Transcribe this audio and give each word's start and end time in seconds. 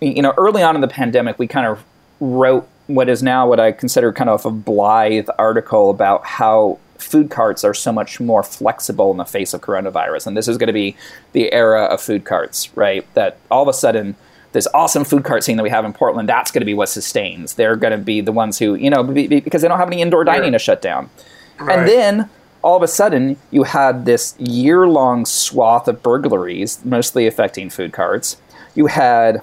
you 0.00 0.22
know, 0.22 0.32
early 0.36 0.62
on 0.62 0.74
in 0.74 0.80
the 0.80 0.88
pandemic, 0.88 1.38
we 1.38 1.46
kind 1.46 1.66
of 1.66 1.84
wrote 2.20 2.68
what 2.86 3.08
is 3.08 3.22
now 3.22 3.48
what 3.48 3.60
I 3.60 3.72
consider 3.72 4.12
kind 4.12 4.30
of 4.30 4.46
a 4.46 4.50
blithe 4.50 5.28
article 5.38 5.90
about 5.90 6.24
how 6.24 6.78
food 6.98 7.30
carts 7.30 7.64
are 7.64 7.74
so 7.74 7.92
much 7.92 8.20
more 8.20 8.42
flexible 8.42 9.10
in 9.10 9.16
the 9.16 9.24
face 9.24 9.54
of 9.54 9.60
coronavirus. 9.60 10.26
And 10.26 10.36
this 10.36 10.48
is 10.48 10.56
going 10.56 10.68
to 10.68 10.72
be 10.72 10.96
the 11.32 11.52
era 11.52 11.84
of 11.84 12.00
food 12.00 12.24
carts, 12.24 12.74
right? 12.76 13.06
That 13.14 13.38
all 13.50 13.62
of 13.62 13.68
a 13.68 13.72
sudden, 13.72 14.16
this 14.52 14.66
awesome 14.72 15.04
food 15.04 15.24
cart 15.24 15.44
scene 15.44 15.56
that 15.56 15.62
we 15.62 15.70
have 15.70 15.84
in 15.84 15.92
Portland, 15.92 16.28
that's 16.28 16.50
going 16.50 16.60
to 16.60 16.66
be 16.66 16.74
what 16.74 16.88
sustains. 16.88 17.54
They're 17.54 17.76
going 17.76 17.92
to 17.92 17.98
be 17.98 18.20
the 18.20 18.32
ones 18.32 18.58
who, 18.58 18.74
you 18.74 18.90
know, 18.90 19.02
because 19.02 19.62
they 19.62 19.68
don't 19.68 19.78
have 19.78 19.88
any 19.88 20.00
indoor 20.00 20.24
dining 20.24 20.52
to 20.52 20.58
shut 20.58 20.80
down. 20.80 21.10
Right. 21.58 21.78
And 21.78 21.88
then 21.88 22.30
all 22.62 22.76
of 22.76 22.82
a 22.82 22.88
sudden, 22.88 23.36
you 23.50 23.64
had 23.64 24.06
this 24.06 24.34
year 24.38 24.88
long 24.88 25.26
swath 25.26 25.86
of 25.88 26.02
burglaries, 26.02 26.84
mostly 26.84 27.26
affecting 27.26 27.68
food 27.68 27.92
carts. 27.92 28.38
You 28.74 28.86
had 28.86 29.42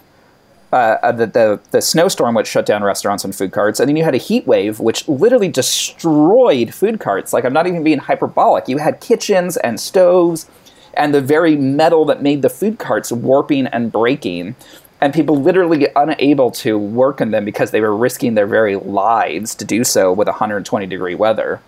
uh, 0.74 0.98
uh, 1.02 1.12
the, 1.12 1.26
the, 1.28 1.60
the 1.72 1.82
snowstorm 1.82 2.36
which 2.36 2.48
shut 2.48 2.66
down 2.66 2.84
restaurants 2.84 3.24
and 3.24 3.36
food 3.36 3.52
carts, 3.52 3.80
and 3.80 3.88
then 3.88 3.96
you 3.96 4.04
had 4.04 4.16
a 4.16 4.20
heat 4.20 4.46
wave 4.48 4.80
which 4.80 5.08
literally 5.08 5.48
destroyed 5.48 6.74
food 6.74 7.00
carts. 7.00 7.34
Like 7.34 7.46
I'm 7.46 7.54
not 7.54 7.68
even 7.68 7.84
being 7.84 8.00
hyperbolic. 8.00 8.68
You 8.68 8.78
had 8.78 9.00
kitchens 9.00 9.58
and 9.58 9.80
stoves, 9.80 10.50
and 10.94 11.14
the 11.14 11.22
very 11.22 11.56
metal 11.56 12.06
that 12.06 12.22
made 12.22 12.42
the 12.42 12.50
food 12.50 12.80
carts 12.80 13.12
warping 13.12 13.68
and 13.68 13.92
breaking, 13.92 14.56
and 15.02 15.14
people 15.14 15.40
literally 15.40 15.88
unable 15.96 16.52
to 16.52 16.78
work 16.78 17.22
in 17.22 17.32
them 17.32 17.46
because 17.46 17.72
they 17.72 17.82
were 17.82 17.96
risking 17.96 18.34
their 18.34 18.48
very 18.48 18.76
lives 18.76 19.56
to 19.56 19.66
do 19.66 19.84
so 19.84 20.12
with 20.12 20.28
120 20.28 20.86
degree 20.88 21.16
weather. 21.16 21.62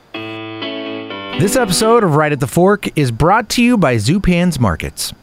This 1.40 1.55
episode 1.55 2.04
of 2.04 2.16
Right 2.16 2.32
at 2.32 2.40
the 2.40 2.48
Fork 2.48 2.98
is 2.98 3.12
brought 3.12 3.48
to 3.50 3.64
you 3.64 3.77
by 3.77 3.98
Zupan's 3.98 4.60
Markets. 4.60 5.14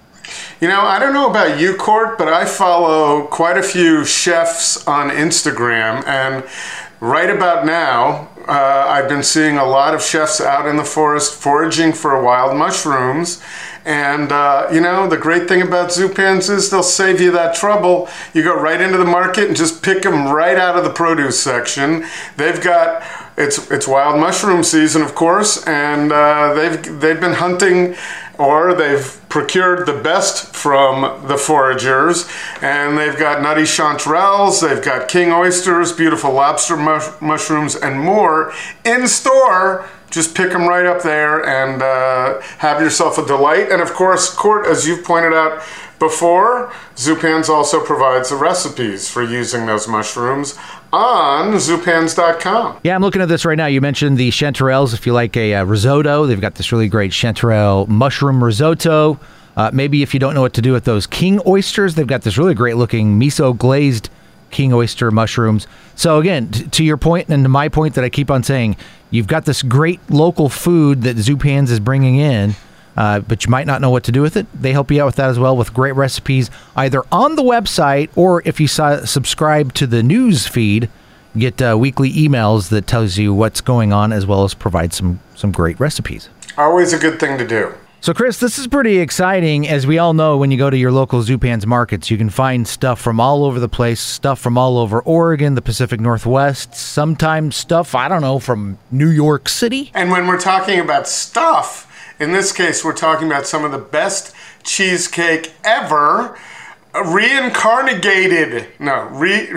You 0.60 0.68
know, 0.68 0.80
I 0.80 0.98
don't 0.98 1.12
know 1.12 1.28
about 1.28 1.60
you, 1.60 1.76
Court, 1.76 2.16
but 2.18 2.28
I 2.28 2.44
follow 2.44 3.26
quite 3.26 3.58
a 3.58 3.62
few 3.62 4.04
chefs 4.04 4.86
on 4.86 5.10
Instagram, 5.10 6.06
and 6.06 6.44
right 7.00 7.28
about 7.28 7.66
now, 7.66 8.28
uh, 8.48 8.86
I've 8.88 9.08
been 9.08 9.22
seeing 9.22 9.56
a 9.56 9.64
lot 9.64 9.94
of 9.94 10.02
chefs 10.02 10.40
out 10.40 10.66
in 10.66 10.76
the 10.76 10.84
forest 10.84 11.34
foraging 11.34 11.92
for 11.92 12.22
wild 12.22 12.56
mushrooms. 12.56 13.42
And, 13.86 14.32
uh, 14.32 14.68
you 14.72 14.80
know, 14.80 15.06
the 15.06 15.18
great 15.18 15.46
thing 15.46 15.60
about 15.60 15.90
Zupans 15.90 16.48
is 16.48 16.70
they'll 16.70 16.82
save 16.82 17.20
you 17.20 17.30
that 17.32 17.54
trouble. 17.54 18.08
You 18.32 18.42
go 18.42 18.58
right 18.58 18.80
into 18.80 18.96
the 18.96 19.04
market 19.04 19.48
and 19.48 19.56
just 19.56 19.82
pick 19.82 20.02
them 20.02 20.28
right 20.28 20.56
out 20.56 20.76
of 20.76 20.84
the 20.84 20.90
produce 20.90 21.42
section. 21.42 22.06
They've 22.36 22.60
got 22.62 23.02
it's 23.36 23.70
it's 23.70 23.88
wild 23.88 24.20
mushroom 24.20 24.62
season, 24.62 25.02
of 25.02 25.14
course, 25.14 25.66
and 25.66 26.12
uh, 26.12 26.54
they've 26.54 27.00
they've 27.00 27.20
been 27.20 27.34
hunting 27.34 27.94
or 28.38 28.74
they've 28.74 29.20
procured 29.28 29.86
the 29.86 29.92
best 29.92 30.54
from 30.54 31.26
the 31.28 31.36
foragers, 31.36 32.28
and 32.62 32.96
they've 32.98 33.18
got 33.18 33.42
nutty 33.42 33.62
chanterelles, 33.62 34.60
they've 34.60 34.84
got 34.84 35.08
king 35.08 35.32
oysters, 35.32 35.92
beautiful 35.92 36.32
lobster 36.32 36.76
mush- 36.76 37.20
mushrooms, 37.20 37.76
and 37.76 37.98
more 37.98 38.52
in 38.84 39.06
store. 39.06 39.88
Just 40.10 40.36
pick 40.36 40.50
them 40.50 40.68
right 40.68 40.86
up 40.86 41.02
there 41.02 41.44
and 41.44 41.82
uh, 41.82 42.40
have 42.58 42.80
yourself 42.80 43.18
a 43.18 43.26
delight. 43.26 43.72
And 43.72 43.82
of 43.82 43.92
course, 43.94 44.32
Court, 44.32 44.64
as 44.64 44.86
you've 44.86 45.04
pointed 45.04 45.32
out 45.32 45.60
before, 45.98 46.72
Zupans 46.94 47.48
also 47.48 47.84
provides 47.84 48.30
the 48.30 48.36
recipes 48.36 49.08
for 49.08 49.24
using 49.24 49.66
those 49.66 49.88
mushrooms 49.88 50.56
on 50.94 51.52
zupans.com. 51.54 52.78
Yeah, 52.84 52.94
I'm 52.94 53.02
looking 53.02 53.20
at 53.20 53.28
this 53.28 53.44
right 53.44 53.56
now. 53.56 53.66
You 53.66 53.80
mentioned 53.80 54.16
the 54.16 54.30
chanterelles. 54.30 54.94
If 54.94 55.06
you 55.06 55.12
like 55.12 55.36
a 55.36 55.54
uh, 55.54 55.64
risotto, 55.64 56.26
they've 56.26 56.40
got 56.40 56.54
this 56.54 56.70
really 56.70 56.88
great 56.88 57.10
chanterelle 57.10 57.88
mushroom 57.88 58.42
risotto. 58.42 59.18
Uh, 59.56 59.70
maybe 59.72 60.02
if 60.02 60.14
you 60.14 60.20
don't 60.20 60.34
know 60.34 60.40
what 60.40 60.54
to 60.54 60.62
do 60.62 60.72
with 60.72 60.84
those 60.84 61.06
king 61.06 61.40
oysters, 61.46 61.96
they've 61.96 62.06
got 62.06 62.22
this 62.22 62.38
really 62.38 62.54
great 62.54 62.76
looking 62.76 63.18
miso 63.18 63.56
glazed 63.56 64.08
king 64.50 64.72
oyster 64.72 65.10
mushrooms. 65.10 65.66
So 65.96 66.20
again, 66.20 66.48
t- 66.50 66.64
to 66.64 66.84
your 66.84 66.96
point 66.96 67.28
and 67.28 67.42
to 67.44 67.48
my 67.48 67.68
point 67.68 67.94
that 67.96 68.04
I 68.04 68.08
keep 68.08 68.30
on 68.30 68.44
saying, 68.44 68.76
you've 69.10 69.26
got 69.26 69.46
this 69.46 69.62
great 69.62 69.98
local 70.10 70.48
food 70.48 71.02
that 71.02 71.16
Zupans 71.16 71.70
is 71.70 71.80
bringing 71.80 72.16
in. 72.16 72.54
Uh, 72.96 73.20
but 73.20 73.44
you 73.44 73.50
might 73.50 73.66
not 73.66 73.80
know 73.80 73.90
what 73.90 74.04
to 74.04 74.12
do 74.12 74.22
with 74.22 74.36
it. 74.36 74.46
They 74.54 74.72
help 74.72 74.90
you 74.90 75.02
out 75.02 75.06
with 75.06 75.16
that 75.16 75.30
as 75.30 75.38
well 75.38 75.56
with 75.56 75.74
great 75.74 75.94
recipes, 75.94 76.50
either 76.76 77.02
on 77.10 77.36
the 77.36 77.42
website 77.42 78.10
or 78.14 78.42
if 78.44 78.60
you 78.60 78.68
subscribe 78.68 79.74
to 79.74 79.86
the 79.86 80.02
news 80.02 80.46
feed, 80.46 80.88
get 81.36 81.60
uh, 81.60 81.76
weekly 81.78 82.12
emails 82.12 82.68
that 82.68 82.86
tells 82.86 83.18
you 83.18 83.34
what's 83.34 83.60
going 83.60 83.92
on 83.92 84.12
as 84.12 84.26
well 84.26 84.44
as 84.44 84.54
provide 84.54 84.92
some 84.92 85.20
some 85.34 85.50
great 85.50 85.78
recipes. 85.80 86.28
Always 86.56 86.92
a 86.92 86.98
good 86.98 87.18
thing 87.18 87.38
to 87.38 87.46
do. 87.46 87.74
So, 88.04 88.12
Chris, 88.12 88.38
this 88.38 88.58
is 88.58 88.66
pretty 88.66 88.98
exciting. 88.98 89.66
As 89.66 89.86
we 89.86 89.96
all 89.96 90.12
know, 90.12 90.36
when 90.36 90.50
you 90.50 90.58
go 90.58 90.68
to 90.68 90.76
your 90.76 90.92
local 90.92 91.22
Zupans 91.22 91.64
markets, 91.64 92.10
you 92.10 92.18
can 92.18 92.28
find 92.28 92.68
stuff 92.68 93.00
from 93.00 93.18
all 93.18 93.46
over 93.46 93.58
the 93.58 93.68
place, 93.68 93.98
stuff 93.98 94.38
from 94.38 94.58
all 94.58 94.76
over 94.76 95.00
Oregon, 95.00 95.54
the 95.54 95.62
Pacific 95.62 96.00
Northwest, 96.00 96.74
sometimes 96.74 97.56
stuff, 97.56 97.94
I 97.94 98.08
don't 98.08 98.20
know, 98.20 98.38
from 98.38 98.76
New 98.90 99.08
York 99.08 99.48
City. 99.48 99.90
And 99.94 100.10
when 100.10 100.26
we're 100.26 100.38
talking 100.38 100.80
about 100.80 101.08
stuff, 101.08 101.90
in 102.18 102.32
this 102.32 102.52
case, 102.52 102.84
we're 102.84 102.92
talking 102.92 103.26
about 103.26 103.46
some 103.46 103.64
of 103.64 103.72
the 103.72 103.78
best 103.78 104.34
cheesecake 104.62 105.52
ever, 105.64 106.38
reincarnated, 106.94 108.68
no, 108.78 109.04
re, 109.10 109.48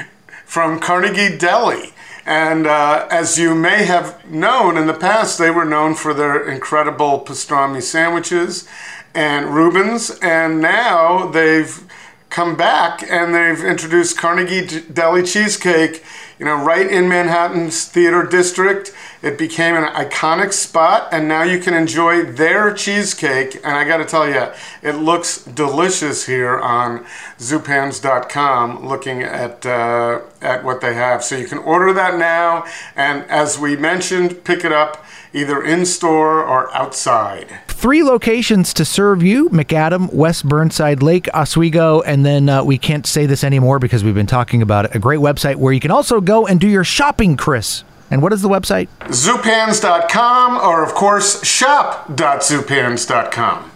from 0.44 0.80
Carnegie 0.80 1.36
Deli. 1.36 1.92
And 2.24 2.66
uh, 2.66 3.08
as 3.10 3.38
you 3.38 3.54
may 3.54 3.84
have 3.84 4.30
known 4.30 4.76
in 4.76 4.86
the 4.86 4.94
past, 4.94 5.38
they 5.38 5.50
were 5.50 5.64
known 5.64 5.94
for 5.94 6.12
their 6.12 6.46
incredible 6.46 7.20
pastrami 7.20 7.82
sandwiches 7.82 8.68
and 9.14 9.46
Reubens, 9.46 10.10
and 10.20 10.60
now 10.60 11.26
they've 11.26 11.82
come 12.30 12.56
back 12.56 13.02
and 13.02 13.34
they've 13.34 13.64
introduced 13.64 14.18
Carnegie 14.18 14.82
Deli 14.92 15.22
Cheesecake, 15.22 16.04
you 16.38 16.44
know, 16.44 16.62
right 16.62 16.86
in 16.86 17.08
Manhattan's 17.08 17.84
theater 17.86 18.22
district. 18.22 18.92
It 19.22 19.36
became 19.36 19.74
an 19.74 19.84
iconic 19.94 20.52
spot, 20.52 21.08
and 21.10 21.26
now 21.26 21.42
you 21.42 21.58
can 21.58 21.74
enjoy 21.74 22.22
their 22.22 22.72
cheesecake. 22.72 23.56
And 23.56 23.76
I 23.76 23.84
got 23.84 23.96
to 23.96 24.04
tell 24.04 24.28
you, 24.28 24.46
it 24.82 24.96
looks 24.96 25.44
delicious 25.44 26.26
here 26.26 26.56
on 26.58 27.04
Zupans.com. 27.38 28.86
Looking 28.86 29.22
at 29.22 29.66
uh, 29.66 30.20
at 30.40 30.62
what 30.62 30.80
they 30.80 30.94
have, 30.94 31.24
so 31.24 31.36
you 31.36 31.48
can 31.48 31.58
order 31.58 31.92
that 31.92 32.16
now. 32.16 32.64
And 32.94 33.24
as 33.24 33.58
we 33.58 33.76
mentioned, 33.76 34.44
pick 34.44 34.64
it 34.64 34.72
up 34.72 35.04
either 35.32 35.62
in 35.62 35.86
store 35.86 36.44
or 36.44 36.74
outside. 36.74 37.60
Three 37.68 38.02
locations 38.02 38.74
to 38.74 38.84
serve 38.84 39.22
you 39.22 39.48
Macadam, 39.50 40.12
West 40.12 40.48
Burnside, 40.48 41.02
Lake 41.02 41.28
Oswego, 41.32 42.00
and 42.02 42.26
then 42.26 42.48
uh, 42.48 42.64
we 42.64 42.78
can't 42.78 43.06
say 43.06 43.26
this 43.26 43.44
anymore 43.44 43.78
because 43.78 44.02
we've 44.02 44.14
been 44.14 44.26
talking 44.26 44.62
about 44.62 44.86
it. 44.86 44.94
A 44.94 44.98
great 44.98 45.20
website 45.20 45.56
where 45.56 45.72
you 45.72 45.80
can 45.80 45.90
also 45.90 46.20
go 46.20 46.46
and 46.46 46.60
do 46.60 46.68
your 46.68 46.84
shopping, 46.84 47.36
Chris. 47.36 47.84
And 48.10 48.22
what 48.22 48.32
is 48.32 48.40
the 48.42 48.48
website? 48.48 48.88
Zupans.com 49.00 50.56
or, 50.56 50.82
of 50.82 50.94
course, 50.94 51.44
shop.zupans.com. 51.44 53.70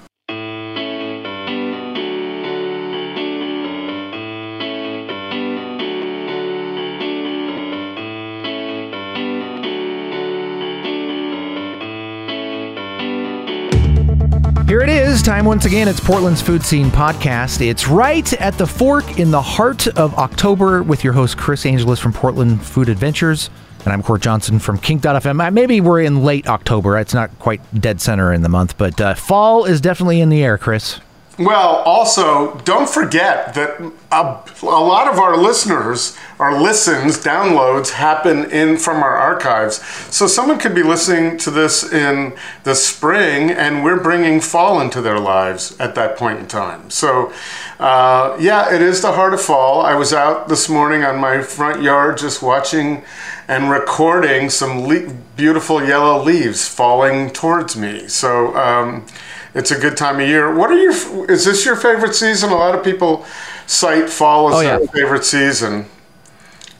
Here 15.12 15.18
time 15.18 15.44
once 15.44 15.66
again. 15.66 15.88
It's 15.88 16.00
Portland's 16.00 16.40
Food 16.40 16.64
Scene 16.64 16.86
Podcast. 16.86 17.60
It's 17.60 17.86
right 17.86 18.32
at 18.40 18.56
the 18.56 18.66
fork 18.66 19.18
in 19.18 19.30
the 19.30 19.42
heart 19.42 19.86
of 19.88 20.14
October 20.14 20.82
with 20.82 21.04
your 21.04 21.12
host, 21.12 21.36
Chris 21.36 21.66
Angeles 21.66 22.00
from 22.00 22.14
Portland 22.14 22.64
Food 22.64 22.88
Adventures. 22.88 23.50
And 23.84 23.92
I'm 23.92 24.02
Court 24.02 24.22
Johnson 24.22 24.58
from 24.58 24.78
Kink.fm. 24.78 25.52
Maybe 25.52 25.82
we're 25.82 26.00
in 26.00 26.24
late 26.24 26.46
October. 26.48 26.98
It's 26.98 27.12
not 27.12 27.38
quite 27.38 27.60
dead 27.78 28.00
center 28.00 28.32
in 28.32 28.40
the 28.40 28.48
month, 28.48 28.78
but 28.78 28.98
uh, 29.02 29.12
fall 29.12 29.66
is 29.66 29.82
definitely 29.82 30.22
in 30.22 30.30
the 30.30 30.42
air, 30.42 30.56
Chris. 30.56 30.98
Well, 31.44 31.82
also, 31.84 32.56
don't 32.58 32.88
forget 32.88 33.54
that 33.54 33.80
a, 34.12 34.38
a, 34.62 34.64
lot 34.64 35.12
of 35.12 35.18
our 35.18 35.36
listeners, 35.36 36.16
our 36.38 36.60
listens, 36.60 37.18
downloads 37.18 37.90
happen 37.90 38.48
in 38.52 38.76
from 38.76 39.02
our 39.02 39.16
archives. 39.16 39.82
So 40.14 40.28
someone 40.28 40.60
could 40.60 40.74
be 40.74 40.84
listening 40.84 41.38
to 41.38 41.50
this 41.50 41.90
in 41.90 42.34
the 42.62 42.76
spring, 42.76 43.50
and 43.50 43.82
we're 43.82 43.98
bringing 43.98 44.40
fall 44.40 44.80
into 44.80 45.00
their 45.00 45.18
lives 45.18 45.76
at 45.80 45.96
that 45.96 46.16
point 46.16 46.38
in 46.38 46.46
time. 46.46 46.90
So, 46.90 47.32
uh, 47.80 48.36
yeah, 48.38 48.72
it 48.72 48.80
is 48.80 49.02
the 49.02 49.10
heart 49.10 49.34
of 49.34 49.40
fall. 49.40 49.80
I 49.80 49.96
was 49.96 50.12
out 50.12 50.48
this 50.48 50.68
morning 50.68 51.02
on 51.02 51.18
my 51.18 51.42
front 51.42 51.82
yard 51.82 52.18
just 52.18 52.40
watching 52.40 53.02
and 53.48 53.68
recording 53.68 54.48
some 54.48 54.86
le- 54.86 55.12
beautiful 55.36 55.84
yellow 55.84 56.22
leaves 56.22 56.68
falling 56.68 57.30
towards 57.30 57.76
me. 57.76 58.06
So. 58.06 58.56
Um, 58.56 59.06
it's 59.54 59.70
a 59.70 59.78
good 59.78 59.96
time 59.96 60.20
of 60.20 60.28
year. 60.28 60.54
What 60.54 60.70
are 60.70 60.78
your? 60.78 61.30
Is 61.30 61.44
this 61.44 61.64
your 61.64 61.76
favorite 61.76 62.14
season? 62.14 62.50
A 62.50 62.56
lot 62.56 62.74
of 62.74 62.84
people 62.84 63.24
cite 63.66 64.08
fall 64.08 64.48
as 64.48 64.54
oh, 64.54 64.60
yeah. 64.60 64.78
their 64.78 64.88
favorite 64.88 65.24
season. 65.24 65.86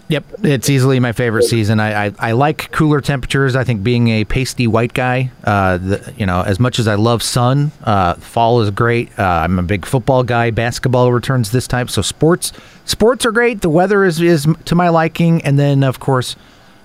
Yep, 0.09 0.25
it's 0.43 0.69
easily 0.69 1.01
my 1.01 1.13
favorite 1.13 1.45
season. 1.45 1.81
I, 1.81 2.07
I, 2.07 2.13
I 2.19 2.33
like 2.33 2.71
cooler 2.71 3.01
temperatures. 3.01 3.57
I 3.57 3.65
think 3.65 3.83
being 3.83 4.09
a 4.09 4.25
pasty 4.25 4.67
white 4.67 4.93
guy, 4.93 5.31
uh, 5.45 5.79
the, 5.79 6.13
you 6.19 6.27
know, 6.27 6.43
as 6.43 6.61
much 6.61 6.79
as 6.79 6.87
I 6.87 6.97
love 6.97 7.23
sun, 7.23 7.73
uh, 7.85 8.15
fall 8.15 8.61
is 8.61 8.71
great. 8.71 9.19
Uh, 9.19 9.23
I'm 9.23 9.59
a 9.59 9.63
big 9.63 9.87
football 9.87 10.23
guy. 10.23 10.51
Basketball 10.51 11.13
returns 11.13 11.51
this 11.51 11.67
time, 11.67 11.89
so 11.89 12.03
sports 12.03 12.53
sports 12.85 13.25
are 13.25 13.33
great. 13.33 13.63
The 13.63 13.71
weather 13.71 14.05
is 14.05 14.21
is 14.21 14.47
to 14.67 14.75
my 14.75 14.91
liking, 14.91 15.41
and 15.43 15.59
then 15.59 15.83
of 15.83 15.99
course. 15.99 16.37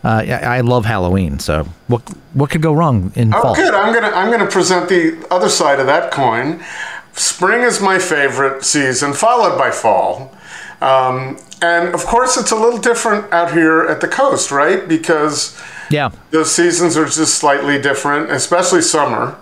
Uh, 0.04 0.24
I 0.28 0.58
I 0.58 0.62
love 0.62 0.86
Halloween, 0.86 1.40
so 1.40 1.68
what 1.88 2.02
what 2.34 2.50
could 2.50 2.62
go 2.62 2.74
wrong 2.74 3.12
in 3.16 3.34
Oh, 3.34 3.42
fall? 3.42 3.56
good. 3.56 3.74
I'm 3.74 3.94
gonna 3.94 4.16
I'm 4.16 4.32
gonna 4.32 4.50
present 4.50 4.90
the 4.90 5.18
other 5.32 5.50
side 5.50 5.80
of 5.80 5.88
that 5.88 6.12
coin. 6.12 6.64
Spring 7.14 7.62
is 7.64 7.82
my 7.82 7.98
favorite 8.00 8.64
season, 8.64 9.14
followed 9.14 9.58
by 9.58 9.72
fall. 9.72 10.32
Um, 10.82 11.38
and 11.64 11.96
of 11.96 12.06
course, 12.06 12.38
it's 12.38 12.52
a 12.52 12.56
little 12.56 12.78
different 12.80 13.34
out 13.34 13.52
here 13.54 13.82
at 13.90 14.00
the 14.02 14.08
coast, 14.08 14.52
right? 14.52 14.88
Because 14.88 15.58
Yeah, 15.90 16.12
the 16.30 16.46
seasons 16.46 16.96
are 16.96 17.06
just 17.06 17.34
slightly 17.36 17.82
different, 17.82 18.30
especially 18.32 18.84
summer 18.84 19.36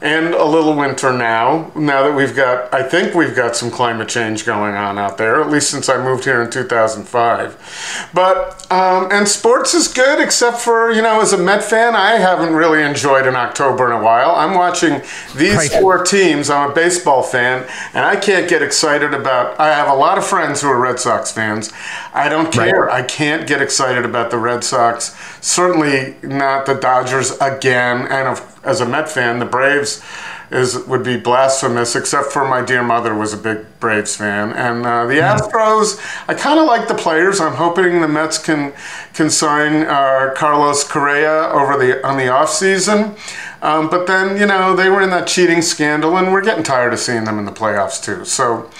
and 0.00 0.34
a 0.34 0.44
little 0.44 0.74
winter 0.74 1.12
now. 1.12 1.70
Now 1.74 2.04
that 2.04 2.14
we've 2.14 2.34
got, 2.34 2.72
I 2.72 2.82
think 2.82 3.14
we've 3.14 3.34
got 3.34 3.56
some 3.56 3.70
climate 3.70 4.08
change 4.08 4.46
going 4.46 4.74
on 4.74 4.98
out 4.98 5.18
there, 5.18 5.40
at 5.40 5.50
least 5.50 5.70
since 5.70 5.88
I 5.88 6.02
moved 6.02 6.24
here 6.24 6.40
in 6.42 6.50
2005. 6.50 8.08
But, 8.14 8.66
um, 8.70 9.08
and 9.10 9.26
sports 9.26 9.74
is 9.74 9.88
good, 9.88 10.20
except 10.20 10.58
for, 10.58 10.92
you 10.92 11.02
know, 11.02 11.20
as 11.20 11.32
a 11.32 11.38
Met 11.38 11.64
fan, 11.64 11.96
I 11.96 12.12
haven't 12.12 12.52
really 12.54 12.82
enjoyed 12.82 13.26
an 13.26 13.34
October 13.34 13.86
in 13.92 13.98
a 13.98 14.02
while. 14.02 14.32
I'm 14.36 14.54
watching 14.54 15.02
these 15.34 15.56
Right. 15.56 15.70
four 15.80 16.04
teams. 16.04 16.50
I'm 16.50 16.70
a 16.70 16.74
baseball 16.74 17.22
fan, 17.22 17.64
and 17.94 18.04
I 18.04 18.16
can't 18.16 18.48
get 18.48 18.62
excited 18.62 19.14
about, 19.14 19.58
I 19.58 19.68
have 19.74 19.88
a 19.88 19.94
lot 19.94 20.18
of 20.18 20.26
friends 20.26 20.60
who 20.60 20.68
are 20.68 20.78
Red 20.78 21.00
Sox 21.00 21.32
fans. 21.32 21.72
I 22.14 22.28
don't 22.28 22.54
Right. 22.56 22.70
care. 22.70 22.90
I 22.90 23.02
can't 23.02 23.46
get 23.46 23.60
excited 23.60 24.04
about 24.04 24.30
the 24.30 24.38
Red 24.38 24.62
Sox. 24.64 25.14
Certainly 25.40 26.16
not 26.22 26.66
the 26.66 26.74
Dodgers 26.74 27.36
again. 27.40 28.06
And 28.10 28.28
of, 28.28 28.42
as 28.68 28.80
a 28.80 28.86
Met 28.86 29.08
fan, 29.08 29.38
the 29.38 29.44
Braves 29.46 30.02
is 30.50 30.78
would 30.86 31.02
be 31.02 31.16
blasphemous. 31.16 31.94
Except 31.96 32.26
for 32.32 32.46
my 32.48 32.62
dear 32.64 32.82
mother 32.82 33.14
was 33.14 33.32
a 33.32 33.36
big 33.36 33.66
Braves 33.80 34.16
fan, 34.16 34.52
and 34.52 34.86
uh, 34.86 35.06
the 35.06 35.14
Astros. 35.14 35.98
I 36.28 36.34
kind 36.34 36.58
of 36.60 36.66
like 36.66 36.88
the 36.88 36.94
players. 36.94 37.40
I'm 37.40 37.54
hoping 37.54 38.00
the 38.00 38.08
Mets 38.08 38.38
can 38.38 38.72
can 39.14 39.30
sign 39.30 39.82
uh, 39.86 40.32
Carlos 40.36 40.84
Correa 40.84 41.50
over 41.52 41.76
the 41.76 42.06
on 42.06 42.16
the 42.16 42.28
off 42.28 42.50
season. 42.50 43.14
Um, 43.60 43.90
but 43.90 44.06
then 44.06 44.38
you 44.38 44.46
know 44.46 44.76
they 44.76 44.88
were 44.88 45.02
in 45.02 45.10
that 45.10 45.26
cheating 45.26 45.62
scandal, 45.62 46.16
and 46.16 46.32
we're 46.32 46.44
getting 46.44 46.62
tired 46.64 46.92
of 46.92 46.98
seeing 47.00 47.24
them 47.24 47.38
in 47.38 47.44
the 47.44 47.52
playoffs 47.52 48.02
too. 48.02 48.24
So. 48.24 48.70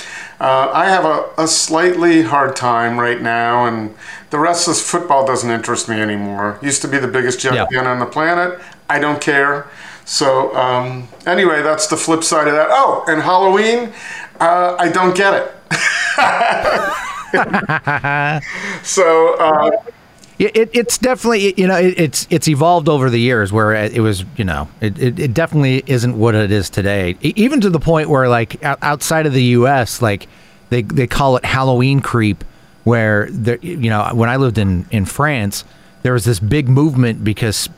Uh, 0.40 0.70
I 0.72 0.84
have 0.88 1.04
a, 1.04 1.28
a 1.36 1.48
slightly 1.48 2.22
hard 2.22 2.54
time 2.54 3.00
right 3.00 3.20
now, 3.20 3.66
and 3.66 3.92
the 4.30 4.38
rest 4.38 4.68
of 4.68 4.74
this 4.74 4.88
football 4.88 5.26
doesn't 5.26 5.50
interest 5.50 5.88
me 5.88 6.00
anymore. 6.00 6.60
Used 6.62 6.80
to 6.82 6.86
be 6.86 6.96
the 6.98 7.08
biggest 7.08 7.40
champion 7.40 7.82
Yeah. 7.82 7.90
on 7.90 7.98
the 7.98 8.06
planet. 8.06 8.60
I 8.88 8.98
don't 8.98 9.20
care. 9.20 9.68
So 10.04 10.54
um, 10.56 11.08
anyway, 11.26 11.62
that's 11.62 11.86
the 11.86 11.96
flip 11.96 12.24
side 12.24 12.48
of 12.48 12.54
that. 12.54 12.68
Oh, 12.70 13.04
and 13.08 13.20
Halloween, 13.22 13.92
uh, 14.40 14.76
I 14.78 14.88
don't 14.88 15.14
get 15.16 15.34
it. 15.34 15.54
so 18.84 19.34
uh, 19.38 19.70
It, 20.38 20.56
it, 20.56 20.70
it's 20.72 20.98
definitely 20.98 21.52
you 21.60 21.66
know 21.66 21.76
it, 21.76 21.98
it's 21.98 22.26
it's 22.30 22.46
evolved 22.48 22.88
over 22.88 23.10
the 23.10 23.18
years 23.20 23.52
where 23.52 23.74
it 23.74 24.00
was 24.00 24.24
you 24.36 24.44
know 24.44 24.68
it, 24.80 24.96
it, 24.98 25.18
it 25.18 25.34
definitely 25.34 25.82
isn't 25.86 26.16
what 26.16 26.34
it 26.36 26.52
is 26.52 26.70
today 26.70 27.16
even 27.20 27.60
to 27.60 27.70
the 27.70 27.80
point 27.80 28.08
where 28.08 28.28
like 28.28 28.64
outside 28.64 29.26
of 29.26 29.32
the 29.32 29.42
U.S. 29.58 30.00
like 30.00 30.28
they 30.70 30.82
they 30.82 31.08
call 31.08 31.36
it 31.36 31.44
Halloween 31.44 32.00
creep 32.00 32.44
where 32.84 33.28
there 33.30 33.58
you 33.62 33.90
know 33.90 34.08
when 34.14 34.30
I 34.30 34.36
lived 34.36 34.58
in 34.58 34.86
in 34.92 35.06
France 35.06 35.64
there 36.02 36.12
was 36.12 36.24
this 36.24 36.38
big 36.38 36.68
movement 36.68 37.24
because 37.24 37.68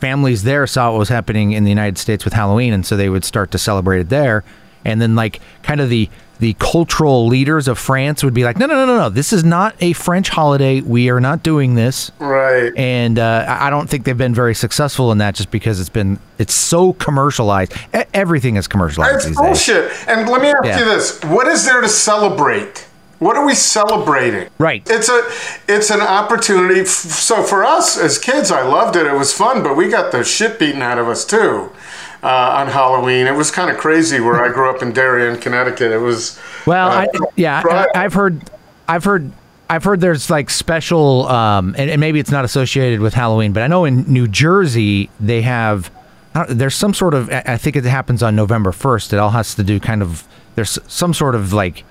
families 0.00 0.42
there 0.42 0.66
saw 0.66 0.90
what 0.92 0.98
was 0.98 1.08
happening 1.08 1.52
in 1.52 1.64
the 1.64 1.70
United 1.70 1.98
States 1.98 2.24
with 2.24 2.34
Halloween, 2.34 2.72
and 2.72 2.84
so 2.86 2.96
they 2.96 3.08
would 3.08 3.24
start 3.24 3.50
to 3.52 3.58
celebrate 3.58 4.00
it 4.00 4.08
there. 4.08 4.44
And 4.84 5.00
then, 5.00 5.14
like, 5.14 5.40
kind 5.62 5.80
of 5.80 5.90
the 5.90 6.08
the 6.38 6.54
cultural 6.54 7.26
leaders 7.26 7.68
of 7.68 7.78
France 7.78 8.24
would 8.24 8.32
be 8.32 8.44
like, 8.44 8.56
"No, 8.58 8.64
no, 8.64 8.74
no, 8.74 8.86
no, 8.86 8.96
no! 8.96 9.08
This 9.10 9.30
is 9.30 9.44
not 9.44 9.74
a 9.80 9.92
French 9.92 10.30
holiday. 10.30 10.80
We 10.80 11.10
are 11.10 11.20
not 11.20 11.42
doing 11.42 11.74
this." 11.74 12.10
right. 12.18 12.72
And 12.78 13.18
uh, 13.18 13.44
I 13.46 13.68
don't 13.68 13.90
think 13.90 14.04
they've 14.04 14.16
been 14.16 14.34
very 14.34 14.54
successful 14.54 15.12
in 15.12 15.18
that, 15.18 15.34
just 15.34 15.50
because 15.50 15.80
it's 15.80 15.90
been 15.90 16.18
it's 16.38 16.54
so 16.54 16.94
commercialized. 16.94 17.74
E- 17.94 18.04
everything 18.14 18.56
is 18.56 18.66
commercialized 18.66 19.16
It's 19.16 19.26
these 19.26 19.36
days. 19.36 19.46
bullshit. 19.46 19.92
And 20.08 20.26
let 20.30 20.40
me 20.40 20.48
ask 20.48 20.64
Yeah. 20.64 20.78
you 20.78 20.84
this: 20.86 21.22
What 21.24 21.46
is 21.46 21.66
there 21.66 21.82
to 21.82 21.88
celebrate? 21.88 22.86
What 23.20 23.36
are 23.36 23.44
we 23.46 23.54
celebrating? 23.54 24.48
Right. 24.58 24.82
It's 24.90 25.08
a 25.08 25.22
it's 25.68 25.90
an 25.90 26.00
opportunity. 26.00 26.80
f- 26.80 26.86
So 26.88 27.42
for 27.42 27.64
us 27.64 27.96
as 27.98 28.18
kids, 28.18 28.50
I 28.50 28.62
loved 28.62 28.96
it. 28.96 29.06
It 29.06 29.12
was 29.14 29.32
fun, 29.32 29.62
but 29.62 29.76
we 29.76 29.88
got 29.88 30.10
the 30.10 30.24
shit 30.24 30.58
beaten 30.58 30.82
out 30.82 30.98
of 30.98 31.06
us 31.08 31.24
too. 31.24 31.70
Uh, 32.22 32.28
on 32.60 32.66
Halloween, 32.66 33.26
it 33.26 33.34
was 33.34 33.50
kind 33.50 33.70
of 33.70 33.76
crazy. 33.78 34.20
Where 34.20 34.44
I 34.44 34.52
grew 34.52 34.68
up 34.68 34.82
in 34.82 34.92
Darien, 34.92 35.38
Connecticut, 35.40 35.90
it 35.92 35.98
was 35.98 36.38
Well, 36.66 36.88
uh, 36.88 37.02
I, 37.02 37.08
yeah. 37.36 37.62
I, 37.64 37.86
I've 38.04 38.12
heard, 38.14 38.42
I've 38.88 39.04
heard, 39.04 39.32
I've 39.70 39.84
heard 39.84 40.00
there's 40.00 40.28
like 40.28 40.50
special, 40.50 41.26
um, 41.28 41.74
and, 41.78 41.88
and 41.90 41.98
maybe 42.00 42.20
it's 42.20 42.30
not 42.30 42.44
associated 42.44 43.00
with 43.00 43.14
Halloween, 43.14 43.52
but 43.54 43.62
I 43.62 43.68
know 43.68 43.84
in 43.86 44.02
New 44.12 44.28
Jersey 44.28 45.08
they 45.18 45.40
have, 45.42 45.90
I 46.34 46.44
don't- 46.44 46.58
there's 46.58 46.74
some 46.74 46.92
sort 46.92 47.14
of, 47.14 47.30
I 47.30 47.42
I 47.46 47.56
think 47.56 47.76
it 47.76 47.84
happens 47.84 48.22
on 48.22 48.36
November 48.36 48.70
1st. 48.72 49.14
It 49.14 49.18
all 49.18 49.30
has 49.30 49.54
to 49.54 49.62
do 49.62 49.80
kind 49.80 50.02
of, 50.02 50.24
there's 50.56 50.78
some 50.88 51.14
sort 51.14 51.34
of 51.34 51.52
like 51.54 51.84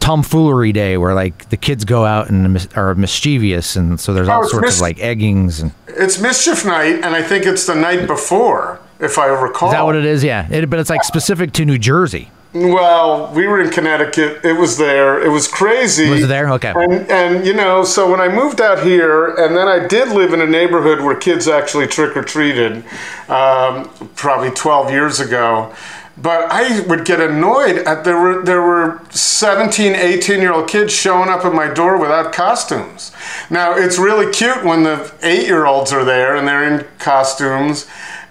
tomfoolery 0.00 0.72
day 0.72 0.96
where 0.96 1.14
like 1.14 1.50
the 1.50 1.56
kids 1.56 1.84
go 1.84 2.04
out 2.04 2.28
and 2.30 2.68
are 2.76 2.94
mischievous, 2.94 3.76
and 3.76 4.00
so 4.00 4.12
there's 4.12 4.28
Oh, 4.28 4.32
all 4.32 4.42
it's 4.42 4.50
sorts 4.50 4.66
mis- 4.66 4.76
of 4.76 4.80
like 4.82 4.96
eggings 4.98 5.62
and. 5.62 5.72
It's 5.88 6.20
mischief 6.20 6.64
night, 6.64 6.96
and 6.96 7.14
I 7.14 7.22
think 7.22 7.46
it's 7.46 7.66
the 7.66 7.74
night 7.74 8.06
before, 8.06 8.80
if 8.98 9.18
I 9.18 9.26
recall. 9.26 9.68
Is 9.70 9.74
that 9.74 9.84
what 9.84 9.96
it 9.96 10.04
is? 10.04 10.22
Yeah, 10.24 10.48
it, 10.50 10.68
but 10.70 10.78
it's 10.78 10.90
like 10.90 11.04
specific 11.04 11.52
to 11.52 11.64
New 11.64 11.78
Jersey. 11.78 12.30
Well, 12.52 13.32
we 13.32 13.46
were 13.46 13.60
in 13.60 13.70
Connecticut. 13.70 14.44
It 14.44 14.54
was 14.54 14.76
there. 14.76 15.24
It 15.24 15.28
was 15.28 15.46
crazy. 15.46 16.10
Was 16.10 16.24
it 16.24 16.26
there? 16.26 16.50
Okay. 16.54 16.72
And 16.74 17.08
and 17.10 17.46
you 17.46 17.54
know, 17.54 17.84
so 17.84 18.10
when 18.10 18.20
I 18.20 18.28
moved 18.28 18.60
out 18.60 18.82
here, 18.82 19.34
and 19.36 19.56
then 19.56 19.68
I 19.68 19.86
did 19.86 20.08
live 20.08 20.32
in 20.32 20.40
a 20.40 20.46
neighborhood 20.46 21.00
where 21.00 21.14
kids 21.14 21.46
actually 21.46 21.86
trick 21.86 22.16
or 22.16 22.22
treated, 22.24 22.82
um, 23.28 23.88
probably 24.16 24.50
12 24.50 24.90
years 24.90 25.20
ago. 25.20 25.72
But 26.22 26.50
I 26.50 26.80
would 26.80 27.06
get 27.06 27.20
annoyed 27.20 27.78
at 27.78 28.04
there 28.04 28.20
were 28.20 28.44
there 28.44 28.60
were 28.60 29.00
17, 29.10 29.94
18 29.94 30.40
year 30.40 30.52
old 30.52 30.68
kids 30.68 30.92
showing 30.92 31.30
up 31.30 31.44
at 31.44 31.54
my 31.54 31.72
door 31.72 31.98
without 31.98 32.32
costumes. 32.32 33.12
Now 33.48 33.74
it's 33.74 33.98
really 33.98 34.30
cute 34.30 34.62
when 34.64 34.82
the 34.82 35.14
eight 35.22 35.46
year 35.46 35.64
olds 35.64 35.92
are 35.92 36.04
there 36.04 36.36
and 36.36 36.46
they're 36.46 36.64
in 36.64 36.86
costumes. 36.98 37.86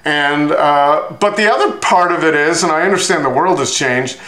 And 0.06 0.52
uh, 0.52 1.16
but 1.20 1.36
the 1.36 1.52
other 1.52 1.78
part 1.78 2.12
of 2.12 2.24
it 2.24 2.36
is, 2.36 2.64
and 2.64 2.72
I 2.72 2.84
understand 2.84 3.26
the 3.26 3.30
world 3.30 3.60
has 3.60 3.74
changed. 3.74 4.20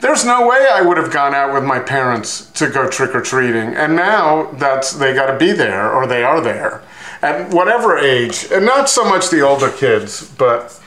There's 0.00 0.24
no 0.24 0.46
way 0.46 0.68
I 0.70 0.80
would 0.80 0.96
have 0.96 1.12
gone 1.12 1.34
out 1.34 1.52
with 1.52 1.64
my 1.64 1.80
parents 1.80 2.48
to 2.52 2.70
go 2.70 2.88
trick 2.88 3.16
or 3.16 3.20
treating, 3.20 3.74
and 3.74 3.96
now 3.96 4.52
that's 4.52 4.92
they 4.92 5.12
got 5.12 5.26
to 5.26 5.36
be 5.36 5.50
there 5.50 5.92
or 5.92 6.06
they 6.06 6.22
are 6.22 6.40
there, 6.40 6.82
at 7.20 7.52
whatever 7.52 7.98
age, 7.98 8.46
and 8.52 8.64
not 8.64 8.88
so 8.88 9.04
much 9.04 9.28
the 9.28 9.40
older 9.40 9.70
kids, 9.70 10.32
but 10.38 10.80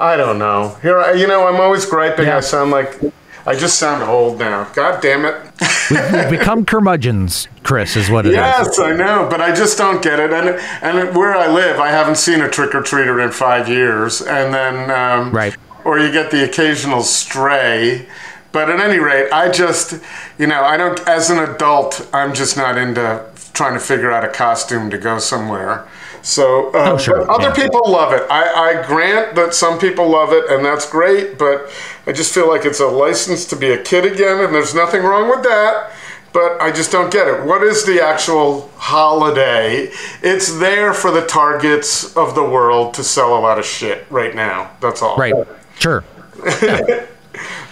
I 0.00 0.16
don't 0.16 0.38
know. 0.38 0.76
Here, 0.82 0.98
I, 1.00 1.12
you 1.12 1.26
know, 1.26 1.46
I'm 1.46 1.60
always 1.60 1.86
griping. 1.86 2.26
Yeah. 2.26 2.38
I 2.38 2.40
sound 2.40 2.70
like 2.70 3.00
I 3.46 3.54
just 3.54 3.78
sound 3.78 4.02
old 4.02 4.38
now. 4.38 4.64
God 4.74 5.00
damn 5.02 5.24
it. 5.24 5.34
We've 5.90 6.30
become 6.38 6.64
curmudgeons, 6.64 7.46
Chris, 7.62 7.94
is 7.96 8.10
what 8.10 8.26
it 8.26 8.30
is. 8.30 8.36
Yes, 8.36 8.78
I 8.78 8.94
know, 8.94 9.28
but 9.30 9.40
I 9.40 9.54
just 9.54 9.76
don't 9.78 10.02
get 10.02 10.18
it. 10.18 10.32
And 10.32 10.48
and 10.82 11.16
where 11.16 11.34
I 11.34 11.46
live, 11.46 11.78
I 11.78 11.90
haven't 11.90 12.16
seen 12.16 12.40
a 12.40 12.48
trick 12.48 12.74
or 12.74 12.80
treater 12.82 13.24
in 13.24 13.30
five 13.32 13.68
years, 13.68 14.20
and 14.22 14.52
then 14.52 14.90
um, 14.90 15.30
Right. 15.32 15.56
or 15.84 15.98
you 15.98 16.10
get 16.10 16.30
the 16.30 16.44
occasional 16.44 17.02
stray. 17.02 18.06
But 18.50 18.70
at 18.70 18.78
any 18.78 19.00
rate, 19.00 19.32
I 19.32 19.50
just, 19.50 20.00
you 20.38 20.46
know, 20.46 20.62
I 20.62 20.76
don't. 20.76 21.00
As 21.08 21.28
an 21.28 21.38
adult, 21.38 22.08
I'm 22.12 22.32
just 22.34 22.56
not 22.56 22.78
into 22.78 23.24
trying 23.52 23.74
to 23.74 23.80
figure 23.80 24.10
out 24.12 24.24
a 24.24 24.28
costume 24.28 24.90
to 24.90 24.98
go 24.98 25.18
somewhere. 25.18 25.86
So 26.24 26.68
uh, 26.74 26.92
Oh, 26.92 26.98
sure, 26.98 27.30
other 27.30 27.48
yeah. 27.48 27.54
people 27.54 27.82
love 27.86 28.12
it. 28.12 28.22
I, 28.30 28.80
I 28.80 28.86
grant 28.86 29.36
that 29.36 29.54
some 29.54 29.78
people 29.78 30.08
love 30.08 30.32
it, 30.32 30.50
and 30.50 30.64
that's 30.64 30.90
great. 30.90 31.38
But 31.38 31.70
I 32.06 32.12
just 32.12 32.34
feel 32.34 32.48
like 32.48 32.64
it's 32.64 32.80
a 32.80 32.86
license 32.86 33.44
to 33.46 33.56
be 33.56 33.70
a 33.70 33.82
kid 33.82 34.04
again, 34.04 34.42
and 34.42 34.54
there's 34.54 34.74
nothing 34.74 35.02
wrong 35.02 35.28
with 35.30 35.44
that 35.44 35.92
but 36.34 36.60
I 36.60 36.72
just 36.72 36.90
don't 36.90 37.12
get 37.12 37.28
it. 37.28 37.46
What 37.46 37.62
is 37.62 37.84
the 37.86 38.02
actual 38.02 38.68
holiday? 38.76 39.88
It's 40.20 40.58
there 40.58 40.92
for 40.92 41.12
the 41.12 41.24
targets 41.24 42.14
of 42.16 42.34
the 42.34 42.42
world 42.42 42.94
to 42.94 43.04
sell 43.04 43.38
a 43.38 43.40
lot 43.40 43.60
of 43.60 43.64
shit 43.64 44.04
right 44.10 44.34
now. 44.34 44.72
That's 44.80 45.00
all. 45.00 45.16
Right. 45.16 45.32
Sure. 45.78 46.02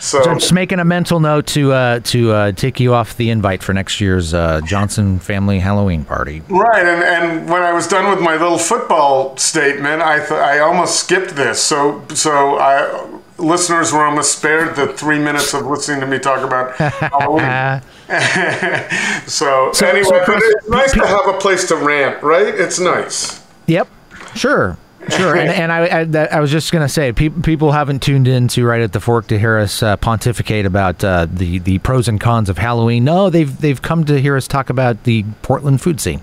So, 0.00 0.22
So 0.22 0.30
I'm 0.30 0.38
just 0.38 0.52
making 0.52 0.78
a 0.80 0.84
mental 0.84 1.20
note 1.20 1.46
to 1.48 1.72
uh, 1.72 2.00
to 2.00 2.32
uh, 2.32 2.52
take 2.52 2.80
you 2.80 2.94
off 2.94 3.16
the 3.16 3.30
invite 3.30 3.62
for 3.62 3.72
next 3.72 4.00
year's 4.00 4.34
uh, 4.34 4.60
Johnson 4.64 5.18
family 5.18 5.58
Halloween 5.60 6.04
party. 6.04 6.42
right, 6.48 6.84
and, 6.86 7.02
and 7.02 7.48
when 7.48 7.62
I 7.62 7.72
was 7.72 7.86
done 7.86 8.10
with 8.10 8.20
my 8.20 8.32
little 8.36 8.58
football 8.58 9.36
statement, 9.36 10.02
I 10.02 10.18
th- 10.18 10.32
I 10.32 10.58
almost 10.60 11.00
skipped 11.00 11.36
this. 11.36 11.60
So 11.62 12.02
so 12.14 12.58
I 12.58 13.18
listeners 13.38 13.92
were 13.92 14.04
almost 14.04 14.38
spared 14.38 14.76
the 14.76 14.86
three 14.92 15.18
minutes 15.18 15.52
of 15.54 15.66
listening 15.66 16.00
to 16.00 16.06
me 16.06 16.18
talk 16.18 16.44
about 16.44 16.74
Halloween. 16.76 17.82
so, 19.26 19.72
So- 19.72 19.86
anyway, 19.86 20.04
so 20.04 20.10
but 20.10 20.24
Chris, 20.24 20.42
it's 20.44 20.68
nice 20.68 20.92
to 20.92 21.06
have 21.06 21.26
a 21.26 21.38
place 21.38 21.66
to 21.68 21.76
rant, 21.76 22.22
right? 22.22 22.54
It's 22.54 22.78
nice. 22.78 23.44
Yep. 23.66 23.88
Sure. 24.34 24.76
Sure. 25.08 25.36
and 25.36 25.50
and 25.50 25.72
I, 25.72 26.00
I, 26.00 26.04
that, 26.04 26.32
I 26.32 26.40
was 26.40 26.50
just 26.50 26.72
going 26.72 26.84
to 26.84 26.88
say, 26.88 27.12
pe- 27.12 27.28
people 27.28 27.72
haven't 27.72 28.02
tuned 28.02 28.28
in 28.28 28.48
to 28.48 28.64
Right 28.64 28.80
at 28.80 28.92
the 28.92 29.00
Fork 29.00 29.26
to 29.28 29.38
hear 29.38 29.58
us 29.58 29.82
uh, 29.82 29.96
pontificate 29.96 30.64
about 30.66 31.02
uh, 31.02 31.26
the, 31.30 31.58
the 31.58 31.78
pros 31.78 32.08
and 32.08 32.20
cons 32.20 32.48
of 32.48 32.58
Halloween. 32.58 33.04
No, 33.04 33.28
they've, 33.28 33.60
they've 33.60 33.80
come 33.80 34.04
to 34.04 34.20
hear 34.20 34.36
us 34.36 34.46
talk 34.46 34.70
about 34.70 35.04
the 35.04 35.24
Portland 35.42 35.80
food 35.80 36.00
scene. 36.00 36.22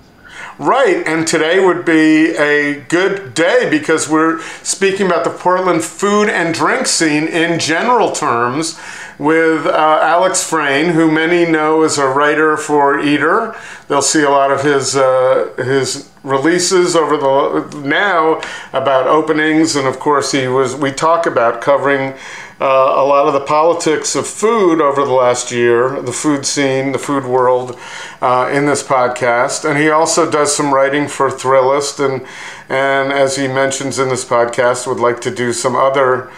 Right, 0.57 1.07
and 1.07 1.25
today 1.25 1.63
would 1.63 1.85
be 1.85 2.35
a 2.35 2.81
good 2.81 3.33
day 3.33 3.69
because 3.69 4.09
we're 4.09 4.41
speaking 4.61 5.05
about 5.07 5.23
the 5.23 5.29
Portland 5.29 5.83
food 5.83 6.27
and 6.27 6.53
drink 6.53 6.85
scene 6.85 7.27
in 7.27 7.59
general 7.59 8.11
terms 8.11 8.77
with 9.17 9.65
uh, 9.65 9.99
Alex 10.01 10.43
Frane, 10.49 10.93
who 10.93 11.11
many 11.11 11.49
know 11.49 11.83
is 11.83 11.97
a 11.97 12.07
writer 12.07 12.57
for 12.57 12.99
Eater. 12.99 13.55
They'll 13.87 14.01
see 14.01 14.23
a 14.23 14.29
lot 14.29 14.51
of 14.51 14.63
his 14.63 14.95
uh, 14.95 15.53
his 15.57 16.09
releases 16.23 16.95
over 16.95 17.17
the 17.17 17.81
now 17.81 18.41
about 18.73 19.07
openings, 19.07 19.75
and 19.75 19.87
of 19.87 19.99
course 19.99 20.31
he 20.31 20.47
was. 20.47 20.75
We 20.75 20.91
talk 20.91 21.25
about 21.25 21.61
covering. 21.61 22.15
Uh, 22.61 22.93
a 22.97 23.05
lot 23.05 23.25
of 23.25 23.33
the 23.33 23.39
politics 23.39 24.17
of 24.17 24.27
food 24.27 24.81
over 24.81 25.05
the 25.05 25.13
last 25.13 25.49
year, 25.49 26.01
the 26.01 26.11
food 26.11 26.45
scene, 26.45 26.91
the 26.91 26.99
food 26.99 27.23
world, 27.23 27.79
uh, 28.21 28.49
in 28.51 28.65
this 28.65 28.83
podcast, 28.83 29.63
and 29.63 29.79
he 29.79 29.89
also 29.89 30.29
does 30.29 30.53
some 30.53 30.73
writing 30.73 31.07
for 31.07 31.29
Thrillist, 31.29 32.03
and 32.05 32.25
and 32.67 33.13
as 33.13 33.37
he 33.37 33.47
mentions 33.47 33.97
in 33.97 34.09
this 34.09 34.25
podcast, 34.25 34.87
would 34.87 34.99
like 34.99 35.21
to 35.21 35.33
do 35.33 35.53
some 35.53 35.75
other 35.75 36.29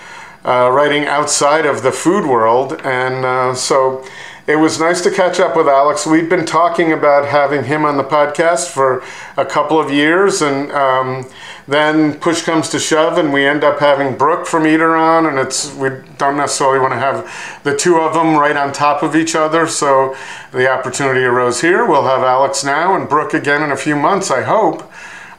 uh, 0.45 0.69
writing 0.71 1.05
outside 1.05 1.65
of 1.65 1.81
the 1.81 1.91
food 1.91 2.25
world, 2.27 2.79
and 2.83 3.25
uh, 3.25 3.55
so. 3.55 4.05
It 4.47 4.55
was 4.55 4.79
nice 4.79 5.01
to 5.01 5.11
catch 5.11 5.39
up 5.39 5.55
with 5.55 5.67
Alex. 5.67 6.07
We've 6.07 6.27
been 6.27 6.47
talking 6.47 6.91
about 6.91 7.27
having 7.27 7.63
him 7.63 7.85
on 7.85 7.97
the 7.97 8.03
podcast 8.03 8.69
for 8.69 9.03
a 9.37 9.45
couple 9.45 9.79
of 9.79 9.91
years, 9.91 10.41
and 10.41 10.71
um, 10.71 11.29
then 11.67 12.15
push 12.19 12.41
comes 12.41 12.67
to 12.69 12.79
shove, 12.79 13.19
and 13.19 13.31
we 13.31 13.45
end 13.45 13.63
up 13.63 13.79
having 13.79 14.17
Brooke 14.17 14.47
from 14.47 14.65
Eater 14.65 14.95
on, 14.95 15.27
and 15.27 15.37
it's 15.37 15.75
we 15.75 15.89
don't 16.17 16.37
necessarily 16.37 16.79
want 16.79 16.91
to 16.91 16.97
have 16.97 17.61
the 17.63 17.77
two 17.77 17.97
of 17.97 18.15
them 18.15 18.35
right 18.35 18.57
on 18.57 18.73
top 18.73 19.03
of 19.03 19.15
each 19.15 19.35
other. 19.35 19.67
So 19.67 20.17
the 20.51 20.67
opportunity 20.67 21.21
arose 21.21 21.61
here. 21.61 21.85
We'll 21.85 22.05
have 22.05 22.23
Alex 22.23 22.63
now 22.63 22.95
and 22.95 23.07
Brooke 23.07 23.35
again 23.35 23.61
in 23.61 23.71
a 23.71 23.77
few 23.77 23.95
months, 23.95 24.31
I 24.31 24.41
hope. 24.41 24.91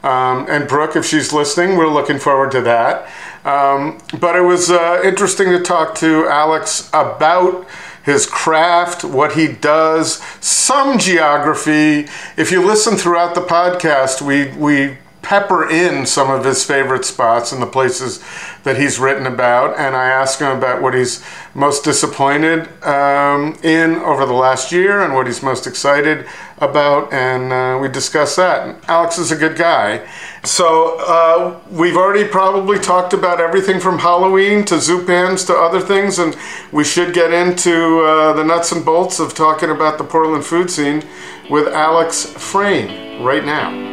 Um, 0.05 0.47
and 0.49 0.67
Brooke, 0.67 0.95
if 0.95 1.05
she's 1.05 1.33
listening, 1.33 1.77
we're 1.77 1.91
looking 1.91 2.19
forward 2.19 2.51
to 2.51 2.61
that. 2.61 3.09
Um, 3.45 3.99
but 4.19 4.37
it 4.37 4.41
was 4.41 4.71
uh, 4.71 5.01
interesting 5.03 5.49
to 5.49 5.61
talk 5.61 5.95
to 5.95 6.27
Alex 6.27 6.89
about 6.93 7.67
his 8.03 8.25
craft, 8.25 9.03
what 9.03 9.33
he 9.33 9.47
does, 9.47 10.21
some 10.41 10.97
geography. 10.97 12.07
If 12.37 12.51
you 12.51 12.65
listen 12.65 12.97
throughout 12.97 13.35
the 13.35 13.41
podcast, 13.41 14.21
we 14.21 14.51
we 14.57 14.97
pepper 15.23 15.67
in 15.69 16.05
some 16.05 16.29
of 16.29 16.45
his 16.45 16.63
favorite 16.63 17.05
spots 17.05 17.51
and 17.51 17.61
the 17.61 17.67
places 17.67 18.23
that 18.63 18.77
he's 18.77 18.99
written 18.99 19.25
about, 19.25 19.77
and 19.77 19.95
I 19.95 20.07
ask 20.07 20.39
him 20.39 20.55
about 20.55 20.81
what 20.81 20.93
he's 20.93 21.25
most 21.55 21.83
disappointed 21.83 22.67
um, 22.83 23.57
in 23.63 23.95
over 23.95 24.25
the 24.25 24.33
last 24.33 24.71
year 24.71 25.01
and 25.01 25.13
what 25.13 25.25
he's 25.25 25.41
most 25.41 25.65
excited 25.65 26.27
about, 26.59 27.11
and 27.11 27.51
uh, 27.51 27.79
we 27.81 27.89
discuss 27.89 28.35
that. 28.35 28.83
Alex 28.87 29.17
is 29.17 29.31
a 29.31 29.35
good 29.35 29.57
guy. 29.57 30.07
So 30.43 30.97
uh, 30.99 31.59
we've 31.71 31.97
already 31.97 32.27
probably 32.27 32.79
talked 32.79 33.13
about 33.13 33.39
everything 33.39 33.79
from 33.79 33.99
Halloween 33.99 34.65
to 34.65 34.75
Zupans 34.75 35.47
to 35.47 35.53
other 35.53 35.79
things, 35.81 36.19
and 36.19 36.35
we 36.71 36.83
should 36.83 37.13
get 37.13 37.33
into 37.33 38.01
uh, 38.01 38.33
the 38.33 38.43
nuts 38.43 38.71
and 38.71 38.85
bolts 38.85 39.19
of 39.19 39.33
talking 39.33 39.69
about 39.69 39.97
the 39.97 40.03
Portland 40.03 40.45
food 40.45 40.69
scene 40.69 41.03
with 41.49 41.67
Alex 41.67 42.25
Frane 42.25 43.23
right 43.23 43.45
now. 43.45 43.92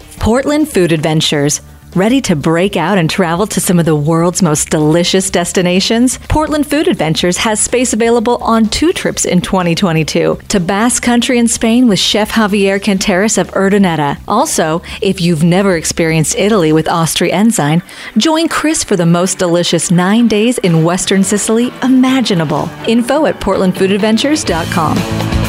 Portland 0.21 0.69
Food 0.69 0.91
Adventures. 0.91 1.61
Ready 1.95 2.21
to 2.21 2.35
break 2.35 2.77
out 2.77 2.99
and 2.99 3.09
travel 3.09 3.47
to 3.47 3.59
some 3.59 3.79
of 3.79 3.85
the 3.85 3.95
world's 3.95 4.43
most 4.43 4.69
delicious 4.69 5.31
destinations? 5.31 6.19
Portland 6.29 6.67
Food 6.67 6.87
Adventures 6.87 7.37
has 7.37 7.59
space 7.59 7.91
available 7.91 8.37
on 8.37 8.69
two 8.69 8.93
trips 8.93 9.25
in 9.25 9.41
2022 9.41 10.37
to 10.49 10.59
Basque 10.59 11.01
Country 11.01 11.39
in 11.39 11.47
Spain 11.47 11.87
with 11.87 11.97
Chef 11.97 12.29
Javier 12.29 12.79
Canteras 12.79 13.39
of 13.39 13.49
Urdaneta. 13.53 14.19
Also, 14.27 14.83
if 15.01 15.19
you've 15.19 15.43
never 15.43 15.75
experienced 15.75 16.35
Italy 16.35 16.71
with 16.71 16.87
Austria 16.87 17.33
Ensign, 17.33 17.81
join 18.15 18.47
Chris 18.47 18.83
for 18.83 18.95
the 18.95 19.07
most 19.07 19.39
delicious 19.39 19.89
nine 19.89 20.27
days 20.27 20.59
in 20.59 20.83
Western 20.83 21.23
Sicily 21.23 21.73
imaginable. 21.81 22.69
Info 22.87 23.25
at 23.25 23.39
portlandfoodadventures.com. 23.39 25.40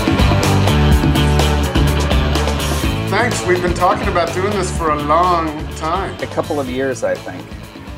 Thanks. 3.23 3.47
We've 3.47 3.63
been 3.63 3.73
talking 3.73 4.09
about 4.09 4.35
doing 4.35 4.51
this 4.51 4.77
for 4.77 4.91
a 4.91 5.01
long 5.05 5.47
time. 5.77 6.21
A 6.21 6.27
couple 6.27 6.59
of 6.59 6.69
years, 6.69 7.05
I 7.05 7.15
think. 7.15 7.47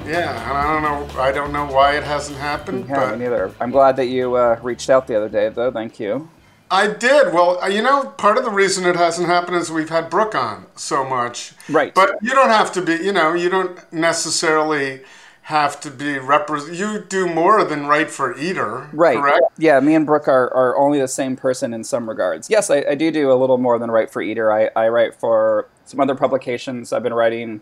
Yeah, 0.07 0.39
and 0.51 0.53
I 0.53 0.71
don't 0.71 0.83
know. 0.83 1.19
I 1.19 1.33
don't 1.33 1.51
know 1.51 1.65
why 1.65 1.97
it 1.97 2.05
hasn't 2.05 2.37
happened, 2.37 2.87
Yeah, 2.87 2.97
but 2.97 3.19
me 3.19 3.25
neither. 3.25 3.51
I'm 3.59 3.71
glad 3.71 3.97
that 3.97 4.09
you 4.09 4.35
uh, 4.35 4.61
reached 4.63 4.91
out 4.91 5.07
the 5.07 5.17
other 5.17 5.31
day, 5.31 5.49
though. 5.49 5.71
Thank 5.71 5.99
you. 5.99 6.29
I 6.71 6.89
did. 6.89 7.33
Well, 7.33 7.59
uh, 7.63 7.69
you 7.69 7.81
know, 7.81 8.11
part 8.19 8.37
of 8.37 8.45
the 8.45 8.51
reason 8.51 8.85
it 8.85 8.97
hasn't 8.97 9.27
happened 9.27 9.57
is 9.57 9.71
we've 9.71 9.89
had 9.89 10.11
Brooke 10.11 10.35
on 10.35 10.67
so 10.77 11.09
much. 11.09 11.55
Right. 11.71 11.95
But 11.95 12.19
you 12.21 12.33
don't 12.33 12.51
have 12.51 12.71
to 12.73 12.83
be. 12.83 12.97
You 12.97 13.15
know, 13.15 13.33
you 13.33 13.49
don't 13.49 13.81
necessarily 13.95 15.01
have 15.45 15.79
to 15.79 15.91
be 15.91 16.19
represent. 16.19 16.75
You 16.75 17.01
do 17.01 17.27
more 17.27 17.65
than 17.65 17.87
write 17.87 18.11
for 18.11 18.37
Eater. 18.39 18.89
Right. 18.95 19.19
Correct. 19.19 19.43
Yeah, 19.59 19.79
me 19.81 19.95
and 19.95 20.07
Brooke 20.07 20.27
are, 20.27 20.53
are 20.55 20.75
only 20.79 20.99
the 20.99 21.09
same 21.09 21.37
person 21.37 21.75
in 21.75 21.85
some 21.85 22.09
regards. 22.09 22.49
Yes, 22.49 22.71
I, 22.71 22.85
I 22.89 22.95
do 22.95 23.11
do 23.11 23.31
a 23.31 23.35
little 23.35 23.59
more 23.59 23.79
than 23.79 23.91
write 23.91 24.11
for 24.11 24.23
Eater. 24.23 24.51
I, 24.51 24.71
I 24.75 24.89
write 24.89 25.15
for 25.15 25.69
some 25.85 26.01
other 26.01 26.15
publications. 26.15 26.95
I've 26.95 27.03
been 27.03 27.13
writing 27.13 27.61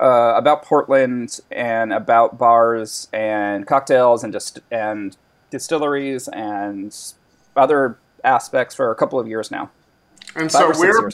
uh, 0.00 0.32
about 0.34 0.64
Portland 0.64 1.40
and 1.50 1.92
about 1.92 2.38
bars 2.38 3.08
and 3.12 3.66
cocktails 3.66 4.24
and 4.24 4.32
just 4.32 4.60
and 4.70 5.14
distilleries 5.50 6.26
and 6.28 6.96
other 7.54 7.98
aspects 8.24 8.74
for 8.74 8.90
a 8.90 8.94
couple 8.94 9.20
of 9.20 9.28
years 9.28 9.50
now. 9.50 9.70
And 10.34 10.50
Five 10.50 10.74
so 10.74 10.80
where. 10.80 11.10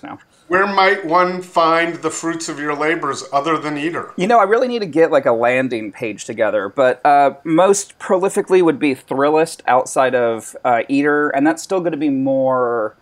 Where 0.50 0.66
might 0.66 1.04
one 1.04 1.40
find 1.40 1.94
the 2.02 2.10
fruits 2.10 2.48
of 2.48 2.58
your 2.58 2.74
labors 2.74 3.22
other 3.32 3.56
than 3.56 3.78
Eater? 3.78 4.12
You 4.16 4.26
know, 4.26 4.40
I 4.40 4.42
really 4.42 4.66
need 4.66 4.80
to 4.80 4.86
get 4.86 5.12
like 5.12 5.24
a 5.24 5.30
landing 5.30 5.92
page 5.92 6.24
together, 6.24 6.68
but 6.68 7.00
uh, 7.06 7.34
most 7.44 7.96
prolifically 8.00 8.60
would 8.60 8.80
be 8.80 8.96
Thrillist 8.96 9.60
outside 9.68 10.16
of 10.16 10.56
uh, 10.64 10.82
Eater, 10.88 11.28
and 11.28 11.46
that's 11.46 11.62
still 11.62 11.78
going 11.78 11.92
to 11.92 11.96
be 11.96 12.08
more 12.08 12.96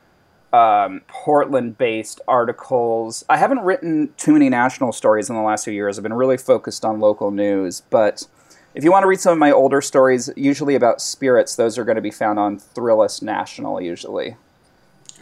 um, 0.53 1.01
Portland-based 1.09 2.21
articles. 2.29 3.25
I 3.31 3.39
haven't 3.39 3.61
written 3.61 4.13
too 4.19 4.35
many 4.35 4.51
national 4.51 4.93
stories 4.93 5.31
in 5.31 5.35
the 5.35 5.41
last 5.41 5.65
few 5.65 5.73
years. 5.73 5.99
I've 5.99 6.03
been 6.03 6.13
really 6.13 6.37
focused 6.37 6.85
on 6.85 7.01
local 7.01 7.31
news, 7.31 7.81
but 7.89 8.27
if 8.75 8.85
you 8.85 8.93
want 8.93 9.05
to 9.05 9.09
read 9.09 9.21
some 9.21 9.33
of 9.33 9.39
my 9.39 9.51
older 9.51 9.81
stories, 9.81 10.29
usually 10.37 10.75
about 10.75 11.01
spirits, 11.01 11.57
those 11.57 11.79
are 11.79 11.85
going 11.85 11.97
to 11.97 12.03
be 12.03 12.11
found 12.11 12.39
on 12.39 12.59
Thrillist 12.59 13.23
National, 13.23 13.81
usually. 13.81 14.37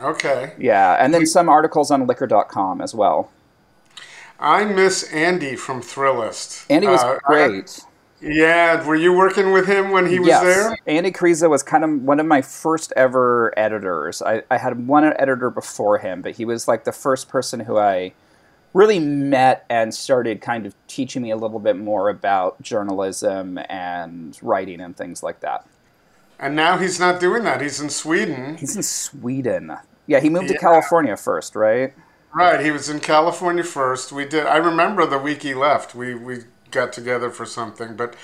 Okay. 0.00 0.52
Yeah, 0.58 0.94
and 1.00 1.12
then 1.14 1.26
some 1.26 1.48
articles 1.48 1.90
on 1.90 2.06
Liquor.com 2.06 2.80
as 2.80 2.94
well. 2.94 3.30
I 4.38 4.64
miss 4.64 5.04
Andy 5.12 5.56
from 5.56 5.80
Thrillist. 5.80 6.66
Andy 6.68 6.86
was 6.86 7.02
Uh, 7.02 7.18
great. 7.24 7.80
Yeah, 8.20 8.84
were 8.86 8.94
you 8.96 9.12
working 9.12 9.52
with 9.52 9.66
him 9.66 9.90
when 9.90 10.06
he 10.06 10.18
was 10.18 10.28
yes. 10.28 10.42
there? 10.42 10.76
Andy 10.86 11.12
Kryza 11.12 11.50
was 11.50 11.62
kind 11.62 11.84
of 11.84 12.02
one 12.02 12.18
of 12.18 12.26
my 12.26 12.40
first 12.42 12.92
ever 12.96 13.52
editors. 13.58 14.22
I, 14.22 14.42
I 14.50 14.56
had 14.56 14.86
one 14.86 15.04
editor 15.04 15.50
before 15.50 15.98
him, 15.98 16.22
but 16.22 16.32
he 16.36 16.44
was 16.44 16.66
like 16.66 16.84
the 16.84 16.92
first 16.92 17.28
person 17.28 17.60
who 17.60 17.78
I 17.78 18.12
really 18.72 18.98
met 18.98 19.64
and 19.68 19.94
started 19.94 20.40
kind 20.40 20.66
of 20.66 20.74
teaching 20.86 21.22
me 21.22 21.30
a 21.30 21.36
little 21.36 21.58
bit 21.58 21.76
more 21.76 22.08
about 22.08 22.60
journalism 22.62 23.58
and 23.68 24.38
writing 24.42 24.80
and 24.80 24.96
things 24.96 25.22
like 25.22 25.40
that. 25.40 25.66
And 26.38 26.54
now 26.54 26.76
he's 26.78 27.00
not 27.00 27.20
doing 27.20 27.44
that. 27.44 27.60
He's 27.60 27.80
in 27.80 27.88
Sweden. 27.90 28.56
He's 28.56 28.76
in 28.76 28.82
Sweden. 28.82 29.76
Yeah, 30.06 30.20
he 30.20 30.28
moved 30.30 30.48
to 30.48 30.58
California 30.58 31.16
first, 31.16 31.56
right? 31.56 31.94
Right, 32.34 32.60
he 32.64 32.70
was 32.70 32.88
in 32.90 33.00
California 33.00 33.64
first. 33.64 34.12
We 34.12 34.26
did. 34.26 34.46
I 34.46 34.58
remember 34.58 35.06
the 35.06 35.18
week 35.18 35.42
he 35.42 35.54
left. 35.54 35.94
We 35.94 36.14
we 36.14 36.44
got 36.70 36.92
together 36.92 37.30
for 37.30 37.46
something, 37.46 37.96
but 37.96 38.14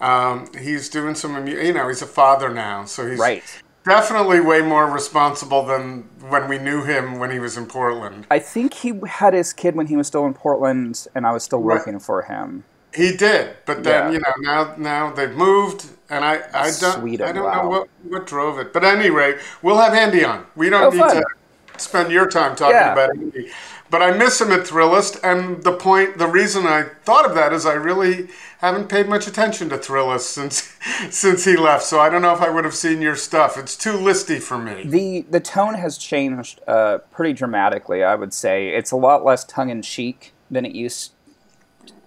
Um, 0.00 0.46
he's 0.56 0.88
doing 0.88 1.16
some, 1.16 1.44
you 1.48 1.72
know, 1.72 1.88
he's 1.88 2.02
a 2.02 2.06
father 2.06 2.48
now, 2.50 2.84
so 2.84 3.04
he's 3.10 3.18
Right. 3.18 3.42
definitely 3.84 4.38
way 4.38 4.62
more 4.62 4.86
responsible 4.86 5.64
than 5.66 6.04
when 6.20 6.46
we 6.46 6.56
knew 6.56 6.84
him 6.84 7.18
when 7.18 7.32
he 7.32 7.40
was 7.40 7.56
in 7.56 7.66
Portland. 7.66 8.24
I 8.30 8.38
think 8.38 8.74
he 8.74 8.92
had 9.08 9.34
his 9.34 9.52
kid 9.52 9.74
when 9.74 9.88
he 9.88 9.96
was 9.96 10.06
still 10.06 10.24
in 10.24 10.34
Portland, 10.34 11.04
and 11.16 11.26
I 11.26 11.32
was 11.32 11.42
still 11.42 11.58
Right. 11.60 11.78
working 11.78 11.98
for 11.98 12.22
him. 12.22 12.62
He 12.94 13.16
did, 13.16 13.56
but 13.66 13.82
then 13.82 14.06
Yeah. 14.06 14.10
you 14.12 14.20
know 14.20 14.34
now 14.52 14.74
now 14.76 15.10
they've 15.10 15.34
moved, 15.34 15.86
and 16.10 16.24
I 16.24 16.42
I 16.52 16.70
don't 16.80 17.20
I 17.22 17.32
don't 17.32 17.44
wow. 17.44 17.62
know 17.62 17.68
what 17.68 17.88
what 18.08 18.26
drove 18.26 18.58
it. 18.58 18.72
But 18.72 18.84
at 18.84 18.98
any 18.98 19.10
rate, 19.10 19.36
we'll 19.62 19.78
have 19.78 19.94
Andy 19.94 20.24
on. 20.24 20.46
We 20.56 20.70
don't 20.70 20.84
Oh, 20.84 20.90
need 20.90 20.98
fun. 21.00 21.16
to 21.16 21.24
spend 21.80 22.10
your 22.12 22.26
time 22.28 22.56
talking 22.56 22.76
Yeah. 22.76 22.92
about 22.92 23.10
Andy. 23.10 23.50
But 23.90 24.02
I 24.02 24.10
miss 24.10 24.38
him 24.38 24.52
at 24.52 24.66
Thrillist, 24.66 25.18
and 25.24 25.62
the 25.64 25.72
point, 25.72 26.18
the 26.18 26.26
reason 26.26 26.66
I 26.66 26.82
thought 27.04 27.24
of 27.24 27.34
that 27.36 27.54
is 27.54 27.64
I 27.64 27.72
really 27.72 28.28
haven't 28.58 28.88
paid 28.90 29.08
much 29.08 29.26
attention 29.26 29.70
to 29.70 29.78
Thrillist 29.78 30.26
since 30.30 30.74
since 31.10 31.44
he 31.46 31.56
left. 31.56 31.84
So 31.84 31.98
I 31.98 32.10
don't 32.10 32.20
know 32.22 32.34
if 32.34 32.42
I 32.42 32.50
would 32.50 32.64
have 32.64 32.74
seen 32.74 33.00
your 33.00 33.16
stuff. 33.16 33.56
It's 33.56 33.76
too 33.76 33.92
listy 33.94 34.40
for 34.42 34.58
me. 34.58 34.84
The 34.84 35.24
the 35.30 35.40
tone 35.40 35.74
has 35.74 35.96
changed 35.96 36.60
uh, 36.66 36.98
pretty 37.12 37.32
dramatically. 37.32 38.04
I 38.04 38.14
would 38.14 38.34
say 38.34 38.68
it's 38.68 38.90
a 38.90 38.96
lot 38.96 39.24
less 39.24 39.44
tongue 39.44 39.70
in 39.70 39.80
cheek 39.82 40.32
than 40.50 40.66
it 40.66 40.72
used 40.72 41.12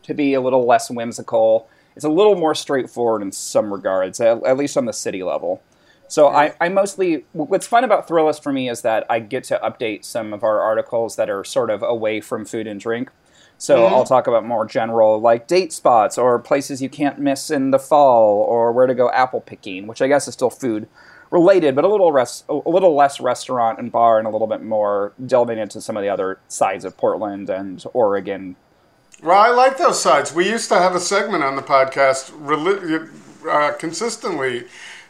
to 0.03 0.13
be. 0.13 0.33
A 0.35 0.41
little 0.41 0.65
less 0.65 0.89
whimsical. 0.91 1.67
It's 2.01 2.05
a 2.07 2.09
little 2.09 2.35
more 2.35 2.55
straightforward 2.55 3.21
in 3.21 3.31
some 3.31 3.71
regards, 3.71 4.19
at, 4.19 4.43
at 4.43 4.57
least 4.57 4.75
on 4.75 4.85
the 4.85 4.91
city 4.91 5.21
level. 5.21 5.61
So 6.07 6.29
I, 6.29 6.55
I 6.59 6.67
mostly 6.67 7.25
what's 7.33 7.67
fun 7.67 7.83
about 7.83 8.07
Thrillist 8.07 8.41
for 8.41 8.51
me 8.51 8.69
is 8.69 8.81
that 8.81 9.05
I 9.07 9.19
get 9.19 9.43
to 9.45 9.59
update 9.63 10.03
some 10.03 10.33
of 10.33 10.43
our 10.43 10.61
articles 10.61 11.15
that 11.17 11.29
are 11.29 11.43
sort 11.43 11.69
of 11.69 11.83
away 11.83 12.19
from 12.19 12.43
food 12.43 12.65
and 12.65 12.79
drink. 12.79 13.11
So 13.59 13.83
mm-hmm. 13.83 13.93
I'll 13.93 14.03
talk 14.03 14.25
about 14.25 14.43
more 14.43 14.65
general 14.65 15.21
like 15.21 15.45
date 15.45 15.71
spots 15.71 16.17
or 16.17 16.39
places 16.39 16.81
you 16.81 16.89
can't 16.89 17.19
miss 17.19 17.51
in 17.51 17.69
the 17.69 17.77
fall 17.77 18.41
or 18.41 18.71
where 18.71 18.87
to 18.87 18.95
go 18.95 19.11
apple 19.11 19.41
picking, 19.41 19.85
which 19.85 20.01
I 20.01 20.07
guess 20.07 20.27
is 20.27 20.33
still 20.33 20.49
food 20.49 20.87
related, 21.29 21.75
but 21.75 21.85
a 21.85 21.87
little 21.87 22.11
res- 22.11 22.45
a 22.49 22.55
little 22.67 22.95
less 22.95 23.19
restaurant 23.19 23.77
and 23.77 23.91
bar 23.91 24.17
and 24.17 24.27
a 24.27 24.31
little 24.31 24.47
bit 24.47 24.63
more 24.63 25.13
delving 25.23 25.59
into 25.59 25.79
some 25.79 25.95
of 25.97 26.01
the 26.01 26.09
other 26.09 26.39
sides 26.47 26.83
of 26.83 26.97
Portland 26.97 27.47
and 27.47 27.85
Oregon. 27.93 28.55
Well, 29.21 29.37
I 29.39 29.49
like 29.49 29.77
those 29.77 30.01
sides. 30.01 30.33
We 30.33 30.49
used 30.49 30.67
to 30.69 30.79
have 30.79 30.95
a 30.95 30.99
segment 30.99 31.43
on 31.43 31.55
the 31.55 31.61
podcast 31.61 32.31
uh, 33.47 33.73
consistently 33.77 34.65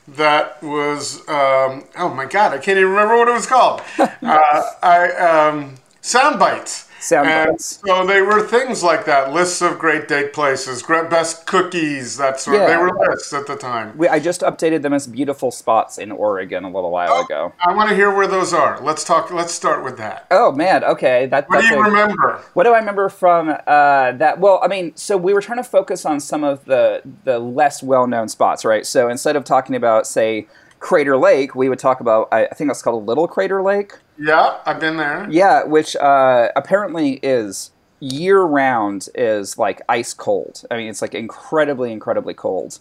that 0.08 0.62
was 0.62 1.20
um, 1.30 1.86
oh 1.98 2.12
my 2.14 2.26
god, 2.26 2.54
I 2.54 2.58
can't 2.58 2.78
even 2.78 2.90
remember 2.90 3.18
what 3.18 3.30
it 3.30 3.34
was 3.34 3.48
called. 3.48 3.82
uh, 4.00 4.64
I 4.84 5.12
um, 5.12 5.76
sound 6.02 6.40
bites. 6.40 6.90
Sound 7.02 7.28
And 7.28 7.50
bites. 7.52 7.82
So 7.86 8.06
they 8.06 8.22
were 8.22 8.46
things 8.46 8.84
like 8.84 9.06
that, 9.06 9.34
lists 9.34 9.62
of 9.62 9.80
great 9.80 10.08
date 10.08 10.34
places, 10.34 10.84
best 10.84 11.48
cookies, 11.48 12.18
that 12.18 12.40
sort. 12.40 12.60
They 12.68 12.78
were 12.78 12.92
lists 13.10 13.34
at 13.34 13.48
the 13.48 13.56
time. 13.56 13.98
We, 13.98 14.08
I 14.08 14.20
just 14.20 14.42
updated 14.42 14.84
them 14.84 14.94
as 14.94 15.08
beautiful 15.08 15.50
spots 15.52 15.98
in 15.98 16.12
Oregon 16.12 16.64
a 16.64 16.70
little 16.70 16.92
while 16.92 17.12
Oh. 17.14 17.26
ago. 17.26 17.54
I 17.60 17.74
want 17.74 17.90
to 17.90 17.96
hear 17.96 18.14
where 18.14 18.28
those 18.28 18.54
are. 18.54 18.80
Let's 18.82 19.04
talk. 19.04 19.32
Let's 19.32 19.52
start 19.54 19.84
with 19.84 19.98
that. 19.98 20.28
Oh 20.32 20.52
man, 20.52 20.84
okay. 20.84 21.26
That, 21.26 21.50
What 21.50 21.62
do 21.62 21.68
you 21.68 21.80
a- 21.82 21.84
remember? 21.84 22.42
What 22.54 22.64
do 22.66 22.74
I 22.74 22.78
remember 22.80 23.10
from 23.10 23.50
uh, 23.50 24.12
that? 24.14 24.40
Well, 24.40 24.60
I 24.64 24.68
mean, 24.68 24.96
so 24.96 25.18
we 25.18 25.34
were 25.34 25.42
trying 25.42 25.58
to 25.60 25.64
focus 25.64 26.06
on 26.06 26.20
some 26.20 26.44
of 26.44 26.66
the 26.66 27.02
the 27.24 27.40
less 27.40 27.82
well 27.82 28.06
known 28.08 28.30
spots, 28.30 28.64
right? 28.64 28.86
So 28.86 29.10
instead 29.10 29.36
of 29.36 29.44
talking 29.44 29.76
about, 29.76 30.06
say, 30.06 30.48
Crater 30.82 31.16
Lake, 31.16 31.56
we 31.56 31.70
would 31.70 31.80
talk 31.80 32.02
about 32.02 32.28
I, 32.32 32.48
I 32.48 32.54
think 32.56 32.70
that's 32.70 32.82
called 32.82 33.06
Little 33.06 33.28
Crater 33.28 33.62
Lake. 33.62 33.94
Yeah, 34.18 34.58
I've 34.66 34.80
been 34.80 34.98
there. 34.98 35.28
Yeah, 35.30 35.64
which 35.64 35.96
uh, 35.96 36.50
apparently 36.56 37.20
is 37.24 37.72
year 38.00 38.42
round 38.42 39.08
is 39.16 39.58
like 39.60 39.82
ice 39.88 40.14
cold. 40.14 40.64
I 40.70 40.78
mean, 40.78 40.90
it's 40.90 41.02
like 41.02 41.14
incredibly, 41.14 41.92
incredibly 41.92 42.34
cold. 42.34 42.80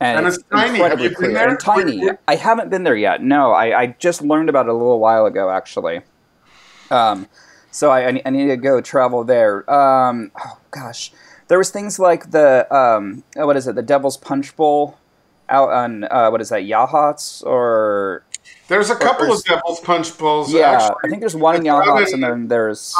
And, 0.00 0.18
And 0.18 0.26
it's 0.26 0.38
tiny. 0.52 0.80
Have 0.80 1.00
you 1.00 1.16
been 1.16 1.32
there? 1.32 1.48
and 1.48 1.58
tiny. 1.58 2.10
I 2.28 2.34
haven't 2.34 2.68
been 2.68 2.82
there 2.82 2.96
yet. 2.96 3.22
No, 3.22 3.52
I, 3.52 3.80
I 3.80 3.86
just 3.98 4.20
learned 4.22 4.48
about 4.50 4.66
it 4.66 4.70
a 4.70 4.74
little 4.74 4.98
while 4.98 5.24
ago, 5.24 5.48
actually. 5.48 6.00
Um, 6.90 7.28
so 7.70 7.90
I, 7.90 8.08
I 8.08 8.10
ne- 8.10 8.22
need 8.30 8.48
to 8.48 8.56
go 8.56 8.80
travel 8.80 9.22
there. 9.24 9.68
Um, 9.72 10.32
oh 10.38 10.58
gosh, 10.72 11.12
there 11.48 11.58
was 11.58 11.70
things 11.70 11.98
like 11.98 12.32
the 12.32 12.66
um, 12.74 13.22
what 13.36 13.56
is 13.56 13.68
it? 13.68 13.76
The 13.76 13.82
Devil's 13.82 14.16
Punch 14.16 14.54
Bowl 14.56 14.98
out 15.48 15.70
on 15.70 16.04
uh, 16.04 16.28
what 16.30 16.40
is 16.40 16.48
that? 16.50 16.62
Yachats 16.62 17.44
or 17.44 18.24
There's 18.68 18.90
a 18.90 18.96
couple 18.96 19.32
of 19.32 19.44
Devil's 19.44 19.80
Punch 19.80 20.16
Bowls. 20.18 20.52
yeah? 20.52 20.72
actually. 20.72 20.96
I 21.04 21.08
think 21.08 21.20
there's 21.20 21.36
one 21.36 21.56
in 21.56 21.62
It's 21.62 21.68
Yachats, 21.68 22.12
and 22.12 22.22
then 22.22 22.48
there's 22.48 22.94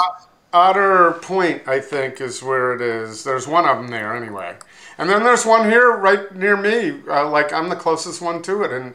Otter 0.52 1.12
Point, 1.22 1.66
I 1.66 1.80
think, 1.80 2.20
is 2.20 2.42
where 2.42 2.74
it 2.74 2.80
is. 2.80 3.24
There's 3.24 3.46
one 3.46 3.68
of 3.68 3.76
them 3.78 3.88
there 3.88 4.16
anyway, 4.16 4.56
and 4.98 5.10
then 5.10 5.22
there's 5.24 5.44
one 5.44 5.68
here 5.68 5.96
right 5.96 6.34
near 6.34 6.56
me. 6.56 7.02
Uh, 7.08 7.28
like 7.28 7.52
I'm 7.52 7.68
the 7.68 7.76
closest 7.76 8.22
one 8.22 8.42
to 8.42 8.62
it 8.62 8.72
in 8.72 8.94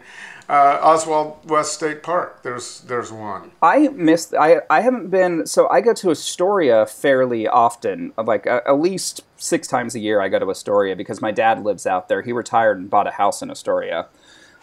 uh, 0.52 0.80
Oswald 0.84 1.50
West 1.50 1.74
State 1.74 2.04
Park. 2.04 2.44
There's 2.44 2.82
there's 2.82 3.10
one. 3.10 3.52
I 3.62 3.88
missed. 3.88 4.34
I 4.36 4.62
I 4.70 4.82
haven't 4.82 5.08
been. 5.08 5.48
So 5.48 5.70
I 5.70 5.80
go 5.80 5.94
to 5.94 6.12
Astoria 6.12 6.86
fairly 6.86 7.48
often. 7.48 8.12
Like 8.18 8.46
uh, 8.48 8.60
at 8.68 8.78
least 8.78 9.22
six 9.38 9.66
times 9.66 9.96
a 9.96 10.00
year, 10.00 10.20
I 10.20 10.28
go 10.28 10.40
to 10.40 10.52
Astoria 10.52 10.98
because 10.98 11.22
my 11.22 11.32
dad 11.32 11.64
lives 11.64 11.88
out 11.88 12.10
there. 12.10 12.22
He 12.22 12.34
retired 12.34 12.78
and 12.80 12.90
bought 12.90 13.08
a 13.08 13.12
house 13.12 13.42
in 13.42 13.50
Astoria. 13.50 14.08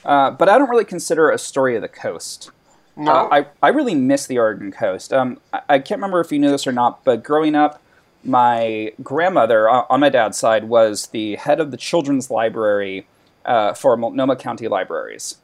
Uh, 0.04 0.30
but 0.30 0.50
I 0.50 0.58
don't 0.58 0.68
really 0.68 0.84
consider 0.84 1.32
Astoria 1.32 1.80
the 1.80 1.88
coast. 1.88 2.50
No, 2.94 3.10
Uh, 3.10 3.28
I 3.32 3.46
I 3.62 3.68
really 3.70 3.94
miss 3.94 4.26
the 4.26 4.38
Oregon 4.38 4.70
coast. 4.70 5.10
Um, 5.14 5.40
I, 5.54 5.62
I 5.70 5.78
can't 5.78 6.00
remember 6.00 6.20
if 6.20 6.30
you 6.30 6.38
knew 6.38 6.50
this 6.50 6.66
or 6.66 6.72
not, 6.72 7.02
but 7.02 7.24
growing 7.24 7.54
up, 7.54 7.80
my 8.22 8.92
grandmother 9.02 9.70
uh, 9.70 9.84
on 9.88 10.00
my 10.00 10.10
dad's 10.10 10.36
side 10.36 10.64
was 10.64 11.06
the 11.06 11.36
head 11.36 11.60
of 11.60 11.70
the 11.70 11.78
children's 11.78 12.30
library 12.30 13.06
uh, 13.46 13.72
for 13.72 13.96
Multnomah 13.96 14.36
County 14.36 14.68
Libraries 14.68 15.36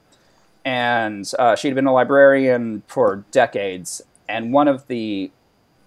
and 0.65 1.31
uh, 1.39 1.57
she'd 1.57 1.75
been 1.75 1.87
a 1.87 1.93
librarian 1.93 2.83
for 2.87 3.25
decades. 3.31 4.03
And 4.29 4.53
one 4.53 4.69
of 4.69 4.87
the 4.89 5.31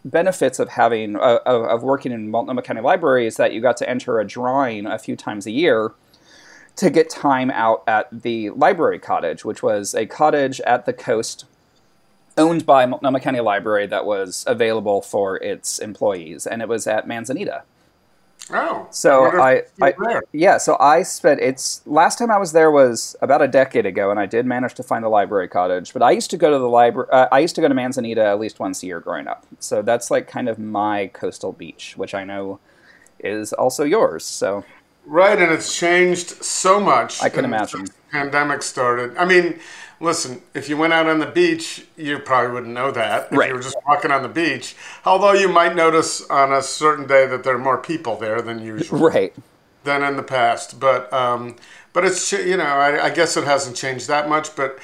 benefits 0.06 0.60
of 0.60 0.70
having 0.70 1.16
uh, 1.16 1.40
of, 1.46 1.63
of 1.63 1.84
working 1.84 2.12
in 2.12 2.30
Multnomah 2.30 2.62
County 2.62 2.82
Library 2.82 3.26
is 3.28 3.38
that 3.38 3.54
you 3.54 3.62
got 3.62 3.78
to 3.78 3.90
enter 3.90 4.20
a 4.20 4.26
drawing 4.26 4.86
a 4.86 5.00
few 5.00 5.16
times 5.16 5.46
a 5.46 5.52
year 5.52 5.94
to 6.76 6.90
get 6.90 7.10
time 7.10 7.50
out 7.50 7.84
at 7.88 8.08
the 8.22 8.52
library 8.52 9.00
cottage, 9.00 9.44
which 9.44 9.63
was 9.63 9.96
a 9.96 10.06
cottage 10.06 10.62
at 10.62 10.86
the 10.86 10.94
coast 10.94 11.46
owned 12.38 12.66
by 12.66 12.86
Multnomah 12.86 13.20
County 13.20 13.40
Library 13.40 13.88
that 13.88 14.06
was 14.06 14.44
available 14.46 15.02
for 15.02 15.38
its 15.38 15.80
employees, 15.80 16.46
and 16.46 16.62
it 16.62 16.68
was 16.68 16.86
at 16.86 17.08
Manzanita. 17.08 17.63
Oh, 18.52 18.88
So 18.92 19.26
I, 19.40 19.64
I 19.82 19.94
yeah, 20.32 20.58
so 20.58 20.78
I 20.80 21.04
spent 21.04 21.40
it's 21.42 21.82
last 21.86 22.18
time 22.18 22.32
I 22.32 22.38
was 22.38 22.52
there 22.52 22.72
was 22.72 23.16
about 23.22 23.42
a 23.42 23.48
decade 23.48 23.86
ago, 23.86 24.12
and 24.12 24.20
I 24.20 24.26
did 24.26 24.46
manage 24.46 24.74
to 24.76 24.84
find 24.84 25.04
the 25.04 25.10
library 25.10 25.48
cottage. 25.48 25.94
But 25.94 26.04
I 26.04 26.12
used 26.12 26.30
to 26.32 26.38
go 26.38 26.52
to 26.52 26.58
the 26.58 26.70
library. 26.70 27.10
Uh, 27.12 27.28
I 27.32 27.40
used 27.40 27.56
to 27.56 27.62
go 27.62 27.68
to 27.68 27.74
Manzanita 27.74 28.24
at 28.24 28.40
least 28.40 28.60
once 28.60 28.84
a 28.84 28.86
year 28.86 29.00
growing 29.00 29.28
up. 29.28 29.46
So 29.60 29.82
that's 29.82 30.10
like 30.12 30.28
kind 30.28 30.50
of 30.50 30.60
my 30.60 31.08
coastal 31.08 31.52
beach, 31.52 31.94
which 31.98 32.14
I 32.14 32.24
know 32.24 32.60
is 33.20 33.54
also 33.54 33.84
yours. 33.84 34.24
So 34.24 34.64
Right, 35.08 35.40
and 35.42 35.54
it's 35.54 35.74
changed 35.74 36.44
so 36.44 36.82
much. 36.82 37.24
I 37.24 37.30
can 37.30 37.46
imagine. 37.46 37.88
Pandemic 38.12 38.62
started. 38.62 39.16
I 39.16 39.24
mean, 39.24 39.58
listen, 40.00 40.42
if 40.54 40.70
you 40.70 40.78
went 40.78 40.94
out 40.94 41.08
on 41.08 41.20
the 41.20 41.26
beach, 41.26 41.86
you 41.96 42.20
probably 42.20 42.52
wouldn't 42.54 42.74
know 42.74 42.92
that 42.92 43.28
if 43.32 43.38
Right. 43.38 43.50
you 43.50 43.56
were 43.56 43.62
just 43.62 43.78
walking 43.88 44.12
on 44.12 44.22
the 44.24 44.30
beach. 44.30 44.76
Although 45.06 45.34
you 45.34 45.50
might 45.50 45.76
notice 45.76 46.26
on 46.30 46.52
a 46.54 46.62
certain 46.62 47.08
day 47.08 47.26
that 47.28 47.44
there 47.44 47.56
are 47.56 47.60
more 47.60 47.78
people 47.78 48.16
there 48.18 48.42
than 48.42 48.60
usual 48.60 49.00
right, 49.00 49.34
than 49.84 50.04
in 50.04 50.16
the 50.18 50.24
past. 50.24 50.80
But 50.80 51.12
um, 51.14 51.56
but 51.94 52.06
it's 52.06 52.32
you 52.32 52.58
know 52.58 52.64
I, 52.66 53.06
I 53.06 53.10
guess 53.10 53.38
it 53.38 53.44
hasn't 53.46 53.76
changed 53.76 54.08
that 54.08 54.30
much. 54.30 54.56
But 54.56 54.80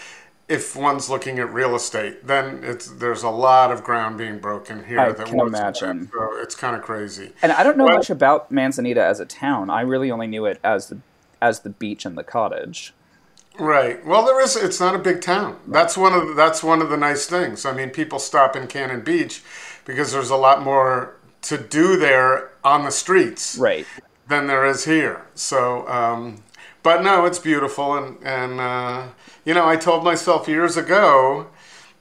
if 0.49 0.76
one's 0.76 1.10
looking 1.10 1.39
at 1.39 1.52
real 1.54 1.73
estate, 1.76 2.28
then 2.28 2.62
it's 2.63 2.88
there's 2.88 3.23
a 3.23 3.30
lot 3.30 3.71
of 3.71 3.84
ground 3.84 4.17
being 4.17 4.39
broken 4.39 4.84
here. 4.86 4.99
I 4.99 5.12
that 5.13 5.28
can 5.28 5.39
imagine. 5.39 6.10
So 6.12 6.32
it's 6.41 6.56
kind 6.56 6.76
of 6.76 6.82
crazy. 6.82 7.32
and 7.41 7.52
I 7.52 7.63
don't 7.63 7.78
know 7.78 7.86
Well- 7.86 7.95
much 7.97 8.10
about 8.10 8.52
Manzanita 8.52 9.04
as 9.04 9.19
a 9.19 9.26
town. 9.26 9.69
I 9.69 9.82
really 9.82 10.12
only 10.12 10.28
knew 10.28 10.45
it 10.45 10.60
as 10.63 10.88
the 10.88 10.97
as 11.41 11.62
the 11.62 11.69
beach 11.69 12.06
and 12.06 12.17
the 12.17 12.23
cottage. 12.23 12.93
Right. 13.59 14.03
Well, 14.05 14.25
there 14.25 14.39
is. 14.41 14.55
It's 14.55 14.79
not 14.79 14.95
a 14.95 14.99
big 14.99 15.21
town. 15.21 15.59
That's 15.67 15.95
one 15.97 16.13
of 16.13 16.27
the, 16.27 16.33
that's 16.33 16.63
one 16.63 16.81
of 16.81 16.89
the 16.89 16.97
nice 16.97 17.27
things. 17.27 17.65
I 17.65 17.73
mean, 17.73 17.91
people 17.91 18.17
stop 18.19 18.55
in 18.55 18.67
Cannon 18.67 19.01
Beach 19.01 19.43
because 19.85 20.11
there's 20.11 20.31
a 20.31 20.35
lot 20.35 20.63
more 20.63 21.15
to 21.43 21.57
do 21.57 21.97
there 21.97 22.51
on 22.63 22.83
the 22.83 22.89
streets 22.91 23.57
Right. 23.57 23.85
than 24.27 24.47
there 24.47 24.65
is 24.65 24.85
here. 24.85 25.25
So, 25.35 25.87
um, 25.87 26.43
but 26.81 27.03
no, 27.03 27.25
it's 27.25 27.39
beautiful, 27.39 27.95
and 27.95 28.17
and 28.23 28.59
uh, 28.59 29.07
you 29.45 29.53
know, 29.53 29.67
I 29.67 29.75
told 29.75 30.03
myself 30.03 30.47
years 30.47 30.75
ago 30.77 31.47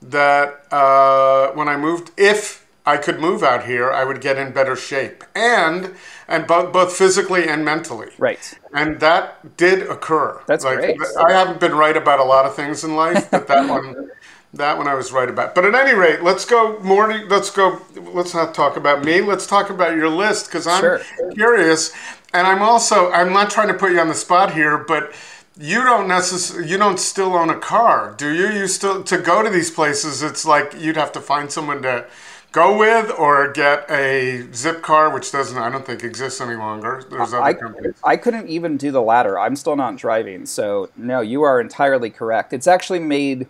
that 0.01 0.73
uh, 0.73 1.53
when 1.53 1.69
I 1.69 1.77
moved, 1.77 2.13
if 2.17 2.62
I 2.85 2.97
could 2.97 3.21
move 3.21 3.43
out 3.45 3.65
here, 3.67 3.93
I 3.93 4.05
would 4.05 4.21
get 4.21 4.37
in 4.39 4.53
better 4.53 4.75
shape, 4.75 5.23
and 5.37 5.95
and 6.27 6.47
both 6.47 6.73
both 6.73 6.97
physically 6.97 7.49
and 7.49 7.65
mentally. 7.65 8.09
Right. 8.19 8.59
And 8.75 8.99
that 9.01 9.57
did 9.57 9.83
occur. 9.89 10.41
That's 10.47 10.65
great. 10.65 10.99
I 11.29 11.33
haven't 11.33 11.61
been 11.61 11.75
right 11.75 11.97
about 11.97 12.19
a 12.19 12.25
lot 12.25 12.45
of 12.45 12.57
things 12.57 12.83
in 12.83 12.97
life, 12.97 13.31
but 13.31 13.47
that 13.47 13.69
one, 13.69 14.11
that 14.55 14.79
one 14.79 14.89
I 14.89 14.95
was 14.95 15.13
right 15.13 15.29
about. 15.29 15.55
But 15.55 15.65
at 15.65 15.75
any 15.77 15.95
rate, 15.95 16.23
let's 16.23 16.45
go 16.45 16.79
more. 16.81 17.13
Let's 17.29 17.51
go. 17.51 17.81
Let's 17.95 18.35
not 18.35 18.53
talk 18.53 18.77
about 18.77 19.05
me. 19.05 19.21
Let's 19.21 19.47
talk 19.47 19.71
about 19.71 19.97
your 19.97 20.09
list 20.09 20.47
because 20.47 20.67
I'm 20.67 20.81
Sure. 20.81 21.01
curious. 21.35 21.93
and 22.35 22.47
I'm 22.49 22.63
also 22.63 23.13
I'm 23.13 23.33
not 23.33 23.51
trying 23.51 23.69
to 23.69 23.75
put 23.75 23.93
you 23.93 24.01
on 24.01 24.09
the 24.09 24.15
spot 24.15 24.55
here, 24.55 24.77
but 24.79 25.13
you 25.57 25.85
don't 25.85 26.09
necessarily 26.09 26.69
you 26.69 26.79
don't 26.79 26.99
still 26.99 27.37
own 27.37 27.49
a 27.51 27.59
car, 27.61 28.15
do 28.17 28.33
you? 28.35 28.49
You 28.51 28.67
still 28.67 29.05
to 29.05 29.19
go 29.19 29.43
to 29.43 29.51
these 29.51 29.71
places. 29.71 30.21
It's 30.23 30.45
like 30.45 30.75
you'd 30.77 30.97
have 30.97 31.13
to 31.13 31.21
find 31.21 31.53
someone 31.53 31.83
to 31.83 32.07
go 32.53 32.77
with 32.77 33.11
or 33.19 33.51
get 33.51 33.91
a 33.91 34.45
Zipcar, 34.51 35.13
which 35.13 35.33
doesn't 35.33 35.59
I 35.59 35.71
don't 35.71 35.85
think 35.85 36.05
exists 36.05 36.41
any 36.41 36.55
longer. 36.55 37.03
There's 37.11 37.33
other 37.33 37.43
I, 37.43 37.55
companies. 37.55 37.95
I 38.05 38.17
couldn't 38.17 38.49
even 38.49 38.77
do 38.77 38.91
the 38.91 39.03
latter. 39.03 39.39
I'm 39.39 39.57
still 39.57 39.77
not 39.77 39.97
driving, 39.97 40.47
so 40.47 40.91
no, 40.97 41.21
you 41.21 41.43
are 41.43 41.61
entirely 41.61 42.11
correct. 42.11 42.53
It's 42.53 42.67
actually 42.67 43.01
made 43.01 43.49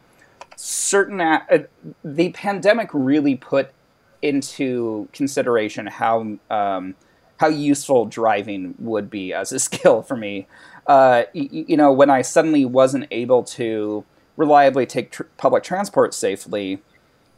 certain 0.56 1.20
uh, 1.20 1.40
the 2.04 2.30
pandemic 2.30 2.88
really 2.92 3.34
put 3.34 3.72
into 4.22 5.08
consideration 5.12 5.88
how 5.88 6.38
um, 6.48 6.94
how 7.38 7.48
useful 7.48 8.06
driving 8.06 8.74
would 8.78 9.10
be 9.10 9.34
as 9.34 9.52
a 9.52 9.58
skill 9.68 10.02
for 10.02 10.16
me. 10.16 10.46
Uh, 10.86 11.24
y- 11.34 11.48
y- 11.52 11.64
you 11.68 11.76
know, 11.76 11.92
when 11.92 12.10
I 12.10 12.22
suddenly 12.22 12.64
wasn't 12.64 13.06
able 13.10 13.42
to 13.44 14.04
reliably 14.36 14.86
take 14.86 15.10
tr- 15.10 15.24
public 15.36 15.62
transport 15.62 16.14
safely, 16.14 16.80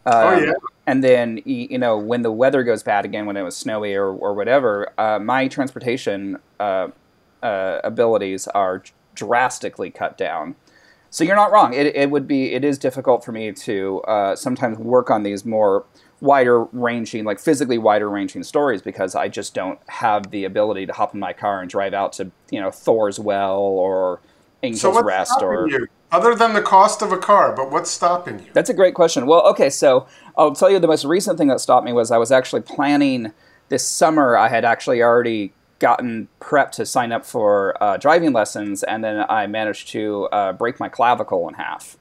oh 0.07 0.37
um, 0.37 0.45
yeah. 0.45 0.53
and 0.87 1.03
then 1.03 1.40
you 1.45 1.79
know 1.79 1.99
when 1.99 2.23
the 2.23 2.33
weather 2.33 2.62
goes 2.62 2.83
bad 2.83 3.05
again, 3.05 3.27
when 3.27 3.37
it 3.37 3.43
was 3.43 3.57
snowy 3.57 3.95
or, 3.95 4.09
or 4.09 4.35
whatever, 4.35 4.93
uh, 4.99 5.19
my 5.19 5.49
transportation 5.49 6.38
uh, 6.61 6.88
uh, 7.43 7.81
abilities 7.85 8.47
are 8.49 8.83
drastically 9.14 9.90
cut 9.90 10.19
down. 10.19 10.57
So 11.11 11.23
you're 11.23 11.37
not 11.37 11.53
wrong. 11.53 11.75
It, 11.75 11.95
it 11.95 12.11
would 12.11 12.27
be 12.27 12.55
it 12.55 12.64
is 12.64 12.77
difficult 12.77 13.25
for 13.25 13.31
me 13.31 13.53
to 13.53 14.01
uh, 14.03 14.35
sometimes 14.35 14.79
work 14.79 15.11
on 15.11 15.23
these 15.23 15.45
more 15.45 15.85
wider 16.21 16.64
ranging, 16.64 17.25
like 17.25 17.38
physically 17.38 17.79
wider 17.79 18.09
ranging 18.11 18.43
stories 18.43 18.83
because 18.83 19.14
I 19.14 19.29
just 19.29 19.55
don't 19.55 19.79
have 19.88 20.31
the 20.31 20.45
ability 20.45 20.87
to 20.87 20.93
hop 20.93 21.14
in 21.14 21.21
my 21.21 21.33
car 21.33 21.61
and 21.61 21.71
drive 21.71 21.95
out 21.95 22.14
to 22.14 22.33
you 22.51 22.61
know 22.61 22.71
Thor's 22.71 23.21
Well 23.21 23.61
or 23.61 24.21
Angel's 24.62 24.97
So 24.97 25.03
Rest 25.03 25.40
or 25.40 25.69
you? 25.69 25.87
Other 26.14 26.37
than 26.37 26.53
the 26.53 26.62
cost 26.62 27.03
of 27.03 27.11
a 27.11 27.18
car, 27.18 27.53
but 27.53 27.72
what's 27.72 27.90
stopping 27.90 28.38
you? 28.38 28.46
that's 28.53 28.70
a 28.70 28.74
great 28.74 28.94
question. 28.94 29.27
Well, 29.27 29.44
okay, 29.48 29.68
so 29.68 30.07
I'll 30.38 30.55
tell 30.55 30.70
you 30.70 30.79
the 30.79 30.87
most 30.87 31.05
recent 31.05 31.38
thing 31.38 31.48
that 31.48 31.59
stopped 31.59 31.85
me 31.85 31.92
was 31.92 32.12
I 32.12 32.18
was 32.18 32.31
actually 32.31 32.62
planning 32.62 33.33
this 33.68 33.85
summer. 33.85 34.37
I 34.37 34.48
had 34.48 34.64
actually 34.64 35.03
already 35.03 35.53
gotten 35.81 36.29
prepped 36.40 36.70
to 36.74 36.87
sign 36.87 37.11
up 37.11 37.27
for 37.27 37.77
uh, 37.83 37.96
driving 37.96 38.33
lessons, 38.33 38.85
and 38.85 39.03
then 39.03 39.27
I 39.29 39.48
managed 39.48 39.88
to 39.88 40.27
uh, 40.27 40.53
break 40.53 40.79
my 40.79 40.88
clavicle 40.88 41.48
in 41.48 41.55
half. 41.55 41.96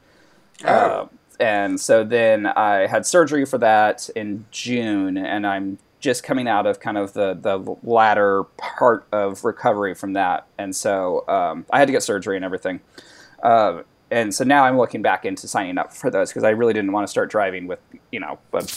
Uh, 0.63 1.07
and 1.39 1.81
so 1.81 2.03
then 2.03 2.45
I 2.45 2.85
had 2.85 3.07
surgery 3.07 3.45
for 3.45 3.57
that 3.57 4.11
in 4.15 4.45
June, 4.51 5.17
and 5.17 5.47
I'm 5.47 5.79
just 5.99 6.23
coming 6.23 6.47
out 6.47 6.67
of 6.67 6.79
kind 6.79 6.99
of 6.99 7.13
the, 7.13 7.33
the 7.33 7.57
latter 7.81 8.43
part 8.57 9.07
of 9.11 9.43
recovery 9.43 9.95
from 9.95 10.13
that. 10.13 10.45
And 10.59 10.75
so 10.75 11.27
um, 11.27 11.65
I 11.71 11.79
had 11.79 11.87
to 11.87 11.91
get 11.91 12.03
surgery 12.03 12.35
and 12.35 12.45
everything. 12.45 12.79
Uh, 13.41 13.81
and 14.13 14.33
so 14.33 14.43
now 14.43 14.63
I'm 14.63 14.77
looking 14.77 15.01
back 15.01 15.25
into 15.25 15.47
signing 15.47 15.77
up 15.77 15.93
for 15.93 16.09
those 16.09 16.29
because 16.29 16.43
I 16.43 16.51
really 16.51 16.73
didn't 16.73 16.91
want 16.91 17.07
to 17.07 17.11
start 17.11 17.29
driving 17.29 17.67
with, 17.67 17.79
you 18.11 18.19
know, 18.19 18.39
a 18.53 18.67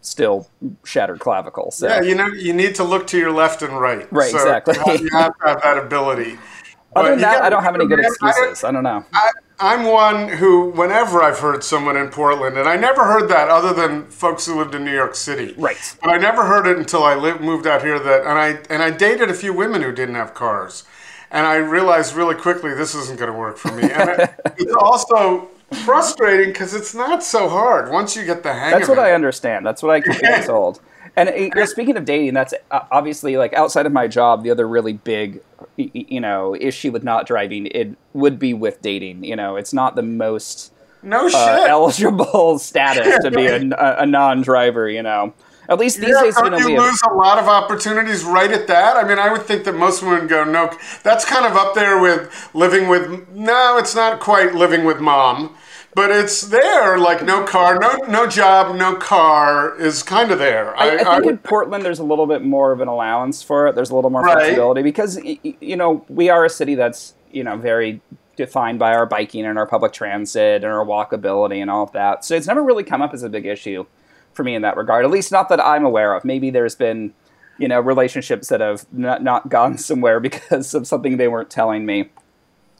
still 0.00 0.48
shattered 0.84 1.20
clavicle. 1.20 1.70
So 1.70 1.88
Yeah, 1.88 2.02
you 2.02 2.14
know, 2.14 2.26
you 2.26 2.52
need 2.52 2.74
to 2.76 2.84
look 2.84 3.06
to 3.08 3.18
your 3.18 3.32
left 3.32 3.62
and 3.62 3.78
right. 3.78 4.10
Right, 4.12 4.30
So 4.30 4.38
exactly. 4.38 4.74
You 4.76 5.10
have, 5.12 5.36
to 5.38 5.46
have 5.46 5.62
that 5.62 5.78
ability. 5.78 6.38
other 6.96 7.08
But 7.08 7.10
than 7.10 7.20
that, 7.20 7.32
gotta 7.34 7.44
I 7.46 7.50
don't 7.50 7.62
have 7.62 7.74
any 7.74 7.86
good 7.86 7.98
man, 7.98 8.06
I 8.22 8.28
excuses. 8.28 8.64
I 8.64 8.70
don't 8.70 8.82
know. 8.82 9.04
I, 9.12 9.30
I'm 9.60 9.84
one 9.84 10.28
who, 10.28 10.70
whenever 10.70 11.22
I've 11.22 11.38
heard 11.38 11.62
someone 11.62 11.96
in 11.96 12.08
Portland, 12.08 12.58
and 12.58 12.68
I 12.68 12.76
never 12.76 13.04
heard 13.04 13.28
that 13.28 13.48
other 13.48 13.72
than 13.72 14.06
folks 14.06 14.46
who 14.46 14.58
lived 14.58 14.74
in 14.74 14.84
New 14.84 14.92
York 14.92 15.14
City. 15.14 15.54
Right. 15.56 15.76
But 16.02 16.10
I 16.10 16.18
never 16.18 16.44
heard 16.44 16.66
it 16.66 16.76
until 16.76 17.04
I 17.04 17.14
lived, 17.14 17.40
moved 17.40 17.66
out 17.66 17.82
here. 17.82 17.98
That 17.98 18.22
and 18.22 18.38
I 18.38 18.58
and 18.68 18.82
I 18.82 18.90
dated 18.90 19.30
a 19.30 19.34
few 19.34 19.52
women 19.52 19.82
who 19.82 19.92
didn't 19.92 20.16
have 20.16 20.34
cars, 20.34 20.84
and 21.30 21.46
I 21.46 21.56
realized 21.56 22.14
really 22.14 22.34
quickly 22.34 22.74
this 22.74 22.94
isn't 22.94 23.18
going 23.18 23.32
to 23.32 23.38
work 23.38 23.56
for 23.56 23.72
me. 23.72 23.90
And 23.90 24.10
it, 24.10 24.30
it's 24.58 24.74
also 24.74 25.48
frustrating 25.84 26.48
because 26.48 26.74
it's 26.74 26.94
not 26.94 27.22
so 27.22 27.48
hard 27.48 27.90
once 27.90 28.16
you 28.16 28.24
get 28.24 28.42
the 28.42 28.52
hang 28.52 28.72
of 28.72 28.76
it. 28.76 28.80
That's 28.80 28.88
what 28.88 28.98
it. 28.98 29.02
I 29.02 29.12
understand. 29.12 29.66
That's 29.66 29.82
what 29.82 29.90
I 29.94 30.00
keep 30.00 30.20
being 30.20 30.42
told. 30.46 30.80
And 31.16 31.28
uh, 31.28 31.34
you 31.34 31.50
know, 31.54 31.64
speaking 31.64 31.96
of 31.96 32.04
dating, 32.04 32.34
that's 32.34 32.54
uh, 32.70 32.80
obviously 32.90 33.36
like 33.36 33.52
outside 33.54 33.86
of 33.86 33.92
my 33.92 34.08
job, 34.08 34.42
the 34.42 34.50
other 34.50 34.66
really 34.66 34.94
big, 34.94 35.40
you 35.76 36.20
know, 36.20 36.56
issue 36.56 36.90
with 36.90 37.04
not 37.04 37.26
driving 37.26 37.66
it 37.66 37.96
would 38.12 38.38
be 38.38 38.54
with 38.54 38.82
dating. 38.82 39.24
You 39.24 39.36
know, 39.36 39.56
it's 39.56 39.72
not 39.72 39.96
the 39.96 40.02
most 40.02 40.72
no 41.02 41.28
uh, 41.28 41.66
eligible 41.68 42.58
status 42.60 43.22
to 43.22 43.30
be 43.30 43.46
a, 43.46 43.60
a 43.98 44.06
non-driver. 44.06 44.88
You 44.88 45.02
know, 45.02 45.34
at 45.68 45.78
least 45.78 46.00
these 46.00 46.18
Yeah, 46.18 46.20
days, 46.20 46.40
you 46.42 46.50
you 46.56 46.68
lose 46.74 47.00
a 47.08 47.14
lot 47.14 47.38
of 47.38 47.46
opportunities 47.46 48.24
right 48.24 48.50
at 48.50 48.66
that? 48.66 48.96
I 48.96 49.06
mean, 49.06 49.18
I 49.18 49.30
would 49.30 49.42
think 49.42 49.62
that 49.64 49.74
most 49.76 50.02
women 50.02 50.26
go, 50.26 50.42
no, 50.42 50.76
that's 51.04 51.24
kind 51.24 51.46
of 51.46 51.56
up 51.56 51.74
there 51.76 52.00
with 52.00 52.50
living 52.52 52.88
with, 52.88 53.28
no, 53.28 53.76
it's 53.78 53.94
not 53.94 54.18
quite 54.18 54.54
living 54.54 54.84
with 54.84 54.98
mom, 55.00 55.56
but 55.94 56.10
it's 56.10 56.40
there, 56.42 56.98
like 56.98 57.22
no 57.24 57.44
car, 57.44 57.78
no 57.78 57.94
no 58.08 58.26
job, 58.26 58.74
no 58.74 58.96
car 58.96 59.80
is 59.80 60.02
kind 60.02 60.32
of 60.32 60.40
there. 60.40 60.76
I, 60.76 60.96
I 61.02 61.04
think 61.04 61.26
in 61.26 61.38
Portland, 61.38 61.84
there's 61.84 62.00
a 62.00 62.04
little 62.04 62.26
bit 62.26 62.42
more 62.42 62.72
of 62.72 62.80
an 62.80 62.88
allowance 62.88 63.42
for 63.42 63.68
it. 63.68 63.76
There's 63.76 63.90
a 63.90 63.94
little 63.94 64.10
more 64.10 64.24
Right. 64.24 64.24
flexibility 64.24 64.82
because 64.82 65.18
you 65.22 65.76
know 65.76 66.04
we 66.08 66.28
are 66.30 66.44
a 66.44 66.50
city 66.50 66.74
that's 66.74 67.14
you 67.30 67.44
know 67.44 67.56
very 67.56 68.02
defined 68.36 68.80
by 68.80 68.92
our 68.94 69.06
biking 69.06 69.44
and 69.46 69.56
our 69.58 69.66
public 69.66 69.92
transit 69.92 70.64
and 70.64 70.72
our 70.72 70.84
walkability 70.84 71.58
and 71.62 71.70
all 71.70 71.84
of 71.84 71.92
that. 71.92 72.24
So 72.24 72.34
it's 72.34 72.48
never 72.48 72.64
really 72.64 72.82
come 72.84 73.00
up 73.00 73.14
as 73.14 73.22
a 73.22 73.28
big 73.28 73.46
issue 73.46 73.86
for 74.34 74.44
me 74.44 74.54
in 74.54 74.62
that 74.62 74.76
regard. 74.76 75.04
At 75.04 75.10
least 75.10 75.32
not 75.32 75.48
that 75.48 75.64
I'm 75.64 75.84
aware 75.84 76.14
of. 76.14 76.24
Maybe 76.24 76.50
there's 76.50 76.74
been 76.74 77.14
you 77.58 77.68
know 77.68 77.80
relationships 77.80 78.48
that 78.48 78.60
have 78.60 78.86
not, 78.92 79.22
not 79.22 79.48
gone 79.48 79.78
somewhere 79.90 80.20
because 80.20 80.74
of 80.74 80.86
something 80.86 81.16
they 81.16 81.28
weren't 81.28 81.50
telling 81.50 81.86
me. 81.86 82.10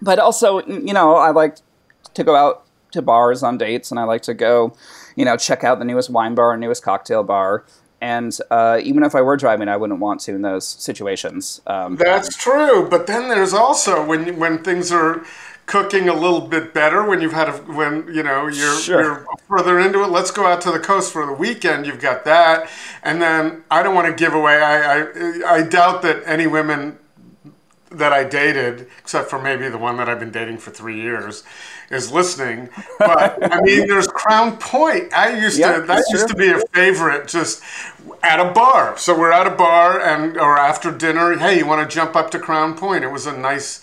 But 0.03 0.19
also, 0.19 0.65
you 0.67 0.93
know, 0.93 1.17
I 1.17 1.31
like 1.31 1.59
to 2.15 2.25
go 2.25 2.35
out 2.35 2.67
to 2.93 3.03
bars 3.03 3.43
on 3.43 3.59
dates, 3.59 3.91
and 3.91 3.99
I 3.99 4.05
like 4.05 4.23
to 4.23 4.35
go, 4.35 4.77
you 5.17 5.25
know, 5.25 5.37
check 5.37 5.65
out 5.65 5.79
the 5.79 5.85
newest 5.85 6.11
wine 6.11 6.35
bar, 6.35 6.57
newest 6.57 6.83
cocktail 6.83 7.23
bar. 7.23 7.65
And 8.01 8.37
uh, 8.51 8.81
even 8.83 9.03
if 9.03 9.15
I 9.15 9.23
were 9.23 9.37
driving, 9.37 9.69
I 9.69 9.79
wouldn't 9.79 9.99
want 9.99 10.21
to 10.23 10.35
in 10.35 10.43
those 10.43 10.67
situations. 10.67 11.63
Um, 11.67 11.97
That's 11.97 12.37
true, 12.37 12.87
but 12.89 13.07
then 13.07 13.29
there's 13.29 13.55
also 13.55 14.05
when 14.05 14.39
when 14.39 14.63
things 14.63 14.93
are 14.93 15.25
cooking 15.67 16.09
a 16.09 16.15
little 16.15 16.41
bit 16.43 16.75
better 16.75 17.05
when 17.05 17.21
you've 17.21 17.33
had 17.33 17.49
a, 17.49 17.53
when 17.53 18.07
you 18.15 18.23
know 18.23 18.47
you're 18.49 18.81
Sure. 18.81 19.03
you're 19.03 19.27
further 19.49 19.79
into 19.79 20.03
it. 20.03 20.09
Let's 20.09 20.31
go 20.31 20.47
out 20.47 20.61
to 20.63 20.73
the 20.73 20.79
coast 20.81 21.13
for 21.13 21.27
the 21.27 21.33
weekend. 21.33 21.87
You've 21.87 22.01
got 22.01 22.25
that, 22.25 22.69
and 23.03 23.21
then 23.23 23.65
I 23.71 23.83
don't 23.83 23.95
want 23.95 24.07
to 24.09 24.15
give 24.15 24.35
away. 24.35 24.63
I 24.63 25.03
I, 25.03 25.57
I 25.59 25.63
doubt 25.63 26.03
that 26.03 26.23
any 26.27 26.47
women 26.47 26.99
that 27.91 28.13
I 28.13 28.25
dated, 28.25 28.89
except 28.99 29.31
for 29.31 29.41
maybe 29.41 29.69
the 29.69 29.79
one 29.79 29.97
that 29.99 30.09
I've 30.09 30.19
been 30.19 30.33
dating 30.33 30.59
for 30.59 30.71
three 30.73 31.01
years, 31.01 31.45
is 31.91 32.11
listening. 32.11 32.69
But 32.99 33.39
I 33.53 33.61
mean, 33.61 33.87
there's 33.89 34.09
Crown 34.09 34.57
Point. 34.59 35.13
I 35.15 35.39
used 35.39 35.59
Yeah, 35.59 35.77
to 35.77 35.83
that 35.83 36.05
used 36.11 36.27
true. 36.27 36.29
to 36.29 36.35
be 36.35 36.51
a 36.51 36.61
favorite, 36.73 37.29
just 37.29 37.63
at 38.23 38.41
a 38.41 38.51
bar. 38.53 38.99
So 38.99 39.17
we're 39.17 39.31
at 39.33 39.47
a 39.47 39.51
bar 39.51 40.01
and 40.01 40.37
or 40.37 40.59
after 40.59 40.91
dinner. 40.91 41.39
Hey, 41.39 41.59
you 41.59 41.67
want 41.67 41.89
to 41.89 41.95
jump 41.95 42.17
up 42.17 42.31
to 42.33 42.39
Crown 42.41 42.77
Point? 42.77 43.05
It 43.05 43.09
was 43.13 43.27
a 43.27 43.37
nice 43.37 43.81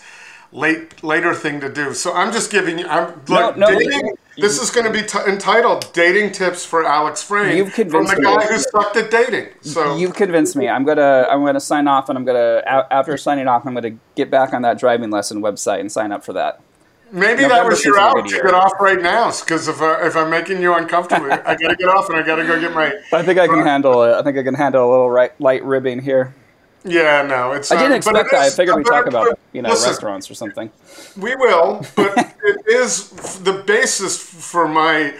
late 0.52 1.02
later 1.02 1.34
thing 1.34 1.60
to 1.60 1.72
do. 1.72 1.94
So 1.94 2.12
I'm 2.12 2.32
just 2.32 2.50
giving 2.50 2.78
you. 2.78 2.86
I'm 2.86 3.20
like 3.26 3.56
no, 3.56 3.68
dating. 3.68 4.16
This 4.36 4.62
is 4.62 4.70
going 4.70 4.86
to 4.86 4.92
be 4.92 5.06
t- 5.06 5.18
entitled 5.28 5.92
"Dating 5.92 6.32
Tips 6.32 6.64
for 6.64 6.84
Alex 6.86 7.22
Frane" 7.22 7.56
You've 7.56 7.72
from 7.74 7.90
convinced 7.90 8.14
the 8.14 8.22
me. 8.22 8.26
guy 8.26 8.46
who 8.46 8.58
sucked 8.58 8.96
at 8.96 9.10
dating. 9.10 9.48
So 9.60 9.96
You've 9.96 10.14
convinced 10.14 10.56
me. 10.56 10.68
I'm 10.68 10.84
gonna 10.84 11.26
I'm 11.30 11.44
gonna 11.44 11.60
sign 11.60 11.86
off, 11.86 12.08
and 12.08 12.16
I'm 12.16 12.24
gonna 12.24 12.62
after 12.90 13.16
signing 13.16 13.48
off, 13.48 13.66
I'm 13.66 13.74
gonna 13.74 13.96
get 14.14 14.30
back 14.30 14.54
on 14.54 14.62
that 14.62 14.78
driving 14.78 15.10
lesson 15.10 15.42
website 15.42 15.80
and 15.80 15.90
sign 15.92 16.12
up 16.12 16.24
for 16.24 16.32
that. 16.34 16.60
Maybe 17.10 17.42
that 17.42 17.66
was 17.66 17.84
your 17.84 17.96
seems 17.96 17.96
like 17.96 18.16
a 18.16 18.18
out 18.20 18.28
to 18.28 18.42
get 18.42 18.54
off 18.54 18.72
right 18.80 19.00
now, 19.00 19.30
because 19.30 19.68
if 19.68 19.82
uh, 19.82 19.98
if 20.00 20.16
I'm 20.16 20.30
making 20.30 20.62
you 20.62 20.74
uncomfortable, 20.74 21.30
I 21.30 21.54
gotta 21.56 21.76
get 21.76 21.88
off 21.88 22.08
and 22.08 22.16
I 22.16 22.22
gotta 22.22 22.46
go 22.46 22.58
get 22.58 22.72
my. 22.72 22.86
I 23.12 23.22
think 23.22 23.38
I 23.38 23.46
can 23.46 23.66
handle 23.66 24.02
it. 24.02 24.14
I 24.14 24.22
think 24.22 24.38
I 24.38 24.42
can 24.42 24.54
handle 24.54 24.88
a 24.88 24.90
little 24.90 25.10
right, 25.10 25.38
light 25.38 25.62
ribbing 25.62 26.00
here. 26.00 26.34
Yeah, 26.84 27.22
no, 27.22 27.52
it's. 27.52 27.70
I 27.70 27.76
didn't 27.76 28.04
but 28.04 28.16
expect 28.16 28.30
that. 28.32 28.40
I 28.40 28.50
figured 28.50 28.76
we 28.76 28.82
but- 28.82 28.90
talk 28.90 29.06
about 29.06 29.28
but 29.30 29.38
you 29.52 29.62
know 29.62 29.70
listen, 29.70 29.90
restaurants 29.90 30.30
or 30.30 30.34
something. 30.34 30.70
We 31.16 31.36
will, 31.36 31.84
but 31.94 32.16
it 32.44 32.66
is 32.66 33.10
the 33.40 33.62
basis 33.66 34.18
for 34.18 34.66
my 34.66 35.14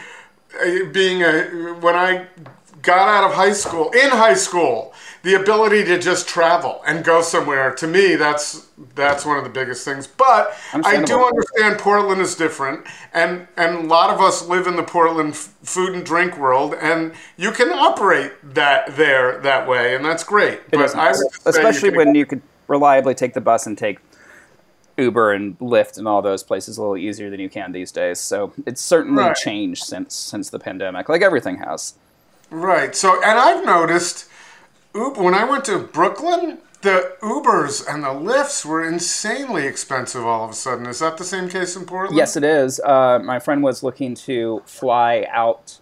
uh, 0.61 0.85
being 0.93 1.23
a 1.23 1.43
when 1.81 1.95
I 1.95 2.27
got 2.83 3.09
out 3.09 3.31
of 3.31 3.37
high 3.37 3.53
school. 3.53 3.91
In 3.91 4.11
high 4.11 4.35
school, 4.35 4.93
the 5.23 5.35
ability 5.35 5.85
to 5.85 5.99
just 5.99 6.29
travel 6.29 6.83
and 6.87 7.05
go 7.05 7.23
somewhere 7.23 7.73
to 7.75 7.87
me 7.87 8.17
that's 8.17 8.67
that's 8.97 9.25
one 9.25 9.39
of 9.39 9.45
the 9.45 9.51
biggest 9.51 9.85
things. 9.85 10.07
But 10.07 10.53
I 10.73 11.01
do 11.03 11.25
understand 11.25 11.79
Portland 11.79 12.21
is 12.21 12.35
different, 12.35 12.85
and 13.15 13.47
and 13.57 13.77
a 13.77 13.81
lot 13.83 14.11
of 14.11 14.21
us 14.21 14.47
live 14.49 14.67
in 14.67 14.77
the 14.77 14.83
Portland 14.83 15.35
f- 15.35 15.55
food 15.63 15.95
and 15.95 16.05
drink 16.05 16.37
world, 16.37 16.75
and 16.81 17.13
you 17.37 17.53
can 17.53 17.71
operate 17.71 18.33
that 18.55 18.97
there 18.97 19.39
that 19.41 19.69
way, 19.69 19.95
and 19.95 20.05
that's 20.05 20.25
great. 20.25 20.55
It 20.55 20.73
but 20.73 20.95
I 20.97 21.05
nice. 21.07 21.19
would 21.19 21.33
just 21.33 21.45
say 21.45 21.51
especially 21.51 21.91
can- 21.91 21.99
when 21.99 22.15
you 22.17 22.27
could 22.27 22.43
reliably 22.67 23.15
take 23.15 23.35
the 23.35 23.41
bus 23.41 23.67
and 23.67 23.79
take 23.79 23.99
Uber 24.99 25.33
and 25.33 25.59
Lyft 25.59 25.97
and 25.99 26.07
all 26.09 26.21
those 26.23 26.43
places 26.43 26.77
a 26.77 26.81
little 26.81 26.97
easier 26.97 27.31
than 27.31 27.41
you 27.41 27.49
can 27.49 27.73
these 27.73 27.93
days. 27.93 28.19
So 28.21 28.53
it's 28.67 28.81
certainly 28.81 29.23
Right. 29.23 29.37
changed 29.37 29.85
since 29.85 30.15
since 30.15 30.51
the 30.51 30.59
pandemic, 30.59 31.09
like 31.09 31.23
everything 31.23 31.59
has. 31.59 31.95
Right. 32.51 32.95
So, 32.95 33.23
and 33.23 33.39
I've 33.39 33.65
noticed, 33.65 34.27
oop, 34.97 35.17
when 35.17 35.35
I 35.35 35.45
went 35.45 35.65
to 35.67 35.79
Brooklyn, 35.79 36.59
the 36.83 37.17
Ubers 37.23 37.87
and 37.89 38.03
the 38.03 38.09
Lyfts 38.09 38.65
were 38.65 38.87
insanely 38.87 39.67
expensive 39.67 40.25
all 40.27 40.45
of 40.45 40.51
a 40.51 40.55
sudden. 40.55 40.87
Is 40.87 40.99
that 40.99 41.17
the 41.17 41.25
same 41.25 41.49
case 41.49 41.77
in 41.77 41.85
Portland? 41.87 42.17
Yes, 42.17 42.37
it 42.37 42.45
is. 42.45 42.81
Uh, 42.81 43.21
my 43.23 43.39
friend 43.39 43.63
was 43.63 43.83
looking 43.83 44.15
to 44.17 44.63
fly 44.67 45.27
out 45.31 45.79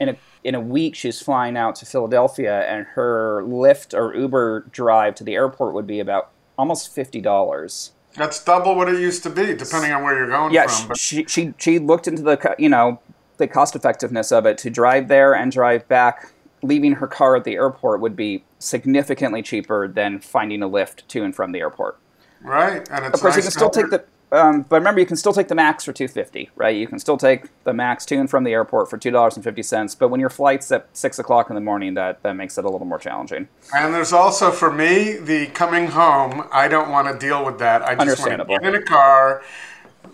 in 0.00 0.08
a 0.10 0.16
in 0.42 0.54
a 0.54 0.60
week. 0.60 0.94
She's 0.94 1.20
flying 1.20 1.56
out 1.56 1.76
to 1.76 1.86
Philadelphia, 1.86 2.66
and 2.66 2.86
her 2.94 3.42
Lyft 3.46 3.94
or 3.94 4.14
Uber 4.16 4.66
drive 4.72 5.14
to 5.16 5.24
the 5.24 5.34
airport 5.34 5.74
would 5.74 5.86
be 5.86 6.00
about 6.00 6.30
almost 6.58 6.92
fifty 6.94 7.20
dollars. 7.20 7.92
That's 8.16 8.42
double 8.42 8.74
what 8.74 8.88
it 8.88 9.00
used 9.00 9.22
to 9.22 9.30
be, 9.30 9.54
depending 9.54 9.90
on 9.92 10.02
where 10.02 10.14
you're 10.16 10.28
going 10.28 10.52
Yeah, 10.52 10.66
from. 10.66 10.88
But 10.88 10.98
she, 10.98 11.24
she 11.26 11.54
she 11.58 11.78
looked 11.78 12.08
into 12.08 12.22
the 12.22 12.54
you 12.58 12.68
know 12.68 13.00
the 13.36 13.46
cost 13.46 13.76
effectiveness 13.76 14.32
of 14.32 14.46
it 14.46 14.58
to 14.58 14.70
drive 14.70 15.08
there 15.08 15.34
and 15.34 15.52
drive 15.52 15.86
back. 15.88 16.32
Leaving 16.62 16.92
her 16.92 17.06
car 17.06 17.36
at 17.36 17.44
the 17.44 17.54
airport 17.54 18.00
would 18.00 18.16
be 18.16 18.44
significantly 18.58 19.42
cheaper 19.42 19.88
than 19.88 20.20
finding 20.20 20.62
a 20.62 20.68
lift 20.68 21.08
to 21.08 21.24
and 21.24 21.34
from 21.34 21.52
the 21.52 21.58
airport. 21.60 21.98
right, 22.40 22.88
and 22.90 23.04
it's 23.04 23.14
Of 23.14 23.20
course, 23.20 23.36
you 23.36 23.42
can 23.42 23.50
still 23.50 23.70
take 23.70 23.90
the. 23.90 24.04
Um, 24.30 24.62
but 24.62 24.76
remember, 24.76 24.98
you 24.98 25.04
can 25.04 25.18
still 25.18 25.34
take 25.34 25.48
the 25.48 25.54
max 25.54 25.84
for 25.84 25.92
two 25.92 26.08
fifty, 26.08 26.48
right? 26.56 26.74
You 26.74 26.86
can 26.86 26.98
still 26.98 27.18
take 27.18 27.44
the 27.64 27.74
max 27.74 28.06
to 28.06 28.16
and 28.16 28.30
from 28.30 28.44
the 28.44 28.52
airport 28.52 28.88
for 28.88 28.96
two 28.96 29.10
dollars 29.10 29.36
and 29.36 29.44
fifty 29.44 29.62
cents. 29.62 29.94
But 29.94 30.08
when 30.08 30.20
your 30.20 30.30
flight's 30.30 30.72
at 30.72 30.88
six 30.94 31.18
o'clock 31.18 31.50
in 31.50 31.54
the 31.54 31.60
morning, 31.60 31.92
that 31.94 32.22
that 32.22 32.32
makes 32.32 32.56
it 32.56 32.64
a 32.64 32.70
little 32.70 32.86
more 32.86 32.98
challenging. 32.98 33.48
And 33.74 33.92
there's 33.92 34.14
also 34.14 34.50
for 34.50 34.72
me 34.72 35.18
the 35.18 35.48
coming 35.48 35.88
home. 35.88 36.48
I 36.50 36.66
don't 36.68 36.90
want 36.90 37.08
to 37.08 37.18
deal 37.18 37.44
with 37.44 37.58
that. 37.58 37.82
I 37.82 37.94
just 38.06 38.26
want 38.26 38.40
to 38.40 38.46
get 38.46 38.62
in 38.64 38.74
a 38.74 38.82
car. 38.82 39.42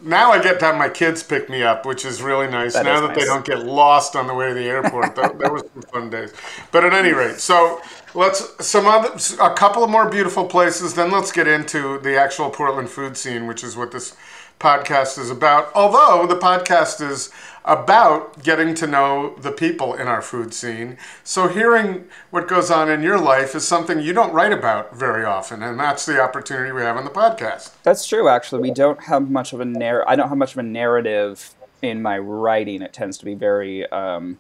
Now 0.02 0.30
I 0.30 0.40
get 0.40 0.60
to 0.60 0.66
have 0.66 0.76
my 0.76 0.88
kids 0.88 1.22
pick 1.22 1.48
me 1.50 1.62
up, 1.62 1.84
which 1.84 2.04
is 2.04 2.22
really 2.22 2.46
nice. 2.46 2.74
That 2.74 2.84
now 2.84 3.00
that 3.06 3.14
they 3.14 3.24
don't 3.24 3.44
get 3.44 3.64
lost 3.64 4.14
on 4.14 4.26
the 4.26 4.34
way 4.34 4.48
to 4.48 4.54
the 4.54 4.64
airport, 4.64 5.16
that, 5.16 5.38
that 5.38 5.52
was 5.52 5.62
some 5.72 5.82
fun 5.82 6.10
days. 6.10 6.32
But 6.70 6.84
at 6.84 6.92
any 6.92 7.12
rate, 7.12 7.40
so 7.40 7.80
let's 8.14 8.64
some 8.64 8.86
other 8.86 9.10
a 9.40 9.54
couple 9.54 9.82
of 9.82 9.90
more 9.90 10.08
beautiful 10.08 10.46
places. 10.46 10.94
Then 10.94 11.10
let's 11.10 11.32
get 11.32 11.48
into 11.48 11.98
the 11.98 12.16
actual 12.16 12.50
Portland 12.50 12.90
food 12.90 13.16
scene, 13.16 13.46
which 13.46 13.64
is 13.64 13.76
what 13.76 13.90
this 13.90 14.16
podcast 14.60 15.18
is 15.18 15.30
about. 15.30 15.70
Although 15.74 16.26
the 16.26 16.38
podcast 16.38 17.00
is 17.00 17.30
about 17.64 18.42
getting 18.42 18.74
to 18.74 18.86
know 18.86 19.34
the 19.38 19.52
people 19.52 19.94
in 19.94 20.08
our 20.08 20.22
food 20.22 20.54
scene. 20.54 20.96
So 21.24 21.48
hearing 21.48 22.06
what 22.30 22.48
goes 22.48 22.70
on 22.70 22.90
in 22.90 23.02
your 23.02 23.18
life 23.18 23.54
is 23.54 23.66
something 23.66 24.00
you 24.00 24.12
don't 24.12 24.32
write 24.32 24.52
about 24.52 24.96
very 24.96 25.24
often, 25.24 25.62
and 25.62 25.78
that's 25.78 26.06
the 26.06 26.20
opportunity 26.20 26.72
we 26.72 26.82
have 26.82 26.96
on 26.96 27.04
the 27.04 27.10
podcast. 27.10 27.72
That's 27.82 28.06
true. 28.06 28.28
Actually, 28.28 28.62
we 28.62 28.70
don't 28.70 29.04
have 29.04 29.30
much 29.30 29.52
of 29.52 29.60
a 29.60 29.64
narr- 29.64 30.08
I 30.08 30.16
don't 30.16 30.28
have 30.28 30.38
much 30.38 30.52
of 30.52 30.58
a 30.58 30.62
narrative 30.62 31.54
in 31.82 32.02
my 32.02 32.18
writing. 32.18 32.82
It 32.82 32.92
tends 32.92 33.18
to 33.18 33.24
be 33.24 33.34
very 33.34 33.86
um, 33.90 34.38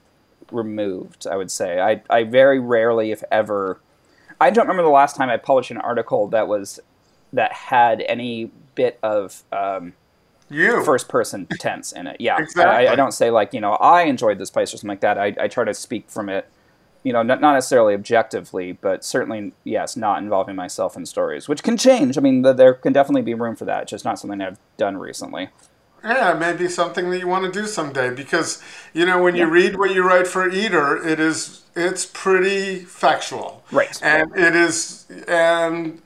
removed. 0.50 1.26
I 1.26 1.36
would 1.36 1.50
say. 1.50 1.80
I 1.80 2.02
I 2.10 2.24
very 2.24 2.58
rarely, 2.58 3.10
if 3.10 3.22
ever, 3.30 3.80
I 4.40 4.50
don't 4.50 4.66
remember 4.66 4.82
the 4.82 4.94
last 4.94 5.16
time 5.16 5.28
I 5.28 5.36
published 5.36 5.70
an 5.70 5.78
article 5.78 6.28
that 6.28 6.48
was 6.48 6.80
that 7.32 7.52
had 7.52 8.02
any 8.08 8.50
bit 8.74 8.98
of 9.02 9.42
um, 9.52 9.92
You 10.50 10.84
first 10.84 11.08
person 11.08 11.46
tense 11.58 11.92
in 11.92 12.06
it. 12.06 12.20
Yeah, 12.20 12.38
Exactly. 12.40 12.88
I, 12.88 12.92
I 12.92 12.96
don't 12.96 13.12
say 13.12 13.30
like 13.30 13.52
you 13.52 13.60
know 13.60 13.72
I 13.74 14.02
enjoyed 14.02 14.38
this 14.38 14.50
place 14.50 14.72
or 14.72 14.78
something 14.78 14.88
like 14.88 15.00
that. 15.00 15.18
I, 15.18 15.34
I 15.40 15.48
try 15.48 15.64
to 15.64 15.74
speak 15.74 16.08
from 16.08 16.28
it, 16.28 16.48
you 17.02 17.12
know, 17.12 17.22
not, 17.22 17.40
not 17.40 17.54
necessarily 17.54 17.94
objectively, 17.94 18.72
but 18.72 19.04
certainly 19.04 19.52
yes, 19.64 19.96
not 19.96 20.22
involving 20.22 20.56
myself 20.56 20.96
in 20.96 21.06
stories, 21.06 21.48
which 21.48 21.62
can 21.62 21.76
change. 21.76 22.16
I 22.16 22.20
mean, 22.20 22.42
th- 22.42 22.56
there 22.56 22.74
can 22.74 22.92
definitely 22.92 23.22
be 23.22 23.34
room 23.34 23.56
for 23.56 23.64
that. 23.66 23.82
It's 23.82 23.90
just 23.90 24.04
not 24.04 24.18
something 24.18 24.40
I've 24.40 24.58
done 24.76 24.96
recently. 24.96 25.48
Yeah, 26.04 26.36
maybe 26.38 26.68
something 26.68 27.10
that 27.10 27.18
you 27.18 27.26
want 27.26 27.44
to 27.44 27.60
do 27.60 27.66
someday 27.66 28.14
because 28.14 28.62
you 28.94 29.04
know 29.04 29.20
when 29.20 29.34
you 29.34 29.46
read 29.46 29.76
what 29.76 29.92
you 29.92 30.06
write 30.06 30.28
for 30.28 30.48
Eater, 30.48 30.96
it 30.96 31.18
is 31.18 31.62
it's 31.74 32.06
pretty 32.06 32.80
factual, 32.80 33.62
Right. 33.70 33.98
And 34.02 34.36
it 34.36 34.56
is, 34.56 35.06
and 35.28 36.02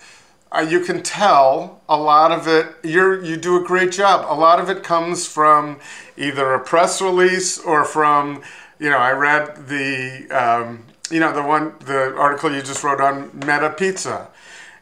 uh, 0.55 0.61
you 0.61 0.81
can 0.81 1.03
tell 1.03 1.81
a 1.89 1.97
lot 1.97 2.31
of 2.33 2.47
it. 2.47 2.67
You're 2.83 3.23
you 3.25 3.37
do 3.37 3.63
a 3.63 3.65
great 3.67 3.93
job. 3.93 4.27
A 4.29 4.35
lot 4.39 4.61
of 4.61 4.69
it 4.69 4.83
comes 4.83 5.27
from 5.27 5.79
either 6.17 6.53
a 6.55 6.61
press 6.61 7.01
release 7.01 7.59
or 7.59 7.85
from 7.85 8.43
you 8.79 8.91
know 8.91 8.99
I 8.99 9.13
read 9.13 9.69
the 9.69 10.29
um, 10.31 10.85
you 11.11 11.21
know 11.21 11.33
the 11.33 11.43
one 11.43 11.75
the 11.81 12.15
article 12.17 12.53
you 12.53 12.63
just 12.63 12.83
wrote 12.85 13.01
on 13.01 13.31
Meta 13.35 13.71
Pizza. 13.77 14.29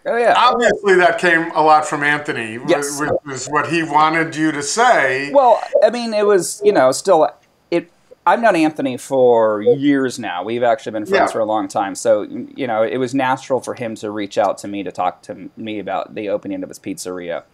Oh 0.06 0.16
yeah. 0.16 0.34
Obviously, 0.36 0.94
that 0.96 1.18
came 1.18 1.50
a 1.52 1.62
lot 1.62 1.86
from 1.86 2.02
Anthony, 2.02 2.58
Yes. 2.66 2.98
which 2.98 3.10
is 3.30 3.46
what 3.48 3.68
he 3.68 3.82
wanted 3.82 4.34
you 4.34 4.50
to 4.50 4.62
say. 4.62 5.30
Well, 5.32 5.62
I 5.84 5.90
mean, 5.90 6.14
it 6.14 6.26
was 6.26 6.60
you 6.64 6.72
know 6.72 6.90
still. 6.92 7.28
I've 8.26 8.40
known 8.40 8.54
Anthony 8.54 8.96
for 8.96 9.62
years 9.62 10.18
now. 10.18 10.44
We've 10.44 10.62
actually 10.62 10.92
been 10.92 11.06
friends 11.06 11.28
Yeah. 11.30 11.32
for 11.32 11.40
a 11.40 11.44
long 11.46 11.68
time. 11.68 11.94
So 11.94 12.22
you 12.22 12.66
know, 12.66 12.82
it 12.82 12.98
was 12.98 13.14
natural 13.14 13.60
for 13.60 13.74
him 13.74 13.94
to 13.96 14.10
reach 14.10 14.36
out 14.38 14.58
to 14.58 14.68
me 14.68 14.82
to 14.82 14.92
talk 14.92 15.22
to 15.22 15.48
me 15.56 15.78
about 15.78 16.14
the 16.14 16.28
opening 16.28 16.62
of 16.62 16.68
his 16.68 16.78
pizzeria. 16.78 17.44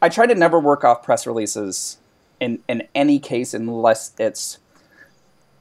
I 0.00 0.08
try 0.08 0.26
to 0.26 0.34
never 0.34 0.58
work 0.60 0.84
off 0.84 1.02
press 1.02 1.26
releases 1.26 1.98
in 2.40 2.60
in 2.68 2.86
any 2.94 3.18
case 3.18 3.52
unless 3.52 4.12
it's 4.18 4.58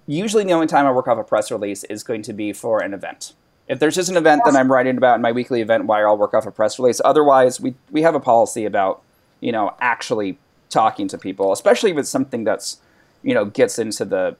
usually 0.07 0.43
the 0.43 0.51
only 0.53 0.67
time 0.67 0.85
I 0.85 0.91
work 0.91 1.07
off 1.07 1.17
a 1.17 1.23
press 1.23 1.51
release 1.51 1.83
is 1.85 2.03
going 2.03 2.21
to 2.23 2.33
be 2.33 2.53
for 2.53 2.81
an 2.83 2.93
event. 2.93 3.33
If 3.67 3.79
there's 3.79 3.95
just 3.95 4.09
an 4.09 4.17
event 4.17 4.41
that 4.45 4.55
I'm 4.55 4.71
writing 4.71 4.97
about 4.97 5.15
in 5.15 5.21
my 5.21 5.31
weekly 5.31 5.61
event 5.61 5.85
wire, 5.85 6.07
I'll 6.07 6.17
work 6.17 6.33
off 6.33 6.45
a 6.45 6.51
press 6.51 6.77
release. 6.77 6.99
Otherwise, 7.03 7.59
we 7.59 7.73
we 7.91 8.03
have 8.03 8.15
a 8.15 8.19
policy 8.19 8.65
about 8.65 9.01
you 9.39 9.51
know 9.51 9.73
actually 9.79 10.37
talking 10.69 11.07
to 11.07 11.17
people, 11.17 11.51
especially 11.51 11.91
if 11.91 11.97
it's 11.97 12.09
something 12.09 12.43
that's 12.43 12.77
you 13.23 13.33
know 13.33 13.45
gets 13.45 13.79
into 13.79 14.05
the 14.05 14.35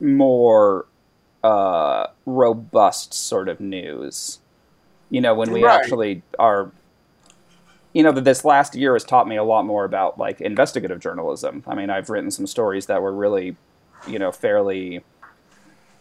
more 0.00 0.86
uh, 1.42 2.06
robust 2.26 3.14
sort 3.14 3.48
of 3.48 3.60
news. 3.60 4.40
You 5.10 5.20
know, 5.20 5.34
when 5.34 5.50
we 5.52 5.64
Right. 5.64 5.76
actually 5.80 6.22
are 6.38 6.72
you 7.92 8.02
know 8.02 8.12
that 8.12 8.24
this 8.24 8.44
last 8.44 8.74
year 8.76 8.92
has 8.94 9.04
taught 9.04 9.26
me 9.26 9.36
a 9.36 9.42
lot 9.44 9.64
more 9.64 9.84
about 9.84 10.18
like 10.18 10.40
investigative 10.40 11.00
journalism. 11.00 11.64
I 11.66 11.74
mean, 11.74 11.90
I've 11.90 12.08
written 12.08 12.30
some 12.30 12.46
stories 12.46 12.86
that 12.86 13.02
were 13.02 13.12
really, 13.12 13.56
you 14.06 14.18
know, 14.18 14.30
fairly 14.30 15.02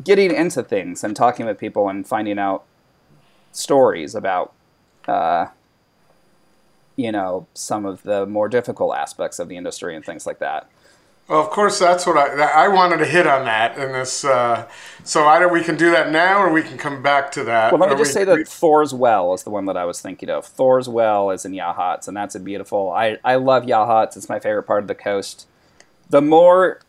getting 0.04 0.34
into 0.34 0.64
things 0.64 1.04
and 1.04 1.16
talking 1.16 1.46
with 1.46 1.58
people 1.58 1.90
and 1.90 2.08
finding 2.08 2.40
out 2.40 2.64
stories 3.52 4.16
about, 4.16 4.54
uh, 5.08 5.48
you 6.96 7.12
know, 7.12 7.48
some 7.54 7.86
of 7.86 8.04
the 8.04 8.26
more 8.26 8.50
difficult 8.50 8.96
aspects 8.96 9.40
of 9.40 9.48
the 9.48 9.58
industry 9.58 9.96
and 9.96 10.06
things 10.06 10.28
like 10.28 10.40
that. 10.40 10.70
Well, 11.30 11.40
of 11.40 11.52
course, 11.52 11.78
that's 11.78 12.08
what 12.08 12.18
I 12.18 12.66
I 12.66 12.68
wanted 12.70 12.98
to 12.98 13.06
hit 13.06 13.28
on 13.28 13.46
that 13.46 13.78
in 13.78 13.92
this. 13.92 14.26
Uh, 14.26 14.68
so 15.04 15.28
either 15.28 15.48
we 15.48 15.64
can 15.64 15.78
do 15.78 15.92
that 15.92 16.12
now, 16.12 16.42
or 16.42 16.52
we 16.52 16.64
can 16.64 16.76
come 16.78 17.04
back 17.04 17.32
to 17.34 17.44
that. 17.44 17.72
Well, 17.72 17.80
let 17.80 17.92
me 17.92 17.96
just 17.96 18.10
we- 18.10 18.14
say 18.14 18.24
that 18.24 18.36
we- 18.36 18.44
Thor's 18.46 18.96
Well 18.96 19.34
is 19.36 19.44
the 19.44 19.52
one 19.52 19.66
that 19.66 19.78
I 19.78 19.86
was 19.86 20.02
thinking 20.02 20.30
of. 20.32 20.46
Thor's 20.46 20.90
Well 20.90 21.30
is 21.30 21.46
in 21.46 21.52
Yachats, 21.52 22.08
and 22.08 22.18
that's 22.18 22.34
a 22.34 22.40
beautiful. 22.40 22.92
I 22.92 23.18
I 23.24 23.36
love 23.36 23.64
Yachats. 23.64 24.18
It's 24.18 24.28
my 24.28 24.40
favorite 24.40 24.64
part 24.64 24.84
of 24.84 24.88
the 24.88 24.96
coast. 24.96 25.48
The 26.10 26.22
more, 26.24 26.80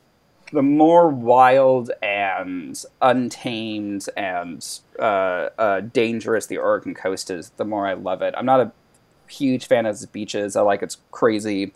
the 0.50 0.62
more 0.62 1.08
wild 1.10 1.90
and 2.02 2.82
untamed 3.02 4.08
and 4.16 4.66
uh, 4.98 5.50
uh, 5.58 5.80
dangerous 5.80 6.46
the 6.46 6.56
Oregon 6.56 6.94
coast 6.94 7.30
is, 7.30 7.50
the 7.58 7.66
more 7.66 7.86
I 7.86 7.92
love 7.92 8.22
it. 8.22 8.32
I'm 8.38 8.46
not 8.46 8.60
a 8.60 8.72
huge 9.28 9.66
fan 9.66 9.84
of 9.84 9.94
its 9.96 10.06
beaches. 10.06 10.56
I 10.56 10.62
like 10.62 10.82
its 10.82 10.96
crazy 11.10 11.74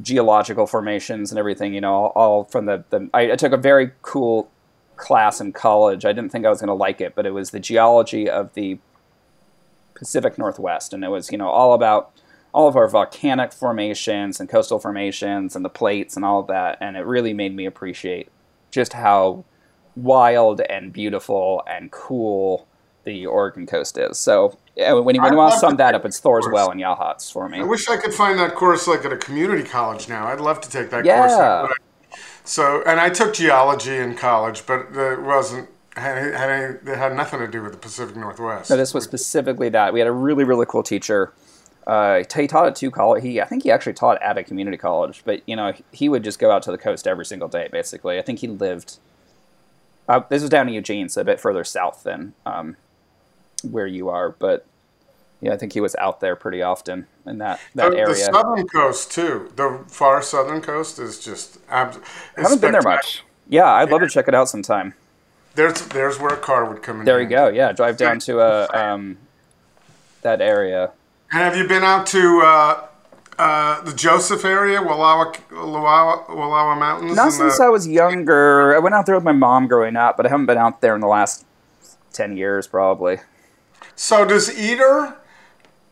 geological 0.00 0.66
formations 0.66 1.30
and 1.30 1.38
everything. 1.38 1.74
You 1.74 1.80
know, 1.80 2.06
all, 2.06 2.44
from 2.44 2.66
the, 2.66 2.84
the 2.90 3.10
I, 3.12 3.32
I 3.32 3.36
took 3.36 3.52
a 3.52 3.56
very 3.56 3.92
cool 4.02 4.50
class 4.96 5.40
in 5.40 5.52
college. 5.52 6.04
I 6.04 6.12
didn't 6.12 6.30
think 6.30 6.46
I 6.46 6.50
was 6.50 6.60
going 6.60 6.68
to 6.68 6.74
like 6.74 7.00
it, 7.00 7.14
but 7.14 7.26
it 7.26 7.32
was 7.32 7.50
the 7.50 7.60
geology 7.60 8.28
of 8.28 8.54
the 8.54 8.78
Pacific 9.94 10.38
Northwest, 10.38 10.92
and 10.92 11.04
it 11.04 11.08
was 11.08 11.30
you 11.30 11.38
know 11.38 11.48
all 11.48 11.74
about 11.74 12.12
all 12.54 12.68
of 12.68 12.76
our 12.76 12.88
volcanic 12.88 13.52
formations 13.52 14.38
and 14.38 14.48
coastal 14.48 14.78
formations 14.78 15.56
and 15.56 15.64
the 15.64 15.70
plates 15.70 16.16
and 16.16 16.24
all 16.24 16.40
of 16.40 16.46
that, 16.48 16.78
and 16.80 16.96
it 16.96 17.06
really 17.06 17.32
made 17.32 17.54
me 17.54 17.66
appreciate 17.66 18.28
just 18.70 18.94
how 18.94 19.44
wild 19.94 20.60
and 20.62 20.92
beautiful 20.92 21.62
and 21.66 21.90
cool 21.90 22.66
the 23.04 23.26
Oregon 23.26 23.66
coast 23.66 23.98
is. 23.98 24.18
So 24.18 24.58
yeah, 24.76 24.92
when 24.92 25.14
you, 25.14 25.22
when 25.22 25.32
you 25.32 25.38
want 25.38 25.54
to 25.54 25.58
sum 25.58 25.76
that 25.76 25.94
up, 25.94 26.04
it's 26.04 26.18
Thor's. 26.20 26.46
Well 26.50 26.70
and 26.70 26.80
Yachats 26.80 27.32
for 27.32 27.48
me. 27.48 27.60
I 27.60 27.64
wish 27.64 27.88
I 27.88 27.96
could 27.96 28.14
find 28.14 28.38
that 28.38 28.54
course 28.54 28.86
like 28.86 29.04
at 29.04 29.12
a 29.12 29.16
community 29.16 29.62
college 29.62 30.08
now. 30.08 30.26
I'd 30.26 30.40
love 30.40 30.60
to 30.62 30.70
take 30.70 30.90
that 30.90 31.04
Yeah. 31.04 31.66
course. 31.66 31.78
So, 32.44 32.82
and 32.86 32.98
I 32.98 33.08
took 33.08 33.34
geology 33.34 33.96
in 33.96 34.16
college, 34.16 34.66
but 34.66 34.88
it 34.94 35.22
wasn't 35.22 35.68
had, 35.96 36.34
had 36.34 36.50
any, 36.50 36.74
it 36.90 36.98
had 36.98 37.14
nothing 37.14 37.40
to 37.40 37.48
do 37.48 37.62
with 37.62 37.72
the 37.72 37.78
Pacific 37.78 38.16
Northwest. 38.16 38.70
No, 38.70 38.76
this 38.76 38.94
was 38.94 39.04
specifically 39.04 39.68
that. 39.68 39.92
We 39.92 40.00
had 40.00 40.08
a 40.08 40.12
really, 40.12 40.44
really 40.44 40.66
cool 40.66 40.82
teacher. 40.82 41.32
Uh, 41.86 42.22
he 42.36 42.46
taught 42.46 42.66
at 42.66 42.76
two 42.76 42.90
college. 42.90 43.22
He, 43.22 43.40
I 43.40 43.44
think 43.44 43.64
he 43.64 43.70
actually 43.70 43.92
taught 43.92 44.20
at 44.22 44.38
a 44.38 44.44
community 44.44 44.76
college, 44.76 45.22
but 45.24 45.42
you 45.46 45.56
know, 45.56 45.72
he 45.90 46.08
would 46.08 46.24
just 46.24 46.38
go 46.38 46.50
out 46.50 46.62
to 46.64 46.70
the 46.70 46.78
coast 46.78 47.06
every 47.06 47.26
single 47.26 47.48
day. 47.48 47.68
Basically, 47.70 48.18
I 48.18 48.22
think 48.22 48.38
he 48.38 48.48
lived. 48.48 48.98
Uh, 50.08 50.20
this 50.28 50.42
was 50.42 50.50
down 50.50 50.68
in 50.68 50.74
Eugene, 50.74 51.08
so 51.08 51.20
a 51.20 51.24
bit 51.24 51.40
further 51.40 51.64
south 51.64 52.02
than 52.02 52.34
um, 52.46 52.76
where 53.62 53.86
you 53.86 54.08
are, 54.08 54.30
but 54.30 54.66
yeah, 55.42 55.52
I 55.52 55.56
think 55.56 55.72
he 55.72 55.80
was 55.80 55.96
out 55.96 56.20
there 56.20 56.36
pretty 56.36 56.62
often 56.62 57.06
in 57.26 57.38
that 57.38 57.60
that 57.74 57.90
the, 57.90 57.98
area. 57.98 58.14
the 58.14 58.14
southern 58.14 58.68
coast 58.68 59.10
too. 59.10 59.52
The 59.56 59.84
far 59.88 60.22
southern 60.22 60.60
coast 60.60 61.00
is 61.00 61.22
just. 61.22 61.58
I 61.68 61.92
haven't 62.36 62.60
been 62.60 62.72
there 62.72 62.82
much. 62.82 63.24
Yeah, 63.48 63.70
I'd 63.70 63.90
love 63.90 64.02
to 64.02 64.08
check 64.08 64.28
it 64.28 64.34
out 64.34 64.48
sometime. 64.48 64.94
There's 65.54 65.84
there's 65.88 66.18
where 66.18 66.32
a 66.32 66.36
car 66.36 66.64
would 66.64 66.82
come 66.82 67.00
in. 67.00 67.04
There 67.04 67.20
you 67.20 67.28
go. 67.28 67.48
Yeah, 67.48 67.72
drive 67.72 67.96
down 67.96 68.20
to 68.20 68.40
a 68.40 68.68
um, 68.68 69.18
that 70.22 70.40
area. 70.40 70.92
And 71.32 71.40
have 71.40 71.56
you 71.56 71.66
been 71.66 71.82
out 71.82 72.06
to 72.08 72.40
uh, 72.44 72.86
uh, 73.38 73.80
the 73.82 73.92
Joseph 73.92 74.44
area, 74.44 74.78
Wallowa, 74.78 75.34
Wallowa, 75.50 76.26
Wallowa 76.28 76.78
Mountains? 76.78 77.16
Not 77.16 77.32
since 77.32 77.58
the- 77.58 77.64
I 77.64 77.68
was 77.68 77.88
younger. 77.88 78.76
I 78.76 78.78
went 78.78 78.94
out 78.94 79.06
there 79.06 79.14
with 79.14 79.24
my 79.24 79.32
mom 79.32 79.66
growing 79.66 79.96
up, 79.96 80.16
but 80.16 80.24
I 80.24 80.28
haven't 80.28 80.46
been 80.46 80.58
out 80.58 80.80
there 80.80 80.94
in 80.94 81.00
the 81.00 81.08
last 81.08 81.44
ten 82.12 82.36
years, 82.36 82.68
probably. 82.68 83.18
So 84.02 84.24
does 84.24 84.52
Eater 84.58 85.16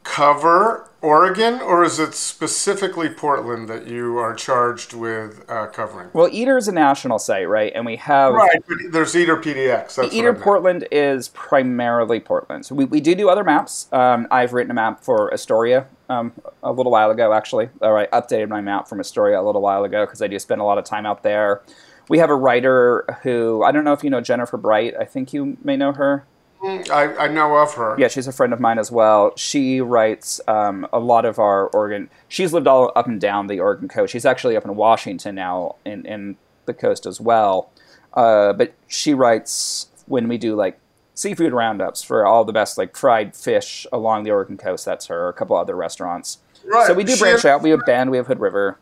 cover 0.02 0.90
Oregon, 1.00 1.60
or 1.60 1.84
is 1.84 2.00
it 2.00 2.12
specifically 2.14 3.08
Portland 3.08 3.68
that 3.68 3.86
you 3.86 4.18
are 4.18 4.34
charged 4.34 4.94
with 4.94 5.48
uh, 5.48 5.68
covering? 5.68 6.10
Well, 6.12 6.28
Eater 6.32 6.56
is 6.56 6.66
a 6.66 6.72
national 6.72 7.20
site, 7.20 7.48
right? 7.48 7.70
And 7.72 7.86
we 7.86 7.94
have 7.98 8.34
Right, 8.34 8.58
but 8.66 8.78
there's 8.90 9.14
Eater 9.14 9.36
PDX. 9.36 9.94
That's 9.94 10.12
Eater. 10.12 10.34
Portland 10.34 10.88
is 10.90 11.28
primarily 11.28 12.18
Portland. 12.18 12.66
So 12.66 12.74
we, 12.74 12.84
we 12.84 13.00
do 13.00 13.14
do 13.14 13.28
other 13.28 13.44
maps. 13.44 13.86
Um, 13.92 14.26
I've 14.32 14.54
written 14.54 14.72
a 14.72 14.74
map 14.74 15.04
for 15.04 15.32
Astoria 15.32 15.86
um, 16.08 16.32
a 16.64 16.72
little 16.72 16.90
while 16.90 17.12
ago, 17.12 17.32
actually. 17.32 17.68
Or 17.80 17.96
I 17.96 18.08
updated 18.08 18.48
my 18.48 18.60
map 18.60 18.88
from 18.88 18.98
Astoria 18.98 19.40
a 19.40 19.44
little 19.44 19.62
while 19.62 19.84
ago 19.84 20.04
because 20.04 20.20
I 20.20 20.26
do 20.26 20.36
spend 20.40 20.60
a 20.60 20.64
lot 20.64 20.78
of 20.78 20.84
time 20.84 21.06
out 21.06 21.22
there. 21.22 21.62
We 22.08 22.18
have 22.18 22.30
a 22.30 22.34
writer 22.34 23.04
who, 23.22 23.62
I 23.62 23.70
don't 23.70 23.84
know 23.84 23.92
if 23.92 24.02
you 24.02 24.10
know 24.10 24.20
Jennifer 24.20 24.56
Bright. 24.56 24.94
I 24.98 25.04
think 25.04 25.32
you 25.32 25.56
may 25.62 25.76
know 25.76 25.92
her. 25.92 26.26
I, 26.62 27.14
I 27.18 27.28
know 27.28 27.56
of 27.56 27.74
her. 27.74 27.94
Yeah, 27.98 28.08
she's 28.08 28.26
a 28.26 28.32
friend 28.32 28.52
of 28.52 28.60
mine 28.60 28.78
as 28.78 28.90
well. 28.90 29.32
She 29.36 29.80
writes 29.80 30.40
um, 30.46 30.86
a 30.92 30.98
lot 30.98 31.24
of 31.24 31.38
our 31.38 31.68
Oregon. 31.68 32.10
She's 32.28 32.52
lived 32.52 32.66
all 32.66 32.92
up 32.94 33.06
and 33.06 33.20
down 33.20 33.46
the 33.46 33.60
Oregon 33.60 33.88
coast. 33.88 34.12
She's 34.12 34.26
actually 34.26 34.56
up 34.56 34.64
in 34.64 34.76
Washington 34.76 35.34
now, 35.34 35.76
in 35.84 36.04
in 36.04 36.36
the 36.66 36.74
coast 36.74 37.06
as 37.06 37.20
well. 37.20 37.70
Uh, 38.14 38.52
but 38.52 38.74
she 38.88 39.14
writes 39.14 39.86
when 40.06 40.28
we 40.28 40.36
do 40.36 40.54
like 40.54 40.78
seafood 41.14 41.52
roundups 41.52 42.02
for 42.02 42.26
all 42.26 42.44
the 42.44 42.52
best 42.52 42.76
like 42.78 42.96
fried 42.96 43.34
fish 43.34 43.86
along 43.92 44.24
the 44.24 44.30
Oregon 44.30 44.56
coast. 44.58 44.84
That's 44.84 45.06
her. 45.06 45.28
A 45.28 45.32
couple 45.32 45.56
other 45.56 45.74
restaurants. 45.76 46.38
Right. 46.64 46.86
So 46.86 46.92
we 46.94 47.04
do 47.04 47.14
She- 47.14 47.20
branch 47.20 47.44
out. 47.44 47.62
We 47.62 47.70
have 47.70 47.80
Bend. 47.86 48.10
We 48.10 48.16
have 48.18 48.26
Hood 48.26 48.40
River. 48.40 48.78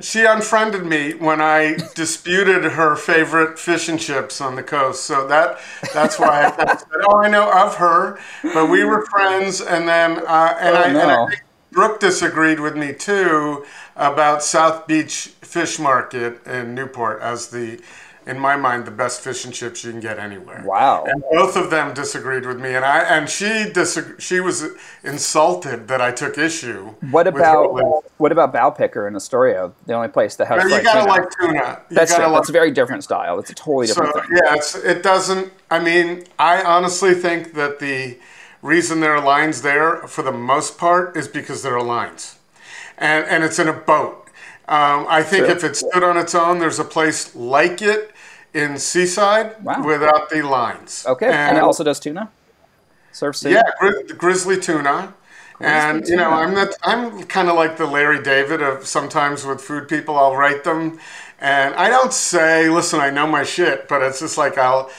She 0.00 0.24
unfriended 0.24 0.84
me 0.84 1.14
when 1.14 1.40
I 1.40 1.76
disputed 1.94 2.64
her 2.64 2.96
favorite 2.96 3.58
fish 3.58 3.88
and 3.88 3.98
chips 4.00 4.40
on 4.40 4.56
the 4.56 4.62
coast. 4.62 5.04
So 5.04 5.26
that 5.28 5.58
that's 5.92 6.18
why 6.18 6.46
I 6.46 6.66
said, 6.76 6.82
"Oh, 7.08 7.18
I 7.18 7.28
know 7.28 7.50
of 7.50 7.76
her," 7.76 8.18
but 8.42 8.66
we 8.66 8.84
were 8.84 9.06
friends. 9.06 9.60
And 9.60 9.88
then 9.88 10.18
uh, 10.26 10.56
and, 10.60 10.76
Oh, 10.76 10.80
I, 10.80 10.84
and 10.88 10.98
I 10.98 11.26
think 11.26 11.44
Brooke 11.70 12.00
disagreed 12.00 12.60
with 12.60 12.76
me 12.76 12.92
too 12.92 13.64
about 13.96 14.42
South 14.42 14.86
Beach 14.86 15.32
Fish 15.42 15.78
Market 15.78 16.44
in 16.46 16.74
Newport 16.74 17.20
as 17.20 17.48
the, 17.48 17.80
in 18.26 18.38
my 18.38 18.56
mind, 18.56 18.86
the 18.86 18.90
best 18.90 19.20
fish 19.20 19.44
and 19.44 19.52
chips 19.52 19.84
you 19.84 19.90
can 19.90 20.00
get 20.00 20.18
anywhere. 20.18 20.62
Wow. 20.64 21.04
And 21.06 21.22
both 21.30 21.56
of 21.56 21.70
them 21.70 21.92
disagreed 21.94 22.46
with 22.46 22.58
me, 22.60 22.74
and 22.74 22.84
I 22.84 23.00
and 23.00 23.28
she 23.28 23.44
disag- 23.44 24.20
she 24.20 24.40
was 24.40 24.64
insulted 25.02 25.88
that 25.88 26.00
I 26.00 26.10
took 26.10 26.38
issue. 26.38 26.94
What 27.10 27.26
about 27.26 28.04
what 28.18 28.32
about 28.32 28.52
Bowpicker 28.52 29.06
in 29.06 29.14
Astoria? 29.14 29.72
The 29.86 29.92
only 29.94 30.08
place 30.08 30.36
that 30.36 30.46
has 30.48 30.62
You 30.62 30.70
fried 30.70 30.84
gotta 30.84 31.00
tuna. 31.00 31.12
like 31.12 31.30
tuna. 31.38 31.80
You 31.90 31.94
That's 31.96 32.10
gotta 32.12 32.24
true. 32.24 32.32
like 32.32 32.40
That's 32.40 32.48
a 32.48 32.52
very 32.52 32.70
different 32.70 33.04
style. 33.04 33.38
It's 33.38 33.50
a 33.50 33.54
totally 33.54 33.86
So 33.88 34.02
different 34.02 34.28
thing. 34.28 34.38
yeah, 34.42 34.54
it's, 34.54 34.74
it 34.74 35.02
doesn't. 35.02 35.52
I 35.70 35.78
mean, 35.80 36.24
I 36.38 36.62
honestly 36.62 37.14
think 37.14 37.54
that 37.54 37.78
the 37.78 38.18
reason 38.62 39.00
there 39.00 39.14
are 39.14 39.22
lines 39.24 39.62
there, 39.62 39.96
for 40.08 40.22
the 40.22 40.32
most 40.32 40.78
part, 40.78 41.16
is 41.16 41.28
because 41.28 41.62
there 41.62 41.76
are 41.76 41.82
lines, 41.82 42.38
and 42.96 43.26
and 43.26 43.44
it's 43.44 43.58
in 43.58 43.68
a 43.68 43.72
boat. 43.74 44.20
Um, 44.66 45.04
I 45.10 45.22
think 45.22 45.46
if 45.46 45.62
it 45.62 45.76
stood 45.76 46.02
on 46.02 46.16
its 46.16 46.34
own, 46.34 46.58
there's 46.58 46.78
a 46.78 46.84
place 46.84 47.34
like 47.36 47.82
it 47.82 48.12
in 48.54 48.78
Seaside 48.78 49.62
Wow. 49.62 49.84
without 49.84 50.30
the 50.30 50.42
lines. 50.42 51.04
Okay, 51.06 51.30
and, 51.30 51.58
it 51.58 51.62
also 51.62 51.84
does 51.84 52.00
tuna. 52.00 52.30
Surf 53.12 53.36
tuna. 53.36 53.56
Yeah, 53.56 53.62
gri- 53.80 54.02
the 54.04 54.14
grizzly 54.14 54.58
tuna. 54.58 55.14
And 55.60 56.08
you 56.08 56.16
know, 56.16 56.30
tuna. 56.30 56.36
I'm 56.36 56.54
not. 56.54 56.68
I'm 56.82 57.22
kind 57.24 57.48
of 57.48 57.56
like 57.56 57.76
the 57.76 57.86
Larry 57.86 58.22
David 58.22 58.62
of 58.62 58.86
sometimes 58.86 59.44
with 59.44 59.60
food 59.60 59.88
people. 59.88 60.16
I'll 60.18 60.34
write 60.34 60.64
them, 60.64 60.98
and 61.40 61.74
I 61.76 61.88
don't 61.88 62.12
say, 62.12 62.68
"Listen, 62.68 62.98
I 62.98 63.10
know 63.10 63.26
my 63.28 63.44
shit," 63.44 63.86
but 63.88 64.02
it's 64.02 64.18
just 64.18 64.36
like 64.36 64.58
I'll. 64.58 64.90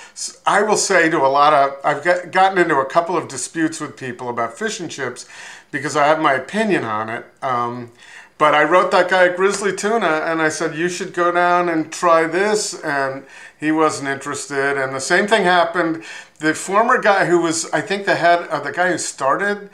I 0.46 0.62
will 0.64 0.78
say 0.78 1.10
to 1.10 1.18
a 1.18 1.28
lot 1.28 1.54
of. 1.54 1.78
I've 1.84 2.04
got, 2.04 2.32
gotten 2.32 2.58
into 2.58 2.78
a 2.78 2.86
couple 2.86 3.18
of 3.18 3.28
disputes 3.28 3.82
with 3.82 3.98
people 3.98 4.30
about 4.30 4.58
fish 4.58 4.80
and 4.80 4.90
chips 4.90 5.28
because 5.72 5.98
I 5.98 6.06
have 6.08 6.22
my 6.22 6.34
opinion 6.34 6.86
on 6.86 7.10
it. 7.10 7.26
Um, 7.42 7.92
but 8.38 8.54
I 8.54 8.64
wrote 8.64 8.92
that 8.92 9.10
guy 9.10 9.30
Grizzly 9.30 9.74
Tuna, 9.74 10.24
and 10.26 10.42
I 10.42 10.50
said 10.50 10.76
you 10.76 10.90
should 10.90 11.14
go 11.14 11.32
down 11.32 11.70
and 11.70 11.92
try 11.92 12.28
this, 12.28 12.74
and 12.84 13.26
he 13.58 13.72
wasn't 13.72 14.10
interested. 14.10 14.78
And 14.82 14.94
the 14.94 15.00
same 15.00 15.28
thing 15.28 15.44
happened. 15.44 16.04
The 16.40 16.54
former 16.54 17.02
guy 17.02 17.26
who 17.26 17.42
was, 17.42 17.72
I 17.72 17.80
think, 17.80 18.06
the 18.06 18.16
head, 18.16 18.48
uh, 18.50 18.60
the 18.60 18.74
guy 18.74 18.92
who 18.92 18.98
started, 18.98 19.70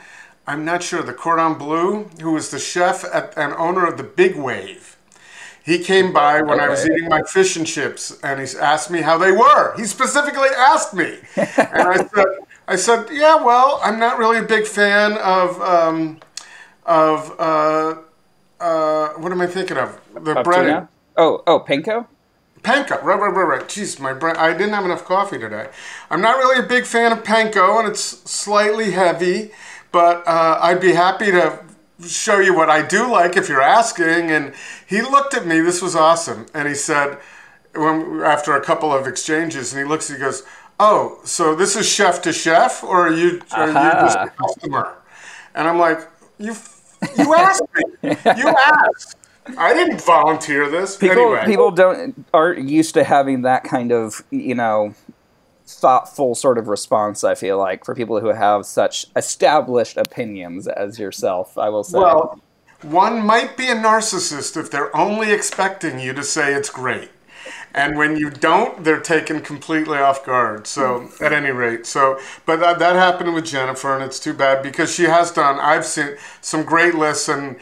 I'm 0.46 0.64
not 0.64 0.82
sure, 0.82 1.02
the 1.02 1.12
Cordon 1.12 1.54
Bleu, 1.54 2.04
who 2.20 2.32
was 2.32 2.50
the 2.50 2.60
chef 2.60 3.04
at, 3.12 3.36
and 3.36 3.52
owner 3.54 3.84
of 3.84 3.96
the 3.96 4.04
Big 4.04 4.36
Wave. 4.36 4.96
He 5.64 5.78
came 5.78 6.12
by 6.12 6.42
when 6.42 6.58
I 6.58 6.68
was 6.68 6.84
eating 6.84 7.08
my 7.08 7.22
fish 7.22 7.56
and 7.56 7.66
chips, 7.66 8.18
and 8.22 8.40
he 8.40 8.58
asked 8.58 8.90
me 8.90 9.00
how 9.00 9.16
they 9.18 9.30
were. 9.30 9.74
He 9.76 9.84
specifically 9.84 10.48
asked 10.56 10.92
me, 10.92 11.18
and 11.36 11.88
I 11.88 11.96
said, 11.98 12.26
"I 12.66 12.76
said, 12.76 13.08
yeah, 13.12 13.36
well, 13.36 13.78
I'm 13.82 14.00
not 14.00 14.18
really 14.18 14.38
a 14.38 14.42
big 14.42 14.66
fan 14.66 15.12
of 15.18 15.60
um, 15.62 16.18
of 16.84 17.36
uh, 17.38 17.94
uh, 18.62 19.08
what 19.14 19.32
am 19.32 19.40
I 19.40 19.46
thinking 19.46 19.76
of? 19.76 20.00
The 20.14 20.42
bread." 20.42 20.66
tuna? 20.66 20.88
Oh, 21.16 21.42
oh, 21.46 21.60
panko. 21.60 22.06
Panko, 22.62 23.02
right, 23.02 23.18
right, 23.18 23.34
right, 23.34 23.48
right. 23.48 23.62
Jeez, 23.62 23.98
my 23.98 24.12
bread. 24.12 24.36
I 24.36 24.52
didn't 24.52 24.72
have 24.72 24.84
enough 24.84 25.04
coffee 25.04 25.38
today. 25.38 25.68
I'm 26.10 26.20
not 26.20 26.36
really 26.36 26.64
a 26.64 26.68
big 26.68 26.86
fan 26.86 27.10
of 27.12 27.24
panko, 27.24 27.80
and 27.80 27.88
it's 27.88 28.02
slightly 28.30 28.92
heavy, 28.92 29.50
but 29.90 30.26
uh, 30.26 30.58
I'd 30.62 30.80
be 30.80 30.92
happy 30.92 31.32
to 31.32 31.58
show 32.06 32.38
you 32.38 32.54
what 32.54 32.70
I 32.70 32.86
do 32.86 33.10
like 33.10 33.36
if 33.36 33.48
you're 33.48 33.62
asking. 33.62 34.30
And 34.30 34.54
he 34.86 35.02
looked 35.02 35.34
at 35.34 35.44
me. 35.44 35.60
This 35.60 35.82
was 35.82 35.96
awesome, 35.96 36.46
and 36.54 36.68
he 36.68 36.74
said, 36.74 37.18
when 37.74 38.20
after 38.22 38.54
a 38.54 38.62
couple 38.62 38.92
of 38.92 39.06
exchanges, 39.06 39.72
and 39.72 39.82
he 39.82 39.88
looks, 39.88 40.08
he 40.08 40.16
goes, 40.16 40.44
"Oh, 40.78 41.20
so 41.24 41.54
this 41.54 41.74
is 41.76 41.88
chef 41.88 42.22
to 42.22 42.32
chef, 42.32 42.84
or 42.84 43.08
are 43.08 43.12
you 43.12 43.42
are 43.52 43.68
you 43.68 43.74
just 43.74 44.18
a 44.18 44.32
customer?" 44.38 44.94
And 45.54 45.66
I'm 45.68 45.78
like, 45.78 46.00
"You, 46.38 46.54
you 47.18 47.34
asked 47.34 47.62
me. 47.74 47.84
You 48.02 48.48
asked." 48.48 49.16
I 49.58 49.74
didn't 49.74 50.00
volunteer 50.00 50.70
this. 50.70 50.96
People, 50.96 51.16
anyway, 51.16 51.44
people 51.46 51.70
don't 51.72 52.24
aren't 52.32 52.68
used 52.68 52.94
to 52.94 53.04
having 53.04 53.42
that 53.42 53.64
kind 53.64 53.92
of 53.92 54.22
you 54.30 54.54
know 54.54 54.94
thoughtful 55.66 56.34
sort 56.34 56.58
of 56.58 56.68
response. 56.68 57.24
I 57.24 57.34
feel 57.34 57.58
like 57.58 57.84
for 57.84 57.94
people 57.94 58.20
who 58.20 58.28
have 58.28 58.66
such 58.66 59.06
established 59.16 59.96
opinions 59.96 60.68
as 60.68 60.98
yourself, 60.98 61.58
I 61.58 61.68
will 61.70 61.84
say. 61.84 61.98
Well, 61.98 62.40
one 62.82 63.24
might 63.24 63.56
be 63.56 63.68
a 63.68 63.74
narcissist 63.74 64.56
if 64.56 64.70
they're 64.70 64.94
only 64.96 65.32
expecting 65.32 65.98
you 66.00 66.12
to 66.14 66.22
say 66.22 66.54
it's 66.54 66.70
great. 66.70 67.10
And 67.74 67.96
when 67.96 68.16
you 68.16 68.30
don't, 68.30 68.84
they're 68.84 69.00
taken 69.00 69.40
completely 69.40 69.98
off 69.98 70.24
guard. 70.26 70.66
So, 70.66 71.08
at 71.20 71.32
any 71.32 71.50
rate, 71.50 71.86
so, 71.86 72.20
but 72.44 72.60
that, 72.60 72.78
that 72.78 72.96
happened 72.96 73.34
with 73.34 73.46
Jennifer, 73.46 73.94
and 73.94 74.04
it's 74.04 74.20
too 74.20 74.34
bad 74.34 74.62
because 74.62 74.94
she 74.94 75.04
has 75.04 75.30
done, 75.30 75.58
I've 75.58 75.86
seen 75.86 76.16
some 76.40 76.64
great 76.64 76.94
lists, 76.94 77.28
and 77.28 77.56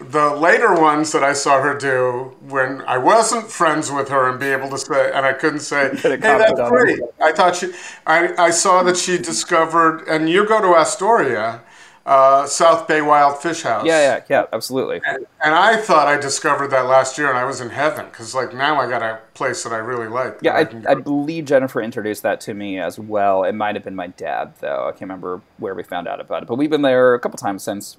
the 0.00 0.34
later 0.34 0.74
ones 0.74 1.12
that 1.12 1.22
I 1.22 1.32
saw 1.32 1.62
her 1.62 1.78
do 1.78 2.36
when 2.40 2.82
I 2.82 2.98
wasn't 2.98 3.50
friends 3.50 3.92
with 3.92 4.08
her 4.08 4.28
and 4.28 4.40
be 4.40 4.46
able 4.46 4.68
to 4.70 4.78
say, 4.78 5.12
and 5.14 5.24
I 5.24 5.32
couldn't 5.32 5.60
say, 5.60 5.94
hey, 5.96 6.16
that's 6.16 6.68
great. 6.68 7.00
I 7.22 7.32
thought 7.32 7.56
she, 7.56 7.72
I, 8.06 8.34
I 8.36 8.50
saw 8.50 8.82
that 8.82 8.96
she 8.96 9.18
discovered, 9.18 10.04
and 10.08 10.28
you 10.28 10.46
go 10.46 10.60
to 10.60 10.76
Astoria, 10.76 11.62
uh, 12.06 12.46
South 12.46 12.86
Bay 12.86 13.00
Wild 13.00 13.40
Fish 13.40 13.62
House. 13.62 13.84
yeah, 13.86 14.00
yeah, 14.18 14.24
yeah, 14.28 14.44
absolutely. 14.52 15.00
And 15.06 15.54
I 15.54 15.76
thought 15.76 16.06
I 16.06 16.18
discovered 16.18 16.68
that 16.68 16.86
last 16.86 17.16
year, 17.16 17.28
and 17.30 17.38
I 17.38 17.44
was 17.44 17.60
in 17.60 17.70
heaven 17.70 18.06
because, 18.06 18.34
like, 18.34 18.52
now 18.54 18.78
I 18.80 18.88
got 18.88 19.02
a 19.02 19.20
place 19.32 19.62
that 19.64 19.72
I 19.72 19.78
really 19.78 20.08
like. 20.08 20.38
Yeah, 20.42 20.62
can 20.64 20.86
I, 20.86 20.92
I 20.92 20.94
believe 20.96 21.46
Jennifer 21.46 21.80
introduced 21.80 22.22
that 22.22 22.40
to 22.42 22.54
me 22.54 22.78
as 22.78 22.98
well. 22.98 23.44
It 23.44 23.54
might 23.54 23.74
have 23.74 23.84
been 23.84 23.96
my 23.96 24.08
dad, 24.08 24.52
though. 24.60 24.86
I 24.86 24.90
can't 24.92 25.02
remember 25.02 25.40
where 25.58 25.74
we 25.74 25.82
found 25.82 26.06
out 26.06 26.20
about 26.20 26.42
it, 26.42 26.46
but 26.46 26.56
we've 26.56 26.70
been 26.70 26.82
there 26.82 27.14
a 27.14 27.20
couple 27.20 27.38
times 27.38 27.62
since. 27.62 27.96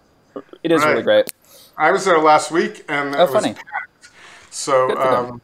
It 0.63 0.71
is 0.71 0.83
really 0.83 1.01
great. 1.01 1.31
I 1.77 1.91
was 1.91 2.05
there 2.05 2.19
last 2.19 2.51
week, 2.51 2.85
and 2.87 3.15
it 3.15 3.19
Oh, 3.19 3.25
was 3.25 3.33
funny. 3.33 3.53
packed. 3.53 4.09
So, 4.51 4.87
Good 4.89 4.97
for 4.97 5.03
them. 5.09 5.25
um, 5.31 5.41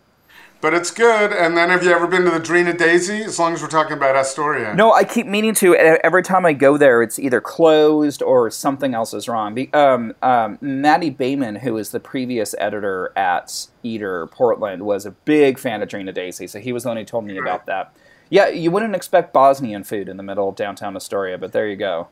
but 0.61 0.73
it's 0.73 0.91
good. 0.91 1.31
And 1.33 1.57
then, 1.57 1.69
have 1.69 1.83
you 1.83 1.91
ever 1.91 2.07
been 2.07 2.23
to 2.25 2.29
the 2.31 2.39
Drina 2.39 2.73
Daisy? 2.77 3.23
As 3.23 3.37
long 3.39 3.53
as 3.53 3.61
we're 3.61 3.67
talking 3.67 3.93
about 3.93 4.15
Astoria. 4.15 4.73
No, 4.75 4.93
I 4.93 5.03
keep 5.03 5.25
meaning 5.27 5.53
to. 5.55 5.75
Every 5.75 6.23
time 6.23 6.45
I 6.45 6.53
go 6.53 6.77
there, 6.77 7.01
it's 7.01 7.17
either 7.19 7.41
closed 7.41 8.21
or 8.21 8.49
something 8.49 8.93
else 8.93 9.13
is 9.13 9.27
wrong. 9.27 9.53
Be- 9.55 9.73
Um, 9.73 10.13
um, 10.21 10.57
Mattie 10.61 11.11
Bamman, 11.11 11.59
who 11.61 11.77
is 11.77 11.89
the 11.91 11.99
previous 11.99 12.53
editor 12.57 13.11
at 13.15 13.67
Eater 13.83 14.27
Portland, 14.27 14.83
was 14.83 15.05
a 15.05 15.11
big 15.11 15.57
fan 15.59 15.81
of 15.81 15.89
Drina 15.89 16.13
Daisy, 16.13 16.47
so 16.47 16.59
he 16.59 16.71
was 16.71 16.83
the 16.83 16.89
one 16.89 16.97
who 16.97 17.03
told 17.03 17.25
me 17.25 17.37
about 17.37 17.65
that. 17.65 17.93
Yeah, 18.29 18.47
you 18.47 18.71
wouldn't 18.71 18.95
expect 18.95 19.33
Bosnian 19.33 19.83
food 19.83 20.07
in 20.07 20.15
the 20.17 20.23
middle 20.23 20.47
of 20.49 20.55
downtown 20.55 20.95
Astoria, 20.95 21.37
but 21.37 21.51
there 21.51 21.67
you 21.67 21.75
go. 21.75 22.07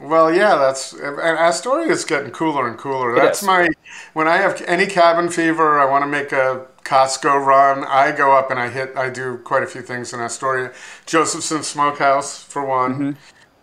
Well, 0.00 0.34
yeah, 0.34 0.56
that's 0.56 0.94
and 0.94 1.18
Astoria 1.20 1.92
is 1.92 2.04
getting 2.06 2.30
cooler 2.30 2.66
and 2.66 2.78
cooler. 2.78 3.12
It 3.14 3.20
That's 3.20 3.42
is. 3.42 3.46
my 3.46 3.68
when 4.14 4.26
I 4.26 4.38
have 4.38 4.62
any 4.66 4.86
cabin 4.86 5.28
fever, 5.28 5.78
I 5.78 5.84
want 5.84 6.02
to 6.02 6.06
make 6.08 6.32
a 6.32 6.66
Costco 6.84 7.44
run. 7.44 7.84
I 7.84 8.12
go 8.12 8.32
up 8.36 8.50
and 8.50 8.58
I 8.58 8.68
hit. 8.68 8.96
I 8.96 9.10
do 9.10 9.38
quite 9.38 9.62
a 9.62 9.66
few 9.66 9.82
things 9.82 10.12
in 10.12 10.20
Astoria. 10.20 10.72
Josephson 11.06 11.62
Smokehouse 11.62 12.42
for 12.42 12.64
one, 12.64 13.14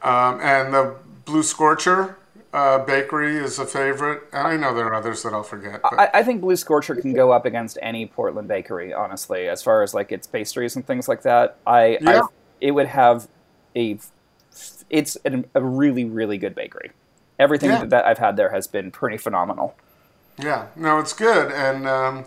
Mm-hmm. 0.01 0.07
um, 0.07 0.39
and 0.41 0.73
the 0.73 0.95
Blue 1.25 1.43
Scorcher. 1.43 2.17
uh, 2.53 2.79
Bakery 2.85 3.35
is 3.37 3.59
a 3.59 3.65
favorite. 3.65 4.23
And 4.31 4.47
I 4.47 4.55
know 4.57 4.73
there 4.73 4.85
are 4.87 4.93
others 4.95 5.21
that 5.23 5.33
I'll 5.33 5.43
forget. 5.43 5.81
But. 5.83 5.99
I, 5.99 6.09
I 6.19 6.23
think 6.23 6.41
Blue 6.41 6.55
Scorcher 6.55 6.95
can 6.95 7.13
go 7.13 7.31
up 7.31 7.45
against 7.45 7.77
any 7.81 8.05
Portland 8.05 8.47
bakery, 8.47 8.93
honestly, 8.93 9.47
as 9.49 9.61
far 9.61 9.83
as 9.83 9.93
like 9.93 10.11
its 10.11 10.25
pastries 10.27 10.75
and 10.75 10.85
things 10.87 11.07
like 11.07 11.23
that. 11.23 11.57
I, 11.67 11.97
Yeah. 12.01 12.21
I 12.21 12.27
it 12.61 12.71
would 12.71 12.87
have 12.87 13.27
a 13.75 13.99
it's 14.89 15.17
a, 15.25 15.43
a 15.53 15.61
really 15.61 16.05
really 16.05 16.37
good 16.37 16.55
bakery. 16.55 16.91
Everything 17.37 17.69
Yeah. 17.69 17.85
that 17.85 18.05
I've 18.05 18.17
had 18.17 18.37
there 18.37 18.49
has 18.49 18.65
been 18.65 18.89
pretty 18.89 19.17
phenomenal. 19.17 19.75
Yeah, 20.39 20.67
no, 20.75 20.97
it's 20.99 21.13
good, 21.13 21.51
and 21.51 21.87
um, 21.87 22.25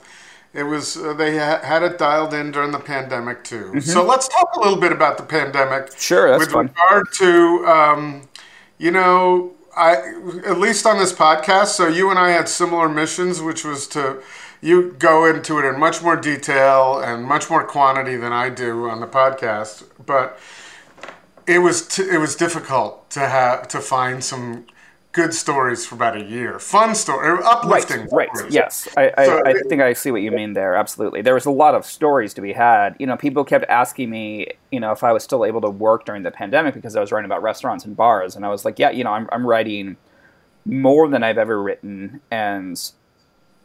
it 0.53 0.65
was 0.65 0.97
uh, 0.97 1.13
they 1.15 1.39
ha- 1.39 1.61
had 1.63 1.83
it 1.83 1.99
dialed 1.99 2.35
in 2.35 2.51
during 2.51 2.73
the 2.73 2.79
pandemic 2.79 3.45
too. 3.45 3.81
So 3.81 4.05
let's 4.05 4.29
talk 4.29 4.51
a 4.57 4.61
little 4.61 4.81
bit 4.81 4.93
about 4.93 5.17
the 5.17 5.23
pandemic. 5.23 5.87
Mm-hmm. 5.87 5.99
Sure, 5.99 6.31
that's 6.31 6.41
with 6.41 6.53
fun. 6.53 6.67
regard 6.69 7.13
to 7.15 7.67
um, 7.67 8.29
you 8.79 8.91
know, 8.91 9.53
I 9.77 9.93
at 10.47 10.59
least 10.59 10.87
on 10.87 10.99
this 10.99 11.13
podcast. 11.13 11.67
So 11.67 11.87
you 11.87 12.11
and 12.11 12.19
I 12.19 12.31
had 12.31 12.49
similar 12.49 12.89
missions, 12.89 13.41
which 13.41 13.65
was 13.65 13.87
to 13.89 14.23
you 14.61 14.93
go 14.99 15.25
into 15.25 15.59
it 15.59 15.65
in 15.65 15.79
much 15.79 16.03
more 16.03 16.17
detail 16.17 16.99
and 16.99 17.25
much 17.25 17.49
more 17.49 17.65
quantity 17.65 18.17
than 18.17 18.33
I 18.33 18.51
do 18.51 18.89
on 18.89 19.01
the 19.01 19.07
podcast, 19.07 19.85
but 20.05 20.39
it 21.47 21.61
was 21.61 21.87
t- 21.87 22.09
it 22.09 22.19
was 22.19 22.37
difficult 22.37 23.11
to 23.11 23.21
have 23.21 23.69
to 23.69 23.81
find 23.81 24.23
some 24.23 24.67
good 25.13 25.35
stories 25.35 25.85
for 25.87 25.97
about 25.97 26.17
a 26.17 26.23
year. 26.23 26.59
Fun 26.59 26.95
story, 26.95 27.39
uplifting. 27.45 28.07
Right, 28.13 28.29
right. 28.35 28.51
Yes, 28.51 28.89
I, 28.97 29.13
I, 29.19 29.25
So 29.27 29.43
I 29.45 29.51
it- 29.51 29.67
think 29.69 29.83
I 29.83 29.93
see 29.93 30.11
what 30.11 30.23
you 30.23 30.31
mean 30.31 30.53
there. 30.53 30.75
Absolutely, 30.77 31.21
there 31.23 31.35
was 31.35 31.47
a 31.47 31.51
lot 31.51 31.75
of 31.75 31.85
stories 31.85 32.33
to 32.35 32.41
be 32.41 32.53
had. 32.53 32.95
You 32.99 33.07
know, 33.07 33.17
people 33.17 33.45
kept 33.45 33.65
asking 33.69 34.11
me, 34.11 34.49
you 34.71 34.79
know, 34.81 34.93
if 34.93 35.03
I 35.03 35.13
was 35.13 35.25
still 35.25 35.45
able 35.45 35.61
to 35.63 35.71
work 35.71 36.05
during 36.05 36.23
the 36.23 36.31
pandemic 36.31 36.75
because 36.75 36.95
I 36.97 37.01
was 37.01 37.11
writing 37.13 37.27
about 37.27 37.43
restaurants 37.43 37.85
and 37.85 37.97
bars, 37.97 38.37
and 38.37 38.45
I 38.45 38.49
was 38.49 38.65
like, 38.65 38.79
yeah, 38.79 38.91
you 38.91 39.03
know, 39.05 39.13
I'm 39.13 39.29
I'm 39.33 39.47
writing 39.47 39.97
more 40.65 41.09
than 41.09 41.23
I've 41.23 41.39
ever 41.39 41.61
written, 41.63 42.21
and 42.31 42.81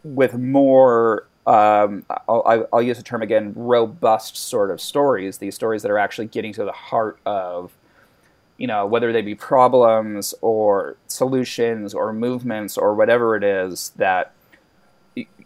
with 0.04 0.34
more. 0.36 1.28
Um, 1.48 2.06
I'll- 2.28 2.68
I'll 2.74 2.82
use 2.82 2.98
the 2.98 3.04
term 3.04 3.22
again, 3.22 3.54
robust 3.56 4.36
sort 4.36 4.72
of 4.72 4.82
stories. 4.82 5.38
These 5.38 5.54
stories 5.54 5.84
that 5.84 5.92
are 5.92 6.00
actually 6.00 6.26
getting 6.26 6.52
to 6.54 6.66
the 6.66 6.72
heart 6.72 7.20
of 7.24 7.72
you 8.58 8.68
know, 8.68 8.86
whether 8.86 9.12
they 9.12 9.22
be 9.22 9.36
problems 9.36 10.34
or 10.42 10.98
solutions 11.08 11.94
or 11.94 12.14
movements 12.14 12.78
or 12.78 12.96
whatever 12.96 13.36
it 13.36 13.44
is 13.44 13.90
that 13.98 14.34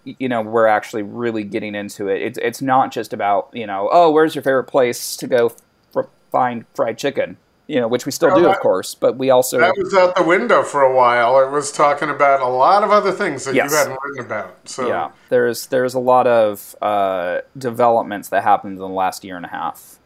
you 0.03 0.27
know 0.29 0.41
we're 0.41 0.65
actually 0.67 1.03
really 1.03 1.43
getting 1.43 1.75
into 1.75 2.07
it. 2.07 2.21
It's 2.21 2.39
it's 2.41 2.61
not 2.61 2.91
just 2.91 3.13
about 3.13 3.49
you 3.53 3.67
know 3.67 3.89
oh 3.91 4.11
where's 4.11 4.35
your 4.35 4.43
favorite 4.43 4.65
place 4.65 5.15
to 5.17 5.27
go 5.27 5.53
f- 5.95 6.05
find 6.31 6.65
fried 6.73 6.97
chicken 6.97 7.37
you 7.67 7.79
know 7.79 7.87
which 7.87 8.05
we 8.07 8.11
still 8.11 8.29
No, 8.29 8.35
do 8.39 8.47
of 8.49 8.59
course, 8.59 8.95
but 8.95 9.17
we 9.17 9.29
also 9.29 9.59
That 9.59 9.77
was 9.77 9.93
out 9.93 10.15
the 10.15 10.23
window 10.23 10.63
for 10.63 10.81
a 10.81 10.93
while. 10.95 11.39
It 11.39 11.51
was 11.51 11.71
talking 11.71 12.09
about 12.09 12.41
a 12.41 12.47
lot 12.47 12.83
of 12.83 12.89
other 12.89 13.11
things 13.11 13.45
that 13.45 13.53
Yes. 13.53 13.69
you 13.69 13.77
hadn't 13.77 13.99
written 14.03 14.25
about. 14.25 14.67
So 14.67 14.87
yeah 14.87 15.11
there's 15.29 15.67
there's 15.67 15.93
a 15.93 15.99
lot 15.99 16.25
of 16.25 16.75
uh, 16.81 17.41
developments 17.57 18.29
that 18.29 18.41
happened 18.43 18.73
in 18.73 18.79
the 18.79 18.87
last 18.87 19.23
year 19.23 19.37
and 19.37 19.45
a 19.45 19.49
half, 19.49 19.99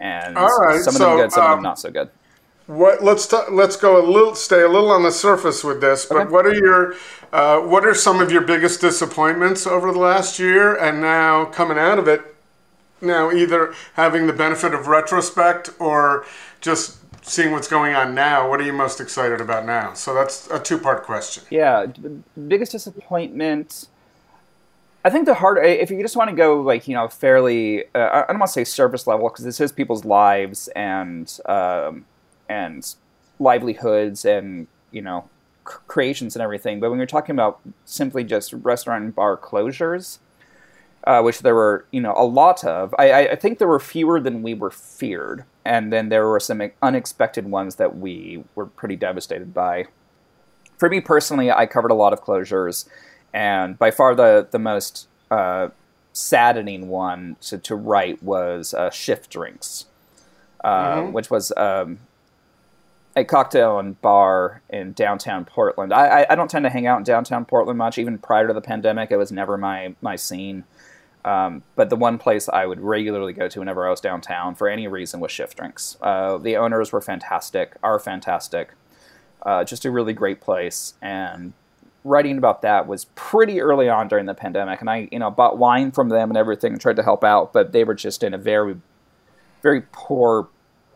and 0.00 0.38
All 0.38 0.46
right, 0.46 0.80
some 0.80 0.94
of 0.94 0.98
so, 0.98 1.08
them 1.10 1.16
good, 1.18 1.32
some 1.32 1.44
of 1.44 1.50
um, 1.50 1.56
them 1.58 1.62
not 1.62 1.78
so 1.78 1.90
good. 1.90 2.08
What? 2.66 3.02
Let's 3.02 3.26
ta- 3.26 3.46
let's 3.50 3.76
go 3.76 3.98
a 3.98 4.04
little, 4.06 4.34
stay 4.34 4.62
a 4.62 4.68
little 4.68 4.90
on 4.90 5.02
the 5.02 5.12
surface 5.12 5.62
with 5.64 5.80
this. 5.80 6.06
But 6.06 6.18
Okay. 6.18 6.30
what 6.30 6.46
are 6.46 6.54
your, 6.54 6.94
uh, 7.32 7.60
what 7.60 7.86
are 7.86 7.94
some 7.94 8.20
of 8.20 8.30
your 8.32 8.42
biggest 8.42 8.80
disappointments 8.80 9.66
over 9.66 9.92
the 9.92 9.98
last 9.98 10.38
year, 10.38 10.74
and 10.74 11.00
now 11.00 11.44
coming 11.46 11.78
out 11.78 11.98
of 11.98 12.08
it? 12.08 12.34
Now, 13.00 13.30
either 13.30 13.74
having 13.94 14.26
the 14.26 14.32
benefit 14.32 14.72
of 14.72 14.86
retrospect 14.86 15.70
or 15.78 16.24
just 16.60 16.98
seeing 17.22 17.52
what's 17.52 17.68
going 17.68 17.94
on 17.94 18.14
now. 18.14 18.48
What 18.48 18.60
are 18.60 18.64
you 18.64 18.72
most 18.72 19.00
excited 19.00 19.40
about 19.40 19.64
now? 19.66 19.94
So 19.94 20.14
that's 20.14 20.48
a 20.50 20.58
two-part 20.58 21.04
question. 21.04 21.42
Yeah, 21.50 21.86
biggest 22.48 22.72
disappointment. 22.72 23.88
I 25.06 25.10
think 25.10 25.26
the 25.26 25.34
hard 25.34 25.58
if 25.64 25.90
you 25.90 26.00
just 26.00 26.16
want 26.16 26.30
to 26.30 26.36
go 26.36 26.60
like 26.62 26.88
you 26.88 26.94
know 26.94 27.08
fairly 27.08 27.84
uh, 27.94 28.24
I 28.26 28.32
don't 28.32 28.38
want 28.38 28.48
to 28.48 28.52
say 28.54 28.64
surface 28.64 29.06
level 29.06 29.28
because 29.28 29.44
this 29.44 29.60
is 29.60 29.70
people's 29.70 30.04
lives 30.06 30.68
and 30.68 31.30
um, 31.44 32.06
and 32.48 32.94
livelihoods 33.38 34.24
and 34.24 34.66
you 34.90 35.02
know 35.02 35.28
c- 35.68 35.76
creations 35.86 36.36
and 36.36 36.42
everything. 36.42 36.80
But 36.80 36.90
when 36.90 36.98
you're 36.98 37.06
talking 37.06 37.34
about 37.34 37.60
simply 37.84 38.24
just 38.24 38.52
restaurant 38.52 39.04
and 39.04 39.14
bar 39.14 39.36
closures, 39.36 40.18
uh, 41.04 41.20
which 41.22 41.40
there 41.40 41.54
were 41.54 41.84
you 41.90 42.00
know 42.00 42.14
a 42.16 42.24
lot 42.24 42.64
of, 42.64 42.94
I, 42.98 43.28
I- 43.28 43.36
think 43.36 43.58
there 43.58 43.68
were 43.68 43.80
fewer 43.80 44.20
than 44.20 44.42
we 44.42 44.54
were 44.54 44.70
feared, 44.70 45.44
and 45.64 45.92
then 45.92 46.08
there 46.08 46.28
were 46.28 46.40
some 46.40 46.62
unexpected 46.82 47.50
ones 47.50 47.76
that 47.76 47.96
we 47.96 48.44
were 48.54 48.66
pretty 48.66 48.96
devastated 48.96 49.52
by. 49.52 49.86
For 50.78 50.88
me 50.88 51.00
personally, 51.00 51.50
I 51.50 51.66
covered 51.66 51.90
a 51.90 51.94
lot 51.94 52.12
of 52.12 52.22
closures, 52.22 52.88
and 53.32 53.78
by 53.78 53.90
far 53.90 54.14
the 54.14 54.46
the 54.50 54.58
most 54.58 55.08
uh, 55.30 55.68
saddening 56.12 56.88
one 56.88 57.36
to, 57.42 57.58
to 57.58 57.74
write 57.74 58.22
was 58.22 58.72
uh, 58.74 58.90
Shift 58.90 59.30
Drinks, 59.30 59.86
uh, 60.62 61.02
which 61.02 61.30
was 61.30 61.52
um, 61.56 61.98
a 63.16 63.24
cocktail 63.24 63.78
and 63.78 64.00
bar 64.00 64.62
in 64.68 64.92
downtown 64.92 65.44
Portland. 65.44 65.92
I, 65.92 66.22
I, 66.22 66.26
I 66.30 66.34
don't 66.34 66.50
tend 66.50 66.64
to 66.64 66.70
hang 66.70 66.86
out 66.86 66.98
in 66.98 67.04
downtown 67.04 67.44
Portland 67.44 67.78
much. 67.78 67.98
Even 67.98 68.18
prior 68.18 68.46
to 68.48 68.52
the 68.52 68.60
pandemic, 68.60 69.10
it 69.10 69.16
was 69.16 69.30
never 69.30 69.56
my 69.56 69.94
my 70.00 70.16
scene. 70.16 70.64
Um, 71.24 71.62
but 71.74 71.88
the 71.88 71.96
one 71.96 72.18
place 72.18 72.50
I 72.50 72.66
would 72.66 72.80
regularly 72.80 73.32
go 73.32 73.48
to 73.48 73.58
whenever 73.58 73.86
I 73.86 73.90
was 73.90 74.00
downtown 74.00 74.54
for 74.54 74.68
any 74.68 74.86
reason 74.86 75.20
was 75.20 75.32
Shift 75.32 75.56
Drinks. 75.56 75.96
Uh, 76.02 76.36
the 76.36 76.56
owners 76.58 76.92
were 76.92 77.00
fantastic, 77.00 77.76
are 77.82 77.98
fantastic 77.98 78.72
uh, 79.44 79.64
just 79.64 79.84
a 79.84 79.90
really 79.90 80.12
great 80.12 80.40
place. 80.40 80.94
And 81.02 81.52
writing 82.02 82.38
about 82.38 82.62
that 82.62 82.86
was 82.86 83.06
pretty 83.14 83.60
early 83.60 83.88
on 83.88 84.08
during 84.08 84.26
the 84.26 84.34
pandemic, 84.34 84.80
and 84.80 84.90
I, 84.90 85.08
you 85.12 85.18
know, 85.18 85.30
bought 85.30 85.58
wine 85.58 85.90
from 85.90 86.08
them 86.08 86.30
and 86.30 86.36
everything 86.36 86.72
and 86.72 86.80
tried 86.80 86.96
to 86.96 87.02
help 87.02 87.24
out, 87.24 87.52
but 87.52 87.72
they 87.72 87.84
were 87.84 87.94
just 87.94 88.22
in 88.22 88.34
a 88.34 88.38
very, 88.38 88.76
very 89.62 89.82
poor 89.92 90.48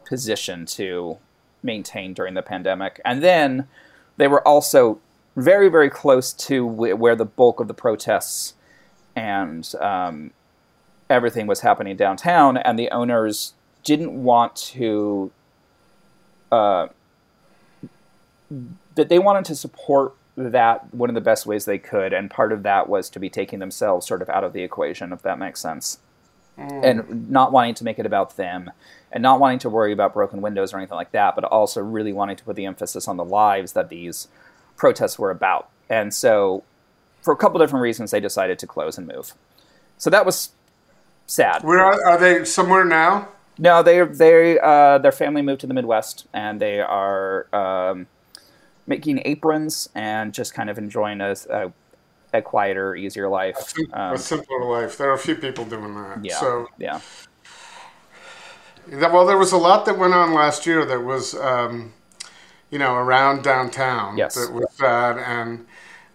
position 0.07 0.67
to 0.67 1.19
maintain 1.63 2.15
during 2.15 2.35
the 2.35 2.43
pandemic. 2.43 3.01
And 3.05 3.23
then 3.23 3.69
they 4.17 4.29
were 4.29 4.47
also 4.47 5.01
very, 5.37 5.69
very 5.69 5.91
close 5.91 6.33
to 6.33 6.69
wh- 6.69 6.99
where 6.99 7.17
the 7.17 7.25
bulk 7.25 7.61
of 7.61 7.69
the 7.69 7.75
protests 7.75 8.55
and 9.15 9.75
um, 9.81 10.31
everything 11.11 11.47
was 11.47 11.61
happening 11.61 11.97
downtown, 11.97 12.57
and 12.57 12.79
the 12.79 12.91
owners 12.91 13.55
didn't 13.83 14.23
want 14.23 14.55
to. 14.57 15.31
Uh, 16.51 16.89
that 18.95 19.09
they 19.09 19.19
wanted 19.19 19.45
to 19.45 19.55
support 19.55 20.15
that 20.37 20.93
one 20.95 21.11
of 21.11 21.15
the 21.15 21.21
best 21.21 21.45
ways 21.47 21.65
they 21.65 21.79
could, 21.79 22.13
and 22.13 22.31
part 22.31 22.53
of 22.53 22.63
that 22.63 22.89
was 22.89 23.11
to 23.11 23.19
be 23.19 23.29
taking 23.29 23.59
themselves 23.59 24.07
sort 24.07 24.23
of 24.23 24.29
out 24.31 24.45
of 24.45 24.53
the 24.53 24.63
equation, 24.63 25.13
if 25.13 25.21
that 25.23 25.39
makes 25.39 25.61
sense, 25.61 25.99
and 26.59 27.31
not 27.31 27.53
wanting 27.53 27.75
to 27.75 27.85
make 27.85 27.99
it 27.99 28.07
about 28.07 28.37
them, 28.37 28.71
and 29.13 29.23
not 29.23 29.41
wanting 29.41 29.59
to 29.61 29.71
worry 29.71 29.93
about 29.93 30.13
broken 30.13 30.41
windows 30.41 30.73
or 30.73 30.79
anything 30.79 30.97
like 30.97 31.13
that, 31.13 31.35
but 31.35 31.45
also 31.45 31.81
really 31.81 32.13
wanting 32.13 32.37
to 32.37 32.45
put 32.45 32.57
the 32.57 32.67
emphasis 32.67 33.09
on 33.09 33.17
the 33.17 33.25
lives 33.25 33.73
that 33.73 33.89
these 33.89 34.29
protests 34.77 35.19
were 35.19 35.31
about. 35.31 35.69
And 35.89 36.13
so, 36.13 36.65
for 37.23 37.33
a 37.33 37.37
couple 37.37 37.59
different 37.61 37.83
reasons, 37.83 38.11
they 38.11 38.21
decided 38.21 38.59
to 38.59 38.67
close 38.67 38.99
and 38.99 39.07
move. 39.07 39.35
So 39.97 40.11
that 40.11 40.25
was 40.25 40.51
sad. 41.27 41.63
Where 41.63 41.81
are, 41.81 42.07
are 42.07 42.19
they? 42.19 42.45
Somewhere 42.45 42.85
now? 42.85 43.29
No, 43.59 43.83
they 43.83 44.05
they 44.05 44.59
uh, 44.59 44.99
their 44.99 45.13
family 45.13 45.43
moved 45.43 45.61
to 45.63 45.67
the 45.67 45.75
Midwest, 45.75 46.27
and 46.33 46.61
they 46.61 46.81
are 46.81 47.47
um, 47.53 48.07
making 48.87 49.21
aprons 49.25 49.89
and 49.95 50.33
just 50.33 50.55
kind 50.55 50.71
of 50.71 50.79
enjoying 50.79 51.21
a, 51.21 51.37
a, 51.51 51.73
a 52.33 52.43
quieter, 52.43 52.95
easier 52.95 53.29
life. 53.29 53.75
Um, 53.93 54.15
a 54.15 54.19
simpler 54.19 54.65
life. 54.65 54.99
There 54.99 55.11
are 55.11 55.15
a 55.15 55.19
few 55.19 55.35
people 55.35 55.65
doing 55.65 55.95
that. 55.95 56.25
yeah, 56.25 56.39
So 56.39 56.69
yeah, 56.79 57.01
Well, 58.91 59.27
there 59.27 59.39
was 59.39 59.53
a 59.53 59.59
lot 59.59 59.85
that 59.87 59.99
went 59.99 60.15
on 60.15 60.35
last 60.35 60.67
year 60.67 60.85
that 60.85 61.01
was, 61.01 61.35
um, 61.35 61.93
you 62.71 62.79
know, 62.79 62.95
around 62.95 63.43
downtown. 63.43 64.17
Yes. 64.17 64.35
That 64.35 64.53
was 64.53 64.67
sad, 64.73 65.19
and 65.19 65.67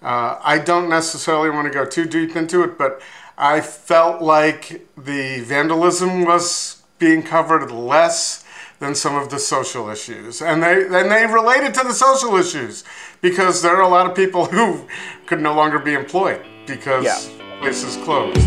uh, 0.02 0.40
I 0.44 0.60
don't 0.60 0.90
necessarily 0.90 1.50
want 1.50 1.66
to 1.68 1.74
go 1.74 1.86
too 1.86 2.06
deep 2.06 2.36
into 2.36 2.64
it, 2.64 2.78
but 2.78 3.02
I 3.38 3.62
felt 3.62 4.22
like 4.22 4.88
the 4.96 5.42
vandalism 5.42 6.26
was 6.26 6.84
being 7.00 7.24
covered 7.24 7.72
less 7.72 8.43
than 8.84 8.94
some 8.94 9.16
of 9.16 9.30
the 9.30 9.40
social 9.40 9.90
issues, 9.90 10.42
and 10.42 10.62
they 10.62 10.84
and 10.84 11.10
they 11.10 11.26
related 11.26 11.74
to 11.74 11.84
the 11.88 11.94
social 11.94 12.36
issues 12.36 12.84
because 13.22 13.62
there 13.62 13.76
are 13.78 13.82
a 13.82 13.88
lot 13.88 14.06
of 14.10 14.14
people 14.16 14.46
who 14.56 14.86
could 15.26 15.42
no 15.42 15.54
longer 15.56 15.80
be 15.80 15.94
employed 15.94 16.42
because 16.68 17.06
Yeah. 17.06 17.18
places 17.62 17.96
closed. 18.04 18.38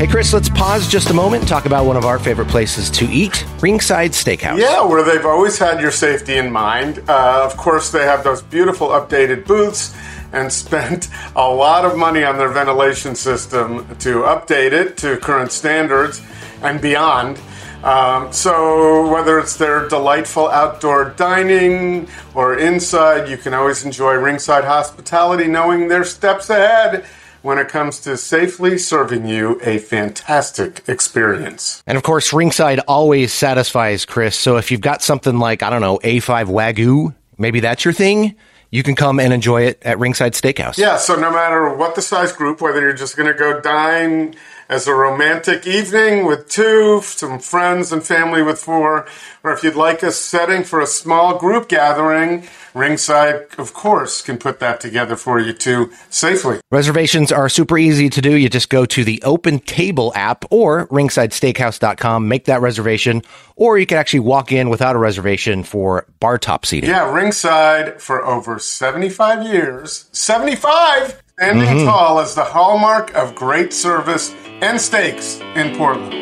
Hey, 0.00 0.08
Chris, 0.08 0.34
let's 0.34 0.48
pause 0.48 0.88
just 0.88 1.10
a 1.10 1.14
moment 1.14 1.42
and 1.42 1.48
talk 1.48 1.64
about 1.66 1.86
one 1.86 1.96
of 1.96 2.04
our 2.04 2.18
favorite 2.18 2.48
places 2.48 2.90
to 2.90 3.04
eat 3.06 3.46
Ringside 3.60 4.10
Steakhouse. 4.10 4.58
Yeah, 4.58 4.84
where 4.84 5.04
they've 5.04 5.24
always 5.24 5.56
had 5.56 5.80
your 5.80 5.92
safety 5.92 6.36
in 6.36 6.50
mind. 6.50 6.98
Uh, 7.08 7.42
of 7.44 7.56
course, 7.56 7.90
they 7.92 8.04
have 8.04 8.24
those 8.24 8.42
beautiful 8.42 8.88
updated 8.88 9.46
booths 9.46 9.94
and 10.32 10.52
spent 10.64 11.08
a 11.36 11.48
lot 11.48 11.84
of 11.84 11.96
money 11.96 12.24
on 12.24 12.36
their 12.36 12.48
ventilation 12.48 13.14
system 13.14 13.86
to 14.00 14.22
update 14.34 14.72
it 14.72 14.96
to 14.98 15.16
current 15.18 15.52
standards 15.52 16.20
and 16.62 16.80
beyond. 16.80 17.38
Um, 17.84 18.32
so, 18.32 19.12
whether 19.12 19.38
it's 19.38 19.58
their 19.58 19.86
delightful 19.86 20.48
outdoor 20.48 21.10
dining 21.10 22.08
or 22.34 22.56
inside, 22.56 23.28
you 23.28 23.36
can 23.36 23.52
always 23.52 23.84
enjoy 23.84 24.14
ringside 24.14 24.64
hospitality 24.64 25.48
knowing 25.48 25.88
they're 25.88 26.04
steps 26.04 26.48
ahead 26.48 27.04
when 27.42 27.58
it 27.58 27.68
comes 27.68 28.00
to 28.00 28.16
safely 28.16 28.78
serving 28.78 29.26
you 29.26 29.60
a 29.62 29.76
fantastic 29.76 30.82
experience. 30.88 31.82
And 31.86 31.98
of 31.98 32.02
course, 32.02 32.32
ringside 32.32 32.80
always 32.88 33.34
satisfies 33.34 34.06
Chris. 34.06 34.34
So 34.34 34.56
if 34.56 34.70
you've 34.70 34.80
got 34.80 35.02
something 35.02 35.38
like, 35.38 35.62
I 35.62 35.68
don't 35.68 35.82
know, 35.82 35.98
A5 35.98 36.46
Wagyu, 36.46 37.14
maybe 37.36 37.60
that's 37.60 37.84
your 37.84 37.92
thing, 37.92 38.34
you 38.70 38.82
can 38.82 38.96
come 38.96 39.20
and 39.20 39.30
enjoy 39.30 39.64
it 39.66 39.82
at 39.82 39.98
Ringside 39.98 40.32
Steakhouse. 40.32 40.78
Yeah, 40.78 40.96
so 40.96 41.16
no 41.16 41.30
matter 41.30 41.74
what 41.74 41.96
the 41.96 42.02
size 42.02 42.32
group, 42.32 42.62
whether 42.62 42.80
you're 42.80 42.94
just 42.94 43.14
going 43.14 43.30
to 43.30 43.38
go 43.38 43.60
dine 43.60 44.36
as 44.74 44.88
a 44.88 44.94
romantic 44.94 45.68
evening 45.68 46.26
with 46.26 46.48
two, 46.48 47.00
some 47.02 47.38
friends 47.38 47.92
and 47.92 48.02
family 48.04 48.42
with 48.42 48.58
four, 48.58 49.06
or 49.44 49.52
if 49.52 49.62
you'd 49.62 49.76
like 49.76 50.02
a 50.02 50.10
setting 50.10 50.64
for 50.64 50.80
a 50.80 50.86
small 50.86 51.38
group 51.38 51.68
gathering, 51.68 52.42
Ringside, 52.74 53.46
of 53.56 53.72
course, 53.72 54.20
can 54.20 54.36
put 54.36 54.58
that 54.58 54.80
together 54.80 55.14
for 55.14 55.38
you 55.38 55.52
too 55.52 55.92
safely. 56.10 56.58
Reservations 56.72 57.30
are 57.30 57.48
super 57.48 57.78
easy 57.78 58.10
to 58.10 58.20
do. 58.20 58.34
You 58.36 58.48
just 58.48 58.68
go 58.68 58.84
to 58.84 59.04
the 59.04 59.22
Open 59.22 59.60
Table 59.60 60.10
app 60.16 60.44
or 60.50 60.88
ringsidesteakhouse.com, 60.88 62.26
make 62.26 62.46
that 62.46 62.60
reservation, 62.60 63.22
or 63.54 63.78
you 63.78 63.86
can 63.86 63.96
actually 63.96 64.20
walk 64.20 64.50
in 64.50 64.70
without 64.70 64.96
a 64.96 64.98
reservation 64.98 65.62
for 65.62 66.04
bar 66.18 66.36
top 66.36 66.66
seating. 66.66 66.90
Yeah, 66.90 67.12
Ringside 67.14 68.02
for 68.02 68.24
over 68.26 68.58
75 68.58 69.46
years. 69.46 70.08
75! 70.10 71.20
Standing 71.36 71.64
Mm-hmm. 71.66 71.86
tall 71.86 72.20
as 72.20 72.36
the 72.36 72.44
hallmark 72.44 73.12
of 73.16 73.34
great 73.34 73.72
service 73.72 74.32
and 74.62 74.80
steaks 74.80 75.40
in 75.56 75.76
Portland. 75.76 76.14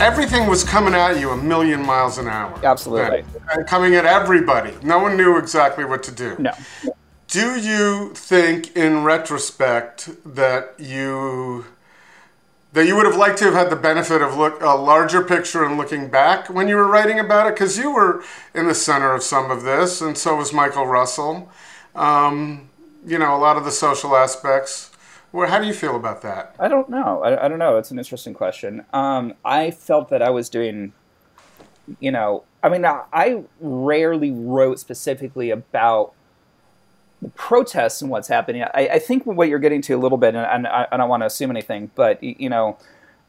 Everything 0.00 0.46
was 0.46 0.62
coming 0.62 0.94
at 0.94 1.18
you 1.18 1.30
a 1.30 1.36
million 1.36 1.84
miles 1.84 2.18
an 2.18 2.28
hour. 2.28 2.58
Absolutely. 2.62 3.18
And- 3.20 3.26
and 3.50 3.66
coming 3.66 3.94
at 3.94 4.04
everybody. 4.04 4.74
No 4.82 4.98
one 4.98 5.16
knew 5.16 5.38
exactly 5.38 5.82
what 5.84 6.02
to 6.02 6.12
do. 6.12 6.36
No. 6.38 6.52
Do 7.28 7.58
you 7.58 8.12
think, 8.14 8.76
in 8.76 9.04
retrospect, 9.04 10.10
that 10.34 10.74
you 10.78 11.64
that 12.74 12.86
you 12.86 12.94
would 12.94 13.06
have 13.06 13.16
liked 13.16 13.38
to 13.38 13.46
have 13.46 13.54
had 13.54 13.70
the 13.70 13.76
benefit 13.76 14.20
of 14.20 14.36
look 14.36 14.60
a 14.62 14.76
larger 14.76 15.22
picture 15.22 15.64
and 15.64 15.78
looking 15.78 16.08
back 16.08 16.48
when 16.50 16.68
you 16.68 16.76
were 16.76 16.86
writing 16.86 17.18
about 17.18 17.46
it? 17.46 17.54
Because 17.54 17.78
you 17.78 17.90
were 17.90 18.22
in 18.54 18.66
the 18.66 18.74
center 18.74 19.12
of 19.14 19.22
some 19.22 19.50
of 19.50 19.62
this, 19.62 20.02
and 20.02 20.16
so 20.18 20.36
was 20.36 20.52
Michael 20.52 20.86
Russell. 20.86 21.50
Um, 21.96 22.67
you 23.08 23.18
know, 23.18 23.34
a 23.34 23.38
lot 23.38 23.56
of 23.56 23.64
the 23.64 23.70
social 23.70 24.14
aspects. 24.14 24.90
Well, 25.32 25.48
how 25.48 25.58
do 25.58 25.66
you 25.66 25.72
feel 25.72 25.96
about 25.96 26.22
that? 26.22 26.54
I 26.58 26.68
don't 26.68 26.88
know. 26.88 27.22
I, 27.22 27.44
I 27.44 27.48
don't 27.48 27.58
know. 27.58 27.76
It's 27.76 27.90
an 27.90 27.98
interesting 27.98 28.34
question. 28.34 28.84
Um, 28.92 29.34
I 29.44 29.70
felt 29.70 30.10
that 30.10 30.22
I 30.22 30.30
was 30.30 30.48
doing, 30.48 30.92
you 32.00 32.10
know, 32.10 32.44
I 32.62 32.68
mean, 32.68 32.84
I, 32.84 33.02
I 33.12 33.42
rarely 33.60 34.30
wrote 34.30 34.78
specifically 34.78 35.50
about 35.50 36.12
the 37.22 37.28
protests 37.30 38.02
and 38.02 38.10
what's 38.10 38.28
happening. 38.28 38.62
I, 38.62 38.88
I 38.88 38.98
think 38.98 39.24
what 39.26 39.48
you're 39.48 39.58
getting 39.58 39.82
to 39.82 39.94
a 39.94 39.98
little 39.98 40.18
bit, 40.18 40.34
and, 40.34 40.66
I, 40.66 40.86
I 40.92 40.96
don't 40.96 41.08
want 41.08 41.22
to 41.22 41.26
assume 41.26 41.50
anything, 41.50 41.90
but 41.94 42.22
you 42.22 42.48
know, 42.48 42.78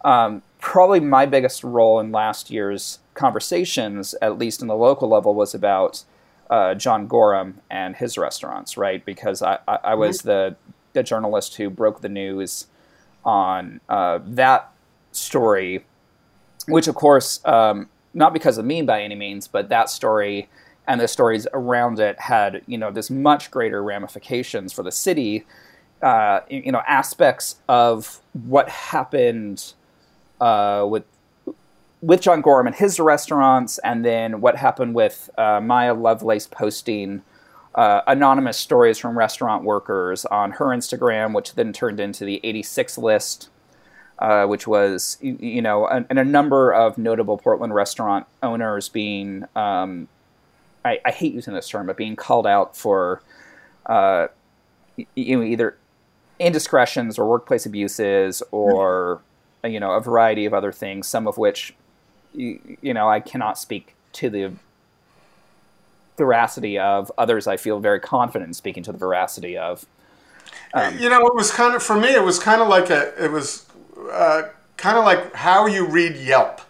um, 0.06 0.42
probably 0.60 1.00
my 1.00 1.26
biggest 1.26 1.64
role 1.64 2.00
in 2.00 2.12
last 2.12 2.50
year's 2.50 3.00
conversations, 3.14 4.14
at 4.22 4.38
least 4.38 4.62
in 4.62 4.68
the 4.68 4.76
local 4.76 5.10
level, 5.10 5.34
was 5.34 5.54
about 5.54 6.04
uh, 6.50 6.74
John 6.74 7.08
Gorham 7.08 7.62
and 7.70 7.96
his 7.96 8.18
restaurants, 8.18 8.78
right? 8.78 9.04
Because 9.06 9.42
I, 9.42 9.60
I, 9.68 9.80
I 9.84 9.96
was 9.96 10.22
the 10.22 10.56
the 10.94 11.04
journalist 11.04 11.56
who 11.58 11.70
broke 11.70 12.02
the 12.02 12.10
news 12.10 12.66
on 13.24 13.80
uh, 13.88 14.20
that 14.24 14.72
story, 15.12 15.86
which 16.68 16.88
of 16.88 16.96
course, 16.96 17.46
um, 17.46 17.90
not 18.14 18.34
because 18.34 18.58
of 18.58 18.66
me 18.66 18.82
by 18.82 19.04
any 19.04 19.16
means, 19.16 19.48
but 19.48 19.70
that 19.70 19.90
story 19.90 20.50
and 20.88 21.00
the 21.00 21.08
stories 21.08 21.46
around 21.54 22.00
it 22.00 22.20
had 22.20 22.64
you 22.66 22.78
know 22.78 22.92
this 22.92 23.10
much 23.10 23.52
greater 23.52 23.84
ramifications 23.84 24.74
for 24.74 24.84
the 24.84 24.92
city. 24.92 25.46
Uh, 26.02 26.40
you 26.50 26.72
know 26.72 26.82
aspects 26.88 27.58
of 27.68 28.22
what 28.32 28.70
happened 28.70 29.74
uh, 30.40 30.86
with 30.90 31.04
with 32.02 32.22
John 32.22 32.42
Gorham 32.42 32.68
and 32.68 32.76
his 32.76 33.00
restaurants, 33.00 33.78
and 33.80 34.06
then 34.06 34.42
what 34.42 34.56
happened 34.56 34.96
with 34.96 35.30
uh, 35.38 35.60
Maya 35.60 35.94
Lovelace 35.94 36.48
posting 36.48 37.24
uh, 37.76 38.02
anonymous 38.08 38.58
stories 38.58 38.98
from 38.98 39.18
restaurant 39.18 39.64
workers 39.64 40.26
on 40.26 40.52
her 40.52 40.68
Instagram, 40.68 41.34
which 41.36 41.56
then 41.56 41.74
turned 41.74 42.00
into 42.00 42.26
the 42.26 42.40
86 42.44 42.98
list, 42.98 43.50
uh, 44.20 44.46
which 44.46 44.66
was, 44.68 45.18
y- 45.22 45.38
you 45.40 45.62
know, 45.62 45.88
and, 45.88 46.06
and 46.10 46.18
a 46.20 46.24
number 46.24 46.74
of 46.74 46.98
notable 46.98 47.38
Portland 47.38 47.74
restaurant 47.74 48.26
owners 48.42 48.90
being, 48.90 49.46
um, 49.56 50.08
I, 50.84 51.00
I 51.06 51.12
hate 51.12 51.34
using 51.34 51.54
this 51.54 51.70
term, 51.70 51.88
but 51.88 51.98
being 51.98 52.16
called 52.16 52.48
out 52.48 52.76
for, 52.76 53.22
uh, 53.86 54.28
you 55.16 55.38
know, 55.38 55.44
either 55.44 55.78
indiscretions 56.40 57.20
or 57.20 57.30
workplace 57.30 57.66
abuses 57.66 58.42
or, 58.52 59.22
you 59.64 59.80
know, 59.80 59.92
a 59.92 60.02
variety 60.02 60.46
of 60.46 60.54
other 60.54 60.72
things, 60.72 61.08
some 61.08 61.28
of 61.28 61.38
which, 61.38 61.76
y- 62.36 62.60
you 62.82 62.94
know, 62.94 63.10
I 63.10 63.20
cannot 63.20 63.58
speak 63.58 63.96
to 64.14 64.30
the 64.30 64.54
veracity 66.18 66.78
of. 66.80 67.12
Others 67.18 67.48
I 67.48 67.58
feel 67.58 67.80
very 67.80 68.00
confident 68.00 68.50
in 68.50 68.54
speaking 68.54 68.84
to 68.84 68.92
the 68.92 68.98
veracity 68.98 69.58
of. 69.58 69.86
you 71.00 71.10
know, 71.10 71.26
it 71.28 71.36
was 71.36 71.52
kind 71.52 71.76
of 71.76 71.84
for 71.84 71.96
me. 71.96 72.10
It 72.14 72.24
was 72.24 72.40
kind 72.40 72.62
of 72.62 72.68
like 72.68 72.90
a. 72.90 73.24
It 73.24 73.32
was 73.32 73.66
uh, 74.12 74.44
kind 74.78 74.98
of 74.98 75.06
like 75.06 75.34
how 75.36 75.66
you 75.66 75.86
read 75.86 76.16
Yelp. 76.16 76.62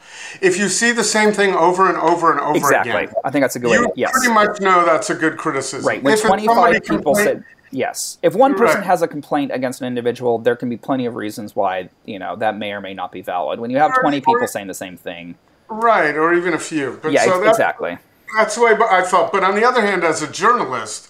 If 0.41 0.57
you 0.57 0.67
see 0.69 0.91
the 0.91 1.03
same 1.03 1.31
thing 1.31 1.53
over 1.55 1.87
and 1.87 1.97
over 1.97 2.31
and 2.31 2.39
over 2.39 2.55
Exactly. 2.57 2.91
again, 2.91 3.13
I 3.25 3.31
think 3.31 3.43
that's 3.43 3.55
a 3.55 3.59
good 3.59 3.71
way. 3.71 3.77
you 3.77 3.87
To, 3.87 3.93
yes. 3.95 4.11
pretty 4.11 4.31
much 4.33 4.59
know 4.61 4.85
that's 4.85 5.09
a 5.09 5.15
good 5.15 5.37
criticism. 5.37 5.87
Right. 5.87 6.03
When 6.03 6.13
If 6.13 6.21
25 6.21 6.83
people 6.83 7.15
said 7.15 7.43
yes, 7.71 8.19
if 8.21 8.35
one 8.35 8.53
person 8.55 8.77
Right. 8.77 8.85
has 8.85 9.01
a 9.01 9.07
complaint 9.07 9.51
against 9.53 9.81
an 9.81 9.87
individual, 9.87 10.37
there 10.37 10.55
can 10.55 10.69
be 10.69 10.77
plenty 10.77 11.05
of 11.07 11.15
reasons 11.15 11.55
why 11.55 11.89
you 12.05 12.19
know 12.19 12.35
that 12.35 12.57
may 12.57 12.71
or 12.73 12.81
may 12.81 12.93
not 12.93 13.11
be 13.11 13.21
valid. 13.21 13.59
When 13.59 13.71
you 13.71 13.77
have 13.77 13.99
20 13.99 14.21
people 14.21 14.45
saying 14.47 14.67
the 14.67 14.73
same 14.73 14.97
thing, 14.97 15.35
right, 15.69 16.15
or 16.15 16.33
even 16.33 16.53
a 16.53 16.59
few. 16.59 16.99
But 17.01 17.11
yeah, 17.11 17.25
so 17.25 17.39
that, 17.39 17.49
exactly. 17.49 17.97
That's 18.37 18.55
the 18.55 18.61
way 18.61 18.71
I 18.89 19.03
felt. 19.03 19.31
But 19.31 19.43
on 19.43 19.55
the 19.55 19.65
other 19.65 19.81
hand, 19.81 20.03
as 20.03 20.21
a 20.21 20.31
journalist, 20.31 21.09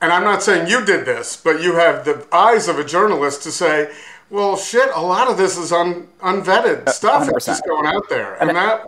and 0.00 0.12
I'm 0.12 0.24
not 0.24 0.42
saying 0.42 0.68
you 0.68 0.84
did 0.84 1.04
this, 1.04 1.36
but 1.36 1.60
you 1.60 1.74
have 1.76 2.04
the 2.04 2.26
eyes 2.32 2.68
of 2.68 2.78
a 2.78 2.84
journalist 2.84 3.42
to 3.42 3.52
say, 3.52 3.92
well, 4.30 4.56
shit, 4.56 4.90
a 4.94 5.00
lot 5.00 5.28
of 5.28 5.36
this 5.36 5.56
is 5.56 5.72
un, 5.72 6.08
unvetted 6.20 6.86
uh, 6.86 6.90
stuff 6.90 7.26
that's 7.26 7.46
100%. 7.46 7.46
just 7.46 7.64
going 7.66 7.86
out 7.86 8.08
there. 8.08 8.40
And 8.40 8.50
that 8.56 8.86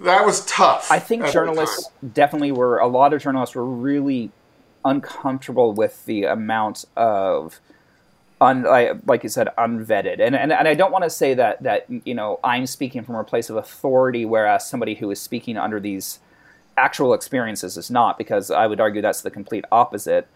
that 0.00 0.24
was 0.24 0.44
tough. 0.46 0.90
I 0.90 0.98
think 0.98 1.26
journalists 1.30 1.90
definitely 2.12 2.52
were. 2.52 2.78
A 2.78 2.86
lot 2.86 3.12
of 3.12 3.22
journalists 3.22 3.54
were 3.54 3.64
really 3.64 4.30
uncomfortable 4.84 5.72
with 5.72 6.04
the 6.06 6.24
amount 6.24 6.86
of, 6.96 7.60
un, 8.40 8.62
like 9.06 9.22
you 9.22 9.28
said, 9.28 9.48
unvetted. 9.58 10.20
And, 10.20 10.34
and 10.34 10.52
and 10.52 10.66
I 10.68 10.74
don't 10.74 10.92
want 10.92 11.04
to 11.04 11.10
say 11.10 11.34
that 11.34 11.62
that 11.62 11.86
you 12.04 12.14
know 12.14 12.40
I'm 12.42 12.66
speaking 12.66 13.02
from 13.02 13.16
a 13.16 13.24
place 13.24 13.50
of 13.50 13.56
authority, 13.56 14.24
whereas 14.24 14.68
somebody 14.68 14.94
who 14.94 15.10
is 15.10 15.20
speaking 15.20 15.56
under 15.56 15.80
these 15.80 16.20
actual 16.76 17.12
experiences 17.12 17.76
is 17.76 17.90
not, 17.90 18.16
because 18.16 18.50
I 18.50 18.66
would 18.66 18.80
argue 18.80 19.02
that's 19.02 19.22
the 19.22 19.30
complete 19.30 19.64
opposite. 19.70 20.26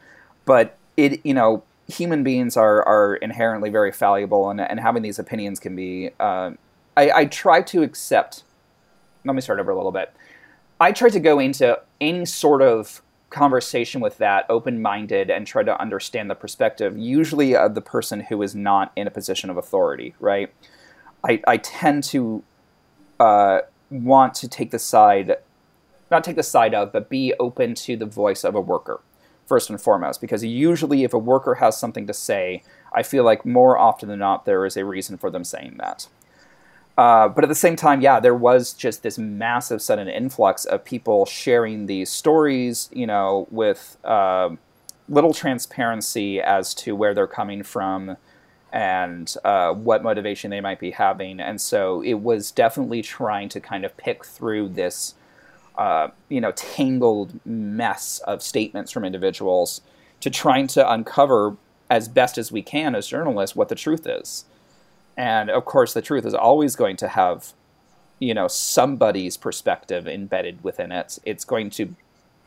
But 0.45 0.77
it, 0.97 1.25
you 1.25 1.35
know, 1.35 1.63
human 1.89 2.23
beings 2.23 2.57
are 2.57 2.87
are 2.87 3.17
inherently 3.17 3.71
very 3.71 3.93
fallible, 3.93 4.51
and 4.51 4.61
and 4.61 4.81
having 4.81 5.03
these 5.03 5.19
opinions 5.19 5.59
can 5.61 5.75
be. 5.75 6.11
Uh, 6.21 6.53
I, 6.97 7.11
I 7.11 7.25
try 7.25 7.61
to 7.61 7.83
accept 7.83 8.45
let 9.25 9.35
me 9.35 9.41
start 9.41 9.61
over 9.61 9.71
a 9.71 9.77
little 9.77 9.93
bit. 9.93 10.13
I 10.81 10.93
try 10.93 11.09
to 11.09 11.21
go 11.21 11.39
into 11.39 11.81
any 12.01 12.27
sort 12.27 12.63
of 12.63 13.03
conversation 13.31 14.01
with 14.01 14.19
that 14.19 14.47
open 14.49 14.81
minded 14.81 15.31
and 15.31 15.47
try 15.47 15.63
to 15.63 15.81
understand 15.81 16.31
the 16.31 16.35
perspective, 16.35 16.97
usually 16.97 17.57
of 17.57 17.75
the 17.75 17.81
person 17.81 18.21
who 18.21 18.43
is 18.43 18.55
not 18.55 18.93
in 18.97 19.07
a 19.07 19.11
position 19.11 19.51
of 19.51 19.57
authority, 19.57 20.15
right? 20.21 20.53
I, 21.25 21.43
I 21.47 21.57
tend 21.57 22.05
to 22.05 22.45
uh, 23.19 23.61
want 23.91 24.35
to 24.35 24.49
take 24.49 24.71
the 24.71 24.79
side, 24.79 25.37
not 26.11 26.23
take 26.23 26.37
the 26.37 26.43
side 26.43 26.75
of, 26.75 26.93
but 26.93 27.09
be 27.09 27.35
open 27.41 27.75
to 27.75 27.97
the 27.97 28.07
voice 28.07 28.45
of 28.45 28.55
a 28.55 28.61
worker, 28.61 29.01
first 29.47 29.71
and 29.71 29.81
foremost, 29.81 30.21
because 30.21 30.45
usually 30.45 31.05
if 31.05 31.13
a 31.13 31.19
worker 31.19 31.57
has 31.57 31.77
something 31.77 32.07
to 32.07 32.15
say, 32.15 32.63
I 32.95 33.03
feel 33.03 33.25
like 33.25 33.45
more 33.45 33.77
often 33.77 34.09
than 34.09 34.21
not 34.21 34.45
there 34.45 34.65
is 34.65 34.77
a 34.77 34.85
reason 34.85 35.17
for 35.17 35.31
them 35.31 35.45
saying 35.45 35.77
that. 35.79 36.07
Uh, 36.97 37.29
but 37.29 37.43
at 37.43 37.49
the 37.49 37.55
same 37.55 37.75
time, 37.75 38.01
yeah, 38.01 38.21
there 38.21 38.35
was 38.35 38.73
just 38.73 39.03
this 39.03 39.19
massive 39.19 39.83
sudden 39.83 40.09
influx 40.09 40.65
of 40.65 40.85
people 40.85 41.27
sharing 41.27 41.87
these 41.87 42.11
stories, 42.11 42.89
you 42.93 43.07
know, 43.07 43.49
with 43.51 43.99
um 44.05 44.59
little 45.09 45.35
transparency 45.35 46.41
as 46.41 46.75
to 46.75 46.97
where 46.97 47.15
they're 47.15 47.27
coming 47.27 47.63
from 47.63 48.17
and 48.73 49.37
uh, 49.45 49.73
what 49.73 50.03
motivation 50.03 50.51
they 50.51 50.61
might 50.61 50.81
be 50.81 50.91
having. 50.91 51.41
And 51.41 51.61
so 51.61 52.03
it 52.03 52.15
was 52.15 52.51
definitely 52.51 53.03
trying 53.03 53.49
to 53.51 53.61
kind 53.61 53.85
of 53.85 53.97
pick 53.97 54.25
through 54.25 54.71
this, 54.71 55.15
uh, 55.77 56.09
you 56.29 56.41
know, 56.41 56.53
tangled 56.53 57.39
mess 57.47 58.19
of 58.21 58.43
statements 58.43 58.91
from 58.91 59.05
individuals 59.05 59.81
to 60.21 60.31
trying 60.31 60.67
to 60.69 60.91
uncover 60.91 61.57
as 61.91 62.09
best 62.09 62.39
as 62.39 62.51
we 62.51 62.63
can 62.63 62.95
as 62.95 63.07
journalists 63.07 63.55
what 63.55 63.69
the 63.69 63.75
truth 63.75 64.07
is 64.07 64.47
And 65.17 65.51
of 65.51 65.65
course, 65.65 65.95
the 65.95 66.03
truth 66.03 66.25
is 66.25 66.35
always 66.35 66.77
going 66.77 66.97
to 66.97 67.09
have, 67.09 67.53
you 68.19 68.35
know, 68.35 68.49
somebody's 68.49 69.37
perspective 69.37 70.07
embedded 70.07 70.65
within 70.65 70.93
it. 70.93 71.19
It's 71.25 71.45
going 71.45 71.71
to 71.71 71.95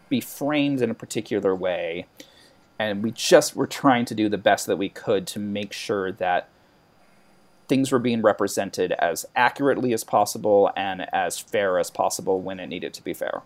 be 0.09 0.21
framed 0.21 0.81
in 0.81 0.89
a 0.89 0.95
particular 0.95 1.55
way. 1.55 2.07
And 2.79 3.01
we 3.01 3.11
just 3.11 3.55
were 3.55 3.67
trying 3.67 4.05
to 4.05 4.15
do 4.15 4.29
the 4.29 4.37
best 4.37 4.67
that 4.67 4.77
we 4.77 4.89
could 4.89 5.25
to 5.27 5.39
make 5.39 5.73
sure 5.73 6.11
that 6.11 6.49
things 7.67 7.91
were 7.91 7.99
being 7.99 8.21
represented 8.21 8.93
as 8.93 9.25
accurately 9.35 9.93
as 9.93 10.03
possible 10.03 10.71
and 10.75 11.13
as 11.13 11.39
fair 11.39 11.79
as 11.79 11.89
possible 11.89 12.39
when 12.39 12.59
it 12.59 12.67
needed 12.67 12.93
to 12.93 13.03
be 13.03 13.13
fair. 13.13 13.41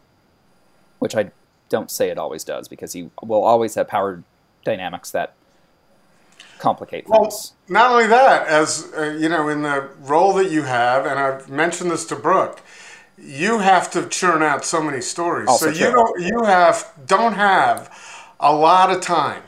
Which 1.00 1.16
I 1.16 1.32
don't 1.70 1.90
say 1.90 2.10
it 2.10 2.18
always 2.18 2.44
does 2.44 2.68
because 2.68 2.96
you 2.96 3.12
will 3.24 3.44
always 3.44 3.76
have 3.76 3.88
power 3.88 4.24
dynamics 4.64 5.12
that 5.12 5.34
complicate 6.62 7.10
Well, 7.10 7.24
things. 7.24 7.54
not 7.68 7.92
only 7.92 8.08
that, 8.08 8.48
as 8.48 8.92
uh, 8.98 9.18
you 9.20 9.28
know, 9.28 9.50
in 9.50 9.64
the 9.64 9.90
role 10.02 10.34
that 10.34 10.50
you 10.52 10.64
have, 10.64 11.06
and 11.06 11.20
I've 11.20 11.50
mentioned 11.50 11.92
this 11.92 12.06
to 12.06 12.16
Brooke, 12.16 12.62
you 13.18 13.60
have 13.60 13.92
to 13.92 14.08
churn 14.08 14.42
out 14.42 14.64
so 14.64 14.82
many 14.82 15.02
stories. 15.02 15.48
Also 15.48 15.72
so 15.72 15.86
you 15.86 15.92
don't, 15.92 16.22
you 16.22 16.44
have, 16.44 16.92
don't 17.06 17.34
have 17.34 17.90
a 18.40 18.54
lot 18.56 18.92
of 18.92 19.02
time. 19.02 19.44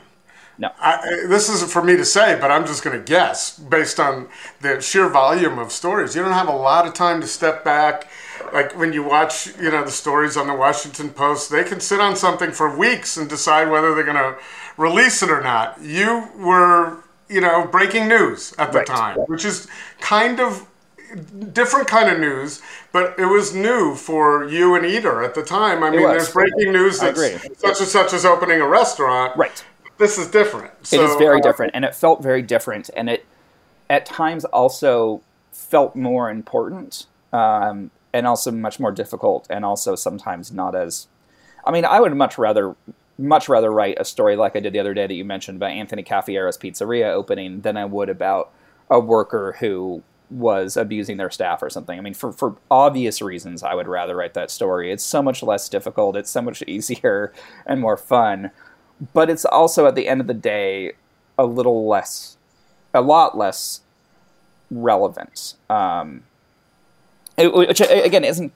No. 0.56 0.70
I, 0.78 1.26
this 1.28 1.48
isn't 1.48 1.70
for 1.70 1.82
me 1.82 1.96
to 1.96 2.04
say, 2.04 2.38
but 2.40 2.50
I'm 2.50 2.64
just 2.64 2.84
going 2.84 2.96
to 2.96 3.04
guess 3.04 3.58
based 3.58 3.98
on 3.98 4.28
the 4.60 4.80
sheer 4.80 5.08
volume 5.08 5.58
of 5.58 5.72
stories. 5.72 6.14
You 6.14 6.22
don't 6.22 6.32
have 6.32 6.48
a 6.48 6.56
lot 6.56 6.86
of 6.86 6.94
time 6.94 7.20
to 7.22 7.26
step 7.26 7.64
back. 7.64 8.08
Like 8.52 8.76
when 8.78 8.92
you 8.92 9.02
watch, 9.02 9.48
you 9.60 9.70
know, 9.70 9.84
the 9.84 9.90
stories 9.90 10.36
on 10.36 10.46
the 10.46 10.54
Washington 10.54 11.10
Post, 11.10 11.50
they 11.50 11.64
can 11.64 11.80
sit 11.80 12.00
on 12.00 12.14
something 12.14 12.52
for 12.52 12.76
weeks 12.76 13.16
and 13.16 13.28
decide 13.28 13.68
whether 13.68 13.94
they're 13.94 14.04
going 14.04 14.16
to 14.16 14.36
release 14.76 15.22
it 15.24 15.30
or 15.30 15.40
not. 15.40 15.80
You 15.82 16.28
were, 16.36 17.02
you 17.34 17.40
know, 17.40 17.66
breaking 17.66 18.06
news 18.08 18.54
at 18.58 18.70
the 18.72 18.78
Right. 18.78 18.86
time, 18.86 19.18
which 19.32 19.44
is 19.44 19.66
kind 20.00 20.38
of 20.38 20.66
different 21.52 21.86
kind 21.88 22.08
of 22.10 22.18
news, 22.18 22.62
but 22.92 23.18
it 23.18 23.26
was 23.26 23.54
new 23.54 23.94
for 23.94 24.48
you 24.48 24.74
and 24.76 24.86
Eater 24.86 25.22
at 25.22 25.34
the 25.34 25.42
time. 25.42 25.82
I 25.82 25.90
mean, 25.90 26.02
was. 26.02 26.10
there's 26.10 26.32
breaking 26.32 26.72
news 26.72 27.00
that 27.00 27.16
such 27.16 27.80
and 27.80 27.88
such 27.88 28.12
is 28.12 28.24
opening 28.24 28.60
a 28.60 28.66
restaurant. 28.66 29.36
Right. 29.36 29.64
This 29.98 30.18
is 30.18 30.28
different. 30.28 30.72
it 30.92 31.00
is 31.00 31.14
very 31.16 31.38
uh, 31.40 31.42
different 31.42 31.72
and 31.74 31.84
it 31.84 31.94
felt 31.94 32.22
very 32.22 32.42
different 32.42 32.90
and 32.96 33.08
it 33.08 33.24
at 33.88 34.06
times 34.06 34.44
also 34.46 35.22
felt 35.52 35.94
more 35.94 36.30
important 36.30 37.06
um, 37.32 37.90
and 38.12 38.26
also 38.26 38.50
much 38.50 38.80
more 38.80 38.90
difficult 38.90 39.46
and 39.50 39.64
also 39.64 39.94
sometimes 39.94 40.50
not 40.52 40.74
as 40.74 41.06
i 41.64 41.70
mean 41.70 41.84
i 41.84 42.00
would 42.00 42.14
much 42.16 42.36
rather 42.38 42.74
much 43.18 43.48
rather 43.48 43.70
write 43.70 43.96
a 43.98 44.04
story 44.04 44.36
like 44.36 44.56
i 44.56 44.60
did 44.60 44.72
the 44.72 44.78
other 44.78 44.94
day 44.94 45.06
that 45.06 45.14
you 45.14 45.24
mentioned 45.24 45.56
about 45.56 45.70
anthony 45.70 46.02
Cafiero's 46.02 46.58
pizzeria 46.58 47.12
opening 47.12 47.60
than 47.60 47.76
i 47.76 47.84
would 47.84 48.08
about 48.08 48.50
a 48.90 48.98
worker 49.00 49.56
who 49.60 50.02
was 50.30 50.76
abusing 50.76 51.16
their 51.16 51.30
staff 51.30 51.62
or 51.62 51.70
something. 51.70 51.98
I 51.98 52.02
mean 52.02 52.14
for, 52.14 52.32
for 52.32 52.56
obvious 52.70 53.22
reasons 53.22 53.62
i 53.62 53.74
would 53.74 53.86
rather 53.86 54.16
write 54.16 54.34
that 54.34 54.50
story. 54.50 54.90
It's 54.90 55.04
so 55.04 55.22
much 55.22 55.42
less 55.42 55.68
difficult 55.68 56.16
it's 56.16 56.30
so 56.30 56.42
much 56.42 56.62
easier 56.66 57.32
and 57.66 57.80
more 57.80 57.96
fun 57.96 58.50
but 59.12 59.30
it's 59.30 59.44
also 59.44 59.86
at 59.86 59.94
the 59.94 60.08
end 60.08 60.20
of 60.20 60.26
the 60.26 60.34
day 60.34 60.92
a 61.38 61.44
little 61.44 61.86
less 61.86 62.36
a 62.92 63.00
lot 63.00 63.36
less 63.36 63.80
relevant. 64.70 65.54
Um, 65.68 66.22
which 67.36 67.80
again 67.80 68.24
isn't 68.24 68.52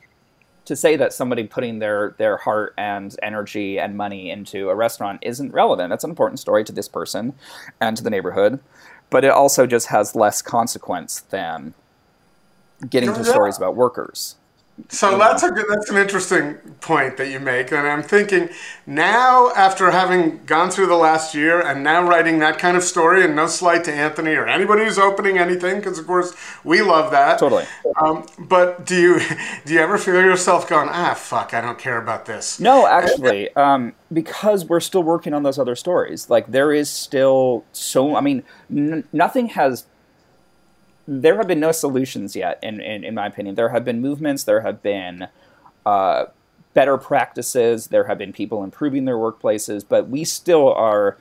to 0.69 0.77
say 0.77 0.97
that 0.97 1.13
somebody 1.13 1.45
putting 1.45 1.81
their 1.81 2.15
their 2.19 2.37
heart 2.37 2.73
and 2.79 3.15
energy 3.23 3.79
and 3.79 3.97
money 3.97 4.31
into 4.31 4.71
a 4.71 4.75
restaurant 4.75 5.19
isn't 5.23 5.53
relevant. 5.53 5.91
That's 5.91 6.05
an 6.05 6.11
important 6.11 6.39
story 6.39 6.65
to 6.65 6.73
this 6.73 6.89
person 6.89 7.35
and 7.81 7.97
to 7.97 8.03
the 8.03 8.11
neighborhood 8.11 8.61
but 9.11 9.25
it 9.25 9.31
also 9.31 9.67
just 9.67 9.89
has 9.89 10.15
less 10.15 10.43
consequence 10.43 11.21
than 11.31 11.75
getting 12.89 13.13
to 13.13 13.25
stories 13.25 13.57
about 13.57 13.75
workers 13.75 14.37
So 14.91 15.19
that's 15.19 15.43
a 15.43 15.51
good, 15.51 15.67
that's 15.69 15.91
an 15.91 15.97
interesting 15.97 16.55
point 16.81 17.17
that 17.17 17.29
you 17.31 17.41
make, 17.41 17.73
and 17.73 17.87
I'm 17.87 18.03
thinking 18.03 18.49
now 18.87 19.51
after 19.51 19.91
having 19.91 20.45
gone 20.47 20.71
through 20.71 20.87
the 20.87 20.97
last 20.97 21.35
year 21.35 21.61
and 21.61 21.83
now 21.83 22.09
writing 22.09 22.39
that 22.39 22.59
kind 22.59 22.77
of 22.77 22.85
story, 22.85 23.25
and 23.25 23.35
no 23.35 23.49
slight 23.49 23.85
to 23.85 23.93
Anthony 23.93 24.35
or 24.35 24.47
anybody 24.47 24.85
who's 24.85 24.99
opening 24.99 25.37
anything, 25.37 25.77
because 25.77 25.99
of 25.99 26.07
course 26.07 26.33
we 26.65 26.81
love 26.81 27.11
that. 27.11 27.39
Totally. 27.39 27.65
Um, 28.01 28.25
but 28.39 28.87
do 28.87 28.95
you 28.95 29.21
do 29.65 29.75
you 29.75 29.81
ever 29.81 29.99
feel 29.99 30.23
yourself 30.23 30.69
going, 30.69 30.89
ah, 30.91 31.15
fuck, 31.15 31.53
I 31.53 31.61
don't 31.61 31.79
care 31.79 32.01
about 32.01 32.27
this? 32.27 32.61
No, 32.61 32.87
actually, 32.87 33.53
um, 33.57 33.95
because 34.13 34.65
we're 34.65 34.81
still 34.81 35.03
working 35.03 35.35
on 35.35 35.43
those 35.43 35.59
other 35.59 35.75
stories. 35.75 36.31
Like 36.31 36.47
there 36.53 36.73
is 36.73 36.89
still 36.89 37.65
so. 37.73 38.15
I 38.15 38.21
mean, 38.21 38.45
n- 38.71 39.05
nothing 39.13 39.49
has. 39.49 39.87
There 41.11 41.37
have 41.39 41.49
been 41.49 41.61
no 41.61 41.73
solutions 41.73 42.37
yet, 42.37 42.59
in, 42.63 42.81
in 42.81 43.03
in 43.03 43.15
my 43.15 43.27
opinion. 43.27 43.55
There 43.55 43.71
have 43.71 43.85
been 43.85 44.01
movements. 44.01 44.45
There 44.45 44.61
have 44.61 44.83
been 44.83 45.29
uh, 45.87 46.27
better 46.75 46.99
practices. 46.99 47.87
There 47.87 48.05
have 48.05 48.19
been 48.19 48.33
people 48.33 48.63
improving 48.63 49.07
their 49.07 49.17
workplaces, 49.17 49.85
but 49.89 50.09
we 50.09 50.25
still 50.25 50.73
are. 50.73 51.17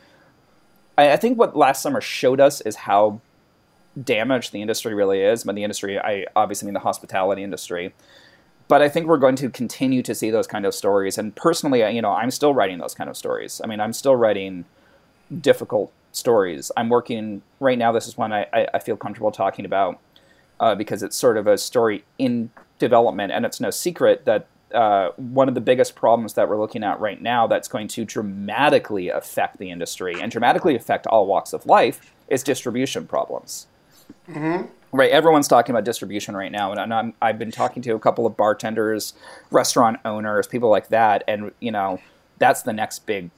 I, 0.97 1.13
I 1.13 1.15
think 1.15 1.39
what 1.39 1.55
last 1.55 1.81
summer 1.81 2.01
showed 2.01 2.41
us 2.41 2.59
is 2.61 2.75
how 2.75 3.21
damaged 4.03 4.51
the 4.51 4.61
industry 4.61 4.93
really 4.93 5.21
is. 5.21 5.45
By 5.45 5.53
the 5.53 5.63
industry, 5.63 5.97
I 5.97 6.25
obviously 6.35 6.65
mean 6.65 6.73
the 6.73 6.81
hospitality 6.81 7.43
industry 7.43 7.93
but 8.67 8.81
I 8.81 8.89
think 8.89 9.07
we're 9.07 9.17
going 9.17 9.35
to 9.37 9.49
continue 9.49 10.01
to 10.03 10.13
see 10.13 10.29
those 10.29 10.47
kind 10.47 10.65
of 10.65 10.75
stories. 10.75 11.17
And 11.17 11.35
personally, 11.35 11.79
you 11.93 12.01
know, 12.01 12.11
I'm 12.11 12.31
still 12.31 12.53
writing 12.53 12.79
those 12.79 12.93
kind 12.93 13.09
of 13.09 13.15
stories. 13.15 13.61
I 13.63 13.67
mean, 13.67 13.79
I'm 13.79 13.93
still 13.93 14.15
writing 14.15 14.65
difficult 15.41 15.91
stories. 16.11 16.71
I'm 16.77 16.89
working 16.89 17.41
right 17.59 17.77
now. 17.77 17.91
This 17.91 18.07
is 18.07 18.17
one 18.17 18.31
I, 18.31 18.47
I, 18.53 18.67
I 18.75 18.79
feel 18.79 18.97
comfortable 18.97 19.31
talking 19.31 19.65
about 19.65 19.99
uh, 20.59 20.75
because 20.75 21.03
it's 21.03 21.15
sort 21.15 21.37
of 21.37 21.47
a 21.47 21.57
story 21.57 22.03
in 22.17 22.49
development, 22.79 23.31
and 23.31 23.45
it's 23.45 23.59
no 23.59 23.69
secret 23.69 24.25
that 24.25 24.47
uh, 24.73 25.11
one 25.15 25.47
of 25.47 25.55
the 25.55 25.61
biggest 25.61 25.95
problems 25.95 26.33
that 26.33 26.49
we're 26.49 26.59
looking 26.59 26.83
at 26.83 26.99
right 26.99 27.21
now 27.21 27.47
that's 27.47 27.67
going 27.67 27.87
to 27.87 28.03
dramatically 28.03 29.09
affect 29.09 29.59
the 29.59 29.71
industry 29.71 30.19
and 30.19 30.31
dramatically 30.31 30.75
affect 30.75 31.07
all 31.07 31.25
walks 31.25 31.53
of 31.53 31.65
life 31.65 32.13
is 32.27 32.43
distribution 32.43 33.07
problems 33.07 33.67
right 34.91 35.11
everyone's 35.11 35.47
talking 35.47 35.73
about 35.73 35.85
distribution 35.85 36.35
right 36.35 36.51
now 36.51 36.73
and 36.73 36.93
I'm, 36.93 37.13
i've 37.21 37.39
been 37.39 37.51
talking 37.51 37.81
to 37.83 37.95
a 37.95 37.99
couple 37.99 38.25
of 38.25 38.35
bartenders 38.35 39.13
restaurant 39.51 39.99
owners 40.03 40.47
people 40.47 40.69
like 40.69 40.89
that 40.89 41.23
and 41.29 41.51
you 41.61 41.71
know 41.71 42.01
that's 42.37 42.63
the 42.63 42.73
next 42.73 43.05
big 43.05 43.29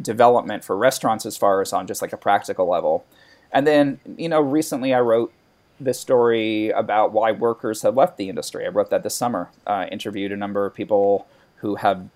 development 0.00 0.64
for 0.64 0.76
restaurants 0.76 1.26
as 1.26 1.36
far 1.36 1.60
as 1.60 1.72
on 1.72 1.86
just 1.86 2.02
like 2.02 2.12
a 2.12 2.16
practical 2.16 2.68
level. 2.68 3.04
And 3.52 3.66
then 3.66 4.00
you 4.16 4.28
know 4.28 4.40
recently 4.40 4.92
i 4.92 5.00
wrote 5.00 5.32
this 5.80 6.00
story 6.00 6.70
about 6.70 7.12
why 7.12 7.32
workers 7.32 7.82
have 7.82 7.96
left 7.96 8.16
the 8.16 8.28
industry. 8.28 8.66
I 8.66 8.68
wrote 8.68 8.90
that 8.90 9.02
this 9.02 9.14
summer. 9.14 9.50
Uh, 9.66 9.86
interviewed 9.90 10.32
a 10.32 10.36
number 10.36 10.66
of 10.66 10.74
people 10.74 11.26
who 11.56 11.76
have 11.76 12.08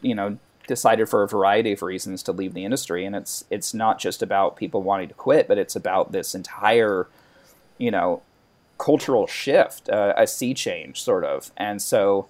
you 0.00 0.14
know 0.14 0.38
decided 0.66 1.08
for 1.08 1.22
a 1.22 1.28
variety 1.28 1.72
of 1.72 1.82
reasons 1.82 2.22
to 2.24 2.32
leave 2.32 2.54
the 2.54 2.64
industry. 2.64 3.04
And 3.04 3.14
it's 3.16 3.44
it's 3.50 3.74
not 3.74 3.98
just 3.98 4.22
about 4.22 4.56
people 4.56 4.82
wanting 4.82 5.08
to 5.08 5.14
quit 5.14 5.48
but 5.48 5.58
it's 5.58 5.76
about 5.76 6.12
this 6.12 6.34
entire 6.34 7.08
you 7.78 7.90
know 7.90 8.22
cultural 8.78 9.26
shift 9.26 9.88
uh, 9.90 10.14
a 10.16 10.26
sea 10.26 10.54
change 10.54 11.02
sort 11.02 11.24
of. 11.24 11.50
And 11.56 11.80
so 11.80 12.28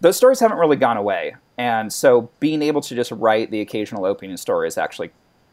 those 0.00 0.16
stories 0.16 0.40
haven't 0.40 0.58
really 0.58 0.76
gone 0.76 0.96
away 0.96 1.36
and 1.62 1.92
so 1.92 2.28
being 2.40 2.60
able 2.60 2.80
to 2.80 2.94
just 2.96 3.12
write 3.12 3.52
the 3.52 3.60
occasional 3.60 4.04
opening 4.04 4.36
story 4.36 4.66
is 4.66 4.76
actually 4.76 5.10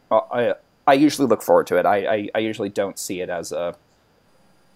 uh, 0.10 0.22
I, 0.32 0.54
I 0.88 0.94
usually 0.94 1.28
look 1.28 1.44
forward 1.44 1.68
to 1.68 1.78
it. 1.78 1.86
I, 1.86 1.98
I, 1.98 2.30
I 2.34 2.40
usually 2.40 2.70
don't 2.70 2.98
see 2.98 3.22
it 3.22 3.30
as 3.30 3.52
a 3.52 3.76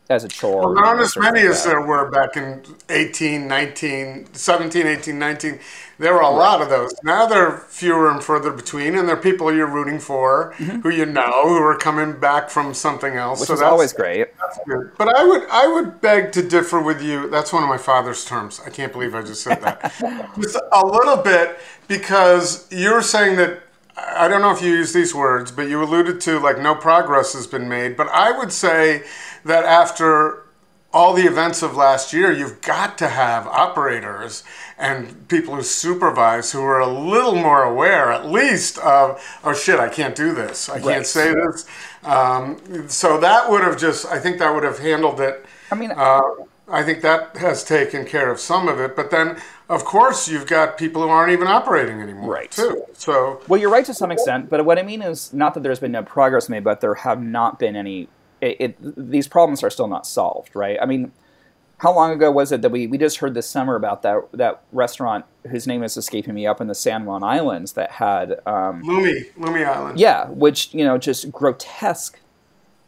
as 0.09 0.23
a 0.23 0.27
chore 0.27 0.73
Well, 0.73 0.73
not 0.73 0.99
as 0.99 1.15
many 1.17 1.41
like 1.41 1.49
as 1.49 1.63
there 1.63 1.81
were 1.81 2.09
back 2.09 2.35
in 2.37 2.63
18, 2.89 3.47
19, 3.47 4.33
17, 4.33 4.87
18, 4.87 5.17
19. 5.17 5.59
There 5.99 6.13
were 6.13 6.21
a 6.21 6.29
lot 6.29 6.61
of 6.61 6.69
those. 6.69 6.93
Now 7.03 7.25
they're 7.25 7.57
fewer 7.57 8.09
and 8.09 8.21
further 8.21 8.51
between, 8.51 8.95
and 8.95 9.07
they're 9.07 9.15
people 9.15 9.53
you're 9.53 9.67
rooting 9.67 9.99
for, 9.99 10.53
who 10.53 10.89
you 10.89 11.05
know, 11.05 11.47
who 11.47 11.57
are 11.57 11.77
coming 11.77 12.19
back 12.19 12.49
from 12.49 12.73
something 12.73 13.15
else. 13.15 13.39
Mm-hmm. 13.39 13.41
which 13.41 13.47
so 13.47 13.53
is 13.53 13.59
that's 13.59 13.71
always 13.71 13.93
great 13.93 14.27
good. 14.65 14.91
But 14.97 15.15
I 15.15 15.23
would, 15.25 15.47
I 15.49 15.67
would 15.67 16.01
beg 16.01 16.31
to 16.33 16.47
differ 16.47 16.81
with 16.81 17.01
you. 17.01 17.29
That's 17.29 17.53
one 17.53 17.63
of 17.63 17.69
my 17.69 17.77
father's 17.77 18.25
terms. 18.25 18.61
I 18.65 18.69
can't 18.69 18.91
believe 18.91 19.15
I 19.15 19.21
just 19.21 19.43
said 19.43 19.61
that. 19.61 19.93
just 20.39 20.57
a 20.71 20.85
little 20.85 21.17
bit 21.17 21.57
because 21.87 22.67
you're 22.71 23.01
saying 23.01 23.37
that. 23.37 23.61
I 23.95 24.27
don't 24.27 24.41
know 24.41 24.51
if 24.51 24.59
you 24.59 24.71
use 24.71 24.91
these 24.91 25.13
words, 25.13 25.51
but 25.51 25.69
you 25.69 25.81
alluded 25.81 26.19
to 26.21 26.39
like 26.39 26.59
no 26.59 26.73
progress 26.73 27.33
has 27.33 27.45
been 27.45 27.69
made. 27.69 27.95
But 27.95 28.07
I 28.07 28.35
would 28.35 28.51
say 28.51 29.03
that 29.45 29.63
after 29.65 30.43
all 30.93 31.13
the 31.13 31.23
events 31.23 31.63
of 31.63 31.75
last 31.75 32.13
year, 32.13 32.31
you've 32.31 32.61
got 32.61 32.97
to 32.99 33.07
have 33.07 33.47
operators 33.47 34.43
and 34.77 35.27
people 35.27 35.55
who 35.55 35.63
supervise 35.63 36.51
who 36.51 36.61
are 36.61 36.79
a 36.79 36.87
little 36.87 37.33
more 37.35 37.63
aware, 37.63 38.11
at 38.11 38.27
least, 38.27 38.77
of, 38.77 39.19
oh 39.43 39.53
shit, 39.53 39.79
I 39.79 39.89
can't 39.89 40.15
do 40.15 40.33
this. 40.35 40.69
I 40.69 40.73
Right. 40.73 40.83
can't 40.83 41.05
say 41.07 41.33
this. 41.33 41.65
Um, 42.03 42.87
so 42.87 43.19
that 43.19 43.49
would 43.49 43.61
have 43.63 43.77
just, 43.77 44.05
I 44.05 44.19
think 44.19 44.37
that 44.37 44.53
would 44.53 44.63
have 44.63 44.77
handled 44.79 45.19
it. 45.19 45.43
I 45.71 45.75
mean, 45.75 45.91
Uh, 45.91 46.21
I 46.71 46.81
think 46.83 47.01
that 47.01 47.37
has 47.37 47.63
taken 47.63 48.05
care 48.05 48.31
of 48.31 48.39
some 48.39 48.67
of 48.67 48.79
it. 48.79 48.95
But 48.95 49.09
then, 49.09 49.37
of 49.69 49.83
course, 49.85 50.27
you've 50.27 50.47
got 50.47 50.77
people 50.77 51.01
who 51.01 51.09
aren't 51.09 51.31
even 51.31 51.47
operating 51.47 52.01
anymore, 52.01 52.31
Right. 52.31 52.51
too. 52.51 52.83
So 52.93 53.41
Well, 53.47 53.59
you're 53.59 53.69
right 53.71 53.85
to 53.85 53.93
some 53.95 54.11
extent, 54.11 54.49
but 54.49 54.63
what 54.63 54.77
I 54.77 54.83
mean 54.83 55.01
is 55.01 55.33
not 55.33 55.55
that 55.55 55.63
there's 55.63 55.79
been 55.79 55.91
no 55.91 56.03
progress 56.03 56.49
made, 56.49 56.63
but 56.63 56.81
there 56.81 56.93
have 56.93 57.21
not 57.21 57.57
been 57.57 57.75
any 57.75 58.07
it, 58.43 58.57
it, 58.59 59.11
these 59.11 59.27
problems 59.27 59.63
are 59.63 59.69
still 59.69 59.87
not 59.87 60.05
solved, 60.05 60.55
right? 60.55 60.77
I 60.81 60.85
mean, 60.85 61.11
how 61.77 61.93
long 61.93 62.11
ago 62.11 62.29
was 62.29 62.51
it 62.51 62.61
that 62.61 62.69
we, 62.69 62.87
we 62.87 62.97
just 62.97 63.17
heard 63.17 63.33
this 63.33 63.47
summer 63.47 63.75
about 63.75 64.01
that 64.03 64.31
that 64.33 64.63
restaurant 64.71 65.25
whose 65.49 65.67
name 65.67 65.83
is 65.83 65.97
escaping 65.97 66.33
me 66.33 66.45
up 66.45 66.61
in 66.61 66.67
the 66.67 66.75
San 66.75 67.05
Juan 67.05 67.23
Islands 67.23 67.73
that 67.73 67.91
had 67.91 68.33
um, 68.45 68.83
Lummi 68.83 69.33
Lummi 69.35 69.65
Island. 69.65 69.99
yeah, 69.99 70.27
which 70.27 70.73
you 70.73 70.83
know 70.83 70.97
just 70.97 71.31
grotesque 71.31 72.19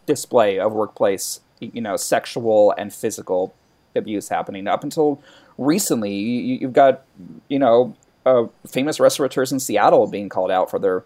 display 0.06 0.60
of 0.60 0.72
workplace 0.74 1.40
you 1.60 1.82
know 1.82 1.96
sexual 1.96 2.74
and 2.78 2.94
physical 2.94 3.56
abuse 3.96 4.30
happening 4.30 4.68
up 4.68 4.84
until 4.84 5.22
recently. 5.58 6.14
You, 6.14 6.58
you've 6.62 6.74
got 6.74 7.04
you 7.48 7.60
know 7.60 7.96
uh, 8.26 8.46
famous 8.68 9.00
restaurateurs 9.00 9.52
in 9.52 9.60
Seattle 9.60 10.08
being 10.08 10.30
called 10.30 10.52
out 10.52 10.70
for 10.70 10.80
their 10.80 11.04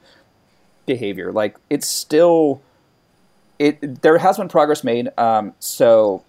behavior. 0.86 1.32
Like 1.32 1.58
it's 1.70 1.88
still 1.88 2.62
it 3.60 4.02
there 4.02 4.18
has 4.18 4.38
been 4.38 4.48
progress 4.48 4.84
made. 4.84 5.10
Um, 5.18 5.54
so, 5.60 6.24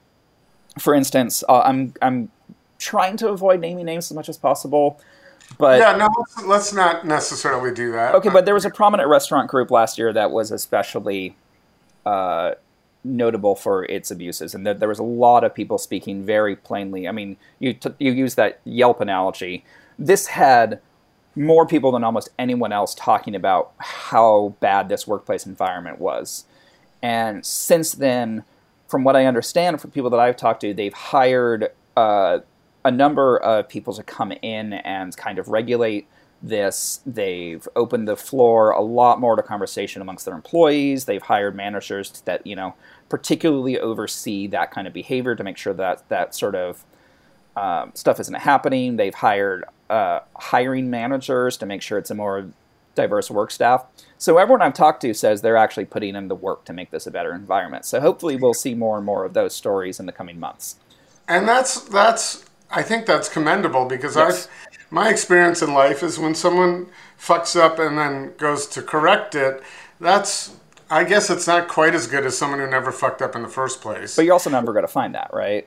for 0.78 0.94
instance, 0.94 1.42
uh, 1.48 1.60
I'm 1.60 1.94
I'm 2.02 2.30
trying 2.78 3.16
to 3.18 3.28
avoid 3.28 3.60
naming 3.60 3.86
names 3.86 4.10
as 4.10 4.14
much 4.14 4.28
as 4.28 4.36
possible. 4.36 5.00
But 5.58 5.80
Yeah, 5.80 5.96
no, 5.96 6.08
let's, 6.16 6.46
let's 6.46 6.72
not 6.72 7.06
necessarily 7.06 7.72
do 7.72 7.92
that. 7.92 8.14
okay, 8.14 8.28
but 8.28 8.44
there 8.44 8.54
was 8.54 8.64
a 8.64 8.70
prominent 8.70 9.08
restaurant 9.08 9.50
group 9.50 9.70
last 9.70 9.98
year 9.98 10.12
that 10.12 10.30
was 10.30 10.52
especially 10.52 11.36
uh, 12.06 12.52
notable 13.02 13.56
for 13.56 13.84
its 13.84 14.10
abuses, 14.10 14.54
and 14.54 14.64
there, 14.66 14.74
there 14.74 14.88
was 14.88 14.98
a 15.00 15.04
lot 15.04 15.42
of 15.44 15.54
people 15.54 15.78
speaking 15.78 16.24
very 16.24 16.54
plainly. 16.54 17.08
I 17.08 17.12
mean, 17.12 17.36
you 17.58 17.74
t- 17.74 17.94
you 17.98 18.12
use 18.12 18.36
that 18.36 18.60
Yelp 18.64 19.00
analogy. 19.00 19.64
This 19.98 20.28
had 20.28 20.80
more 21.36 21.66
people 21.66 21.92
than 21.92 22.04
almost 22.04 22.28
anyone 22.38 22.72
else 22.72 22.94
talking 22.94 23.34
about 23.34 23.72
how 23.78 24.54
bad 24.60 24.88
this 24.88 25.06
workplace 25.06 25.46
environment 25.46 25.98
was. 25.98 26.44
And 27.02 27.44
since 27.44 27.92
then, 27.92 28.44
from 28.88 29.04
what 29.04 29.16
I 29.16 29.26
understand 29.26 29.80
from 29.80 29.90
people 29.90 30.10
that 30.10 30.20
I've 30.20 30.36
talked 30.36 30.60
to, 30.62 30.74
they've 30.74 30.92
hired 30.92 31.70
uh, 31.96 32.40
a 32.84 32.90
number 32.90 33.38
of 33.38 33.68
people 33.68 33.94
to 33.94 34.02
come 34.02 34.32
in 34.42 34.72
and 34.72 35.16
kind 35.16 35.38
of 35.38 35.48
regulate 35.48 36.08
this. 36.42 37.00
They've 37.06 37.66
opened 37.76 38.08
the 38.08 38.16
floor 38.16 38.70
a 38.70 38.80
lot 38.80 39.20
more 39.20 39.36
to 39.36 39.42
conversation 39.42 40.02
amongst 40.02 40.24
their 40.24 40.34
employees. 40.34 41.04
They've 41.04 41.22
hired 41.22 41.54
managers 41.54 42.22
that 42.24 42.46
you 42.46 42.56
know 42.56 42.74
particularly 43.08 43.78
oversee 43.78 44.46
that 44.48 44.70
kind 44.70 44.86
of 44.86 44.92
behavior 44.92 45.34
to 45.34 45.44
make 45.44 45.56
sure 45.56 45.74
that 45.74 46.08
that 46.08 46.34
sort 46.34 46.54
of 46.54 46.84
um, 47.56 47.92
stuff 47.94 48.20
isn't 48.20 48.34
happening. 48.34 48.96
They've 48.96 49.14
hired 49.14 49.64
uh, 49.90 50.20
hiring 50.36 50.88
managers 50.88 51.56
to 51.58 51.66
make 51.66 51.82
sure 51.82 51.98
it's 51.98 52.10
a 52.10 52.14
more 52.14 52.50
diverse 52.94 53.30
work 53.30 53.50
staff. 53.50 53.84
So 54.20 54.36
everyone 54.36 54.60
I've 54.60 54.74
talked 54.74 55.00
to 55.00 55.14
says 55.14 55.40
they're 55.40 55.56
actually 55.56 55.86
putting 55.86 56.14
in 56.14 56.28
the 56.28 56.34
work 56.34 56.66
to 56.66 56.74
make 56.74 56.90
this 56.90 57.06
a 57.06 57.10
better 57.10 57.34
environment. 57.34 57.86
So 57.86 58.02
hopefully 58.02 58.36
we'll 58.36 58.52
see 58.52 58.74
more 58.74 58.98
and 58.98 59.06
more 59.06 59.24
of 59.24 59.32
those 59.32 59.54
stories 59.54 59.98
in 59.98 60.04
the 60.04 60.12
coming 60.12 60.38
months. 60.38 60.76
And 61.26 61.48
that's 61.48 61.80
that's 61.80 62.44
I 62.70 62.82
think 62.82 63.06
that's 63.06 63.30
commendable 63.30 63.86
because 63.86 64.16
Yes. 64.16 64.46
I 64.46 64.76
my 64.90 65.08
experience 65.08 65.62
in 65.62 65.72
life 65.72 66.02
is 66.02 66.18
when 66.18 66.34
someone 66.34 66.88
fucks 67.18 67.58
up 67.58 67.78
and 67.78 67.96
then 67.96 68.34
goes 68.36 68.66
to 68.66 68.82
correct 68.82 69.34
it, 69.34 69.62
that's 69.98 70.54
I 70.90 71.04
guess 71.04 71.30
it's 71.30 71.46
not 71.46 71.66
quite 71.66 71.94
as 71.94 72.06
good 72.06 72.26
as 72.26 72.36
someone 72.36 72.58
who 72.58 72.66
never 72.66 72.92
fucked 72.92 73.22
up 73.22 73.34
in 73.34 73.40
the 73.40 73.48
first 73.48 73.80
place. 73.80 74.16
But 74.16 74.26
you're 74.26 74.34
also 74.34 74.50
never 74.50 74.74
going 74.74 74.84
to 74.84 74.92
find 74.92 75.14
that, 75.14 75.30
right? 75.32 75.66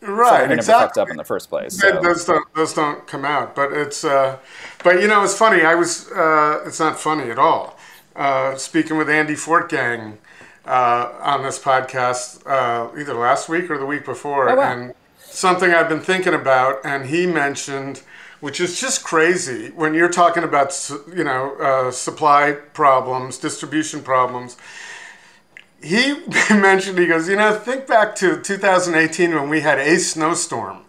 right, 0.00 0.48
who 0.48 0.56
never 0.56 0.62
fucked 0.62 0.96
exactly. 0.96 1.02
up 1.02 1.10
in 1.10 1.16
the 1.18 1.24
first 1.24 1.48
place. 1.50 1.78
So. 1.78 2.00
Those 2.00 2.24
don't 2.24 2.54
those 2.54 2.72
don't 2.72 3.06
come 3.06 3.26
out, 3.26 3.54
but 3.54 3.72
it's 3.72 4.02
uh, 4.02 4.38
but 4.82 5.02
you 5.02 5.08
know 5.08 5.22
it's 5.24 5.36
funny. 5.36 5.62
I 5.62 5.74
was 5.74 6.10
uh, 6.10 6.62
it's 6.66 6.80
not 6.80 6.98
funny 6.98 7.30
at 7.30 7.38
all. 7.38 7.78
Uh, 8.14 8.54
speaking 8.56 8.96
with 8.98 9.08
Andy 9.08 9.34
Fortgang 9.34 10.18
uh, 10.66 11.12
on 11.20 11.42
this 11.42 11.58
podcast 11.58 12.46
uh, 12.46 12.88
either 12.98 13.14
last 13.14 13.48
week 13.48 13.70
or 13.70 13.78
the 13.78 13.86
week 13.86 14.04
before, 14.04 14.50
Oh, 14.50 14.56
wow. 14.56 14.72
and 14.72 14.94
something 15.18 15.72
I've 15.72 15.88
been 15.88 16.00
thinking 16.02 16.34
about, 16.34 16.84
and 16.84 17.06
he 17.06 17.26
mentioned, 17.26 18.02
which 18.40 18.60
is 18.60 18.78
just 18.78 19.02
crazy 19.02 19.68
when 19.70 19.94
you're 19.94 20.10
talking 20.10 20.42
about 20.42 20.90
you 21.14 21.24
know 21.24 21.56
uh, 21.56 21.90
supply 21.90 22.52
problems, 22.74 23.38
distribution 23.38 24.02
problems 24.02 24.56
he 25.82 26.14
mentioned 26.50 26.98
he 26.98 27.06
goes 27.06 27.28
you 27.28 27.36
know 27.36 27.54
think 27.54 27.86
back 27.86 28.14
to 28.14 28.40
2018 28.40 29.34
when 29.34 29.48
we 29.48 29.60
had 29.60 29.78
a 29.78 29.98
snowstorm 29.98 30.82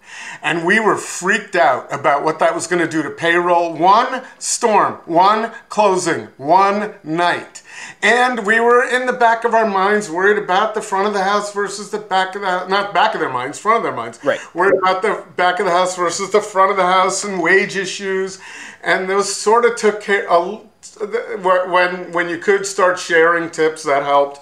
and 0.43 0.65
we 0.65 0.79
were 0.79 0.97
freaked 0.97 1.55
out 1.55 1.91
about 1.91 2.23
what 2.23 2.39
that 2.39 2.53
was 2.53 2.67
going 2.67 2.81
to 2.81 2.87
do 2.87 3.01
to 3.01 3.09
payroll. 3.09 3.73
One 3.73 4.23
storm 4.37 4.95
one 5.05 5.51
closing 5.69 6.27
one 6.37 6.95
night. 7.03 7.63
And 8.01 8.45
we 8.45 8.59
were 8.59 8.83
in 8.83 9.05
the 9.05 9.13
back 9.13 9.45
of 9.45 9.53
our 9.53 9.67
minds 9.67 10.09
worried 10.09 10.37
about 10.37 10.75
the 10.75 10.81
front 10.81 11.07
of 11.07 11.13
the 11.13 11.23
house 11.23 11.53
versus 11.53 11.89
the 11.89 11.97
back 11.97 12.35
of 12.35 12.41
the 12.41 12.67
not 12.67 12.93
back 12.93 13.13
of 13.13 13.21
their 13.21 13.31
minds 13.31 13.57
front 13.57 13.77
of 13.77 13.83
their 13.83 13.95
minds. 13.95 14.19
Right. 14.23 14.39
worried 14.53 14.77
about 14.79 15.01
the 15.01 15.25
back 15.37 15.59
of 15.59 15.65
the 15.65 15.71
house 15.71 15.95
versus 15.95 16.31
the 16.31 16.41
front 16.41 16.71
of 16.71 16.77
the 16.77 16.85
house 16.85 17.23
and 17.23 17.41
wage 17.41 17.77
issues. 17.77 18.39
And 18.83 19.09
those 19.09 19.33
sort 19.33 19.63
of 19.63 19.77
took 19.77 20.01
care 20.01 20.27
when 20.29 22.11
when 22.11 22.27
you 22.29 22.37
could 22.37 22.65
start 22.65 22.99
sharing 22.99 23.49
tips 23.49 23.83
that 23.83 24.03
helped 24.03 24.41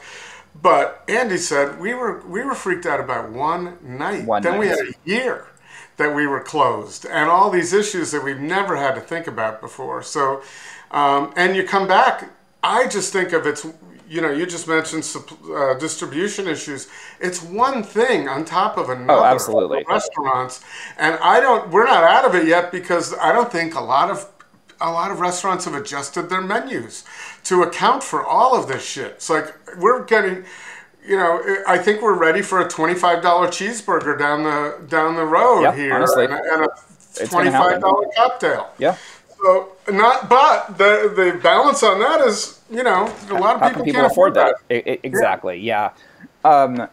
but 0.60 1.04
Andy 1.08 1.38
said 1.38 1.80
we 1.80 1.94
were 1.94 2.22
we 2.28 2.44
were 2.44 2.56
freaked 2.56 2.86
out 2.86 3.00
about 3.00 3.30
one 3.32 3.78
night. 3.82 4.26
One 4.26 4.42
then 4.42 4.60
we 4.60 4.68
had 4.68 4.80
a 4.80 4.94
year 5.06 5.48
that 5.98 6.16
we 6.16 6.28
were 6.28 6.42
closed, 6.42 7.06
and 7.06 7.30
all 7.30 7.50
these 7.50 7.74
issues 7.74 8.12
that 8.12 8.24
we've 8.24 8.40
never 8.40 8.76
had 8.76 8.96
to 8.96 9.02
think 9.02 9.28
about 9.28 9.62
before. 9.62 10.02
So, 10.02 10.42
um, 10.92 11.34
and 11.36 11.56
you 11.56 11.64
come 11.64 11.88
back. 11.88 12.32
I 12.64 12.88
just 12.88 13.14
think 13.14 13.34
of 13.34 13.46
it's. 13.46 13.66
You 14.10 14.20
know, 14.20 14.30
you 14.30 14.46
just 14.46 14.68
mentioned 14.68 15.10
uh, 15.56 15.76
distribution 15.76 16.46
issues. 16.46 16.90
It's 17.22 17.42
one 17.42 17.82
thing 17.82 18.28
on 18.28 18.44
top 18.44 18.78
of 18.78 18.90
another. 18.90 19.26
absolutely. 19.26 19.86
Restaurants, 19.88 20.62
and 20.98 21.18
I 21.22 21.40
don't. 21.40 21.72
We're 21.72 21.86
not 21.86 22.04
out 22.04 22.26
of 22.26 22.36
it 22.36 22.46
yet 22.46 22.74
because 22.74 23.14
I 23.14 23.32
don't 23.32 23.50
think 23.50 23.76
a 23.76 23.80
lot 23.80 24.12
of 24.12 24.28
a 24.82 24.92
lot 24.92 25.12
of 25.12 25.20
restaurants 25.20 25.66
have 25.66 25.76
adjusted 25.76 26.30
their 26.30 26.42
menus 26.42 27.04
to 27.46 27.62
account 27.64 28.04
for 28.04 28.26
all 28.26 28.56
of 28.56 28.68
this 28.68 28.84
shit. 28.86 29.12
It's 29.12 29.30
like 29.30 29.54
we're 29.78 30.04
getting, 30.06 30.44
you 31.06 31.18
know, 31.18 31.42
I 31.68 31.78
think 31.78 32.02
we're 32.02 32.18
ready 32.18 32.42
for 32.42 32.60
a 32.60 32.68
twenty-five 32.68 33.22
dollar 33.22 33.48
cheeseburger 33.48 34.18
down 34.18 34.44
the 34.44 34.86
down 34.88 35.16
the 35.16 35.26
road 35.26 35.62
Yeah, 35.64 35.76
here, 35.76 35.94
honestly. 35.94 36.26
and, 36.26 36.34
a- 36.34 36.54
and 36.54 36.68
a 37.22 37.28
twenty-five 37.28 37.82
dollar 37.82 38.08
cocktail. 38.16 38.70
yeah. 38.78 38.96
So 39.44 39.70
not, 39.90 40.30
but 40.30 40.78
the 40.78 41.12
the 41.16 41.40
balance 41.42 41.82
on 41.84 42.00
that 42.00 42.22
is, 42.22 42.60
you 42.70 42.84
know, 42.84 43.12
a 43.30 43.34
lot 43.34 43.56
of 43.56 43.62
people, 43.70 43.84
people 43.86 44.02
can't 44.02 44.12
afford 44.12 44.36
that? 44.36 44.56
I- 44.70 44.84
I- 44.86 45.00
exactly. 45.04 45.58
Yeah. 45.60 45.92
Um, 46.46 46.88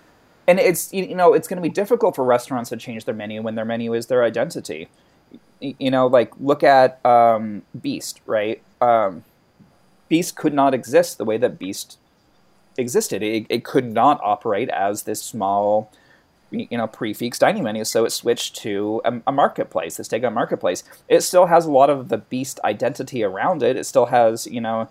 and 0.47 0.59
it's 0.59 0.93
you 0.95 1.15
know 1.15 1.35
it's 1.35 1.47
going 1.47 1.59
to 1.59 1.63
be 1.63 1.69
difficult 1.69 2.17
for 2.17 2.25
restaurants 2.25 2.71
to 2.71 2.77
change 2.79 3.05
their 3.05 3.15
menu 3.15 3.43
when 3.43 3.55
their 3.55 3.67
menu 3.67 3.93
is 3.93 4.07
their 4.07 4.25
identity. 4.25 4.89
You 5.61 5.91
know, 5.91 6.07
like 6.07 6.33
look 6.39 6.63
at 6.63 7.05
um, 7.05 7.63
Beast, 7.81 8.21
right? 8.27 8.63
Um, 8.81 9.25
Beast 10.09 10.37
could 10.37 10.55
not 10.55 10.75
exist 10.75 11.19
the 11.19 11.25
way 11.25 11.37
that 11.37 11.59
Beast 11.59 11.99
existed. 12.77 13.23
It, 13.23 13.47
it 13.49 13.65
could 13.65 13.93
not 13.93 14.21
operate 14.23 14.69
as 14.69 15.03
this 15.03 15.23
small, 15.23 15.91
you 16.51 16.79
know, 16.79 16.87
prix 16.87 17.13
fixe 17.13 17.39
dining 17.39 17.65
menu. 17.65 17.85
So 17.85 18.05
it 18.05 18.11
switched 18.11 18.57
to 18.57 19.03
a, 19.05 19.21
a 19.27 19.33
marketplace, 19.33 19.97
this 19.97 20.09
takeout 20.09 20.33
marketplace. 20.33 20.85
It 21.09 21.23
still 21.23 21.47
has 21.47 21.67
a 21.67 21.73
lot 21.73 21.91
of 21.91 22.09
the 22.09 22.19
Beast 22.19 22.61
identity 22.65 23.23
around 23.23 23.63
it. 23.63 23.77
It 23.77 23.85
still 23.85 24.07
has, 24.07 24.47
you 24.47 24.61
know, 24.61 24.89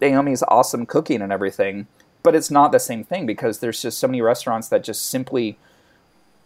Naomi's 0.00 0.42
awesome 0.48 0.84
cooking 0.86 1.22
and 1.22 1.32
everything, 1.32 1.86
but 2.22 2.34
it's 2.34 2.50
not 2.50 2.72
the 2.72 2.80
same 2.80 3.04
thing 3.04 3.26
because 3.26 3.58
there's 3.58 3.82
just 3.82 3.98
so 3.98 4.08
many 4.08 4.20
restaurants 4.20 4.68
that 4.68 4.82
just 4.82 5.08
simply 5.08 5.58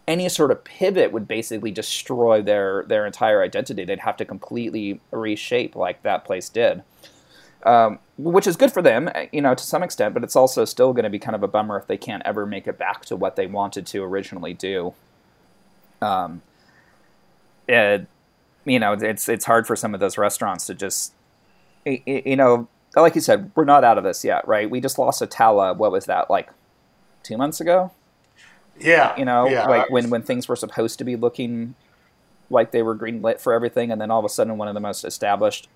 any 0.09 0.29
sort 0.29 0.51
of 0.51 0.63
pivot 0.65 1.13
would 1.13 1.27
basically 1.27 1.71
destroy 1.71 2.43
their 2.43 2.85
their 2.89 3.07
entire 3.07 3.43
identity. 3.43 3.85
They'd 3.85 4.01
have 4.01 4.17
to 4.19 4.25
completely 4.25 5.01
reshape 5.11 5.75
like 5.75 6.03
that 6.03 6.25
place 6.25 6.49
did. 6.49 6.83
Um, 7.65 7.99
which 8.17 8.47
is 8.47 8.57
good 8.57 8.71
for 8.71 8.81
them, 8.81 9.11
you 9.33 9.41
know, 9.41 9.55
to 9.55 9.65
some 9.65 9.83
extent, 9.83 10.15
but 10.15 10.23
it's 10.23 10.37
also 10.37 10.65
still 10.65 10.93
going 10.93 11.03
to 11.03 11.11
be 11.11 11.19
kind 11.19 11.35
of 11.35 11.43
a 11.43 11.49
bummer 11.49 11.77
if 11.77 11.89
they 11.89 11.97
can't 11.97 12.23
ever 12.25 12.47
make 12.47 12.69
it 12.69 12.79
back 12.79 13.05
to 13.07 13.17
what 13.17 13.35
they 13.35 13.49
wanted 13.49 13.87
to 13.89 14.05
originally 14.05 14.55
do. 14.55 14.95
Um, 16.01 16.43
it, 17.67 18.07
you 18.65 18.79
know, 18.79 18.93
it's 18.93 19.29
it's 19.29 19.45
hard 19.45 19.67
for 19.67 19.75
some 19.75 19.95
of 19.95 20.01
those 20.01 20.17
restaurants 20.17 20.67
to 20.67 20.75
just, 20.75 21.13
you 21.85 22.37
know, 22.37 22.69
like 22.95 23.17
you 23.17 23.21
said, 23.21 23.51
we're 23.57 23.65
not 23.65 23.83
out 23.83 23.99
of 23.99 24.05
this 24.05 24.25
yet, 24.25 24.47
right? 24.47 24.71
We 24.71 24.81
just 24.81 24.99
lost 24.99 25.21
Ataula. 25.21 25.77
What 25.77 25.91
was 25.91 26.07
that 26.07 26.31
like? 26.31 26.51
Two 27.25 27.37
months 27.37 27.61
ago, 27.61 27.91
Yeah, 28.79 29.17
you 29.17 29.25
know, 29.25 29.49
yeah, 29.49 29.67
like 29.67 29.91
when 29.91 30.11
when 30.11 30.23
things 30.23 30.49
were 30.49 30.57
supposed 30.57 30.99
to 30.99 31.05
be 31.05 31.17
looking 31.17 31.75
like 32.51 32.71
they 32.71 32.83
were 32.83 32.95
green 32.95 33.23
lit 33.23 33.41
for 33.41 33.53
everything, 33.53 33.91
and 33.91 34.01
then 34.01 34.11
all 34.11 34.19
of 34.19 34.25
a 34.25 34.29
sudden, 34.29 34.59
one 34.59 34.69
of 34.69 34.75
the 34.75 34.81
most 34.81 35.05
established. 35.05 35.69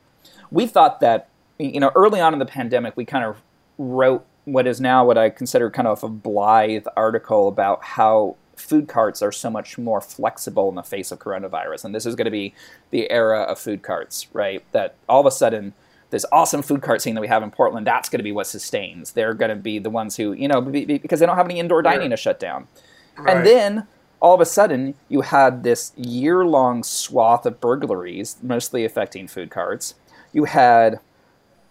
We 0.50 0.66
thought 0.66 1.00
that, 1.00 1.28
you 1.58 1.80
know, 1.80 1.92
early 1.94 2.20
on 2.20 2.32
in 2.32 2.38
the 2.38 2.46
pandemic, 2.46 2.96
we 2.96 3.04
kind 3.04 3.24
of 3.24 3.36
wrote 3.78 4.24
what 4.44 4.66
is 4.66 4.80
now 4.80 5.04
what 5.04 5.16
I 5.16 5.30
consider 5.30 5.70
kind 5.70 5.88
of 5.88 6.02
a 6.02 6.08
blithe 6.08 6.86
article 6.96 7.48
about 7.48 7.82
how 7.82 8.36
food 8.56 8.88
carts 8.88 9.22
are 9.22 9.32
so 9.32 9.48
much 9.48 9.78
more 9.78 10.00
flexible 10.00 10.68
in 10.68 10.74
the 10.74 10.82
face 10.82 11.10
of 11.10 11.18
coronavirus, 11.18 11.84
and 11.84 11.94
this 11.94 12.06
is 12.06 12.14
going 12.14 12.26
to 12.26 12.30
be 12.30 12.54
the 12.90 13.10
era 13.10 13.42
of 13.42 13.58
food 13.58 13.82
carts, 13.82 14.26
right? 14.32 14.62
That 14.72 14.94
all 15.08 15.20
of 15.20 15.26
a 15.26 15.30
sudden 15.30 15.72
this 16.10 16.26
awesome 16.32 16.62
food 16.62 16.82
cart 16.82 17.00
scene 17.00 17.14
that 17.14 17.20
we 17.20 17.28
have 17.28 17.42
in 17.42 17.50
Portland, 17.50 17.86
that's 17.86 18.08
going 18.08 18.18
to 18.18 18.24
be 18.24 18.32
what 18.32 18.46
sustains. 18.46 19.12
They're 19.12 19.34
going 19.34 19.50
to 19.50 19.56
be 19.56 19.78
the 19.78 19.90
ones 19.90 20.16
who, 20.16 20.32
you 20.32 20.48
know, 20.48 20.60
be, 20.60 20.84
be, 20.84 20.98
because 20.98 21.20
they 21.20 21.26
don't 21.26 21.36
have 21.36 21.46
any 21.46 21.58
indoor 21.58 21.82
dining 21.82 22.10
to 22.10 22.16
shut 22.16 22.40
down. 22.40 22.66
Right. 23.22 23.36
And 23.36 23.46
then 23.46 23.86
all 24.20 24.34
of 24.34 24.40
a 24.40 24.46
sudden, 24.46 24.94
you 25.08 25.22
had 25.22 25.62
this 25.62 25.92
year 25.96 26.44
long 26.44 26.82
swath 26.82 27.46
of 27.46 27.60
burglaries, 27.60 28.36
mostly 28.42 28.84
affecting 28.84 29.28
food 29.28 29.50
carts. 29.50 29.94
You 30.32 30.44
had 30.44 31.00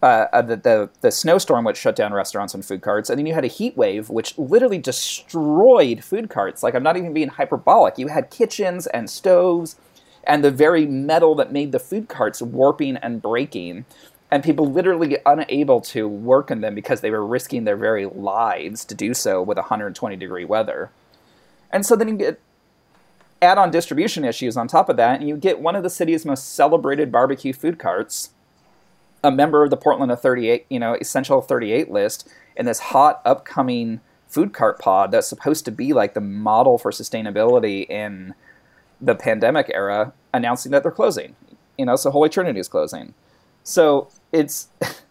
uh, 0.02 0.28
uh, 0.32 0.42
the, 0.42 0.56
the, 0.56 0.90
the 1.02 1.12
snowstorm, 1.12 1.66
which 1.66 1.78
shut 1.78 1.96
down 1.96 2.14
restaurants 2.14 2.54
and 2.54 2.66
food 2.66 2.82
carts. 2.82 3.10
And 3.10 3.20
then 3.20 3.26
you 3.26 3.34
had 3.34 3.46
a 3.46 3.50
heat 3.50 3.78
wave, 3.78 4.10
which 4.10 4.38
literally 4.38 4.78
destroyed 4.78 6.04
food 6.04 6.30
carts. 6.30 6.64
Like, 6.64 6.74
I'm 6.74 6.84
not 6.84 6.98
even 6.98 7.14
being 7.14 7.30
hyperbolic. 7.30 7.98
You 7.98 8.08
had 8.08 8.30
kitchens 8.30 8.88
and 8.88 9.10
stoves 9.10 9.76
and 10.24 10.44
the 10.44 10.52
very 10.52 10.86
metal 10.86 11.36
that 11.36 11.52
made 11.52 11.72
the 11.72 11.80
food 11.80 12.08
carts 12.08 12.42
warping 12.42 12.98
and 12.98 13.22
breaking 13.22 13.86
and 14.32 14.44
people 14.44 14.72
literally 14.72 15.18
unable 15.26 15.82
to 15.82 16.08
work 16.08 16.52
in 16.52 16.62
them 16.62 16.76
because 16.76 17.02
they 17.02 17.10
were 17.10 17.26
risking 17.26 17.64
their 17.64 17.76
very 17.76 18.06
lives 18.06 18.86
to 18.86 18.96
do 18.96 19.14
so 19.14 19.42
with 19.42 19.58
120 19.58 20.16
degree 20.16 20.46
weather. 20.46 20.92
And 21.72 21.86
so 21.86 21.96
then 21.96 22.08
you 22.08 22.16
get 22.16 22.42
add 23.42 23.58
on 23.58 23.72
distribution 23.72 24.26
issues 24.26 24.58
on 24.58 24.68
top 24.68 24.90
of 24.90 24.98
that, 24.98 25.20
and 25.20 25.30
you 25.30 25.38
get 25.38 25.60
one 25.60 25.76
of 25.76 25.84
the 25.84 25.90
city's 25.90 26.26
most 26.26 26.54
celebrated 26.54 27.12
barbecue 27.12 27.54
food 27.54 27.80
carts, 27.80 28.32
a 29.24 29.32
member 29.32 29.64
of 29.64 29.70
the 29.70 29.78
Portland 29.78 30.12
of 30.12 30.22
38, 30.22 30.66
you 30.70 30.80
know, 30.80 30.96
Essential 30.96 31.42
38 31.42 31.90
list, 31.90 32.28
in 32.56 32.66
this 32.66 32.80
hot 32.80 33.22
upcoming 33.26 34.02
food 34.28 34.54
cart 34.54 34.80
pod 34.80 35.12
that's 35.12 35.28
supposed 35.28 35.66
to 35.66 35.72
be 35.72 35.94
like 35.94 36.14
the 36.14 36.22
model 36.22 36.78
for 36.78 36.92
sustainability 36.92 37.90
in 37.90 38.34
the 39.02 39.16
pandemic 39.16 39.72
era, 39.74 40.14
announcing 40.34 40.72
that 40.72 40.84
they're 40.84 40.92
closing. 40.92 41.36
You 41.78 41.86
know, 41.86 41.96
so 41.96 42.12
Holy 42.12 42.30
Trinity 42.30 42.60
is 42.60 42.68
closing. 42.68 43.14
So 43.64 44.10
it's 44.32 44.68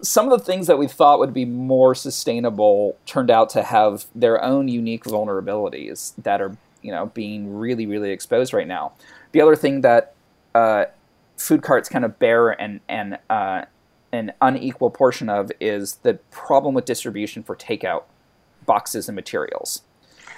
some 0.00 0.30
of 0.30 0.38
the 0.38 0.44
things 0.44 0.66
that 0.66 0.78
we 0.78 0.86
thought 0.86 1.18
would 1.18 1.34
be 1.34 1.44
more 1.44 1.94
sustainable 1.94 2.96
turned 3.06 3.30
out 3.30 3.50
to 3.50 3.62
have 3.62 4.06
their 4.14 4.42
own 4.42 4.68
unique 4.68 5.04
vulnerabilities 5.04 6.12
that 6.22 6.40
are 6.40 6.56
you 6.82 6.92
know 6.92 7.06
being 7.06 7.56
really 7.56 7.86
really 7.86 8.10
exposed 8.10 8.52
right 8.52 8.68
now. 8.68 8.92
The 9.32 9.40
other 9.40 9.56
thing 9.56 9.80
that 9.82 10.14
uh, 10.54 10.86
food 11.36 11.62
carts 11.62 11.88
kind 11.88 12.04
of 12.04 12.18
bear 12.18 12.50
an 12.50 12.80
an 12.88 13.18
uh, 13.28 13.64
an 14.12 14.32
unequal 14.40 14.90
portion 14.90 15.28
of 15.28 15.50
is 15.60 15.96
the 15.96 16.14
problem 16.30 16.74
with 16.74 16.84
distribution 16.84 17.42
for 17.42 17.54
takeout 17.56 18.04
boxes 18.66 19.08
and 19.08 19.16
materials. 19.16 19.82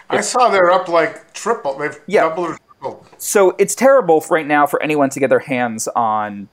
I 0.09 0.23
saw 0.23 0.49
they're 0.49 0.71
up 0.71 0.89
like 0.89 1.33
triple. 1.35 1.79
They've 1.79 2.01
Yeah. 2.07 2.23
doubled 2.29 2.51
or 2.51 2.59
tripled. 2.81 3.07
So 3.19 3.55
it's 3.59 3.75
terrible 3.77 4.25
right 4.29 4.47
now 4.47 4.67
for 4.67 4.83
anyone 4.83 5.11
to 5.11 5.21
get 5.21 5.31
their 5.31 5.39
hands 5.39 5.87
on 5.89 6.49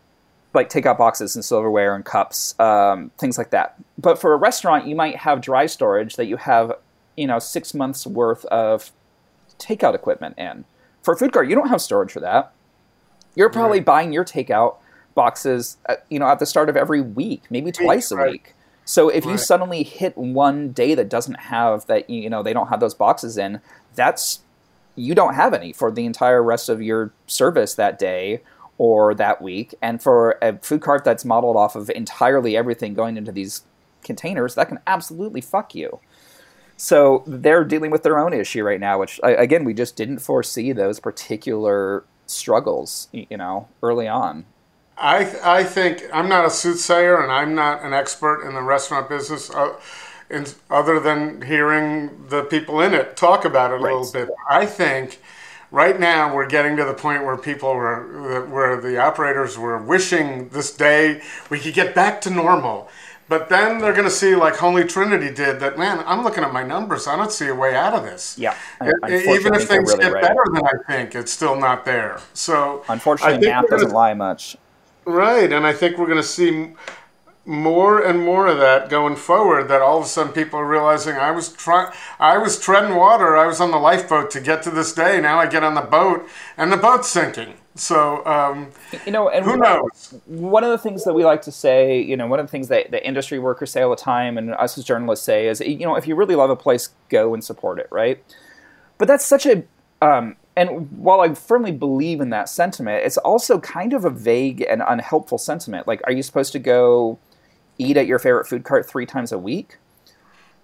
like 0.53 0.69
takeout 0.69 0.97
boxes 0.97 1.35
and 1.35 1.43
silverware 1.43 1.95
and 1.95 2.05
cups, 2.05 2.57
um, 2.59 3.11
things 3.17 3.37
like 3.37 3.51
that. 3.51 3.75
But 3.97 4.19
for 4.19 4.33
a 4.33 4.37
restaurant, 4.37 4.87
you 4.87 4.95
might 4.95 5.17
have 5.17 5.41
dry 5.41 5.65
storage 5.65 6.15
that 6.15 6.25
you 6.25 6.37
have, 6.37 6.73
you 7.15 7.27
know, 7.27 7.39
six 7.39 7.73
months 7.73 8.07
worth 8.07 8.45
of 8.45 8.91
takeout 9.59 9.93
equipment 9.93 10.37
in. 10.37 10.65
For 11.01 11.13
a 11.13 11.17
food 11.17 11.31
cart, 11.31 11.47
you 11.47 11.55
don't 11.55 11.69
have 11.69 11.81
storage 11.81 12.11
for 12.11 12.19
that. 12.21 12.53
You're 13.35 13.49
probably 13.49 13.79
buying 13.79 14.11
your 14.11 14.25
takeout 14.25 14.77
boxes, 15.13 15.77
uh, 15.87 15.95
you 16.09 16.17
know, 16.19 16.27
at 16.27 16.39
the 16.39 16.45
start 16.45 16.69
of 16.69 16.77
every 16.77 17.01
week, 17.01 17.43
maybe 17.49 17.71
twice 17.71 18.11
a 18.11 18.15
week. 18.15 18.53
So 18.85 19.09
if 19.09 19.25
you 19.25 19.37
suddenly 19.37 19.83
hit 19.83 20.17
one 20.17 20.71
day 20.71 20.95
that 20.95 21.09
doesn't 21.09 21.39
have 21.41 21.85
that, 21.87 22.09
you 22.09 22.29
know, 22.29 22.41
they 22.41 22.53
don't 22.53 22.69
have 22.69 22.79
those 22.79 22.93
boxes 22.93 23.37
in, 23.37 23.59
that's 23.95 24.39
you 24.95 25.13
don't 25.13 25.35
have 25.35 25.53
any 25.53 25.73
for 25.73 25.91
the 25.91 26.05
entire 26.05 26.41
rest 26.41 26.69
of 26.69 26.81
your 26.81 27.11
service 27.27 27.75
that 27.75 27.99
day 27.99 28.41
or 28.77 29.13
that 29.15 29.41
week. 29.41 29.73
And 29.81 30.01
for 30.01 30.37
a 30.41 30.57
food 30.57 30.81
cart 30.81 31.03
that's 31.03 31.25
modeled 31.25 31.57
off 31.57 31.75
of 31.75 31.89
entirely 31.91 32.55
everything 32.55 32.93
going 32.93 33.17
into 33.17 33.31
these 33.31 33.63
containers, 34.03 34.55
that 34.55 34.67
can 34.67 34.79
absolutely 34.85 35.41
fuck 35.41 35.73
you. 35.73 35.99
So 36.77 37.23
they're 37.25 37.63
dealing 37.63 37.89
with 37.89 38.03
their 38.03 38.19
own 38.19 38.33
issue 38.33 38.63
right 38.63 38.79
now, 38.79 38.99
which 38.99 39.19
again 39.23 39.63
we 39.63 39.73
just 39.73 39.95
didn't 39.95 40.19
foresee 40.19 40.71
those 40.71 40.99
particular 40.99 42.03
struggles, 42.27 43.07
you 43.11 43.37
know, 43.37 43.67
early 43.81 44.07
on. 44.07 44.45
I 44.97 45.39
I 45.43 45.63
think 45.63 46.03
I'm 46.13 46.29
not 46.29 46.45
a 46.45 46.49
soothsayer 46.49 47.21
and 47.21 47.31
I'm 47.31 47.55
not 47.55 47.83
an 47.83 47.93
expert 47.93 48.47
in 48.47 48.53
the 48.53 48.61
restaurant 48.61 49.09
business, 49.09 49.49
uh, 49.49 49.73
in, 50.29 50.45
other 50.69 50.99
than 50.99 51.41
hearing 51.41 52.27
the 52.29 52.43
people 52.43 52.81
in 52.81 52.93
it 52.93 53.15
talk 53.15 53.45
about 53.45 53.71
it 53.71 53.79
a 53.79 53.83
little 53.83 54.11
bit. 54.11 54.29
I 54.49 54.65
think 54.65 55.19
right 55.71 55.99
now 55.99 56.33
we're 56.33 56.47
getting 56.47 56.77
to 56.77 56.85
the 56.85 56.93
point 56.93 57.23
where 57.25 57.37
people 57.37 57.73
were 57.73 58.45
where 58.47 58.79
the 58.79 58.97
operators 58.97 59.57
were 59.57 59.81
wishing 59.81 60.49
this 60.49 60.75
day 60.75 61.21
we 61.49 61.59
could 61.59 61.73
get 61.73 61.93
back 61.93 62.21
to 62.21 62.29
normal. 62.29 62.89
But 63.29 63.49
then 63.49 63.79
they're 63.79 63.91
going 63.91 64.05
to 64.05 64.09
see, 64.09 64.35
like 64.35 64.55
Holy 64.55 64.85
Trinity 64.85 65.33
did, 65.33 65.59
that 65.59 65.77
man. 65.77 66.01
I'm 66.05 66.23
looking 66.23 66.45
at 66.45 66.53
my 66.53 66.63
numbers. 66.63 67.07
I 67.07 67.17
don't 67.17 67.31
see 67.31 67.47
a 67.47 67.55
way 67.55 67.75
out 67.75 67.93
of 67.93 68.03
this. 68.03 68.37
Yeah, 68.37 68.55
even 68.81 69.53
if 69.53 69.67
things 69.67 69.91
really 69.91 70.05
get 70.05 70.13
right. 70.13 70.21
better 70.21 70.43
than 70.53 70.63
I 70.65 70.71
think, 70.87 71.13
it's 71.13 71.31
still 71.31 71.59
not 71.59 71.83
there. 71.83 72.21
So 72.33 72.85
Unfortunately, 72.87 73.45
math 73.45 73.67
doesn't 73.67 73.91
lie 73.91 74.13
much. 74.13 74.55
Right, 75.03 75.51
and 75.51 75.67
I 75.67 75.73
think 75.73 75.97
we're 75.97 76.05
going 76.05 76.21
to 76.21 76.23
see 76.23 76.73
more 77.47 78.03
and 78.03 78.19
more 78.19 78.45
of 78.45 78.57
that 78.57 78.89
going 78.89 79.15
forward. 79.15 79.69
That 79.69 79.81
all 79.81 79.97
of 79.99 80.03
a 80.03 80.07
sudden 80.07 80.33
people 80.33 80.59
are 80.59 80.67
realizing 80.67 81.15
I 81.15 81.31
was 81.31 81.51
trying, 81.53 81.91
I 82.19 82.37
was 82.37 82.59
treading 82.59 82.95
water. 82.95 83.37
I 83.37 83.47
was 83.47 83.61
on 83.61 83.71
the 83.71 83.77
lifeboat 83.77 84.29
to 84.31 84.41
get 84.41 84.61
to 84.63 84.69
this 84.69 84.93
day. 84.93 85.21
Now 85.21 85.39
I 85.39 85.47
get 85.47 85.63
on 85.63 85.73
the 85.73 85.81
boat, 85.81 86.27
and 86.57 86.71
the 86.71 86.77
boat's 86.77 87.07
sinking. 87.07 87.53
So 87.75 88.25
um, 88.25 88.71
You 89.05 89.11
know, 89.11 89.29
and 89.29 89.45
who 89.45 89.55
knows? 89.55 90.15
one 90.25 90.63
of 90.63 90.71
the 90.71 90.77
things 90.77 91.03
that 91.05 91.13
we 91.13 91.23
like 91.23 91.43
to 91.43 91.51
say, 91.51 92.01
you 92.01 92.17
know, 92.17 92.27
one 92.27 92.39
of 92.39 92.47
the 92.47 92.51
things 92.51 92.67
that 92.67 92.91
the 92.91 93.05
industry 93.05 93.39
workers 93.39 93.71
say 93.71 93.81
all 93.81 93.91
the 93.91 93.95
time, 93.95 94.37
and 94.37 94.51
us 94.51 94.77
as 94.77 94.83
journalists 94.83 95.25
say, 95.25 95.47
is, 95.47 95.61
you 95.61 95.85
know, 95.85 95.95
if 95.95 96.07
you 96.07 96.15
really 96.15 96.35
love 96.35 96.49
a 96.49 96.55
place, 96.55 96.89
go 97.09 97.33
and 97.33 97.43
support 97.43 97.79
it, 97.79 97.87
right? 97.91 98.21
But 98.97 99.07
that's 99.07 99.25
such 99.25 99.45
a, 99.45 99.63
um, 100.01 100.35
and 100.55 100.91
while 100.97 101.21
I 101.21 101.33
firmly 101.35 101.71
believe 101.71 102.19
in 102.19 102.31
that 102.31 102.49
sentiment, 102.49 103.05
it's 103.05 103.17
also 103.17 103.59
kind 103.59 103.93
of 103.93 104.03
a 104.03 104.09
vague 104.09 104.65
and 104.67 104.81
unhelpful 104.85 105.37
sentiment. 105.37 105.87
Like, 105.87 106.01
are 106.05 106.11
you 106.11 106.23
supposed 106.23 106.51
to 106.53 106.59
go 106.59 107.19
eat 107.77 107.97
at 107.97 108.07
your 108.07 108.19
favorite 108.19 108.47
food 108.47 108.63
cart 108.63 108.87
three 108.87 109.05
times 109.05 109.31
a 109.31 109.37
week? 109.37 109.77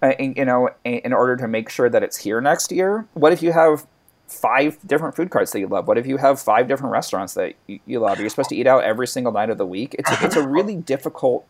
Uh, 0.03 0.11
in, 0.19 0.33
you 0.35 0.43
know, 0.43 0.69
in, 0.83 1.13
order 1.13 1.37
to 1.37 1.47
make 1.47 1.69
sure 1.69 1.89
that 1.89 2.03
it's 2.03 2.17
here 2.17 2.41
next 2.41 2.73
year. 2.73 3.07
What 3.13 3.31
if 3.31 3.41
you 3.41 3.53
have 3.53 3.87
five 4.27 4.77
different 4.85 5.15
food 5.15 5.29
carts 5.29 5.51
that 5.53 5.59
you 5.59 5.67
love? 5.67 5.87
What 5.87 5.97
if 5.97 6.05
you 6.05 6.17
have 6.17 6.41
five 6.41 6.67
different 6.67 6.91
restaurants 6.91 7.35
that 7.35 7.55
you, 7.67 7.79
you 7.85 7.99
love? 7.99 8.19
Are 8.19 8.29
supposed 8.29 8.49
to 8.49 8.55
eat 8.57 8.67
out 8.67 8.83
every 8.83 9.07
single 9.07 9.31
night 9.31 9.49
of 9.49 9.57
the 9.57 9.65
week? 9.65 9.95
It's 9.97 10.11
a, 10.11 10.25
it's 10.25 10.35
a 10.35 10.45
really 10.57 10.75
difficult. 10.75 11.47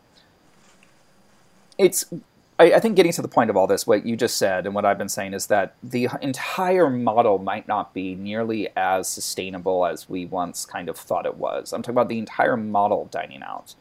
It's. 1.80 2.05
I, 2.59 2.74
I 2.74 2.80
think 2.80 2.95
getting 2.95 3.11
to 3.14 3.24
the 3.24 3.28
point 3.28 3.49
of 3.49 3.57
all 3.57 3.66
this, 3.66 3.88
what 3.88 4.05
you 4.05 4.16
just 4.16 4.38
said 4.38 4.68
and 4.68 4.76
what 4.76 4.86
I've 4.86 4.99
been 4.99 5.09
saying 5.09 5.34
is 5.34 5.47
that 5.47 5.74
the 5.82 6.07
entire 6.22 6.91
model 6.91 7.39
might 7.39 7.68
not 7.68 7.91
be 7.95 8.14
nearly 8.14 8.70
as 8.78 9.09
sustainable 9.09 9.88
as 9.88 10.07
we 10.07 10.28
once 10.28 10.64
kind 10.64 10.89
of 10.89 10.95
thought 10.95 11.26
it 11.26 11.38
was. 11.38 11.74
I'm 11.74 11.82
talking 11.82 11.95
about 11.95 12.09
the 12.09 12.20
entire 12.20 12.55
model 12.55 13.05
dining 13.09 13.41
out. 13.41 13.74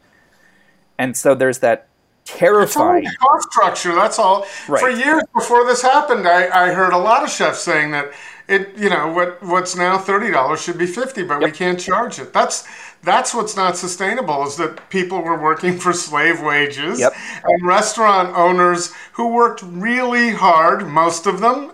And 0.97 1.15
so 1.17 1.35
there's 1.35 1.59
that 1.59 1.87
terrifying. 2.25 3.05
cost 3.19 3.51
structure. 3.51 3.93
That's 3.95 4.19
all. 4.19 4.45
Right. 4.67 4.79
For 4.79 4.89
years 4.89 5.23
before 5.33 5.65
this 5.65 5.81
happened, 5.81 6.27
I, 6.27 6.67
I 6.67 6.73
heard 6.73 6.93
a 6.93 6.97
lot 6.97 7.23
of 7.23 7.29
chefs 7.29 7.59
saying 7.61 7.91
that 7.91 8.11
it, 8.47 8.77
you 8.77 8.89
know, 8.89 9.11
what 9.11 9.41
what's 9.41 9.75
now 9.75 9.97
thirty 9.97 10.29
dollars 10.31 10.61
should 10.61 10.77
be 10.77 10.85
fifty, 10.87 11.23
but 11.23 11.41
we 11.41 11.51
can't 11.51 11.79
charge 11.79 12.19
it. 12.19 12.33
That's 12.33 12.67
that's 13.01 13.33
what's 13.33 13.55
not 13.55 13.77
sustainable. 13.77 14.45
Is 14.45 14.57
that 14.57 14.89
people 14.89 15.21
were 15.21 15.41
working 15.41 15.77
for 15.77 15.93
slave 15.93 16.41
wages, 16.41 16.99
Yep. 16.99 17.13
and 17.43 17.65
restaurant 17.67 18.35
owners 18.35 18.93
who 19.13 19.29
worked 19.29 19.61
really 19.63 20.31
hard, 20.31 20.87
most 20.87 21.25
of 21.25 21.39
them. 21.39 21.71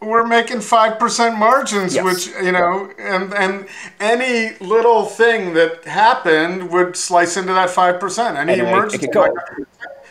Were 0.00 0.24
making 0.24 0.60
five 0.60 0.98
percent 0.98 1.36
margins, 1.38 1.94
Yes. 1.94 2.04
which 2.04 2.26
you 2.44 2.52
know, 2.52 2.88
and 2.98 3.34
and 3.34 3.66
any 3.98 4.56
little 4.60 5.04
thing 5.04 5.54
that 5.54 5.84
happened 5.86 6.70
would 6.70 6.96
slice 6.96 7.36
into 7.36 7.52
that 7.52 7.68
five 7.70 7.98
percent. 7.98 8.36
Any 8.36 8.52
And 8.52 8.60
it- 8.62 8.64
it 8.64 8.68
emergency, 8.68 8.98
could 9.06 9.12
go. 9.12 9.20
like 9.22 9.32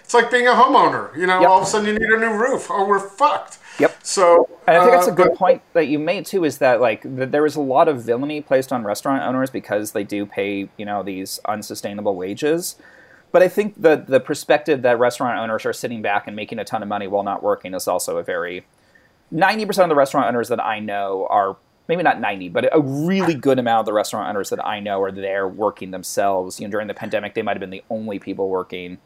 it's 0.04 0.14
like 0.14 0.30
being 0.30 0.46
a 0.48 0.52
homeowner. 0.52 1.16
You 1.16 1.26
know, 1.26 1.40
Yep. 1.40 1.50
all 1.50 1.58
of 1.60 1.64
a 1.64 1.66
sudden 1.68 1.88
you 1.88 1.94
need 2.00 2.10
a 2.10 2.20
new 2.20 2.34
roof. 2.34 2.68
Oh, 2.70 2.86
we're 2.86 3.00
fucked. 3.00 3.60
Yep. 3.80 3.96
So, 4.04 4.50
And 4.68 4.76
I 4.76 4.80
think 4.82 4.92
that's 4.92 5.08
uh, 5.08 5.12
a 5.12 5.16
good 5.16 5.30
but- 5.30 5.38
point 5.38 5.62
that 5.74 5.88
you 5.88 6.00
made 6.00 6.26
too. 6.26 6.44
Is 6.44 6.58
that 6.58 6.82
like 6.82 7.04
th- 7.04 7.30
there 7.32 7.46
is 7.46 7.56
a 7.56 7.62
lot 7.62 7.88
of 7.88 8.02
villainy 8.02 8.42
placed 8.42 8.74
on 8.74 8.84
restaurant 8.84 9.24
owners 9.24 9.50
because 9.50 9.94
they 9.94 10.04
do 10.04 10.26
pay 10.26 10.68
you 10.76 10.86
know 10.86 11.02
these 11.02 11.40
unsustainable 11.46 12.16
wages. 12.16 12.76
But 13.32 13.42
I 13.42 13.48
think 13.48 13.82
the 13.82 14.04
the 14.06 14.20
perspective 14.20 14.82
that 14.82 15.00
restaurant 15.00 15.40
owners 15.40 15.66
are 15.66 15.72
sitting 15.74 16.02
back 16.02 16.28
and 16.28 16.36
making 16.36 16.60
a 16.60 16.66
ton 16.66 16.82
of 16.82 16.90
money 16.90 17.08
while 17.08 17.24
not 17.24 17.42
working 17.42 17.74
is 17.74 17.88
also 17.88 18.18
a 18.18 18.24
very 18.24 18.66
ninety 19.32 19.66
percent 19.66 19.84
of 19.84 19.90
the 19.90 19.96
restaurant 19.96 20.28
owners 20.28 20.50
that 20.50 20.64
I 20.64 20.80
know 20.80 21.28
are 21.30 21.58
maybe 21.88 22.04
not 22.04 22.20
ninety, 22.20 22.50
but 22.50 22.70
a 22.74 22.82
really 22.82 23.34
good 23.34 23.60
amount 23.60 23.82
of 23.82 23.86
the 23.86 23.94
restaurant 23.94 24.30
owners 24.30 24.50
that 24.50 24.66
I 24.66 24.80
know 24.80 25.02
are 25.02 25.12
there 25.12 25.48
working 25.48 25.92
themselves. 25.92 26.60
You 26.60 26.68
know, 26.68 26.72
during 26.72 26.88
the 26.88 26.94
pandemic, 26.94 27.34
they 27.34 27.42
might 27.42 27.56
have 27.56 27.62
been 27.62 27.70
the 27.70 27.84
only 27.90 28.20
people 28.20 28.50
working. 28.50 28.98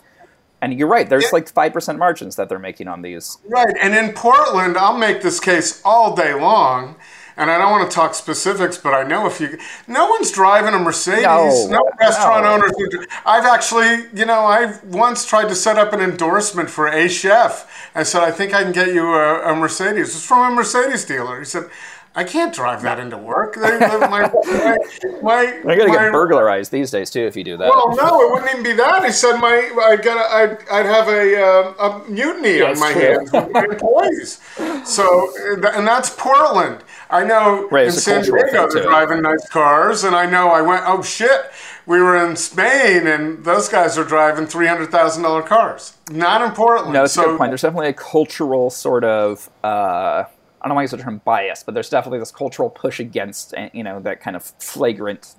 And 0.64 0.78
you're 0.78 0.88
right. 0.88 1.10
There's 1.10 1.32
like 1.34 1.52
five 1.52 1.74
percent 1.74 1.98
margins 1.98 2.36
that 2.36 2.48
they're 2.50 2.60
making 2.60 2.88
on 2.88 3.02
these. 3.02 3.40
Right, 3.48 3.76
and 3.82 3.96
in 3.96 4.14
Portland, 4.14 4.78
I'll 4.78 4.98
make 4.98 5.22
this 5.22 5.40
case 5.40 5.82
all 5.84 6.16
day 6.16 6.34
long. 6.34 6.98
And 7.38 7.50
I 7.50 7.58
don't 7.58 7.72
want 7.72 7.90
to 7.90 7.96
talk 7.96 8.14
specifics, 8.14 8.78
but 8.78 8.94
I 8.94 9.04
know 9.04 9.26
if 9.28 9.40
you, 9.40 9.58
no 9.88 10.08
one's 10.10 10.32
driving 10.32 10.74
a 10.74 10.80
Mercedes. 10.80 11.24
No, 11.24 11.68
No, 11.70 11.90
restaurant 12.00 12.44
no. 12.44 12.54
owners. 12.54 12.72
would- 12.78 13.08
I've 13.26 13.46
actually, 13.46 14.06
you 14.14 14.26
know, 14.26 14.46
I've 14.46 14.84
once 14.84 15.26
tried 15.26 15.50
to 15.50 15.56
set 15.56 15.78
up 15.78 15.94
an 15.94 16.02
endorsement 16.02 16.70
for 16.70 16.88
a 16.88 17.08
chef. 17.08 17.90
I 17.96 18.04
said, 18.04 18.22
I 18.24 18.32
think 18.32 18.54
I 18.54 18.64
can 18.64 18.72
get 18.72 18.94
you 18.94 19.14
a, 19.14 19.52
a 19.52 19.56
Mercedes. 19.56 20.16
It's 20.16 20.26
from 20.26 20.52
a 20.52 20.56
Mercedes 20.56 21.06
dealer. 21.06 21.40
He 21.40 21.46
said, 21.46 21.70
I 22.14 22.26
can't 22.26 22.54
drive 22.54 22.82
that 22.82 23.00
into 23.00 23.16
work. 23.18 23.56
They, 23.56 23.70
they- 23.80 23.98
my, 24.00 24.30
my, 24.30 24.78
my, 25.22 25.42
You're 25.44 25.78
gonna 25.78 25.88
my- 25.88 25.96
get 25.96 26.12
burglarized 26.12 26.70
these 26.72 26.92
days 26.92 27.10
too 27.10 27.22
if 27.22 27.38
you 27.38 27.44
do 27.46 27.56
that. 27.56 27.70
well, 27.70 27.96
no, 27.96 28.22
it 28.28 28.32
wouldn't 28.34 28.52
even 28.52 28.64
be 28.64 28.74
that. 28.74 29.06
He 29.06 29.12
said 29.14 29.38
my 29.38 29.72
I'd 29.86 30.02
get 30.04 30.18
a, 30.18 30.20
I'd, 30.36 30.58
I'd 30.70 30.86
have 30.86 31.08
a, 31.08 31.42
uh, 31.42 31.74
a 32.04 32.10
mutiny 32.10 32.62
on 32.62 32.78
my 32.80 32.92
true. 32.92 33.02
hands 33.02 33.32
with 33.32 33.52
my 33.52 33.64
employees. 33.64 34.42
So 34.84 35.32
and 35.74 35.88
that's 35.88 36.10
Portland. 36.10 36.84
I 37.12 37.24
know 37.26 37.68
Right, 37.70 37.86
in 37.88 37.92
San 37.92 38.24
Diego 38.24 38.68
they're 38.72 38.84
driving 38.84 39.22
nice 39.22 39.48
cars, 39.50 40.04
and 40.04 40.16
I 40.16 40.26
know 40.26 40.50
I 40.50 40.62
went. 40.62 40.84
Oh 40.88 41.02
shit, 41.04 41.52
we 41.86 42.00
were 42.02 42.16
in 42.26 42.36
Spain, 42.36 43.06
and 43.08 43.44
those 43.44 43.68
guys 43.70 43.98
are 43.98 44.04
driving 44.06 44.46
three 44.48 44.68
hundred 44.68 44.92
thousand 44.92 45.24
dollar 45.24 45.42
cars. 45.44 45.98
Not 46.10 46.42
in 46.42 46.52
Portland. 46.52 46.94
No, 46.94 47.02
that's 47.02 47.18
a 47.18 47.22
good 47.24 47.38
point. 47.38 47.52
There's 47.52 47.62
definitely 47.64 47.90
a 47.90 47.94
cultural 47.94 48.70
sort 48.70 49.04
of 49.04 49.50
uh, 49.64 50.24
I 50.62 50.68
don't 50.68 50.76
want 50.76 50.88
to 50.90 50.96
use 50.96 51.00
the 51.00 51.04
term 51.04 51.22
bias, 51.26 51.64
but 51.64 51.74
there's 51.74 51.90
definitely 51.90 52.20
this 52.20 52.32
cultural 52.32 52.70
push 52.70 53.00
against 53.00 53.54
uh, 53.56 53.70
you 53.74 53.84
know 53.84 54.00
that 54.00 54.22
kind 54.22 54.36
of 54.36 54.44
flagrant 54.60 55.36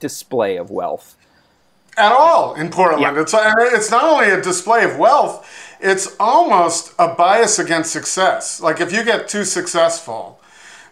display 0.00 0.56
of 0.56 0.70
wealth. 0.70 1.16
at 1.96 2.12
all 2.12 2.54
in 2.54 2.68
Portland. 2.70 3.00
Yeah. 3.02 3.20
It's 3.20 3.32
it's 3.34 3.90
not 3.90 4.04
only 4.04 4.30
a 4.30 4.42
display 4.42 4.84
of 4.84 4.98
wealth; 4.98 5.48
it's 5.80 6.16
almost 6.20 6.92
a 6.98 7.14
bias 7.14 7.58
against 7.58 7.92
success. 7.92 8.60
Like 8.60 8.80
if 8.80 8.92
you 8.92 9.04
get 9.04 9.28
too 9.28 9.44
successful, 9.44 10.40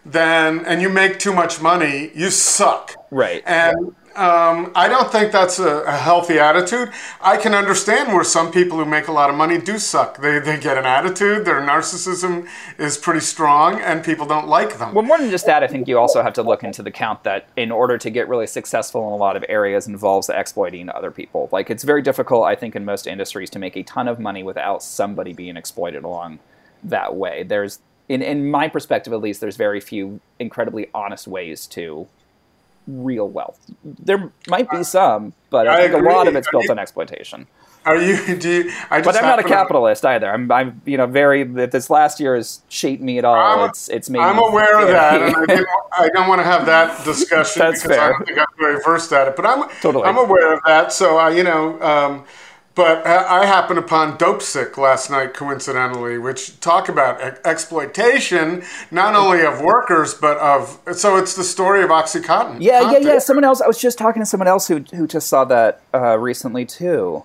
then 0.05 0.65
and 0.65 0.81
you 0.81 0.89
make 0.89 1.19
too 1.19 1.33
much 1.33 1.61
money, 1.61 2.11
you 2.13 2.29
suck. 2.29 2.95
Right. 3.11 3.43
And 3.45 3.95
um, 4.15 4.71
I 4.75 4.87
don't 4.87 5.11
think 5.11 5.31
that's 5.31 5.57
a, 5.57 5.81
a 5.83 5.97
healthy 5.97 6.37
attitude. 6.37 6.91
I 7.19 7.37
can 7.37 7.55
understand 7.55 8.13
where 8.13 8.23
some 8.23 8.51
people 8.51 8.77
who 8.77 8.85
make 8.85 9.07
a 9.07 9.11
lot 9.11 9.31
of 9.31 9.35
money 9.35 9.57
do 9.57 9.79
suck. 9.79 10.21
They, 10.21 10.37
they 10.37 10.59
get 10.59 10.77
an 10.77 10.85
attitude, 10.85 11.45
their 11.45 11.61
narcissism 11.61 12.47
is 12.77 12.97
pretty 12.97 13.21
strong, 13.21 13.81
and 13.81 14.03
people 14.03 14.27
don't 14.27 14.47
like 14.47 14.77
them. 14.77 14.93
Well, 14.93 15.03
more 15.03 15.17
than 15.17 15.31
just 15.31 15.47
that, 15.47 15.63
I 15.63 15.67
think 15.67 15.87
you 15.87 15.97
also 15.97 16.21
have 16.21 16.33
to 16.33 16.43
look 16.43 16.63
into 16.63 16.83
the 16.83 16.91
count 16.91 17.23
that 17.23 17.47
in 17.55 17.71
order 17.71 17.97
to 17.97 18.09
get 18.11 18.27
really 18.27 18.47
successful 18.47 19.07
in 19.07 19.13
a 19.13 19.17
lot 19.17 19.35
of 19.35 19.43
areas 19.49 19.87
involves 19.87 20.29
exploiting 20.29 20.89
other 20.89 21.09
people. 21.09 21.49
Like 21.51 21.71
it's 21.71 21.83
very 21.83 22.03
difficult, 22.03 22.43
I 22.45 22.55
think, 22.55 22.75
in 22.75 22.85
most 22.85 23.07
industries 23.07 23.49
to 23.51 23.59
make 23.59 23.75
a 23.75 23.83
ton 23.83 24.07
of 24.07 24.19
money 24.19 24.43
without 24.43 24.83
somebody 24.83 25.33
being 25.33 25.57
exploited 25.57 26.03
along 26.03 26.37
that 26.83 27.15
way. 27.15 27.41
There's, 27.43 27.79
in 28.09 28.21
in 28.21 28.49
my 28.49 28.67
perspective 28.67 29.13
at 29.13 29.21
least, 29.21 29.41
there's 29.41 29.57
very 29.57 29.79
few 29.79 30.19
incredibly 30.39 30.89
honest 30.93 31.27
ways 31.27 31.67
to 31.67 32.07
real 32.87 33.29
wealth. 33.29 33.59
There 33.83 34.31
might 34.47 34.69
be 34.69 34.83
some, 34.83 35.33
but 35.49 35.67
I, 35.67 35.77
I 35.77 35.81
think 35.89 35.93
a 35.93 35.97
lot 36.05 36.27
of 36.27 36.29
agree. 36.29 36.39
it's 36.39 36.49
built 36.51 36.63
I 36.63 36.65
mean- 36.65 36.71
on 36.71 36.79
exploitation. 36.79 37.47
Are 37.85 37.97
you? 37.97 38.37
Do 38.39 38.49
you? 38.49 38.71
I 38.89 39.01
just 39.01 39.05
But 39.05 39.17
I'm 39.17 39.23
not 39.29 39.39
a 39.39 39.43
capitalist 39.43 40.05
either. 40.05 40.31
I'm, 40.31 40.49
I'm, 40.49 40.81
you 40.85 40.95
know, 40.95 41.05
very. 41.05 41.41
If 41.41 41.71
this 41.71 41.89
last 41.89 42.17
year 42.19 42.33
has 42.33 42.61
shaped 42.69 43.03
me 43.03 43.17
at 43.17 43.25
all, 43.25 43.35
I'm- 43.35 43.69
it's, 43.69 43.89
it's 43.89 44.09
made. 44.09 44.21
I'm 44.21 44.37
aware 44.39 44.79
of 44.79 44.87
that, 44.87 45.21
and 45.21 45.35
I, 45.35 45.45
didn't, 45.45 45.67
I 45.91 46.09
don't 46.13 46.29
want 46.29 46.39
to 46.39 46.45
have 46.45 46.65
that 46.67 47.03
discussion 47.03 47.59
That's 47.59 47.81
because 47.83 47.97
I 47.97 48.09
don't 48.09 48.25
think 48.25 48.39
I'm 48.39 48.45
very 48.57 48.81
versed 48.83 49.11
at 49.11 49.27
it. 49.27 49.35
But 49.35 49.45
I'm 49.45 49.67
Totally. 49.81 50.05
I'm 50.05 50.17
aware 50.17 50.53
of 50.53 50.61
that. 50.65 50.93
So 50.93 51.17
I, 51.17 51.31
you 51.31 51.43
know, 51.43 51.81
um, 51.81 52.23
but 52.75 53.05
I, 53.05 53.45
happened 53.45 53.77
upon 53.77 54.17
Dopesick 54.17 54.77
last 54.77 55.11
night, 55.11 55.33
coincidentally, 55.33 56.17
which 56.17 56.59
talk 56.59 56.89
about 56.89 57.21
e- 57.21 57.37
exploitation 57.45 58.63
not 58.89 59.15
only 59.15 59.41
of 59.41 59.61
workers 59.61 60.13
but 60.13 60.37
of. 60.37 60.79
So 60.93 61.17
it's 61.17 61.35
the 61.35 61.43
story 61.43 61.83
of 61.83 61.89
OxyContin. 61.89 62.57
Yeah, 62.59 62.91
yeah, 62.91 62.97
yeah. 62.97 63.19
Someone 63.19 63.43
else. 63.43 63.61
I 63.61 63.67
was 63.67 63.79
just 63.79 63.97
talking 63.97 64.21
to 64.21 64.25
someone 64.25 64.47
else 64.47 64.67
who 64.67 64.79
who 64.95 65.05
just 65.05 65.27
saw 65.27 65.45
that 65.45 65.81
uh, 65.93 66.17
recently 66.17 66.65
too. 66.65 67.23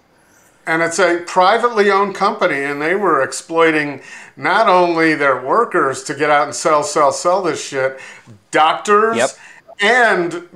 And 0.66 0.82
it's 0.82 0.98
a 0.98 1.22
privately 1.26 1.90
owned 1.90 2.14
company, 2.14 2.62
and 2.62 2.82
they 2.82 2.94
were 2.94 3.22
exploiting 3.22 4.02
not 4.36 4.68
only 4.68 5.14
their 5.14 5.40
workers 5.40 6.04
to 6.04 6.14
get 6.14 6.28
out 6.28 6.44
and 6.44 6.54
sell, 6.54 6.82
sell, 6.82 7.10
sell 7.10 7.42
this 7.42 7.66
shit, 7.66 7.98
doctors 8.50 9.16
Yep. 9.16 9.30
And 9.80 10.48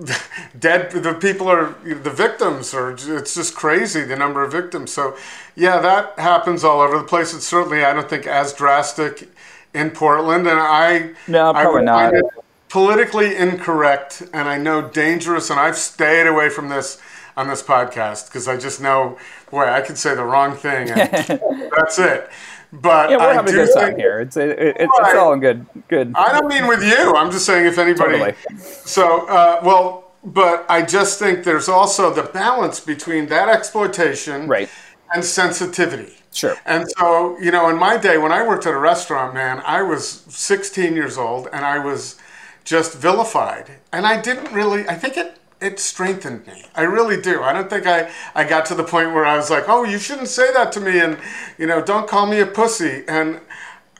dead. 0.58 0.90
The 0.92 1.14
people 1.14 1.48
are 1.48 1.74
the 1.84 2.10
victims, 2.10 2.74
or 2.74 2.92
it's 2.92 3.34
just 3.34 3.54
crazy 3.54 4.02
the 4.02 4.16
number 4.16 4.42
of 4.42 4.52
victims. 4.52 4.92
So, 4.92 5.16
yeah, 5.54 5.80
that 5.80 6.18
happens 6.18 6.64
all 6.64 6.80
over 6.80 6.98
the 6.98 7.04
place. 7.04 7.34
It's 7.34 7.46
certainly 7.46 7.84
I 7.84 7.92
don't 7.94 8.08
think 8.08 8.26
as 8.26 8.52
drastic 8.52 9.28
in 9.74 9.90
Portland, 9.90 10.46
and 10.46 10.58
I 10.58 11.12
No, 11.26 11.52
I 11.52 11.62
probably 11.62 11.72
would 11.72 11.84
not. 11.84 12.12
find 12.12 12.16
it 12.16 12.24
politically 12.68 13.36
incorrect, 13.36 14.22
and 14.32 14.48
I 14.48 14.56
know 14.58 14.88
dangerous, 14.88 15.50
and 15.50 15.60
I've 15.60 15.76
stayed 15.76 16.26
away 16.26 16.48
from 16.48 16.68
this 16.70 16.98
on 17.36 17.48
this 17.48 17.62
podcast 17.62 18.26
because 18.28 18.48
I 18.48 18.56
just 18.56 18.80
know, 18.80 19.18
boy, 19.50 19.64
I 19.68 19.80
could 19.82 19.98
say 19.98 20.14
the 20.14 20.24
wrong 20.24 20.54
thing, 20.56 20.90
and 20.90 21.10
that's 21.76 21.98
it. 21.98 22.30
But 22.72 23.10
Yeah, 23.10 23.18
we're 23.18 23.22
I 23.30 23.34
having 23.34 23.52
do 23.54 23.62
a 23.62 23.66
good 23.66 23.74
time 23.74 23.96
here. 23.96 24.20
It's 24.20 24.36
it, 24.36 24.50
it, 24.58 24.76
it's 24.80 24.98
Right. 25.00 25.16
all 25.16 25.32
in 25.34 25.40
good 25.40 25.66
good. 25.88 26.12
I 26.16 26.32
don't 26.32 26.48
mean 26.48 26.66
with 26.66 26.82
you. 26.82 27.14
I'm 27.14 27.30
just 27.30 27.44
saying 27.44 27.66
if 27.66 27.78
anybody. 27.78 28.18
Totally. 28.18 28.34
So, 28.58 29.26
uh, 29.28 29.60
well, 29.62 30.12
but 30.24 30.64
I 30.70 30.82
just 30.82 31.18
think 31.18 31.44
there's 31.44 31.68
also 31.68 32.12
the 32.12 32.22
balance 32.22 32.80
between 32.80 33.26
that 33.26 33.48
exploitation 33.48 34.48
Right. 34.48 34.70
and 35.14 35.22
sensitivity. 35.24 36.14
Sure. 36.32 36.56
And 36.64 36.86
so, 36.96 37.38
you 37.40 37.50
know, 37.50 37.68
in 37.68 37.76
my 37.76 37.98
day 37.98 38.16
when 38.16 38.32
I 38.32 38.46
worked 38.46 38.66
at 38.66 38.72
a 38.72 38.78
restaurant, 38.78 39.34
man, 39.34 39.60
I 39.66 39.82
was 39.82 40.22
16 40.28 40.94
years 40.94 41.18
old 41.18 41.48
and 41.52 41.64
I 41.66 41.78
was 41.78 42.16
just 42.64 42.94
vilified. 42.94 43.70
And 43.92 44.06
I 44.06 44.18
didn't 44.18 44.50
really, 44.50 44.88
I 44.88 44.94
think 44.94 45.18
it, 45.18 45.36
it 45.62 45.78
strengthened 45.78 46.46
me. 46.46 46.64
I 46.74 46.82
really 46.82 47.20
do. 47.20 47.42
I 47.42 47.52
don't 47.52 47.70
think 47.70 47.86
I, 47.86 48.10
I 48.34 48.44
got 48.44 48.66
to 48.66 48.74
the 48.74 48.84
point 48.84 49.12
where 49.12 49.24
I 49.24 49.36
was 49.36 49.50
like, 49.50 49.64
oh, 49.68 49.84
you 49.84 49.98
shouldn't 49.98 50.28
say 50.28 50.52
that 50.52 50.72
to 50.72 50.80
me 50.80 50.98
and, 51.00 51.18
you 51.58 51.66
know, 51.66 51.82
don't 51.82 52.08
call 52.08 52.26
me 52.26 52.40
a 52.40 52.46
pussy. 52.46 53.04
And 53.08 53.40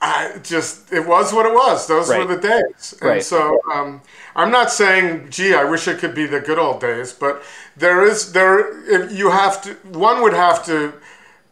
I 0.01 0.39
just, 0.43 0.93
it 0.93 1.07
was 1.07 1.33
what 1.33 1.47
it 1.47 1.55
was. 1.55 1.87
Those 1.87 2.11
Right. 2.11 2.27
were 2.27 2.35
the 2.37 2.41
days. 2.41 2.95
And 3.01 3.11
Right. 3.11 3.23
so 3.23 3.61
um, 3.73 4.03
I'm 4.35 4.51
not 4.51 4.71
saying, 4.73 5.29
gee, 5.31 5.55
I 5.55 5.65
wish 5.65 5.87
it 5.87 5.99
could 5.99 6.15
be 6.15 6.27
the 6.27 6.41
good 6.41 6.59
old 6.59 6.81
days, 6.81 7.13
but 7.13 7.43
there 7.77 8.03
is, 8.05 8.33
there, 8.33 8.59
if 8.91 9.13
you 9.13 9.31
have 9.31 9.63
to, 9.63 9.75
one 9.97 10.23
would 10.23 10.35
have 10.35 10.65
to 10.67 10.93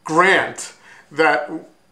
grant 0.05 0.73
that 1.13 1.51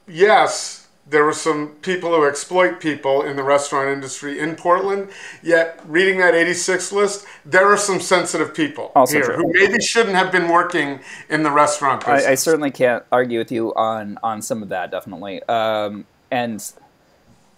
yes, 0.09 0.78
there 1.11 1.25
were 1.25 1.33
some 1.33 1.69
people 1.83 2.11
who 2.15 2.27
exploit 2.27 2.81
people 2.81 3.23
in 3.23 3.37
the 3.37 3.43
restaurant 3.43 3.89
industry 3.89 4.39
in 4.39 4.55
Portland. 4.57 5.09
Yet, 5.43 5.81
reading 5.87 6.19
that 6.19 6.35
86 6.35 6.93
list, 6.93 7.27
there 7.47 7.67
are 7.67 7.77
some 7.79 8.01
sensitive 8.01 8.55
people 8.55 8.93
Also 8.95 9.15
here 9.15 9.25
true. 9.25 9.37
who 9.37 9.53
maybe 9.53 9.81
shouldn't 9.83 10.17
have 10.17 10.31
been 10.31 10.49
working 10.49 11.01
in 11.31 11.43
the 11.43 11.51
restaurant 11.51 12.05
business. 12.05 12.27
I, 12.27 12.33
I 12.33 12.35
certainly 12.35 12.71
can't 12.71 13.05
argue 13.11 13.39
with 13.39 13.51
you 13.51 13.75
on 13.75 14.19
on 14.23 14.43
some 14.43 14.63
of 14.63 14.69
that. 14.69 14.91
Definitely. 14.91 15.43
Um, 15.45 16.07
and 16.31 16.63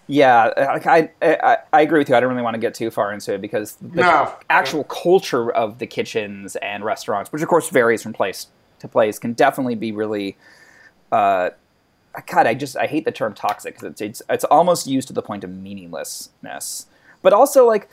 yeah, 0.07 0.51
I, 0.55 1.09
I 1.21 1.35
I 1.41 1.57
I 1.73 1.81
agree 1.81 1.99
with 1.99 2.09
you. 2.09 2.15
I 2.15 2.19
don't 2.19 2.29
really 2.29 2.41
want 2.43 2.55
to 2.55 2.59
get 2.61 2.73
too 2.73 2.89
far 2.91 3.11
into 3.13 3.33
it 3.33 3.41
because 3.41 3.75
the 3.75 4.01
No. 4.01 4.33
actual 4.49 4.83
culture 4.85 5.51
of 5.51 5.79
the 5.79 5.87
kitchens 5.87 6.55
and 6.57 6.83
restaurants, 6.85 7.31
which 7.31 7.41
of 7.41 7.47
course 7.49 7.69
varies 7.69 8.01
from 8.03 8.13
place 8.13 8.47
to 8.79 8.87
place, 8.87 9.19
can 9.19 9.33
definitely 9.33 9.75
be 9.75 9.91
really. 9.91 10.37
Uh, 11.11 11.49
God, 12.27 12.45
I 12.45 12.53
just 12.53 12.75
I 12.75 12.87
hate 12.87 13.05
the 13.05 13.11
term 13.11 13.33
toxic 13.33 13.75
because 13.75 13.89
it's, 13.89 14.01
it's 14.01 14.21
it's 14.29 14.43
almost 14.45 14.87
used 14.87 15.07
to 15.07 15.13
the 15.13 15.21
point 15.21 15.43
of 15.43 15.49
meaninglessness. 15.49 16.87
But 17.21 17.33
also, 17.33 17.65
like, 17.65 17.89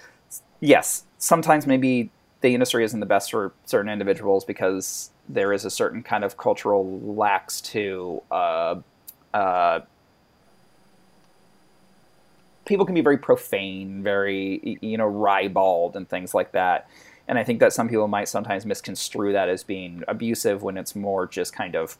yes, 0.60 1.04
sometimes 1.18 1.66
maybe 1.66 2.10
the 2.40 2.54
industry 2.54 2.84
isn't 2.84 3.00
the 3.00 3.06
best 3.06 3.30
for 3.30 3.52
certain 3.64 3.90
individuals 3.90 4.44
because 4.44 5.10
there 5.28 5.52
is 5.52 5.64
a 5.64 5.70
certain 5.70 6.02
kind 6.02 6.24
of 6.24 6.36
cultural 6.36 6.98
lax 7.00 7.60
to. 7.60 8.22
Uh, 8.30 8.76
uh, 9.34 9.80
people 12.64 12.84
can 12.84 12.94
be 12.94 13.00
very 13.00 13.18
profane, 13.18 14.02
very 14.02 14.78
you 14.80 14.96
know 14.96 15.06
ribald 15.06 15.96
and 15.96 16.08
things 16.08 16.34
like 16.34 16.52
that. 16.52 16.88
And 17.28 17.38
I 17.38 17.44
think 17.44 17.60
that 17.60 17.72
some 17.72 17.88
people 17.88 18.08
might 18.08 18.28
sometimes 18.28 18.64
misconstrue 18.64 19.32
that 19.34 19.48
as 19.50 19.62
being 19.62 20.02
abusive 20.08 20.62
when 20.62 20.78
it's 20.78 20.96
more 20.96 21.26
just 21.26 21.52
kind 21.52 21.76
of 21.76 21.98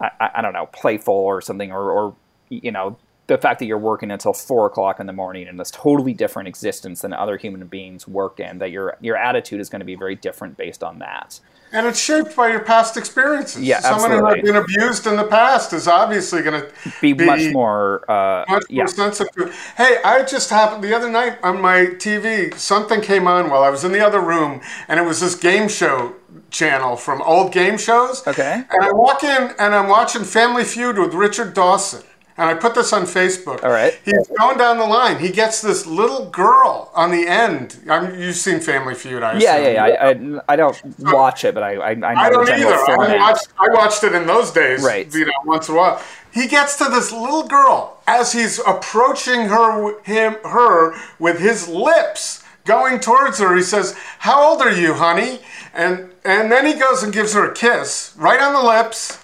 I, 0.00 0.30
I 0.36 0.42
don't 0.42 0.52
know, 0.52 0.66
playful 0.66 1.14
or 1.14 1.40
something, 1.40 1.72
or, 1.72 1.90
or 1.90 2.14
you 2.48 2.70
know, 2.70 2.96
the 3.26 3.38
fact 3.38 3.58
that 3.58 3.66
you're 3.66 3.78
working 3.78 4.10
until 4.10 4.32
four 4.32 4.66
o'clock 4.66 5.00
in 5.00 5.06
the 5.06 5.12
morning 5.12 5.48
in 5.48 5.56
this 5.56 5.70
totally 5.70 6.12
different 6.12 6.48
existence 6.48 7.00
than 7.00 7.12
other 7.12 7.36
human 7.36 7.66
beings 7.66 8.06
work 8.06 8.38
in, 8.38 8.58
that 8.58 8.70
your 8.70 8.96
your 9.00 9.16
attitude 9.16 9.60
is 9.60 9.68
going 9.68 9.80
to 9.80 9.86
be 9.86 9.96
very 9.96 10.14
different 10.14 10.56
based 10.56 10.84
on 10.84 10.98
that. 11.00 11.40
and 11.72 11.86
it's 11.86 11.98
shaped 12.00 12.36
by 12.36 12.48
your 12.48 12.60
past 12.60 12.96
experiences. 12.96 13.62
Yeah, 13.62 13.80
Someone 13.80 14.12
who 14.12 14.24
has 14.24 14.42
been 14.42 14.54
abused 14.56 15.06
in 15.08 15.16
the 15.16 15.24
past 15.24 15.72
is 15.72 15.88
obviously 15.88 16.42
going 16.42 16.62
to 16.62 16.70
Be, 17.00 17.14
much 17.14 17.52
more, 17.52 18.08
uh, 18.08 18.44
much 18.48 18.62
yeah, 18.70 18.82
more 18.82 18.88
sensitive. 18.88 19.52
Hey, 19.76 19.98
I 20.04 20.22
just 20.22 20.50
happened 20.50 20.84
the 20.84 20.94
other 20.94 21.10
night 21.10 21.38
on 21.42 21.60
my 21.60 21.86
TV. 21.98 22.54
Something 22.54 23.00
came 23.00 23.26
on 23.26 23.50
while 23.50 23.64
I 23.64 23.70
was 23.70 23.82
in 23.82 23.90
the 23.90 24.00
other 24.06 24.20
room, 24.20 24.60
and 24.86 25.00
it 25.00 25.02
was 25.02 25.20
this 25.20 25.34
game 25.34 25.68
show 25.68 26.14
channel 26.56 26.96
from 26.96 27.20
old 27.22 27.52
game 27.52 27.76
shows. 27.78 28.26
Okay. 28.26 28.62
And 28.70 28.82
I 28.82 28.92
walk 28.92 29.22
in 29.22 29.52
and 29.58 29.74
I'm 29.74 29.88
watching 29.88 30.24
Family 30.24 30.64
Feud 30.64 30.98
with 30.98 31.12
Richard 31.14 31.52
Dawson. 31.54 32.02
and 32.38 32.50
I 32.50 32.54
put 32.54 32.74
this 32.74 32.92
on 32.92 33.02
Facebook. 33.04 33.64
All 33.64 33.70
right. 33.70 33.98
He's 34.04 34.28
going 34.38 34.58
down 34.58 34.76
the 34.78 34.84
line. 34.84 35.18
He 35.18 35.30
gets 35.30 35.62
this 35.62 35.86
little 35.86 36.28
girl 36.28 36.90
on 36.94 37.10
the 37.10 37.26
end. 37.26 37.78
I 37.88 38.00
mean, 38.00 38.20
you've 38.20 38.36
seen 38.36 38.60
Family 38.60 38.94
Feud, 38.94 39.22
I 39.22 39.38
Yeah, 39.38 39.54
assume. 39.56 39.74
yeah, 39.74 39.86
yeah. 39.86 40.04
I, 40.06 40.08
I, 40.10 40.52
I 40.52 40.56
don't 40.56 40.76
watch 40.98 41.44
it, 41.46 41.54
but 41.54 41.62
I 41.62 41.72
I, 41.76 41.90
I 41.90 41.94
know 41.94 42.06
I 42.06 42.28
don't 42.30 42.48
either. 42.50 42.74
I 42.74 43.16
watched, 43.18 43.48
I 43.58 43.68
watched 43.70 44.04
it 44.04 44.14
in 44.14 44.26
those 44.26 44.50
days, 44.50 44.82
Right. 44.82 45.12
you 45.14 45.24
know, 45.26 45.32
once 45.46 45.68
in 45.68 45.74
a 45.74 45.78
while. 45.78 46.02
He 46.32 46.46
gets 46.46 46.76
to 46.78 46.84
this 46.84 47.10
little 47.12 47.44
girl 47.48 47.98
as 48.06 48.32
he's 48.32 48.58
approaching 48.66 49.46
her, 49.48 49.98
him, 50.02 50.34
her 50.44 50.94
with 51.18 51.38
his 51.40 51.66
lips 51.68 52.42
going 52.66 53.00
towards 53.00 53.38
her. 53.38 53.54
He 53.54 53.62
says, 53.62 53.94
"How 54.18 54.50
old 54.50 54.60
are 54.60 54.72
you, 54.72 54.94
honey?" 54.94 55.40
And 55.72 56.10
and 56.24 56.52
then 56.52 56.66
he 56.66 56.74
goes 56.74 57.02
and 57.02 57.12
gives 57.12 57.32
her 57.32 57.50
a 57.50 57.54
kiss 57.54 58.12
right 58.18 58.40
on 58.40 58.52
the 58.52 58.62
lips, 58.62 59.18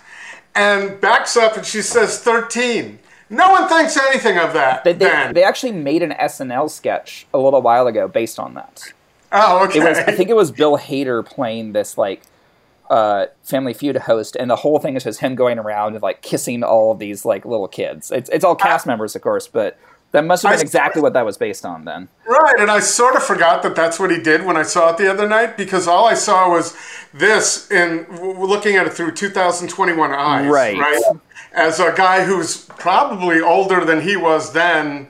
and 0.54 1.00
backs 1.00 1.36
up, 1.36 1.56
and 1.56 1.66
she 1.66 1.82
says, 1.82 2.18
13. 2.18 2.98
No 3.30 3.50
one 3.50 3.68
thinks 3.68 3.96
anything 3.96 4.36
of 4.36 4.52
that. 4.52 4.84
They, 4.84 4.92
they, 4.92 5.30
they 5.32 5.42
actually 5.42 5.72
made 5.72 6.02
an 6.02 6.10
SNL 6.10 6.68
sketch 6.70 7.26
a 7.32 7.38
little 7.38 7.62
while 7.62 7.86
ago 7.86 8.06
based 8.06 8.38
on 8.38 8.54
that. 8.54 8.92
oh, 9.32 9.64
okay. 9.64 9.80
Was 9.80 9.98
I 9.98 10.12
think 10.12 10.28
it 10.28 10.36
was 10.36 10.50
Bill 10.50 10.76
Hader 10.76 11.24
playing 11.24 11.72
this 11.72 11.96
like 11.96 12.22
uh, 12.90 13.26
Family 13.42 13.72
Feud 13.72 13.96
host, 13.96 14.36
and 14.36 14.50
the 14.50 14.56
whole 14.56 14.78
thing 14.78 14.96
is 14.96 15.04
just 15.04 15.20
him 15.20 15.34
going 15.34 15.58
around 15.58 15.94
and 15.94 16.02
like 16.02 16.20
kissing 16.20 16.62
all 16.62 16.92
of 16.92 16.98
these 16.98 17.24
like 17.24 17.46
little 17.46 17.68
kids. 17.68 18.10
It's 18.10 18.28
it's 18.28 18.44
all 18.44 18.54
cast 18.54 18.86
members, 18.86 19.16
of 19.16 19.22
course, 19.22 19.48
but 19.48 19.78
that 20.12 20.24
must 20.24 20.42
have 20.42 20.52
I 20.52 20.56
been 20.56 20.62
exactly 20.62 21.02
what 21.02 21.14
that 21.14 21.24
was 21.24 21.36
based 21.36 21.64
on 21.64 21.84
then. 21.84 22.08
Right, 22.26 22.60
and 22.60 22.70
I 22.70 22.80
sort 22.80 23.16
of 23.16 23.22
forgot 23.22 23.62
that 23.62 23.74
that's 23.74 23.98
what 23.98 24.10
he 24.10 24.18
did 24.18 24.44
when 24.44 24.56
I 24.56 24.62
saw 24.62 24.90
it 24.90 24.98
the 24.98 25.10
other 25.10 25.28
night 25.28 25.56
because 25.56 25.88
all 25.88 26.06
I 26.06 26.14
saw 26.14 26.50
was 26.50 26.76
this 27.12 27.70
in 27.70 28.04
w- 28.04 28.44
looking 28.44 28.76
at 28.76 28.86
it 28.86 28.92
through 28.92 29.12
2021 29.12 30.12
eyes. 30.12 30.50
Right. 30.50 30.78
Right. 30.78 31.02
As 31.52 31.80
a 31.80 31.92
guy 31.94 32.24
who's 32.24 32.64
probably 32.64 33.40
older 33.40 33.84
than 33.84 34.02
he 34.02 34.16
was 34.16 34.52
then 34.52 35.08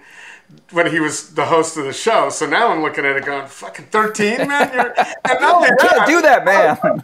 when 0.73 0.91
he 0.91 1.01
was 1.01 1.35
the 1.35 1.45
host 1.45 1.77
of 1.77 1.85
the 1.85 1.93
show. 1.93 2.31
So 2.31 2.47
now 2.47 2.69
I'm 2.69 2.83
looking 2.83 3.05
at 3.05 3.17
it 3.17 3.25
going, 3.27 3.47
fucking 3.47 3.87
13, 3.87 4.49
man? 4.49 4.71
You're, 4.73 4.95
and 4.97 5.41
not 5.41 5.61
that, 5.69 5.79
Can't 5.81 6.07
do 6.07 6.23
that, 6.23 6.45
man. 6.45 7.03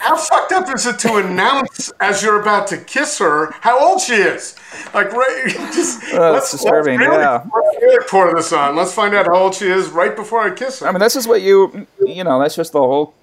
how 0.00 0.16
fucked 0.16 0.52
up 0.52 0.74
is 0.74 0.86
it 0.86 0.98
to 1.00 1.16
announce 1.16 1.90
as 2.00 2.22
you're 2.22 2.40
about 2.40 2.66
to 2.68 2.76
kiss 2.76 3.18
her 3.18 3.52
how 3.60 3.78
old 3.78 4.00
she 4.00 4.14
is? 4.14 4.54
Like, 4.92 5.12
right, 5.12 5.44
just 5.74 6.02
Oh, 6.12 6.34
it's 6.36 6.52
disturbing, 6.52 6.98
Let's 7.00 7.08
really, 7.10 7.22
yeah. 7.22 7.42
let's 7.54 7.82
really 7.82 8.04
pour 8.08 8.34
this 8.34 8.52
on. 8.52 8.76
Let's 8.76 8.92
find 8.92 9.14
out 9.14 9.26
how 9.26 9.36
old 9.36 9.54
she 9.54 9.66
is 9.68 9.88
right 9.88 10.14
before 10.14 10.40
I 10.40 10.50
kiss 10.50 10.80
her. 10.80 10.86
I 10.88 10.92
mean, 10.92 11.00
this 11.00 11.16
is 11.16 11.26
what 11.26 11.40
you 11.42 11.86
you 12.04 12.22
know. 12.24 12.38
That's 12.38 12.54
just 12.56 12.72
the 12.72 12.80
whole 12.80 13.14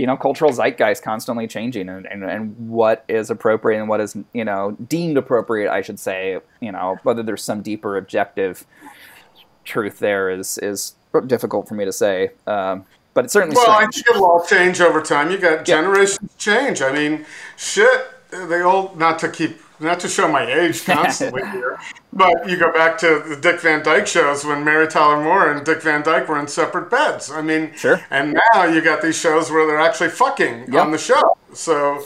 you 0.00 0.06
know 0.06 0.16
cultural 0.16 0.50
zeitgeist 0.50 1.02
constantly 1.02 1.46
changing, 1.46 1.90
and, 1.90 2.06
and 2.06 2.24
and 2.24 2.56
what 2.70 3.04
is 3.06 3.28
appropriate 3.28 3.78
and 3.78 3.88
what 3.88 4.00
is 4.00 4.16
you 4.32 4.46
know 4.46 4.74
deemed 4.88 5.18
appropriate. 5.18 5.70
I 5.70 5.82
should 5.82 6.00
say. 6.00 6.38
You 6.60 6.72
know, 6.72 6.98
whether 7.02 7.22
there's 7.22 7.44
some 7.44 7.60
deeper 7.60 7.98
objective 7.98 8.64
truth 9.64 9.98
there 9.98 10.30
is 10.30 10.56
is 10.58 10.94
difficult 11.26 11.68
for 11.68 11.74
me 11.74 11.84
to 11.84 11.92
say. 11.92 12.30
Um, 12.46 12.86
but 13.12 13.24
it's 13.24 13.34
certainly 13.34 13.56
Well, 13.56 13.70
I 13.70 13.86
think 13.88 14.08
it'll 14.08 14.24
all 14.24 14.44
change 14.44 14.80
over 14.80 15.02
time. 15.02 15.30
You 15.30 15.36
got 15.36 15.66
generations 15.66 16.34
change. 16.38 16.80
I 16.80 16.92
mean, 16.92 17.26
shit. 17.58 18.06
They 18.30 18.62
all 18.62 18.94
not 18.96 19.18
to 19.18 19.28
keep 19.28 19.60
not 19.80 20.00
to 20.00 20.08
show 20.08 20.30
my 20.30 20.50
age 20.50 20.84
constantly 20.84 21.42
here, 21.50 21.78
but 22.12 22.48
you 22.48 22.56
go 22.56 22.72
back 22.72 22.98
to 22.98 23.22
the 23.26 23.36
Dick 23.36 23.60
Van 23.60 23.82
Dyke 23.82 24.06
shows 24.06 24.44
when 24.44 24.64
Mary 24.64 24.86
Tyler 24.88 25.22
Moore 25.22 25.50
and 25.50 25.64
Dick 25.64 25.82
Van 25.82 26.02
Dyke 26.02 26.28
were 26.28 26.38
in 26.38 26.46
separate 26.48 26.90
beds. 26.90 27.30
I 27.30 27.42
mean, 27.42 27.72
Sure. 27.76 28.00
And 28.10 28.38
now 28.54 28.64
you 28.64 28.80
got 28.80 29.02
these 29.02 29.18
shows 29.18 29.50
where 29.50 29.66
they're 29.66 29.80
actually 29.80 30.10
fucking 30.10 30.72
Yep. 30.72 30.82
on 30.82 30.90
the 30.90 30.98
show. 30.98 31.36
So, 31.52 32.04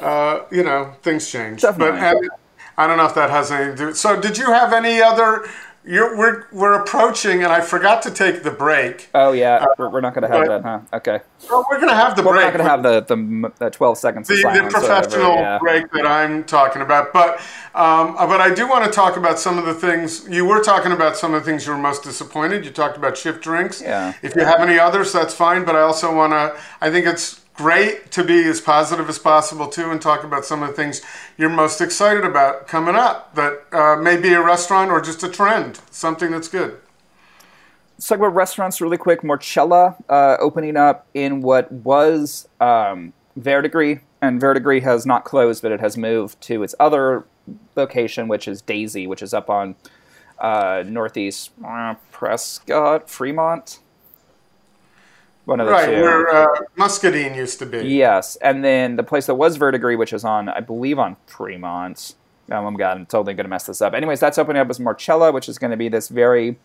uh, 0.00 0.42
you 0.50 0.62
know, 0.62 0.94
things 1.02 1.30
change. 1.30 1.62
Definitely. 1.62 2.00
But 2.00 2.38
I 2.78 2.86
don't 2.86 2.98
know 2.98 3.06
if 3.06 3.14
that 3.14 3.30
has 3.30 3.50
anything 3.50 3.76
to 3.76 3.86
do. 3.86 3.94
So, 3.94 4.20
did 4.20 4.36
you 4.36 4.46
have 4.52 4.72
any 4.72 5.00
other? 5.00 5.46
You're, 5.88 6.16
we're 6.18 6.46
we're 6.50 6.72
approaching, 6.72 7.44
and 7.44 7.52
I 7.52 7.60
forgot 7.60 8.02
to 8.02 8.10
take 8.10 8.42
the 8.42 8.50
break. 8.50 9.08
Oh 9.14 9.30
yeah, 9.30 9.64
we're, 9.78 9.88
we're 9.88 10.00
not 10.00 10.14
going 10.14 10.28
to 10.28 10.36
have 10.36 10.46
but- 10.46 10.62
that, 10.62 10.68
huh? 10.90 10.96
Okay. 10.96 11.20
Well, 11.48 11.64
we're 11.70 11.78
gonna 11.78 11.94
have 11.94 12.16
the 12.16 12.22
Well, 12.22 12.32
we're 12.32 12.40
break. 12.40 12.54
not 12.54 12.58
going 12.58 12.82
to 12.82 12.90
have 12.90 13.06
the, 13.06 13.14
the 13.14 13.52
the 13.58 13.70
twelve 13.70 13.96
seconds 13.96 14.26
the, 14.26 14.34
the 14.34 14.42
or 14.42 14.46
whatever, 14.50 14.70
professional 14.70 15.34
yeah. 15.36 15.58
break 15.58 15.90
that 15.92 16.04
I'm 16.04 16.42
talking 16.42 16.82
about. 16.82 17.12
But 17.12 17.38
um, 17.74 18.14
but 18.16 18.40
I 18.40 18.52
do 18.52 18.68
want 18.68 18.84
to 18.84 18.90
talk 18.90 19.16
about 19.16 19.38
some 19.38 19.58
of 19.58 19.64
the 19.64 19.74
things 19.74 20.26
you 20.28 20.44
were 20.44 20.60
talking 20.60 20.90
about. 20.90 21.16
Some 21.16 21.34
of 21.34 21.44
the 21.44 21.48
things 21.48 21.66
you 21.66 21.72
were 21.72 21.78
most 21.78 22.02
disappointed. 22.02 22.64
You 22.64 22.72
talked 22.72 22.96
about 22.96 23.16
shift 23.16 23.40
drinks. 23.42 23.80
Yeah. 23.80 24.12
If 24.22 24.34
you 24.34 24.42
have 24.44 24.58
any 24.60 24.80
others, 24.80 25.12
that's 25.12 25.34
fine. 25.34 25.64
But 25.64 25.76
I 25.76 25.82
also 25.82 26.12
want 26.12 26.32
to. 26.32 26.58
I 26.80 26.90
think 26.90 27.06
it's 27.06 27.42
great 27.56 28.10
to 28.12 28.22
be 28.22 28.44
as 28.44 28.60
positive 28.60 29.08
as 29.08 29.18
possible 29.18 29.68
too, 29.68 29.90
and 29.90 30.00
talk 30.00 30.24
about 30.24 30.44
some 30.44 30.62
of 30.62 30.68
the 30.68 30.74
things 30.74 31.02
you're 31.36 31.48
most 31.48 31.80
excited 31.80 32.24
about 32.24 32.66
coming 32.66 32.94
up. 32.94 33.34
That 33.34 33.64
uh, 33.72 33.96
may 33.96 34.16
be 34.16 34.32
a 34.32 34.42
restaurant 34.42 34.90
or 34.90 35.00
just 35.00 35.22
a 35.22 35.28
trend, 35.28 35.80
something 35.90 36.30
that's 36.30 36.48
good. 36.48 36.78
Let's 37.96 38.08
talk 38.08 38.18
about 38.18 38.34
restaurants 38.34 38.80
really 38.80 38.98
quick. 38.98 39.22
Morchella 39.22 39.96
uh, 40.08 40.36
opening 40.38 40.76
up 40.76 41.06
in 41.14 41.40
what 41.40 41.72
was 41.72 42.46
um, 42.60 43.14
Verdigris, 43.36 44.00
and 44.20 44.38
Verdigris 44.38 44.84
has 44.84 45.06
not 45.06 45.24
closed, 45.24 45.62
but 45.62 45.72
it 45.72 45.80
has 45.80 45.96
moved 45.96 46.40
to 46.42 46.62
its 46.62 46.74
other 46.78 47.24
location, 47.74 48.28
which 48.28 48.46
is 48.48 48.60
Daisy, 48.60 49.06
which 49.06 49.22
is 49.22 49.32
up 49.32 49.48
on 49.48 49.76
uh, 50.38 50.84
northeast 50.86 51.50
uh, 51.66 51.94
Prescott, 52.10 53.08
Fremont. 53.08 53.78
One 55.46 55.60
of 55.60 55.66
the 55.66 55.72
Right, 55.72 55.86
two. 55.86 56.02
where 56.02 56.28
uh, 56.28 56.46
Muscadine 56.76 57.34
used 57.34 57.58
to 57.60 57.66
be. 57.66 57.78
Yes, 57.88 58.36
and 58.36 58.64
then 58.64 58.96
the 58.96 59.02
place 59.04 59.26
that 59.26 59.36
was 59.36 59.56
Verdigris, 59.56 59.96
which 59.96 60.12
is 60.12 60.24
on, 60.24 60.48
I 60.48 60.60
believe, 60.60 60.98
on 60.98 61.16
Fremont. 61.26 62.14
Oh 62.50 62.68
my 62.70 62.76
god, 62.76 62.98
I'm 62.98 63.06
totally 63.06 63.34
going 63.34 63.44
to 63.44 63.50
mess 63.50 63.64
this 63.64 63.80
up. 63.80 63.94
Anyways, 63.94 64.20
that's 64.20 64.38
opening 64.38 64.60
up 64.60 64.68
as 64.68 64.78
Morchella, 64.78 65.32
which 65.32 65.48
is 65.48 65.58
going 65.58 65.70
to 65.70 65.76
be 65.76 65.88
this 65.88 66.08
very, 66.08 66.58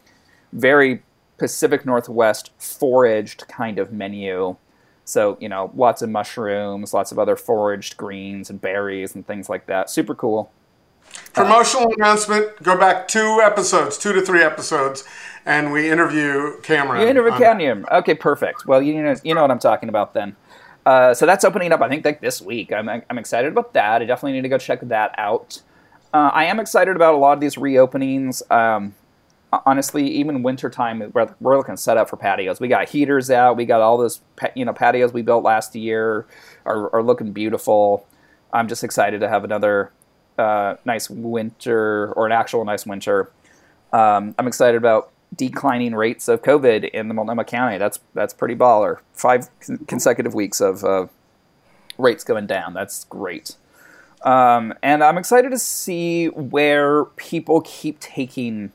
very 0.51 1.03
Pacific 1.38 1.86
Northwest 1.86 2.51
foraged 2.59 3.47
kind 3.47 3.79
of 3.79 3.91
menu. 3.93 4.55
So 5.05 5.38
you 5.39 5.49
know, 5.49 5.71
lots 5.75 6.01
of 6.01 6.09
mushrooms, 6.09 6.93
lots 6.93 7.11
of 7.11 7.19
other 7.19 7.36
foraged 7.36 7.97
greens 7.97 8.49
and 8.49 8.59
berries 8.61 9.13
and 9.15 9.25
things 9.25 9.47
like 9.49 9.67
that. 9.67 9.89
Super 9.89 10.15
cool. 10.15 10.51
Promotional 11.34 11.91
announcement. 11.93 12.61
Go 12.63 12.77
back 12.77 13.07
two 13.07 13.41
episodes, 13.43 13.97
two 13.97 14.13
to 14.13 14.21
three 14.21 14.41
episodes, 14.43 15.03
and 15.45 15.71
we 15.71 15.89
interview 15.89 16.59
Cameron. 16.61 17.01
You 17.01 17.07
interview 17.07 17.31
on- 17.31 17.39
Canyon. 17.39 17.85
Okay, 17.91 18.13
perfect. 18.15 18.65
Well, 18.65 18.81
you 18.81 19.01
know, 19.01 19.15
you 19.23 19.33
know 19.33 19.41
what 19.41 19.51
I'm 19.51 19.59
talking 19.59 19.89
about 19.89 20.13
then. 20.13 20.35
Uh, 20.85 21.13
so 21.13 21.25
that's 21.25 21.43
opening 21.43 21.71
up, 21.71 21.81
I 21.81 21.89
think, 21.89 22.03
like 22.03 22.21
this 22.21 22.41
week. 22.41 22.73
I'm, 22.73 22.89
I'm 22.89 23.17
excited 23.17 23.51
about 23.51 23.73
that. 23.73 24.01
I 24.01 24.05
definitely 24.05 24.33
need 24.33 24.41
to 24.41 24.49
go 24.49 24.57
check 24.57 24.81
that 24.81 25.13
out. 25.17 25.61
Uh, 26.13 26.31
I 26.33 26.45
am 26.45 26.59
excited 26.59 26.95
about 26.95 27.13
a 27.13 27.17
lot 27.17 27.33
of 27.33 27.39
these 27.39 27.55
reopenings. 27.55 28.41
Um, 28.51 28.95
honestly, 29.65 30.07
even 30.09 30.43
wintertime, 30.43 31.11
we're, 31.13 31.35
we're 31.39 31.57
looking 31.57 31.77
set 31.77 31.97
up 31.97 32.09
for 32.09 32.17
patios. 32.17 32.59
We 32.59 32.67
got 32.67 32.89
heaters 32.89 33.29
out. 33.29 33.57
We 33.57 33.65
got 33.65 33.81
all 33.81 33.97
those, 33.97 34.21
you 34.55 34.65
know, 34.65 34.73
patios 34.73 35.13
we 35.13 35.21
built 35.21 35.43
last 35.43 35.75
year 35.75 36.25
are, 36.65 36.93
are 36.95 37.03
looking 37.03 37.31
beautiful. 37.31 38.07
I'm 38.51 38.67
just 38.67 38.83
excited 38.83 39.21
to 39.21 39.29
have 39.29 39.43
another 39.43 39.91
uh, 40.37 40.75
nice 40.83 41.09
winter 41.09 42.11
or 42.13 42.25
an 42.25 42.31
actual 42.31 42.65
nice 42.65 42.85
winter. 42.85 43.31
Um, 43.93 44.33
I'm 44.37 44.47
excited 44.47 44.77
about 44.77 45.11
declining 45.36 45.95
rates 45.95 46.27
of 46.27 46.41
COVID 46.41 46.89
in 46.89 47.07
the 47.07 47.13
Multnomah 47.13 47.45
County. 47.45 47.77
That's 47.77 47.99
that's 48.13 48.34
pretty 48.34 48.55
baller. 48.55 48.99
Five 49.13 49.49
con- 49.59 49.86
consecutive 49.88 50.34
weeks 50.34 50.59
of 50.59 50.84
uh, 50.84 51.07
rates 51.97 52.23
going 52.23 52.47
down. 52.47 52.73
That's 52.73 53.05
great. 53.05 53.55
Um, 54.23 54.73
and 54.84 55.03
I'm 55.03 55.17
excited 55.17 55.49
to 55.51 55.59
see 55.59 56.27
where 56.27 57.05
people 57.05 57.61
keep 57.61 57.99
taking. 57.99 58.71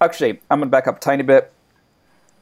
Actually, 0.00 0.40
I'm 0.50 0.58
going 0.58 0.68
to 0.68 0.70
back 0.70 0.86
up 0.86 0.96
a 0.96 1.00
tiny 1.00 1.22
bit. 1.22 1.52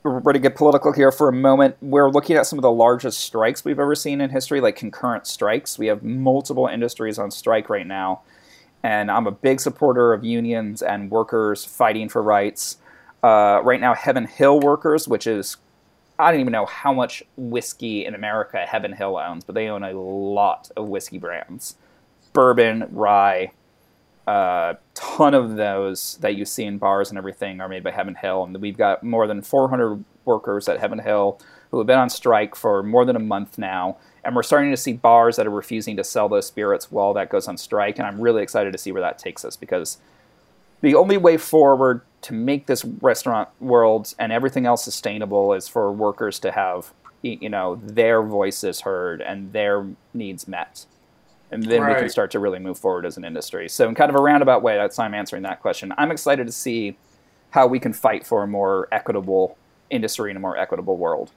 We're 0.03 0.21
going 0.21 0.35
to 0.35 0.41
get 0.41 0.57
political 0.57 0.93
here 0.93 1.13
for 1.13 1.29
a 1.29 1.33
moment. 1.33 1.77
We're 1.83 2.09
looking 2.09 2.37
at 2.37 2.47
some 2.47 2.59
of 2.59 2.63
the 2.63 2.71
largest 2.71 3.21
strikes 3.21 3.67
we've 3.67 3.79
ever 3.79 3.95
seen 3.95 4.23
in 4.23 4.31
history, 4.31 4.61
like 4.61 4.77
concurrent 4.77 5.27
strikes. 5.27 5.79
We 5.79 5.89
have 5.89 6.03
multiple 6.03 6.67
industries 6.67 7.19
on 7.19 7.31
strike 7.31 7.69
right 7.69 7.87
now 7.87 8.23
and 8.83 9.11
I'm 9.11 9.27
a 9.27 9.33
big 9.33 9.61
supporter 9.61 10.13
of 10.13 10.25
unions 10.25 10.83
and 10.83 11.11
workers 11.11 11.65
fighting 11.65 12.09
for 12.09 12.23
rights. 12.23 12.79
Uh, 13.23 13.61
right 13.63 13.81
now, 13.81 13.95
Heaven 13.95 14.27
Hill 14.27 14.61
workers, 14.61 15.07
which 15.07 15.27
is 15.27 15.57
I 16.19 16.31
don't 16.31 16.41
even 16.41 16.53
know 16.53 16.67
how 16.67 16.93
much 16.93 17.23
whiskey 17.37 18.05
in 18.05 18.15
America 18.15 18.59
Heaven 18.59 18.93
Hill 18.93 19.17
owns, 19.17 19.43
but 19.45 19.55
they 19.55 19.69
own 19.69 19.83
a 19.83 19.93
lot 19.93 20.71
of 20.77 20.89
whiskey 20.89 21.19
brands, 21.19 21.77
bourbon, 22.33 22.89
rye. 22.91 23.53
A 24.27 24.77
ton 24.95 25.35
of 25.35 25.57
those 25.57 26.19
that 26.21 26.37
you 26.37 26.45
see 26.45 26.65
in 26.65 26.79
bars 26.79 27.09
and 27.09 27.19
everything 27.19 27.61
are 27.61 27.69
made 27.69 27.83
by 27.83 27.91
Heaven 27.91 28.15
Hill, 28.15 28.45
and 28.45 28.57
we've 28.59 28.77
got 28.77 29.03
more 29.03 29.27
than 29.27 29.43
400 29.43 30.05
workers 30.25 30.69
at 30.69 30.79
Heaven 30.79 30.99
Hill 30.99 31.41
who 31.71 31.79
have 31.79 31.87
been 31.87 31.99
on 31.99 32.11
strike 32.11 32.55
for 32.55 32.83
more 32.83 33.05
than 33.05 33.17
a 33.17 33.21
month 33.21 33.59
now 33.59 33.97
and 34.25 34.37
we're 34.37 34.43
starting 34.43 34.71
to 34.71 34.77
see 34.77 34.93
bars 34.93 35.37
that 35.37 35.47
are 35.47 35.51
refusing 35.51 35.97
to 35.97 36.05
sell 36.05 36.29
those 36.29 36.47
spirits 36.47 36.91
while 36.91 37.15
that 37.15 37.31
goes 37.31 37.49
on 37.49 37.57
strike 37.57 37.99
and 37.99 38.07
i'm 38.07 38.21
really 38.21 38.43
excited 38.43 38.73
to 38.73 38.79
see 38.79 38.93
where 38.93 39.03
that 39.03 39.19
takes 39.19 39.45
us 39.45 39.57
because 39.57 39.99
the 40.83 40.95
only 40.95 41.17
way 41.17 41.37
forward 41.37 42.01
to 42.23 42.33
make 42.33 42.67
this 42.67 42.85
restaurant 42.85 43.49
world 43.61 44.15
and 44.19 44.33
everything 44.33 44.67
else 44.67 44.85
sustainable 44.85 45.53
is 45.53 45.69
for 45.69 45.93
workers 45.93 46.39
to 46.39 46.51
have 46.53 46.93
you 47.23 47.49
know 47.49 47.77
their 47.83 48.23
voices 48.23 48.81
heard 48.81 49.21
and 49.21 49.53
their 49.53 49.87
needs 50.15 50.49
met 50.49 50.87
and 51.51 51.65
then 51.65 51.87
we 51.87 51.95
can 51.95 52.09
start 52.09 52.31
to 52.31 52.39
really 52.39 52.59
move 52.59 52.79
forward 52.79 53.05
as 53.05 53.17
an 53.17 53.25
industry. 53.25 53.69
So, 53.69 53.89
in 53.89 53.95
kind 53.95 54.09
of 54.09 54.17
a 54.17 54.23
roundabout 54.23 54.63
way, 54.63 54.77
that's 54.77 54.97
how 54.97 55.05
I'm 55.05 55.15
answering 55.15 55.43
that 55.43 55.61
question. 55.61 55.93
I'm 55.99 56.11
excited 56.11 56.47
to 56.47 56.53
see 56.53 56.97
how 57.51 57.67
we 57.67 57.81
can 57.81 57.93
fight 57.93 58.25
for 58.25 58.43
a 58.43 58.47
more 58.47 58.89
equitable 58.93 59.59
industry 59.91 60.31
and 60.31 60.37
a 60.37 60.41
more 60.41 60.57
equitable 60.57 60.97
world. 60.97 61.33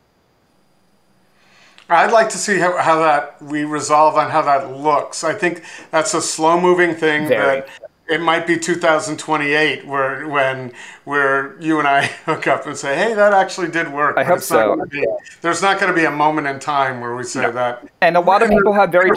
I'd 1.89 2.11
like 2.11 2.29
to 2.29 2.37
see 2.37 2.59
how, 2.59 2.77
how 2.77 2.99
that 2.99 3.41
we 3.41 3.63
resolve 3.65 4.15
on 4.15 4.31
how 4.31 4.41
that 4.43 4.71
looks. 4.75 5.23
I 5.23 5.33
think 5.33 5.63
that's 5.91 6.13
a 6.13 6.21
slow 6.21 6.59
moving 6.59 6.95
thing 6.95 7.27
Very. 7.27 7.61
that 7.61 7.67
it 8.09 8.19
might 8.21 8.45
be 8.47 8.57
2028 8.57 9.85
where 9.87 10.27
when 10.27 10.71
where 11.05 11.59
you 11.61 11.79
and 11.79 11.87
I 11.87 12.05
hook 12.25 12.47
up 12.47 12.65
and 12.65 12.75
say, 12.77 12.95
"Hey, 12.95 13.13
that 13.13 13.33
actually 13.33 13.69
did 13.69 13.91
work." 13.91 14.17
I 14.17 14.23
hope 14.23 14.35
not 14.35 14.43
so. 14.43 14.75
gonna 14.75 14.87
be- 14.87 15.05
there's 15.41 15.61
not 15.61 15.79
going 15.79 15.93
to 15.93 15.95
be 15.97 16.05
a 16.05 16.11
moment 16.11 16.47
in 16.47 16.59
time 16.59 16.99
where 17.01 17.15
we 17.15 17.23
say 17.23 17.49
that. 17.49 17.85
and 18.01 18.17
a 18.17 18.21
lot 18.21 18.41
of 18.43 18.49
people 18.49 18.73
have 18.73 18.91
very 18.91 19.09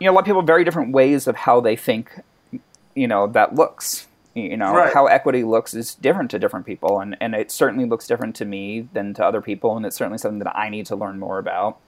you 0.00 0.06
know 0.06 0.12
a 0.12 0.14
lot 0.14 0.20
of 0.20 0.26
people 0.26 0.40
have 0.40 0.46
very 0.46 0.64
different 0.64 0.92
ways 0.92 1.26
of 1.26 1.36
how 1.36 1.60
they 1.60 1.76
think 1.76 2.10
you 2.94 3.06
know 3.08 3.26
that 3.28 3.54
looks 3.54 4.06
you 4.34 4.56
know 4.56 4.74
Right. 4.74 4.92
how 4.92 5.06
equity 5.06 5.44
looks 5.44 5.74
is 5.74 5.94
different 5.94 6.30
to 6.32 6.38
different 6.38 6.66
people 6.66 7.00
and 7.00 7.16
and 7.20 7.34
it 7.34 7.50
certainly 7.50 7.84
looks 7.86 8.06
different 8.06 8.34
to 8.36 8.44
me 8.44 8.88
than 8.92 9.14
to 9.14 9.24
other 9.24 9.40
people 9.40 9.76
and 9.76 9.86
it's 9.86 9.94
certainly 9.96 10.18
something 10.18 10.40
that 10.40 10.56
i 10.56 10.68
need 10.68 10.86
to 10.86 10.96
learn 10.96 11.18
more 11.20 11.38
about 11.38 11.78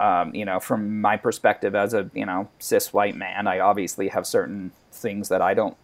um, 0.00 0.34
you 0.34 0.44
know 0.44 0.58
from 0.58 1.00
my 1.00 1.16
perspective 1.16 1.74
as 1.76 1.94
a 1.94 2.10
you 2.14 2.26
know 2.26 2.48
cis 2.58 2.92
white 2.92 3.14
man 3.16 3.46
i 3.46 3.60
obviously 3.60 4.08
have 4.08 4.26
certain 4.26 4.72
things 4.90 5.28
that 5.28 5.40
i 5.42 5.54
don't 5.54 5.76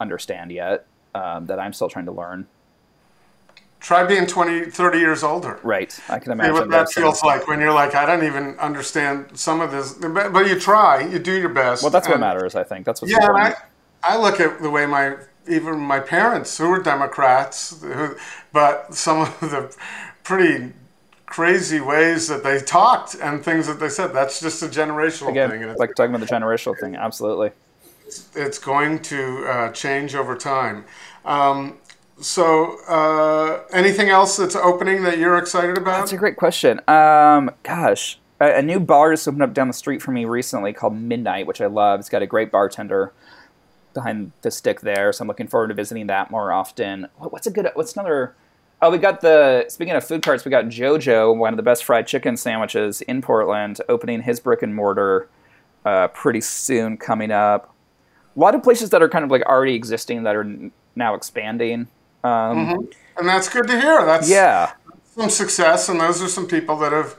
understand 0.00 0.50
yet 0.50 0.86
um, 1.14 1.46
that 1.46 1.58
i'm 1.58 1.72
still 1.72 1.88
trying 1.88 2.06
to 2.06 2.12
learn 2.12 2.46
Try 3.80 4.02
being 4.06 4.26
20, 4.26 4.70
30 4.70 4.98
years 4.98 5.22
older. 5.22 5.60
right 5.62 5.92
i 6.08 6.18
can 6.18 6.28
See 6.28 6.32
imagine 6.32 6.54
what 6.54 6.70
that 6.70 6.90
feels 6.90 7.20
things. 7.20 7.24
like 7.24 7.46
when 7.46 7.60
you're 7.60 7.70
like, 7.72 7.94
I 7.94 8.06
don't 8.06 8.24
even 8.24 8.58
understand 8.58 9.38
some 9.38 9.60
of 9.60 9.72
this, 9.72 9.92
but 9.92 10.32
but 10.32 10.46
you 10.48 10.58
try, 10.58 11.02
you 11.06 11.18
do 11.18 11.32
your 11.38 11.50
best. 11.50 11.82
well 11.82 11.90
that's 11.90 12.08
what 12.08 12.18
matters 12.18 12.54
i 12.54 12.64
think 12.64 12.86
that's 12.86 13.02
what's 13.02 13.12
Yeah, 13.12 13.28
and 13.28 13.36
I, 13.36 13.54
I 14.02 14.16
look 14.16 14.40
at 14.40 14.62
the 14.62 14.70
way 14.70 14.86
my 14.86 15.16
even 15.46 15.78
my 15.78 16.00
parents 16.00 16.56
who 16.56 16.70
were 16.70 16.80
Democrats, 16.82 17.78
who, 17.82 18.16
but 18.54 18.94
some 18.94 19.20
of 19.20 19.38
the 19.40 19.76
pretty 20.22 20.72
crazy 21.34 21.80
ways 21.80 22.28
that 22.28 22.44
they 22.44 22.60
talked 22.60 23.16
and 23.20 23.44
things 23.44 23.66
that 23.66 23.80
they 23.80 23.88
said. 23.88 24.12
That's 24.12 24.40
just 24.40 24.62
a 24.62 24.66
generational 24.66 25.30
again 25.30 25.50
thing, 25.50 25.62
and 25.62 25.70
it's, 25.72 25.80
like 25.80 25.94
talking 25.94 26.14
about 26.14 26.26
the 26.26 26.32
generational 26.32 26.78
thing 26.78 26.94
absolutely 26.94 27.50
it's 28.34 28.58
going 28.58 29.00
to 29.00 29.46
uh, 29.46 29.72
change 29.72 30.14
over 30.14 30.36
time. 30.36 30.84
Um, 31.24 31.78
so, 32.20 32.78
uh, 32.86 33.64
anything 33.72 34.08
else 34.08 34.36
that's 34.36 34.54
opening 34.54 35.02
that 35.02 35.18
you're 35.18 35.36
excited 35.36 35.76
about? 35.76 36.00
That's 36.00 36.12
a 36.12 36.16
great 36.16 36.36
question. 36.36 36.80
Um, 36.86 37.50
gosh, 37.62 38.18
a, 38.40 38.58
a 38.58 38.62
new 38.62 38.78
bar 38.78 39.12
just 39.12 39.26
opened 39.26 39.42
up 39.42 39.54
down 39.54 39.68
the 39.68 39.74
street 39.74 40.00
from 40.00 40.14
me 40.14 40.24
recently 40.24 40.72
called 40.72 40.94
Midnight, 40.94 41.46
which 41.46 41.60
I 41.60 41.66
love. 41.66 42.00
It's 42.00 42.08
got 42.08 42.22
a 42.22 42.26
great 42.26 42.52
bartender 42.52 43.12
behind 43.94 44.32
the 44.42 44.50
stick 44.50 44.82
there, 44.82 45.12
so 45.12 45.22
I'm 45.22 45.28
looking 45.28 45.48
forward 45.48 45.68
to 45.68 45.74
visiting 45.74 46.06
that 46.06 46.30
more 46.30 46.52
often. 46.52 47.08
What, 47.16 47.32
what's 47.32 47.46
a 47.46 47.50
good? 47.50 47.68
What's 47.74 47.94
another? 47.94 48.34
Oh, 48.84 48.90
we 48.90 48.98
got 48.98 49.22
the. 49.22 49.64
Speaking 49.68 49.94
of 49.94 50.04
food 50.04 50.22
carts, 50.22 50.44
we 50.44 50.50
got 50.50 50.66
JoJo, 50.66 51.34
one 51.34 51.54
of 51.54 51.56
the 51.56 51.62
best 51.62 51.84
fried 51.84 52.06
chicken 52.06 52.36
sandwiches 52.36 53.00
in 53.00 53.22
Portland, 53.22 53.80
opening 53.88 54.20
his 54.20 54.40
brick 54.40 54.60
and 54.60 54.74
mortar 54.74 55.26
uh, 55.86 56.08
pretty 56.08 56.42
soon, 56.42 56.98
coming 56.98 57.30
up. 57.30 57.74
A 58.36 58.38
lot 58.38 58.54
of 58.54 58.62
places 58.62 58.90
that 58.90 59.02
are 59.02 59.08
kind 59.08 59.24
of 59.24 59.30
like 59.30 59.40
already 59.46 59.74
existing 59.74 60.24
that 60.24 60.36
are 60.36 60.42
n- 60.42 60.70
now 60.94 61.14
expanding. 61.14 61.88
Um, 62.24 62.90
and 63.16 63.26
that's 63.26 63.48
good 63.48 63.66
to 63.68 63.80
hear. 63.80 64.04
That's 64.04 64.28
Yeah, 64.28 64.72
some 65.14 65.30
success, 65.30 65.88
and 65.88 65.98
those 65.98 66.20
are 66.20 66.28
some 66.28 66.46
people 66.46 66.76
that 66.80 66.92
have 66.92 67.16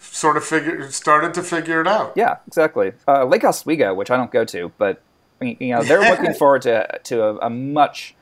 sort 0.00 0.36
of 0.36 0.44
figured 0.44 0.92
started 0.92 1.32
to 1.34 1.44
figure 1.44 1.80
it 1.80 1.86
out. 1.86 2.14
Yeah, 2.16 2.38
exactly. 2.48 2.90
Uh, 3.06 3.24
Lake 3.24 3.44
Oswego, 3.44 3.94
which 3.94 4.10
I 4.10 4.16
don't 4.16 4.32
go 4.32 4.44
to, 4.46 4.72
but 4.78 5.00
you 5.40 5.76
know 5.76 5.84
they're 5.84 6.10
looking 6.10 6.34
forward 6.40 6.62
to 6.62 6.88
to 7.04 7.22
a, 7.22 7.36
a 7.36 7.50
much 7.50 8.16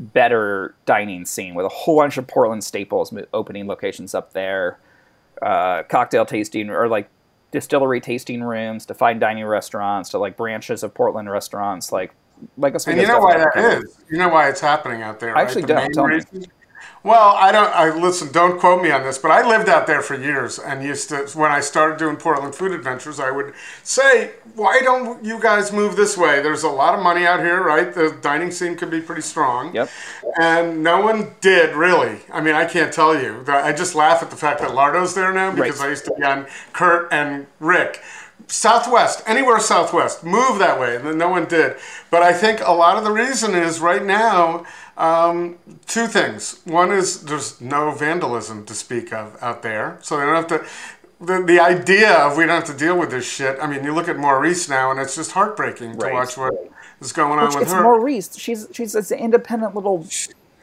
better 0.00 0.74
dining 0.86 1.24
scene 1.26 1.54
with 1.54 1.66
a 1.66 1.70
whole 1.70 1.96
bunch 1.96 2.16
of 2.16 2.26
Portland 2.26 2.64
staples 2.64 3.14
opening 3.34 3.66
locations 3.66 4.14
up 4.14 4.32
there, 4.32 4.78
uh, 5.42 5.82
cocktail 5.84 6.24
tasting 6.24 6.70
or 6.70 6.88
like 6.88 7.08
distillery 7.52 8.00
tasting 8.00 8.42
rooms 8.42 8.86
to 8.86 8.94
fine 8.94 9.18
dining 9.18 9.44
restaurants 9.44 10.08
to 10.10 10.18
like 10.18 10.36
branches 10.36 10.82
of 10.82 10.94
Portland 10.94 11.30
restaurants 11.30 11.92
like 11.92 12.12
Lake 12.56 12.74
Oswego. 12.74 13.00
And 13.00 13.08
you 13.08 13.12
know 13.12 13.20
why 13.20 13.36
that 13.36 13.82
is? 13.82 13.98
You 14.10 14.18
know 14.18 14.28
why 14.28 14.48
it's 14.48 14.60
happening 14.60 15.02
out 15.02 15.20
there? 15.20 15.30
I 15.30 15.34
right? 15.34 15.46
actually 15.46 15.62
The 15.62 15.74
don't. 15.74 15.92
Tell 15.92 16.06
me. 16.06 16.20
Well, 17.02 17.34
I 17.38 17.50
don't. 17.50 17.74
I 17.74 17.94
listen. 17.96 18.30
Don't 18.30 18.60
quote 18.60 18.82
me 18.82 18.90
on 18.90 19.02
this, 19.04 19.16
but 19.16 19.30
I 19.30 19.46
lived 19.48 19.70
out 19.70 19.86
there 19.86 20.02
for 20.02 20.14
years, 20.14 20.58
and 20.58 20.82
used 20.84 21.08
to. 21.08 21.26
When 21.34 21.50
I 21.50 21.60
started 21.60 21.98
doing 21.98 22.16
Portland 22.16 22.54
Food 22.54 22.72
Adventures, 22.72 23.18
I 23.18 23.30
would 23.30 23.54
say, 23.82 24.32
"Why 24.54 24.80
don't 24.82 25.24
you 25.24 25.40
guys 25.40 25.72
move 25.72 25.96
this 25.96 26.18
way? 26.18 26.42
There's 26.42 26.62
a 26.62 26.68
lot 26.68 26.94
of 26.94 27.02
money 27.02 27.24
out 27.26 27.40
here, 27.40 27.62
right? 27.62 27.94
The 27.94 28.14
dining 28.20 28.50
scene 28.50 28.76
could 28.76 28.90
be 28.90 29.00
pretty 29.00 29.22
strong." 29.22 29.74
Yep. 29.74 29.88
And 30.38 30.82
no 30.82 31.00
one 31.00 31.34
did 31.40 31.74
really. 31.74 32.20
I 32.30 32.42
mean, 32.42 32.54
I 32.54 32.66
can't 32.66 32.92
tell 32.92 33.18
you. 33.18 33.44
I 33.48 33.72
just 33.72 33.94
laugh 33.94 34.22
at 34.22 34.28
the 34.28 34.36
fact 34.36 34.60
that 34.60 34.72
Lardo's 34.72 35.14
there 35.14 35.32
now 35.32 35.52
because 35.52 35.80
Right. 35.80 35.86
I 35.86 35.90
used 35.90 36.04
to 36.04 36.12
be 36.18 36.22
on 36.22 36.46
Kurt 36.74 37.08
and 37.10 37.46
Rick. 37.60 38.02
Southwest, 38.46 39.22
anywhere 39.26 39.58
Southwest, 39.60 40.24
move 40.24 40.58
that 40.58 40.78
way. 40.78 40.96
And 40.96 41.06
then 41.06 41.18
no 41.18 41.28
one 41.28 41.46
did. 41.46 41.76
But 42.10 42.22
I 42.22 42.32
think 42.32 42.60
a 42.60 42.72
lot 42.72 42.96
of 42.96 43.04
the 43.04 43.12
reason 43.12 43.54
is 43.54 43.80
right 43.80 44.04
now, 44.04 44.64
um, 44.96 45.58
two 45.86 46.06
things. 46.06 46.60
One 46.64 46.92
is 46.92 47.22
there's 47.22 47.60
no 47.60 47.90
vandalism 47.90 48.66
to 48.66 48.74
speak 48.74 49.12
of 49.12 49.36
out 49.42 49.62
there. 49.62 49.98
So 50.02 50.18
they 50.18 50.26
don't 50.26 50.36
have 50.36 50.46
to. 50.48 50.66
The, 51.20 51.42
the 51.44 51.60
idea 51.60 52.12
of 52.14 52.38
we 52.38 52.46
don't 52.46 52.66
have 52.66 52.76
to 52.76 52.84
deal 52.84 52.98
with 52.98 53.10
this 53.10 53.30
shit. 53.30 53.58
I 53.60 53.66
mean, 53.66 53.84
you 53.84 53.94
look 53.94 54.08
at 54.08 54.16
Maurice 54.16 54.70
now, 54.70 54.90
and 54.90 54.98
it's 54.98 55.16
just 55.16 55.32
heartbreaking 55.32 55.98
to 55.98 56.08
watch 56.10 56.38
what 56.38 56.54
is 57.00 57.12
going 57.12 57.38
on 57.38 57.48
with 57.48 57.62
It's 57.62 57.72
her. 57.72 57.82
Maurice. 57.82 58.36
She's 58.38 58.66
she's 58.72 58.92
this 58.94 59.12
independent 59.12 59.74
little. 59.74 60.06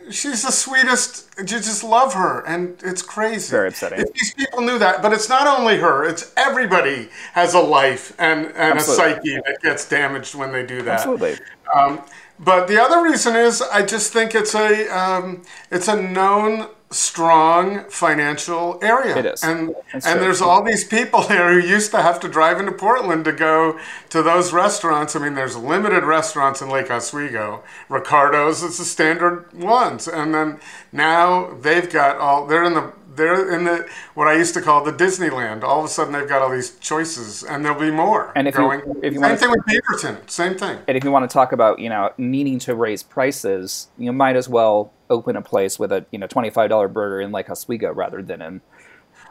She's 0.10 0.44
the 0.44 0.52
sweetest. 0.52 1.30
You 1.38 1.46
just 1.46 1.84
love 1.84 2.14
her, 2.14 2.46
and 2.46 2.78
it's 2.84 3.02
crazy. 3.02 3.52
Very 3.52 3.70
upsetting. 3.70 4.02
If 4.02 4.14
these 4.14 4.34
people 4.34 4.62
knew 4.62 4.80
that, 4.80 5.02
but 5.02 5.14
it's 5.14 5.30
not 5.30 5.48
only 5.48 5.78
her; 5.78 6.04
it's 6.04 6.34
everybody 6.38 7.10
has 7.34 7.54
a 7.54 7.60
life 7.60 8.14
and 8.20 8.48
and 8.48 8.80
Absolutely. 8.80 9.12
a 9.12 9.16
psyche 9.16 9.36
that 9.46 9.62
gets 9.62 9.88
damaged 9.88 10.36
when 10.36 10.52
they 10.52 10.66
do 10.66 10.82
that. 10.84 11.00
Absolutely. 11.00 11.36
Um, 11.76 12.02
but 12.40 12.68
the 12.68 12.82
other 12.82 13.04
reason 13.04 13.36
is, 13.36 13.62
I 13.62 13.86
just 13.86 14.14
think 14.14 14.36
it's 14.36 14.56
a 14.56 14.88
um, 14.90 15.44
it's 15.72 15.88
a 15.88 16.02
known 16.02 16.68
strong 16.90 17.84
financial 17.90 18.80
area. 18.82 19.18
It 19.18 19.26
is. 19.26 19.44
and 19.44 19.76
That's 19.92 20.06
and 20.06 20.16
true. 20.16 20.22
there's 20.22 20.42
all 20.42 20.64
these 20.64 20.84
people 20.86 21.22
there 21.28 21.60
who 21.60 21.68
used 21.68 21.92
to 21.92 22.02
have 22.02 22.20
to 22.22 22.30
drive 22.30 22.60
into 22.60 22.72
Portland 22.72 23.26
to 23.26 23.32
go 23.34 23.80
to 24.10 24.24
those 24.24 24.54
restaurants. 24.54 25.16
I 25.16 25.20
mean, 25.20 25.36
there's 25.36 25.56
limited 25.58 26.04
restaurants 26.04 26.62
in 26.62 26.70
Lake 26.70 26.90
Oswego. 26.90 27.64
Ricardo's, 27.90 28.64
it's 28.64 28.78
the 28.78 28.86
standard 28.86 29.52
ones, 29.54 30.08
and 30.08 30.34
then 30.34 30.60
now 30.92 31.54
they've 31.54 31.90
got 31.92 32.18
all. 32.18 32.48
They're 32.48 32.64
in 32.64 32.74
the 32.74 32.94
they're 33.18 33.54
in 33.54 33.66
the 33.66 33.86
what 34.14 34.28
I 34.28 34.34
used 34.36 34.54
to 34.54 34.62
call 34.62 34.84
the 34.84 34.94
Disneyland. 34.94 35.64
All 35.64 35.80
of 35.80 35.86
a 35.86 35.90
sudden, 35.90 36.14
they've 36.14 36.28
got 36.30 36.42
all 36.42 36.50
these 36.50 36.78
choices, 36.80 37.44
and 37.44 37.66
there'll 37.66 37.80
be 37.80 37.92
more. 37.92 38.32
And 38.36 38.48
if 38.48 38.56
you- 38.56 38.62
going. 38.62 38.82
if 39.04 39.14
you 39.14 39.20
same 39.20 39.36
thing 39.38 39.50
with 39.52 39.66
Beaverton. 39.66 40.30
Same 40.30 40.56
thing. 40.56 40.78
And 40.88 40.96
if 40.96 41.04
you 41.04 41.12
want 41.12 41.30
to 41.30 41.34
talk 41.34 41.52
about, 41.52 41.80
you 41.80 41.90
know, 41.90 42.12
needing 42.18 42.60
to 42.60 42.76
raise 42.76 43.04
prices, 43.04 43.88
you 43.98 44.14
might 44.14 44.36
as 44.38 44.48
well 44.48 44.94
open 45.10 45.36
a 45.36 45.42
place 45.42 45.78
with 45.78 45.92
a, 45.92 46.06
you 46.12 46.20
know, 46.20 46.28
twenty-five 46.28 46.70
dollar 46.70 46.88
burger 46.88 47.20
in 47.20 47.32
Lake 47.34 47.50
Oswego 47.50 47.92
rather 47.92 48.22
than 48.22 48.42
in 48.42 48.62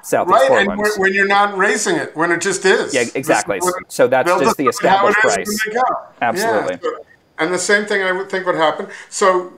Southeast 0.02 0.32
Right, 0.50 0.50
and 0.60 0.66
Portland. 0.68 0.78
when, 0.96 1.00
when 1.00 1.14
you're 1.14 1.26
not 1.26 1.56
raising 1.56 1.96
it, 1.96 2.14
when 2.16 2.30
it 2.30 2.40
just 2.40 2.64
is. 2.64 2.94
Yeah, 2.94 3.04
exactly. 3.14 3.58
Is 3.58 3.72
So 3.88 4.06
that's 4.06 4.28
just 4.28 4.56
the 4.56 4.64
decide 4.66 4.88
how 4.88 5.06
it 5.06 5.10
established 5.10 5.18
price. 5.36 5.46
when 5.64 5.74
they 5.74 5.80
go. 5.80 5.96
Absolutely. 6.22 6.74
Yeah, 6.74 6.90
so- 6.98 7.06
and 7.38 7.52
the 7.52 7.58
same 7.58 7.84
thing 7.84 8.02
I 8.02 8.12
would 8.12 8.30
think 8.30 8.46
would 8.46 8.54
happen. 8.54 8.86
So 9.10 9.52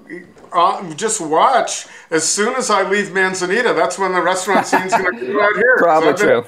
uh, 0.52 0.94
just 0.94 1.20
watch. 1.20 1.86
As 2.10 2.28
soon 2.28 2.54
as 2.54 2.70
I 2.70 2.88
leave 2.88 3.12
Manzanita, 3.12 3.72
that's 3.74 3.98
when 3.98 4.12
the 4.12 4.22
restaurant 4.22 4.66
scene's 4.68 4.92
going 4.92 5.18
to 5.18 5.26
come 5.26 5.40
out 5.40 5.54
here. 5.54 5.76
Probably 5.78 6.14
true. 6.14 6.44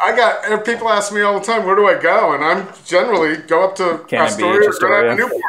I 0.00 0.14
got 0.16 0.64
people 0.64 0.88
ask 0.88 1.12
me 1.12 1.20
all 1.20 1.38
the 1.38 1.44
time, 1.44 1.64
where 1.64 1.76
do 1.76 1.86
I 1.86 2.00
go? 2.00 2.34
And 2.34 2.44
I'm 2.44 2.68
generally 2.84 3.36
go 3.36 3.64
up 3.64 3.76
to 3.76 4.04
Cannon 4.08 4.26
Astoria 4.26 4.68
or 4.68 4.72
go 4.72 4.88
down 4.88 5.16
to 5.16 5.22
Newport. 5.22 5.42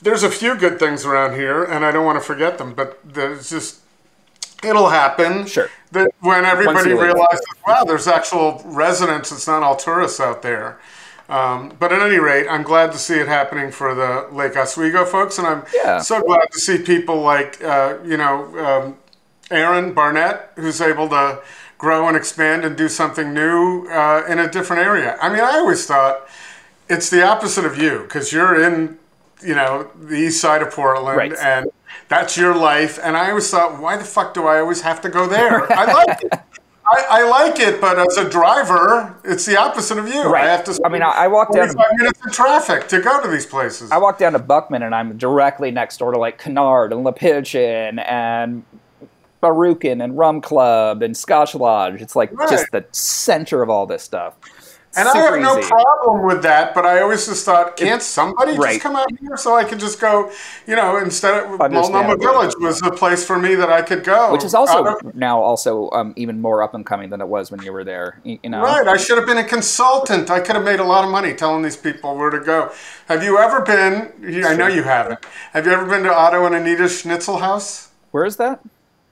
There's 0.00 0.22
a 0.22 0.30
few 0.30 0.56
good 0.56 0.78
things 0.78 1.04
around 1.04 1.34
here, 1.34 1.64
and 1.64 1.84
I 1.84 1.90
don't 1.90 2.06
want 2.06 2.18
to 2.18 2.24
forget 2.24 2.58
them, 2.58 2.74
but 2.74 3.00
there's 3.04 3.50
just 3.50 3.80
it'll 4.62 4.88
happen. 4.88 5.46
Sure. 5.46 5.68
That 5.92 6.10
when 6.20 6.44
everybody 6.44 6.92
realizes, 6.92 7.44
wow, 7.66 7.84
there's 7.84 8.06
actual 8.06 8.62
residents. 8.64 9.32
It's 9.32 9.46
not 9.46 9.62
all 9.62 9.76
tourists 9.76 10.20
out 10.20 10.42
there. 10.42 10.78
Um, 11.28 11.72
but 11.80 11.92
at 11.92 12.00
any 12.02 12.18
rate, 12.18 12.46
I'm 12.48 12.62
glad 12.62 12.92
to 12.92 12.98
see 12.98 13.14
it 13.18 13.26
happening 13.26 13.72
for 13.72 13.94
the 13.94 14.28
Lake 14.32 14.56
Oswego 14.56 15.04
folks, 15.04 15.38
and 15.38 15.46
I'm 15.46 15.64
Yeah. 15.74 15.98
so 15.98 16.22
glad 16.22 16.46
to 16.52 16.58
see 16.60 16.78
people 16.78 17.20
like 17.20 17.62
uh, 17.64 17.96
you 18.04 18.16
know 18.16 18.34
um, 18.64 18.96
Aaron 19.50 19.92
Barnett, 19.92 20.52
who's 20.56 20.80
able 20.80 21.08
to 21.08 21.40
grow 21.78 22.06
and 22.08 22.16
expand 22.16 22.64
and 22.64 22.76
do 22.76 22.88
something 22.88 23.34
new 23.34 23.86
uh, 23.88 24.22
in 24.28 24.38
a 24.38 24.48
different 24.50 24.82
area. 24.82 25.16
I 25.20 25.28
mean, 25.28 25.40
I 25.42 25.58
always 25.58 25.84
thought 25.86 26.26
it's 26.88 27.10
the 27.10 27.22
opposite 27.26 27.64
of 27.64 27.76
you 27.76 28.00
because 28.04 28.32
you're 28.32 28.62
in, 28.62 28.96
you 29.42 29.54
know, 29.54 29.90
the 30.00 30.14
east 30.16 30.40
side 30.40 30.62
of 30.62 30.70
Portland 30.72 31.18
Right. 31.18 31.32
and 31.38 31.70
that's 32.08 32.36
your 32.38 32.54
life. 32.54 32.98
And 33.02 33.16
I 33.16 33.28
always 33.30 33.50
thought, 33.50 33.80
why 33.80 33.96
the 33.96 34.04
fuck 34.04 34.32
do 34.32 34.46
I 34.46 34.58
always 34.60 34.80
have 34.82 35.00
to 35.02 35.08
go 35.08 35.26
there? 35.26 35.70
I 35.72 35.92
like 35.92 36.22
it. 36.22 36.32
I, 36.88 37.04
I, 37.10 37.28
like 37.28 37.58
it, 37.58 37.80
but 37.80 37.98
as 37.98 38.16
a 38.16 38.28
driver, 38.28 39.16
it's 39.24 39.44
the 39.44 39.58
opposite 39.58 39.98
of 39.98 40.08
you. 40.08 40.24
Right. 40.24 40.44
I 40.44 40.50
have 40.50 40.64
to. 40.64 40.80
I 40.84 40.88
mean, 40.88 41.02
I, 41.02 41.10
I 41.10 41.26
walk 41.28 41.52
down 41.52 41.68
five 41.68 41.92
minutes 41.96 42.20
in 42.24 42.32
traffic 42.32 42.88
to 42.88 43.00
go 43.00 43.20
to 43.20 43.28
these 43.28 43.46
places. 43.46 43.90
I 43.90 43.98
walk 43.98 44.18
down 44.18 44.32
to 44.34 44.38
Buckman, 44.38 44.82
and 44.82 44.94
I'm 44.94 45.18
directly 45.18 45.70
next 45.70 45.98
door 45.98 46.12
to 46.12 46.18
like 46.18 46.38
Canard 46.38 46.92
and 46.92 47.02
Le 47.02 47.12
Pigeon 47.12 47.98
and 47.98 48.64
Barukin 49.42 50.02
and 50.02 50.16
Rum 50.16 50.40
Club 50.40 51.02
and 51.02 51.16
Scotch 51.16 51.54
Lodge. 51.54 52.00
It's 52.00 52.16
like 52.16 52.32
Right. 52.32 52.48
just 52.48 52.66
the 52.72 52.84
center 52.92 53.62
of 53.62 53.70
all 53.70 53.86
this 53.86 54.02
stuff. 54.02 54.34
And 54.96 55.08
I 55.08 55.16
have 55.18 55.40
no 55.40 55.58
easy. 55.58 55.68
problem 55.68 56.24
with 56.26 56.42
that, 56.42 56.74
but 56.74 56.86
I 56.86 57.00
always 57.00 57.26
just 57.26 57.44
thought, 57.44 57.76
can't 57.76 58.02
somebody 58.02 58.56
Right. 58.56 58.72
just 58.74 58.82
come 58.82 58.96
out 58.96 59.06
here 59.20 59.36
so 59.36 59.54
I 59.56 59.64
could 59.64 59.78
just 59.78 60.00
go? 60.00 60.30
You 60.66 60.76
know, 60.76 60.96
instead 60.98 61.44
of 61.44 61.58
Multnomah. 61.58 62.16
Village 62.16 62.54
was 62.60 62.80
a 62.82 62.90
place 62.90 63.24
for 63.24 63.38
me 63.38 63.54
that 63.56 63.70
I 63.70 63.82
could 63.82 64.04
go, 64.04 64.32
Which 64.32 64.44
is 64.44 64.54
also 64.54 64.84
of- 64.84 65.14
now 65.14 65.40
also 65.40 65.90
um, 65.90 66.12
even 66.16 66.40
more 66.40 66.62
up 66.62 66.74
and 66.74 66.84
coming 66.84 67.10
than 67.10 67.20
it 67.20 67.28
was 67.28 67.50
when 67.50 67.62
you 67.62 67.72
were 67.72 67.84
there. 67.84 68.20
You, 68.24 68.38
know, 68.48 68.62
Right, 68.62 68.86
I 68.88 68.96
should 68.96 69.18
have 69.18 69.26
been 69.26 69.38
a 69.38 69.44
consultant. 69.44 70.30
I 70.30 70.40
could 70.40 70.56
have 70.56 70.64
made 70.64 70.80
a 70.80 70.84
lot 70.84 71.04
of 71.04 71.10
money 71.10 71.34
telling 71.34 71.62
these 71.62 71.76
people 71.76 72.16
where 72.16 72.30
to 72.30 72.40
go. 72.40 72.70
Have 73.08 73.22
you 73.22 73.38
ever 73.38 73.60
been? 73.60 74.12
I 74.44 74.54
know 74.54 74.66
you 74.66 74.82
haven't. 74.82 75.20
Have 75.52 75.66
you 75.66 75.72
ever 75.72 75.84
been 75.86 76.02
to 76.04 76.14
Otto 76.14 76.44
and 76.46 76.54
Anita 76.54 76.88
Schnitzel 76.88 77.38
House? 77.38 77.88
where 78.12 78.24
is 78.24 78.36
that? 78.36 78.60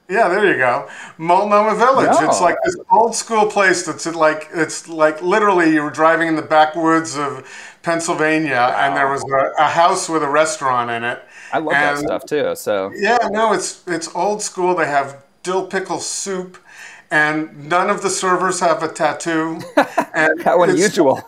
Yeah, 0.07 0.27
there 0.27 0.45
you 0.45 0.57
go. 0.57 0.87
Multnomah 1.17 1.75
Village. 1.75 2.11
No. 2.21 2.29
It's 2.29 2.39
like 2.41 2.57
this 2.63 2.75
old 2.91 3.15
school 3.15 3.47
place 3.47 3.85
that's 3.85 4.05
like 4.13 4.49
it's 4.53 4.87
like 4.87 5.21
literally 5.21 5.73
you 5.73 5.81
were 5.81 5.89
driving 5.89 6.27
in 6.27 6.35
the 6.35 6.43
backwoods 6.43 7.17
of 7.17 7.47
Pennsylvania, 7.81 8.73
and 8.77 8.95
there 8.95 9.09
was 9.09 9.23
a, 9.23 9.63
a 9.63 9.67
house 9.67 10.07
with 10.07 10.21
a 10.23 10.29
restaurant 10.29 10.91
in 10.91 11.03
it. 11.03 11.23
I 11.51 11.57
love 11.59 11.71
that 11.73 11.95
And- 11.97 12.05
stuff 12.07 12.25
too. 12.25 12.55
So 12.55 12.91
Yeah, 12.95 13.17
no, 13.31 13.53
it's 13.53 13.83
it's 13.87 14.13
old 14.15 14.41
school. 14.43 14.75
They 14.75 14.85
have 14.87 15.23
dill 15.41 15.65
pickle 15.65 15.99
soup, 15.99 16.57
and 17.09 17.67
none 17.69 17.89
of 17.89 18.01
the 18.03 18.09
servers 18.09 18.59
have 18.59 18.83
a 18.83 18.87
tattoo. 18.87 19.61
And 20.13 20.41
how 20.43 20.63
unusual. 20.63 21.21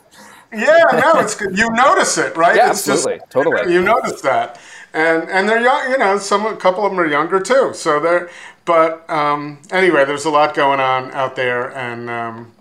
yeah, 0.54 0.86
no, 1.04 1.20
it's 1.20 1.36
good. 1.36 1.58
You 1.58 1.70
notice 1.72 2.18
it, 2.18 2.38
right? 2.38 2.56
Yeah, 2.56 2.70
it's 2.72 2.88
absolutely. 2.88 3.20
Totally. 3.30 3.74
You 3.74 3.82
notice 3.82 4.22
that, 4.22 4.60
and 4.98 5.30
and 5.30 5.48
they're 5.48 5.62
young. 5.62 5.92
You 5.92 5.98
know, 5.98 6.18
some 6.18 6.46
a 6.46 6.56
couple 6.56 6.86
of 6.86 6.92
them 6.92 7.00
are 7.00 7.06
younger 7.08 7.40
too. 7.40 7.72
So 7.74 8.00
they're. 8.00 8.30
But 8.66 9.10
um, 9.10 9.60
anyway, 9.72 10.04
there's 10.04 10.26
a 10.26 10.30
lot 10.30 10.54
going 10.54 10.82
on 10.82 11.12
out 11.12 11.38
there, 11.38 11.72
and 11.78 12.10
um, 12.10 12.52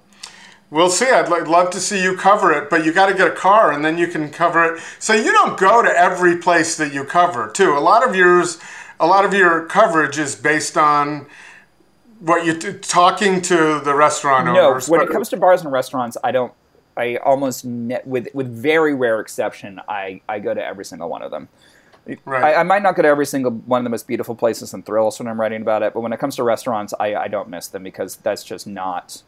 we'll 0.70 0.88
see. 0.90 1.06
I'd 1.06 1.28
li- 1.28 1.40
love 1.40 1.70
to 1.70 1.80
see 1.80 2.00
you 2.00 2.16
cover 2.16 2.52
it, 2.52 2.70
but 2.70 2.84
you 2.84 2.92
got 2.92 3.06
to 3.06 3.14
get 3.14 3.26
a 3.26 3.32
car, 3.32 3.72
and 3.72 3.84
then 3.84 3.98
you 3.98 4.06
can 4.06 4.30
cover 4.30 4.64
it. 4.76 4.80
So 5.00 5.14
you 5.14 5.32
don't 5.32 5.58
go 5.58 5.82
to 5.82 5.88
every 5.90 6.36
place 6.36 6.76
that 6.76 6.92
you 6.94 7.02
cover, 7.02 7.50
too. 7.50 7.72
A 7.76 7.80
lot 7.80 8.08
of 8.08 8.14
yours, 8.14 8.58
a 9.00 9.06
lot 9.08 9.24
of 9.24 9.34
your 9.34 9.64
coverage 9.66 10.16
is 10.18 10.36
based 10.36 10.76
on. 10.76 11.26
What 12.20 12.46
you 12.46 12.56
t- 12.56 12.72
talking 12.78 13.42
to 13.42 13.78
the 13.80 13.94
restaurant 13.94 14.46
No, 14.46 14.70
owners? 14.70 14.88
when 14.88 15.02
it 15.02 15.10
comes 15.10 15.28
to 15.30 15.36
bars 15.36 15.60
and 15.62 15.70
restaurants, 15.72 16.16
I 16.24 16.30
don't. 16.32 16.52
I 16.96 17.16
almost 17.16 17.64
ne- 17.64 18.00
with 18.06 18.28
with 18.32 18.48
very 18.48 18.94
rare 18.94 19.20
exception, 19.20 19.80
I 19.88 20.22
I 20.28 20.38
go 20.38 20.54
to 20.54 20.64
every 20.64 20.84
single 20.84 21.08
one 21.10 21.22
of 21.22 21.30
them. 21.30 21.48
Right. 22.24 22.54
I, 22.54 22.60
I 22.60 22.62
might 22.62 22.82
not 22.82 22.94
go 22.94 23.02
to 23.02 23.08
every 23.08 23.26
single 23.26 23.50
one 23.50 23.80
of 23.80 23.84
the 23.84 23.90
most 23.90 24.06
beautiful 24.06 24.34
places 24.34 24.72
and 24.72 24.84
thrills 24.84 25.18
when 25.18 25.28
I'm 25.28 25.40
writing 25.40 25.62
about 25.62 25.82
it, 25.82 25.92
but 25.92 26.00
when 26.00 26.12
it 26.12 26.18
comes 26.18 26.36
to 26.36 26.44
restaurants, 26.44 26.94
I, 27.00 27.14
I 27.14 27.28
don't 27.28 27.48
miss 27.48 27.68
them 27.68 27.82
because 27.82 28.16
that's 28.16 28.44
just 28.44 28.66
not. 28.66 29.22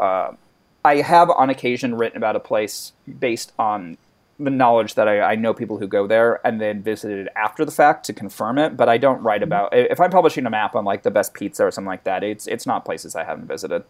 Uh, 0.00 0.32
I 0.84 0.96
have 0.96 1.28
on 1.30 1.50
occasion 1.50 1.94
written 1.96 2.16
about 2.16 2.36
a 2.36 2.40
place 2.40 2.92
based 3.18 3.52
on 3.58 3.98
the 4.38 4.50
knowledge 4.50 4.94
that 4.94 5.08
I, 5.08 5.20
I 5.20 5.34
know 5.34 5.52
people 5.52 5.78
who 5.78 5.88
go 5.88 6.06
there 6.06 6.40
and 6.46 6.60
then 6.60 6.80
visited 6.80 7.28
after 7.34 7.64
the 7.64 7.72
fact 7.72 8.06
to 8.06 8.12
confirm 8.12 8.56
it, 8.56 8.76
but 8.76 8.88
I 8.88 8.96
don't 8.96 9.20
write 9.22 9.42
about. 9.42 9.74
If 9.74 10.00
I'm 10.00 10.10
publishing 10.10 10.46
a 10.46 10.50
map 10.50 10.76
on 10.76 10.84
like 10.84 11.02
the 11.02 11.10
best 11.10 11.34
pizza 11.34 11.64
or 11.64 11.70
something 11.70 11.88
like 11.88 12.04
that, 12.04 12.22
it's 12.22 12.46
it's 12.46 12.64
not 12.64 12.84
places 12.84 13.16
I 13.16 13.24
haven't 13.24 13.46
visited. 13.46 13.82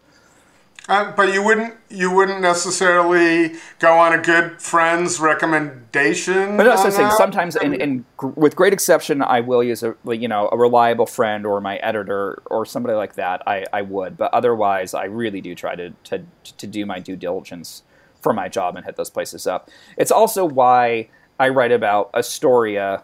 Uh, 0.89 1.11
but 1.11 1.31
you 1.31 1.43
wouldn't 1.43 1.75
you 1.89 2.11
wouldn't 2.11 2.41
necessarily 2.41 3.53
go 3.77 3.93
on 3.99 4.11
a 4.11 4.17
good 4.17 4.59
friend's 4.59 5.19
recommendation. 5.19 6.57
But 6.57 6.63
no, 6.63 6.75
so 6.75 6.85
on 6.85 6.91
saying 6.91 7.11
sometimes, 7.11 7.55
in, 7.55 7.75
in 7.75 8.05
with 8.35 8.55
great 8.55 8.73
exception, 8.73 9.21
I 9.21 9.41
will 9.41 9.63
use 9.63 9.83
a 9.83 9.95
you 10.07 10.27
know 10.27 10.49
a 10.51 10.57
reliable 10.57 11.05
friend 11.05 11.45
or 11.45 11.61
my 11.61 11.77
editor 11.77 12.41
or 12.47 12.65
somebody 12.65 12.95
like 12.95 13.13
that. 13.15 13.43
I, 13.47 13.65
I 13.71 13.83
would, 13.83 14.17
but 14.17 14.33
otherwise, 14.33 14.95
I 14.95 15.05
really 15.05 15.41
do 15.41 15.53
try 15.53 15.75
to, 15.75 15.91
to 16.05 16.25
to 16.57 16.65
do 16.65 16.87
my 16.87 16.99
due 16.99 17.15
diligence 17.15 17.83
for 18.19 18.33
my 18.33 18.49
job 18.49 18.75
and 18.75 18.83
hit 18.83 18.95
those 18.95 19.11
places 19.11 19.45
up. 19.45 19.69
It's 19.95 20.11
also 20.11 20.43
why 20.43 21.09
I 21.39 21.49
write 21.49 21.71
about 21.71 22.09
Astoria 22.15 23.03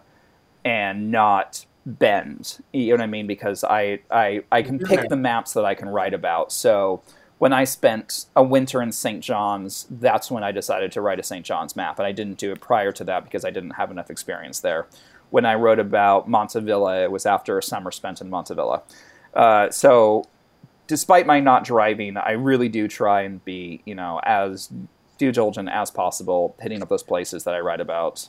and 0.64 1.12
not 1.12 1.66
Bend. 1.86 2.58
You 2.72 2.88
know 2.88 2.94
what 2.94 3.02
I 3.02 3.06
mean? 3.06 3.28
Because 3.28 3.62
I 3.62 4.00
I, 4.10 4.42
I 4.50 4.62
can 4.62 4.80
pick 4.80 5.08
the 5.08 5.16
maps 5.16 5.52
that 5.52 5.64
I 5.64 5.76
can 5.76 5.88
write 5.88 6.14
about. 6.14 6.50
So 6.50 7.00
when 7.38 7.52
I 7.52 7.64
spent 7.64 8.26
a 8.34 8.42
winter 8.42 8.80
in 8.80 8.92
St. 8.92 9.22
John's, 9.22 9.86
that's 9.90 10.30
when 10.30 10.42
I 10.42 10.52
decided 10.52 10.90
to 10.92 11.00
write 11.00 11.20
a 11.20 11.22
St. 11.22 11.44
John's 11.44 11.76
map, 11.76 11.98
and 11.98 12.06
I 12.06 12.12
didn't 12.12 12.38
do 12.38 12.50
it 12.52 12.60
prior 12.60 12.92
to 12.92 13.04
that 13.04 13.24
because 13.24 13.44
I 13.44 13.50
didn't 13.50 13.72
have 13.72 13.90
enough 13.90 14.10
experience 14.10 14.60
there. 14.60 14.86
When 15.30 15.44
I 15.44 15.54
wrote 15.54 15.78
about 15.78 16.28
Montavilla, 16.28 17.04
it 17.04 17.10
was 17.10 17.26
after 17.26 17.58
a 17.58 17.62
summer 17.62 17.90
spent 17.90 18.20
in 18.20 18.30
Montavilla. 18.30 18.82
Uh, 19.34 19.70
so, 19.70 20.24
despite 20.86 21.26
my 21.26 21.40
not 21.40 21.64
driving, 21.64 22.16
I 22.16 22.32
really 22.32 22.70
do 22.70 22.88
try 22.88 23.22
and 23.22 23.44
be, 23.44 23.82
you 23.84 23.94
know, 23.94 24.20
as 24.24 24.72
due 25.18 25.32
diligent 25.32 25.68
as 25.68 25.90
possible, 25.90 26.56
hitting 26.60 26.80
up 26.80 26.88
those 26.88 27.02
places 27.02 27.44
that 27.44 27.54
I 27.54 27.60
write 27.60 27.80
about. 27.80 28.28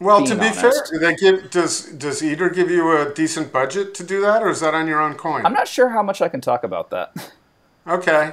Well, 0.00 0.24
to 0.24 0.36
be 0.36 0.50
fair, 0.50 0.72
do 0.92 0.98
they 0.98 1.16
give 1.16 1.50
does 1.50 1.86
does 1.86 2.22
Eater 2.22 2.50
give 2.50 2.70
you 2.70 2.96
a 2.96 3.12
decent 3.12 3.52
budget 3.52 3.94
to 3.94 4.04
do 4.04 4.20
that, 4.20 4.44
or 4.44 4.50
is 4.50 4.60
that 4.60 4.74
on 4.74 4.86
your 4.86 5.00
own 5.00 5.14
coin? 5.14 5.44
I'm 5.44 5.52
not 5.52 5.66
sure 5.66 5.88
how 5.88 6.04
much 6.04 6.22
I 6.22 6.28
can 6.28 6.40
talk 6.40 6.62
about 6.62 6.90
that. 6.90 7.32
okay. 7.88 8.32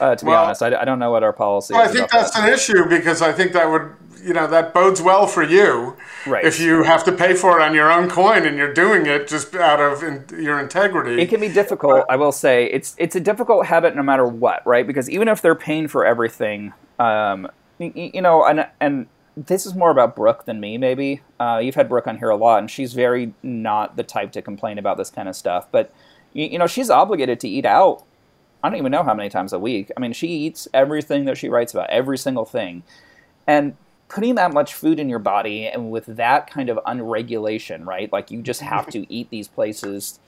Uh, 0.00 0.16
to 0.16 0.24
be 0.24 0.30
Well- 0.30 0.44
honest, 0.46 0.62
I, 0.62 0.74
I 0.80 0.84
don't 0.84 0.98
know 0.98 1.10
what 1.10 1.22
our 1.22 1.32
policy 1.32 1.74
Well, 1.74 1.82
I 1.82 1.88
think 1.88 2.10
that's 2.10 2.32
that. 2.32 2.48
an 2.48 2.54
issue 2.54 2.86
because 2.88 3.22
I 3.22 3.32
think 3.32 3.52
that 3.52 3.70
would 3.70 3.90
you 4.24 4.32
know 4.32 4.46
that 4.46 4.72
bodes 4.72 5.02
well 5.02 5.26
for 5.26 5.42
you 5.42 5.96
Right. 6.26 6.44
if 6.44 6.60
you 6.60 6.84
have 6.84 7.02
to 7.04 7.12
pay 7.12 7.34
for 7.34 7.58
it 7.58 7.62
on 7.62 7.74
your 7.74 7.90
own 7.90 8.08
coin 8.08 8.46
and 8.46 8.56
you're 8.56 8.72
doing 8.72 9.04
it 9.06 9.26
just 9.26 9.52
out 9.56 9.80
of 9.80 10.02
in, 10.04 10.24
your 10.40 10.60
integrity. 10.60 11.20
It 11.20 11.26
can 11.28 11.40
be 11.40 11.48
difficult. 11.48 12.04
I 12.08 12.14
will 12.16 12.30
say 12.32 12.66
it's 12.66 12.94
it's 12.98 13.16
a 13.16 13.20
difficult 13.20 13.66
habit 13.66 13.94
no 13.96 14.02
matter 14.02 14.24
what, 14.26 14.64
right? 14.66 14.86
Because 14.86 15.10
even 15.10 15.26
if 15.28 15.42
they're 15.42 15.56
paying 15.56 15.88
for 15.88 16.06
everything, 16.06 16.72
um, 17.00 17.48
y- 17.80 17.92
y- 17.96 18.10
you 18.14 18.22
know, 18.22 18.44
and 18.44 18.66
and 18.80 19.06
this 19.36 19.66
is 19.66 19.74
more 19.74 19.90
about 19.90 20.14
Brooke 20.14 20.44
than 20.44 20.60
me. 20.60 20.78
Maybe 20.78 21.22
uh, 21.40 21.58
you've 21.62 21.74
had 21.74 21.88
Brooke 21.88 22.06
on 22.06 22.18
here 22.18 22.30
a 22.30 22.36
lot, 22.36 22.58
and 22.60 22.70
she's 22.70 22.92
very 22.92 23.34
not 23.42 23.96
the 23.96 24.02
type 24.04 24.30
to 24.32 24.42
complain 24.42 24.78
about 24.78 24.98
this 24.98 25.10
kind 25.10 25.28
of 25.28 25.34
stuff. 25.34 25.66
But 25.72 25.92
you, 26.32 26.46
you 26.46 26.58
know, 26.58 26.66
she's 26.68 26.90
obligated 26.90 27.40
to 27.40 27.48
eat 27.48 27.64
out. 27.66 28.04
I 28.62 28.70
don't 28.70 28.78
even 28.78 28.92
know 28.92 29.02
how 29.02 29.14
many 29.14 29.28
times 29.28 29.52
a 29.52 29.58
week. 29.58 29.90
I 29.96 30.00
mean, 30.00 30.12
she 30.12 30.28
eats 30.28 30.68
everything 30.72 31.24
that 31.24 31.36
she 31.36 31.48
writes 31.48 31.74
about, 31.74 31.90
every 31.90 32.16
single 32.18 32.44
thing, 32.44 32.82
and 33.46 33.76
putting 34.08 34.34
that 34.36 34.52
much 34.52 34.74
food 34.74 35.00
in 35.00 35.08
your 35.08 35.18
body 35.18 35.66
and 35.66 35.90
with 35.90 36.06
that 36.06 36.48
kind 36.48 36.68
of 36.68 36.78
unregulation, 36.86 37.84
right? 37.84 38.12
Like 38.12 38.30
you 38.30 38.42
just 38.42 38.60
have 38.60 38.86
to 38.88 39.10
eat 39.12 39.30
these 39.30 39.48
places 39.48 40.20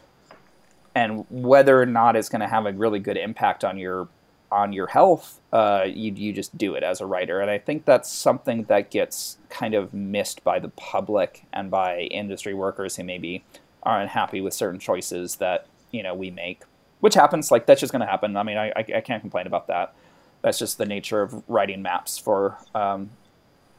and 0.94 1.26
whether 1.28 1.80
or 1.80 1.86
not 1.86 2.16
it's 2.16 2.28
going 2.28 2.40
to 2.40 2.48
have 2.48 2.66
a 2.66 2.72
really 2.72 3.00
good 3.00 3.16
impact 3.16 3.64
on 3.64 3.78
your 3.78 4.08
on 4.52 4.72
your 4.72 4.86
health, 4.86 5.40
uh, 5.52 5.84
you 5.84 6.12
you 6.12 6.32
just 6.32 6.56
do 6.56 6.74
it 6.74 6.84
as 6.84 7.00
a 7.00 7.06
writer, 7.06 7.40
and 7.40 7.50
I 7.50 7.58
think 7.58 7.84
that's 7.84 8.08
something 8.08 8.64
that 8.64 8.90
gets 8.90 9.38
kind 9.48 9.74
of 9.74 9.92
missed 9.92 10.44
by 10.44 10.60
the 10.60 10.68
public 10.68 11.44
and 11.52 11.70
by 11.70 12.02
industry 12.02 12.54
workers 12.54 12.94
who 12.94 13.02
maybe 13.02 13.44
are 13.82 14.00
unhappy 14.00 14.40
with 14.40 14.54
certain 14.54 14.78
choices 14.78 15.36
that 15.36 15.66
you 15.90 16.04
know 16.04 16.14
we 16.14 16.30
make, 16.30 16.62
which 17.04 17.12
happens. 17.12 17.50
Like 17.50 17.66
that's 17.66 17.82
just 17.82 17.92
going 17.92 18.00
to 18.00 18.06
happen. 18.06 18.34
I 18.34 18.42
mean, 18.42 18.56
I, 18.56 18.68
I 18.70 18.84
I 18.96 19.00
can't 19.02 19.20
complain 19.20 19.46
about 19.46 19.66
that. 19.66 19.92
That's 20.40 20.58
just 20.58 20.78
the 20.78 20.86
nature 20.86 21.20
of 21.20 21.46
writing 21.50 21.82
maps 21.82 22.16
for 22.16 22.56
um, 22.74 23.10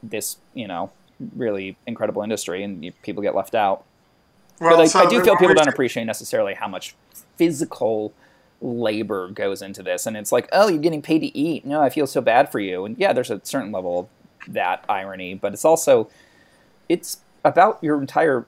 this 0.04 0.38
you 0.54 0.68
know 0.68 0.92
really 1.36 1.76
incredible 1.88 2.22
industry, 2.22 2.62
and 2.62 2.86
you, 2.86 2.92
people 3.02 3.24
get 3.24 3.34
left 3.34 3.56
out 3.56 3.84
well, 4.62 4.78
but 4.78 4.80
I, 4.80 4.86
so 4.86 5.00
I 5.00 5.08
do 5.08 5.24
feel 5.24 5.36
people 5.38 5.56
don't 5.56 5.68
appreciate 5.68 6.04
necessarily 6.04 6.54
how 6.54 6.68
much 6.68 6.94
physical 7.36 8.14
labor 8.62 9.30
goes 9.30 9.64
into 9.64 9.82
this 9.84 10.06
and 10.06 10.16
it's 10.16 10.32
like 10.32 10.48
oh 10.54 10.70
you're 10.70 10.80
getting 10.80 11.02
paid 11.02 11.20
to 11.20 11.38
eat 11.38 11.66
no 11.66 11.84
i 11.84 11.90
feel 11.90 12.08
so 12.08 12.22
bad 12.22 12.50
for 12.50 12.60
you 12.60 12.86
and 12.86 12.98
yeah 12.98 13.12
there's 13.12 13.30
a 13.30 13.42
certain 13.44 13.70
level 13.70 14.00
of 14.00 14.54
that 14.54 14.84
irony 14.88 15.34
but 15.36 15.52
it's 15.52 15.66
also 15.66 16.10
it's 16.88 17.18
about 17.44 17.78
your 17.82 18.00
entire 18.00 18.46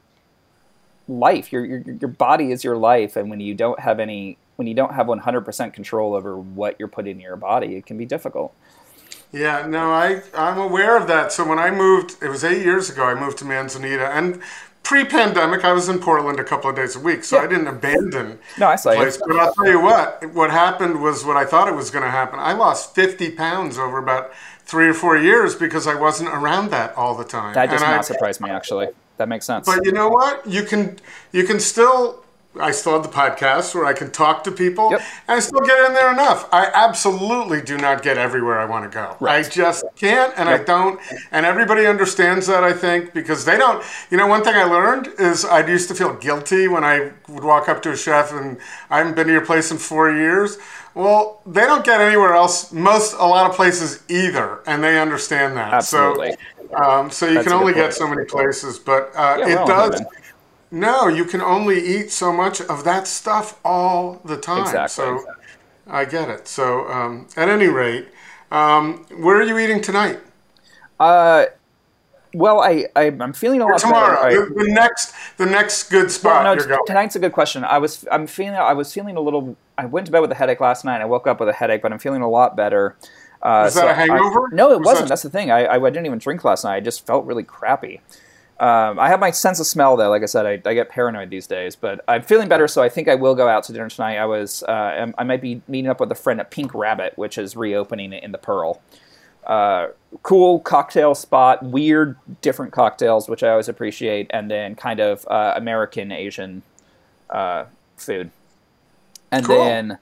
life 1.09 1.51
your, 1.51 1.65
your 1.65 1.79
your 1.81 2.07
body 2.07 2.51
is 2.51 2.63
your 2.63 2.77
life 2.77 3.17
and 3.17 3.29
when 3.29 3.41
you 3.41 3.53
don't 3.53 3.81
have 3.81 3.99
any 3.99 4.37
when 4.57 4.67
you 4.67 4.73
don't 4.73 4.93
have 4.93 5.07
100% 5.07 5.73
control 5.73 6.13
over 6.13 6.38
what 6.38 6.75
you're 6.77 6.88
putting 6.89 7.15
in 7.17 7.19
your 7.21 7.38
body 7.38 7.75
it 7.75 7.85
can 7.85 7.97
be 7.97 8.05
difficult 8.05 8.53
Yeah, 9.31 9.65
no, 9.67 9.91
I 9.91 10.21
I'm 10.34 10.57
aware 10.57 10.95
of 10.97 11.07
that. 11.07 11.31
So 11.31 11.43
when 11.47 11.59
I 11.59 11.69
moved, 11.69 12.15
it 12.23 12.29
was 12.29 12.43
eight 12.45 12.63
years 12.63 12.89
ago. 12.89 13.03
I 13.03 13.13
moved 13.13 13.38
to 13.39 13.45
Manzanita, 13.45 14.07
and 14.17 14.39
pre-pandemic, 14.84 15.65
I 15.65 15.73
was 15.73 15.89
in 15.89 15.99
Portland 15.99 16.39
a 16.39 16.45
couple 16.45 16.69
of 16.69 16.77
days 16.77 16.95
a 16.95 16.99
week, 16.99 17.25
so 17.25 17.35
Yeah. 17.35 17.43
I 17.43 17.47
didn't 17.47 17.67
abandon 17.67 18.39
no 18.57 18.67
i 18.69 18.77
saw 18.77 18.91
the 18.91 18.95
you 18.95 19.01
place. 19.03 19.17
But 19.17 19.35
I'll 19.38 19.53
tell 19.53 19.67
you 19.67 19.81
what, 19.81 20.23
what 20.34 20.49
happened 20.49 21.01
was 21.01 21.25
what 21.25 21.35
I 21.35 21.43
thought 21.43 21.67
it 21.67 21.75
was 21.75 21.89
going 21.91 22.05
to 22.05 22.09
happen. 22.21 22.39
I 22.39 22.53
lost 22.53 22.95
50 22.95 23.31
pounds 23.31 23.77
over 23.77 23.97
about 23.97 24.31
three 24.63 24.88
or 24.88 24.93
four 24.93 25.17
years 25.17 25.55
because 25.55 25.88
I 25.88 25.95
wasn't 25.95 26.29
around 26.29 26.71
that 26.71 26.95
all 26.95 27.13
the 27.13 27.25
time. 27.25 27.53
that 27.55 27.69
does 27.69 27.81
And 27.81 27.91
I- 27.91 27.95
not 27.97 28.05
surprise 28.05 28.39
me 28.39 28.49
actually 28.49 28.88
that 29.17 29.27
makes 29.27 29.45
sense 29.45 29.65
But 29.65 29.84
you 29.84 29.91
know 29.91 30.07
what? 30.09 30.45
You 30.47 30.63
can 30.63 30.97
you 31.34 31.43
can 31.43 31.59
still 31.59 32.23
I 32.59 32.71
still 32.71 32.93
have 32.93 33.03
the 33.03 33.09
podcast 33.09 33.73
where 33.75 33.85
I 33.85 33.93
can 33.93 34.11
talk 34.11 34.43
to 34.45 34.51
people, 34.51 34.91
Yep. 34.91 35.01
and 35.27 35.38
I 35.38 35.39
still 35.39 35.61
get 35.61 35.85
in 35.88 35.93
there 35.93 36.11
enough. 36.11 36.47
I 36.51 36.65
absolutely 36.73 37.61
do 37.61 37.77
not 37.77 38.03
get 38.03 38.17
everywhere 38.17 38.59
I 38.59 38.65
want 38.65 38.89
to 38.89 38.93
go. 38.93 39.15
Right. 39.19 39.45
I 39.45 39.49
just 39.49 39.85
can't, 39.95 40.34
and 40.38 40.49
I 40.49 40.57
don't. 40.57 40.99
And 41.31 41.45
everybody 41.45 41.85
understands 41.85 42.47
that, 42.47 42.63
I 42.63 42.73
think, 42.73 43.13
because 43.13 43.45
they 43.45 43.57
don't. 43.57 43.84
You 44.09 44.17
know, 44.17 44.27
one 44.27 44.43
thing 44.43 44.55
I 44.55 44.63
learned 44.63 45.09
is 45.19 45.45
I 45.45 45.65
used 45.67 45.88
to 45.89 45.95
feel 45.95 46.13
guilty 46.13 46.67
when 46.67 46.84
I 46.84 47.11
would 47.27 47.43
walk 47.43 47.69
up 47.69 47.81
to 47.84 47.91
a 47.91 47.97
chef 47.97 48.31
and 48.34 48.57
I 48.89 48.99
haven't 48.99 49.15
been 49.15 49.27
to 49.27 49.34
your 49.34 49.45
place 49.45 49.71
in 49.71 49.77
four 49.77 50.11
years. 50.11 50.57
Well, 50.93 51.41
they 51.45 51.61
don't 51.61 51.85
get 51.85 52.01
anywhere 52.01 52.34
else, 52.34 52.71
most, 52.71 53.13
a 53.13 53.25
lot 53.25 53.47
of 53.47 53.55
places 53.55 54.03
either, 54.09 54.61
and 54.65 54.84
they 54.84 54.99
understand 54.99 55.55
that. 55.57 55.71
Absolutely. 55.73 56.35
So, 56.71 56.75
um, 56.75 57.11
so 57.11 57.27
you 57.27 57.35
That's 57.35 57.47
can 57.47 57.53
only 57.53 57.73
get 57.73 57.93
so 57.93 58.07
many 58.07 58.25
places, 58.25 58.79
but 58.79 59.11
uh, 59.15 59.38
Yeah, 59.39 59.63
it 59.63 59.67
does. 59.67 60.01
No, 60.69 61.07
you 61.07 61.23
can 61.26 61.41
only 61.41 61.80
eat 61.80 62.11
so 62.11 62.34
much 62.34 62.60
of 62.61 62.84
that 62.84 63.07
stuff 63.07 63.60
all 63.64 64.22
the 64.26 64.38
time. 64.38 64.61
Exactly. 64.64 64.89
So 65.06 65.26
I 65.88 66.03
get 66.06 66.30
it. 66.30 66.48
So 66.48 66.88
um, 66.91 67.27
at 67.38 67.48
any 67.48 67.68
rate, 67.68 68.10
um, 68.52 69.06
where 69.18 69.38
are 69.38 69.44
you 69.44 69.57
eating 69.57 69.81
tonight? 69.81 70.19
Uh, 70.99 71.45
well, 72.34 72.60
I, 72.60 72.88
I 72.95 73.06
I'm 73.06 73.31
feeling 73.34 73.61
a 73.61 73.65
lot 73.65 73.80
Tomorrow, 73.80 74.22
better. 74.23 74.44
I- 74.44 74.64
the, 74.65 74.72
next, 74.72 75.14
the 75.38 75.45
next 75.45 75.89
good 75.89 76.11
spot 76.11 76.44
no, 76.44 76.53
you're 76.53 76.77
t- 76.77 76.84
tonight's 76.85 77.15
a 77.15 77.19
good 77.19 77.31
question. 77.31 77.64
I 77.64 77.77
was 77.77 78.06
I'm 78.11 78.27
feeling 78.27 78.56
I 78.56 78.73
was 78.73 78.94
feeling 78.94 79.15
a 79.15 79.22
little. 79.22 79.56
I 79.77 79.85
went 79.85 80.06
to 80.07 80.11
bed 80.11 80.19
with 80.19 80.31
a 80.31 80.35
headache 80.35 80.60
last 80.60 80.84
night. 80.84 80.99
I 81.02 81.06
woke 81.06 81.27
up 81.27 81.39
with 81.39 81.48
a 81.49 81.53
headache, 81.53 81.81
but 81.81 81.94
I'm 81.94 81.99
feeling 81.99 82.22
a 82.22 82.30
lot 82.30 82.57
better. 82.57 82.95
Uh, 83.41 83.61
Was 83.65 83.76
that 83.76 83.81
so 83.81 83.88
a 83.88 83.91
I- 83.91 83.94
hangover? 83.94 84.49
no, 84.52 84.72
it 84.73 84.80
Was 84.80 84.85
wasn't. 84.88 85.06
that- 85.06 85.10
That's 85.10 85.22
the 85.23 85.30
thing. 85.30 85.49
I, 85.52 85.64
I 85.65 85.76
I 85.77 85.89
didn't 85.89 86.06
even 86.07 86.19
drink 86.19 86.44
last 86.44 86.65
night. 86.65 86.76
I 86.76 86.80
just 86.81 87.06
felt 87.07 87.26
really 87.26 87.44
crappy. 87.44 88.02
Um, 88.59 88.97
I 88.99 89.07
have 89.09 89.19
my 89.19 89.29
sense 89.31 89.59
of 89.59 89.67
smell 89.67 89.95
though. 89.97 90.09
Like 90.09 90.23
I 90.23 90.25
said, 90.25 90.45
I, 90.45 90.69
I 90.69 90.73
get 90.73 90.89
paranoid 90.89 91.29
these 91.29 91.45
days, 91.45 91.75
but 91.75 92.03
I'm 92.07 92.23
feeling 92.23 92.47
better. 92.47 92.67
So 92.67 92.81
I 92.81 92.89
think 92.89 93.07
I 93.07 93.13
will 93.15 93.35
go 93.35 93.47
out 93.47 93.63
to 93.65 93.73
dinner 93.73 93.88
tonight. 93.89 94.17
I 94.17 94.25
was 94.25 94.63
uh, 94.63 94.71
I'm- 94.71 95.13
might 95.27 95.41
be 95.41 95.61
meeting 95.67 95.89
up 95.89 95.99
with 95.99 96.11
a 96.11 96.15
friend 96.15 96.39
at 96.39 96.49
Pink 96.49 96.73
Rabbit, 96.73 97.13
which 97.17 97.38
is 97.38 97.55
reopening 97.55 98.13
in 98.13 98.31
the 98.31 98.38
Pearl. 98.39 98.81
Uh, 99.45 99.89
cool 100.23 100.59
cocktail 100.59 101.15
spot, 101.15 101.63
weird, 101.63 102.17
different 102.41 102.73
cocktails, 102.73 103.29
which 103.29 103.43
I 103.43 103.49
always 103.49 103.69
appreciate, 103.69 104.27
and 104.31 104.51
then 104.51 104.75
kind 104.75 104.99
of 104.99 105.25
uh, 105.29 105.53
American 105.55 106.11
Asian 106.11 106.63
uh, 107.29 107.65
food. 107.95 108.31
And 109.31 109.45
Cool. 109.45 109.57
then 109.63 109.97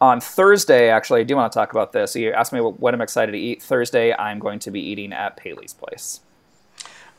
on 0.00 0.20
Thursday, 0.20 0.88
actually, 0.90 1.20
I 1.20 1.24
do 1.24 1.36
want 1.36 1.52
to 1.52 1.58
talk 1.58 1.72
about 1.72 1.92
this. 1.92 2.14
You 2.14 2.32
asked 2.32 2.52
me 2.52 2.60
what, 2.60 2.78
what 2.80 2.94
I'm 2.94 3.00
excited 3.00 3.32
to 3.32 3.38
eat. 3.38 3.62
Thursday, 3.62 4.14
I'm 4.14 4.38
going 4.38 4.60
to 4.60 4.70
be 4.70 4.80
eating 4.80 5.12
at 5.12 5.36
Paley's 5.36 5.74
Place. 5.74 6.20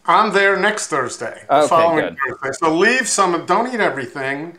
I'm 0.07 0.33
there 0.33 0.57
next 0.57 0.87
Thursday. 0.87 1.43
the 1.49 1.57
Okay, 1.57 1.67
following 1.67 2.15
good. 2.25 2.39
Thursday. 2.41 2.65
So 2.65 2.73
leave 2.73 3.07
some. 3.07 3.45
Don't 3.45 3.73
eat 3.73 3.79
everything. 3.81 4.57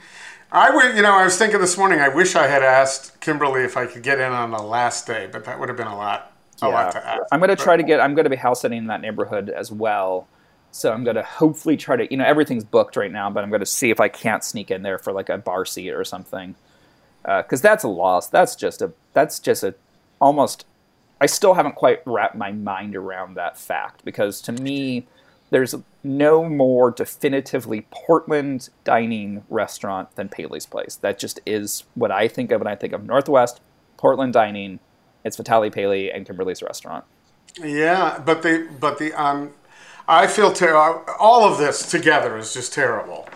I 0.53 0.75
would, 0.75 0.97
you 0.97 1.03
know, 1.03 1.13
I 1.13 1.25
was 1.25 1.37
thinking 1.37 1.61
this 1.61 1.77
morning. 1.77 2.01
I 2.01 2.09
wish 2.09 2.35
I 2.35 2.47
had 2.47 2.63
asked 2.63 3.21
Kimberly 3.21 3.65
if 3.65 3.77
I 3.77 3.87
could 3.87 4.03
get 4.03 4.19
in 4.19 4.33
on 4.33 4.51
the 4.51 4.63
last 4.63 5.07
day, 5.07 5.29
but 5.31 5.45
that 5.45 5.59
would 5.61 5.69
have 5.69 5.77
been 5.77 5.87
a 5.87 5.97
lot, 5.97 6.33
a 6.63 6.69
lot 6.69 6.93
to 6.93 7.07
ask. 7.07 7.23
I'm 7.33 7.41
going 7.41 7.51
to 7.51 7.57
try 7.57 7.77
to 7.77 7.83
get. 7.83 8.01
I'm 8.01 8.15
going 8.15 8.25
to 8.25 8.31
be 8.31 8.37
house 8.37 8.63
sitting 8.63 8.79
in 8.79 8.87
that 8.87 9.01
neighborhood 9.01 9.51
as 9.51 9.71
well. 9.71 10.27
So 10.71 10.93
I'm 10.93 11.03
going 11.05 11.17
to 11.17 11.23
hopefully 11.23 11.77
try 11.77 11.97
to. 11.97 12.11
You 12.11 12.17
know, 12.19 12.25
everything's 12.25 12.65
booked 12.65 12.97
right 12.97 13.13
now, 13.13 13.31
but 13.31 13.43
I'm 13.43 13.51
going 13.51 13.61
to 13.61 13.67
see 13.67 13.91
if 13.91 14.01
I 14.01 14.09
can't 14.09 14.45
sneak 14.45 14.71
in 14.71 14.83
there 14.83 14.99
for 14.99 15.13
like 15.13 15.29
a 15.29 15.39
bar 15.39 15.65
seat 15.65 15.91
or 15.91 16.05
something. 16.05 16.55
Uh, 17.25 17.43
because 17.43 17.61
that's 17.61 17.85
a 17.85 17.89
loss. 17.89 18.29
That's 18.29 18.55
just 18.57 18.81
a. 18.81 18.93
That's 19.13 19.39
just 19.41 19.65
a. 19.65 19.75
Almost. 20.21 20.67
I 21.21 21.27
still 21.27 21.55
haven't 21.55 21.75
quite 21.75 22.01
wrapped 22.07 22.37
my 22.37 22.53
mind 22.53 22.97
around 22.97 23.35
that 23.35 23.59
fact 23.59 24.05
because 24.05 24.41
to 24.43 24.53
me, 24.53 25.07
there's 25.51 25.75
no 26.03 26.49
more 26.49 26.91
definitively 26.91 27.87
Portland 27.91 28.69
dining 28.85 29.45
restaurant 29.49 30.15
than 30.17 30.29
Paley's 30.29 30.67
Place. 30.67 30.97
That 30.97 31.19
just 31.19 31.41
is 31.47 31.85
what 31.95 32.11
I 32.11 32.29
think 32.29 32.53
of 32.53 32.61
when 32.61 32.69
I 32.69 32.75
think 32.75 32.93
of 32.93 33.05
Northwest 33.05 33.61
Portland 33.97 34.33
dining. 34.33 34.81
It's 35.25 35.37
Vitali 35.37 35.71
Paley 35.71 36.11
and 36.11 36.27
Kimberly's 36.27 36.63
restaurant. 36.63 37.05
Yeah, 37.63 38.23
but 38.25 38.43
the 38.43 38.69
but 38.79 38.99
the 38.99 39.13
um, 39.15 39.53
I 40.07 40.27
feel 40.27 40.53
terrible. 40.53 41.05
All 41.19 41.45
of 41.45 41.59
this 41.59 41.91
together 41.91 42.37
is 42.39 42.55
just 42.55 42.73
terrible. 42.73 43.29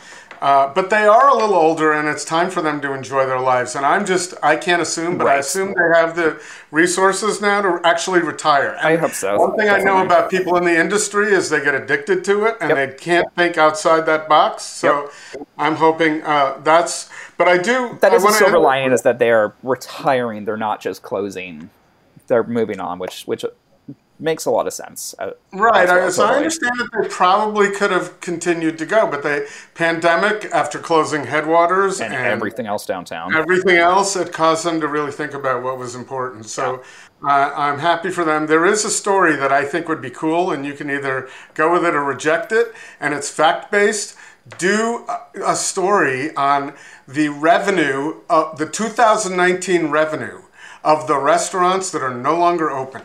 Uh, 0.43 0.74
but 0.74 0.90
they 0.90 1.06
are 1.06 1.28
a 1.28 1.35
little 1.35 1.55
older, 1.55 1.93
and 1.93 2.09
it's 2.09 2.24
time 2.24 2.51
for 2.51 2.60
them 2.62 2.81
to 2.81 2.93
enjoy 2.93 3.24
their 3.24 3.39
lives. 3.39 3.77
And 3.77 3.86
I'm 3.86 4.05
just 4.05 4.35
I 4.43 4.56
can't 4.56 4.82
assume, 4.82 5.16
but 5.16 5.28
I 5.28 5.36
assume 5.36 5.69
they 5.69 5.97
have 5.97 6.16
the 6.16 6.43
resources 6.73 7.40
now 7.40 7.62
to 7.62 7.81
actually 7.86 8.23
retire. 8.23 8.70
And 8.70 8.89
I 8.89 8.97
hope 8.97 9.12
so, 9.12 9.39
One 9.39 9.56
thing 9.56 9.69
I 9.69 9.78
know 9.78 10.05
about 10.05 10.31
people 10.31 10.56
in 10.56 10.64
the 10.64 10.77
industry 10.77 11.32
is 11.32 11.48
they 11.48 11.62
get 11.62 11.77
addicted 11.77 12.24
to 12.24 12.47
it, 12.47 12.56
and 12.60 12.70
Yep. 12.70 12.77
they 12.77 12.97
can't 12.98 13.32
think 13.36 13.56
outside 13.56 14.05
that 14.06 14.28
box. 14.28 14.64
So 14.64 15.12
I'm 15.56 15.77
hoping 15.77 16.24
uh, 16.24 16.59
that's. 16.64 17.09
But 17.39 17.47
I 17.47 17.59
do. 17.59 17.97
That 18.01 18.10
I 18.10 18.16
is 18.16 18.23
a 18.23 18.27
wanna 18.27 18.36
silver 18.39 18.59
lining 18.59 18.90
is 18.90 19.02
that 19.02 19.20
they 19.20 19.31
are 19.31 19.55
retiring. 19.62 20.44
They're 20.44 20.56
not 20.56 20.81
just 20.81 21.02
closing. 21.02 21.70
They're 22.27 22.43
moving 22.43 22.81
on, 22.81 22.98
which 22.98 23.23
which 23.27 23.44
makes 24.23 24.44
a 24.47 24.51
lot 24.51 24.66
of 24.66 24.73
sense. 24.73 25.15
uh, 25.19 25.31
Right. 25.53 25.85
as 25.85 25.90
I, 25.90 25.97
well, 25.97 26.11
so 26.12 26.24
I 26.27 26.36
understand 26.36 26.78
that 26.78 26.89
they 27.03 27.09
probably 27.09 27.70
could 27.70 27.90
have 27.90 28.20
continued 28.20 28.78
to 28.78 28.86
go, 28.86 29.07
but 29.07 29.23
they 29.23 29.47
pandemic 29.74 30.47
after 30.53 30.78
closing 30.78 31.24
headwaters 31.24 32.01
And, 32.01 32.15
and, 32.15 32.27
everything 32.27 32.66
else 32.66 32.86
downtown. 32.86 33.35
everything 33.35 33.77
else, 33.77 34.16
it 34.16 34.32
caused 34.32 34.65
them 34.65 34.81
to 34.81 34.89
really 34.89 35.12
think 35.12 35.35
about 35.35 35.62
what 35.62 35.78
was 35.78 35.94
important. 35.94 36.47
So 36.47 36.82
uh, 37.24 37.53
I'm 37.55 37.78
happy 37.78 38.11
for 38.11 38.24
them. 38.24 38.47
There 38.47 38.65
is 38.66 38.85
a 38.85 38.90
story 38.90 39.36
that 39.36 39.53
I 39.53 39.65
think 39.65 39.89
would 39.89 40.03
be 40.03 40.11
cool, 40.11 40.51
and 40.51 40.65
you 40.65 40.74
can 40.74 40.90
either 40.90 41.28
go 41.55 41.73
with 41.73 41.85
it 41.85 41.94
or 41.94 42.03
reject 42.03 42.53
it, 42.53 42.73
and 43.01 43.15
it's 43.15 43.31
fact 43.31 43.70
based. 43.70 44.16
Do 44.59 45.05
a, 45.09 45.53
a 45.53 45.57
story 45.57 46.35
on 46.35 46.74
the 47.07 47.28
revenue, 47.28 48.23
of 48.28 48.59
the 48.59 48.66
2019 48.66 49.86
revenue 49.89 50.43
of 50.85 51.07
the 51.07 51.16
restaurants 51.16 51.90
that 51.90 52.03
are 52.03 52.12
no 52.12 52.36
longer 52.36 52.69
open. 52.69 53.03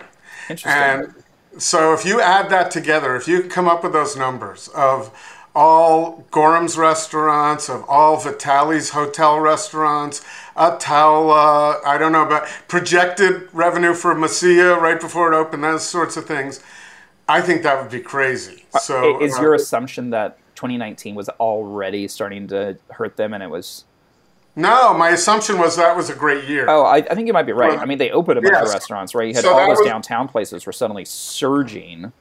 Interesting. 0.50 0.72
And 0.72 1.14
so 1.62 1.94
if 1.94 2.06
you 2.06 2.22
add 2.22 2.50
that 2.50 2.72
together, 2.72 3.16
if 3.16 3.28
you 3.28 3.44
come 3.44 3.68
up 3.68 3.84
with 3.84 3.94
those 3.94 4.16
numbers 4.16 4.70
of 4.70 5.12
all 5.56 6.26
Gorham's 6.30 6.78
restaurants, 6.78 7.68
of 7.70 7.84
all 7.90 8.18
Vitali's 8.18 8.92
hotel 8.92 9.40
restaurants, 9.40 10.24
Ataula, 10.56 11.84
I 11.86 11.98
don't 11.98 12.12
know 12.12 12.26
about 12.26 12.48
projected 12.68 13.50
revenue 13.54 13.94
for 13.94 14.14
Masia 14.14 14.80
right 14.80 15.00
before 15.00 15.32
it 15.34 15.36
opened, 15.36 15.64
those 15.64 15.88
sorts 15.88 16.16
of 16.16 16.26
things, 16.26 16.62
I 17.28 17.42
think 17.42 17.64
that 17.64 17.82
would 17.82 17.92
be 17.92 18.00
crazy. 18.00 18.66
So 18.80 19.18
I- 19.18 19.24
is 19.24 19.38
uh, 19.38 19.42
your 19.42 19.54
assumption 19.56 20.12
that 20.12 20.38
2019 20.56 21.16
was 21.16 21.30
already 21.30 22.08
starting 22.08 22.48
to 22.48 22.78
hurt 22.92 23.18
them, 23.18 23.34
and 23.34 23.42
it 23.44 23.50
was? 23.50 23.86
No? 24.58 24.94
My 24.94 25.12
assumption 25.12 25.58
was 25.58 25.78
that 25.78 25.96
was 25.96 26.10
a 26.10 26.16
great 26.16 26.50
year. 26.50 26.66
Oh, 26.68 26.84
I, 26.84 26.98
I 26.98 27.16
think 27.16 27.28
you 27.28 27.34
might 27.34 27.44
be 27.44 27.54
right. 27.54 27.72
Well, 27.72 27.80
I 27.80 27.86
mean, 27.86 27.98
they 27.98 28.12
opened 28.12 28.40
a 28.40 28.42
bunch 28.42 28.54
yes. 28.54 28.68
of 28.68 28.74
restaurants, 28.74 29.16
right? 29.16 29.30
You 29.30 29.34
had 29.36 29.44
So 29.44 29.54
all 29.54 29.68
those 29.68 29.78
was- 29.78 29.88
downtown 29.88 30.28
places 30.28 30.66
were 30.66 30.74
suddenly 30.74 31.06
surging. 31.06 32.12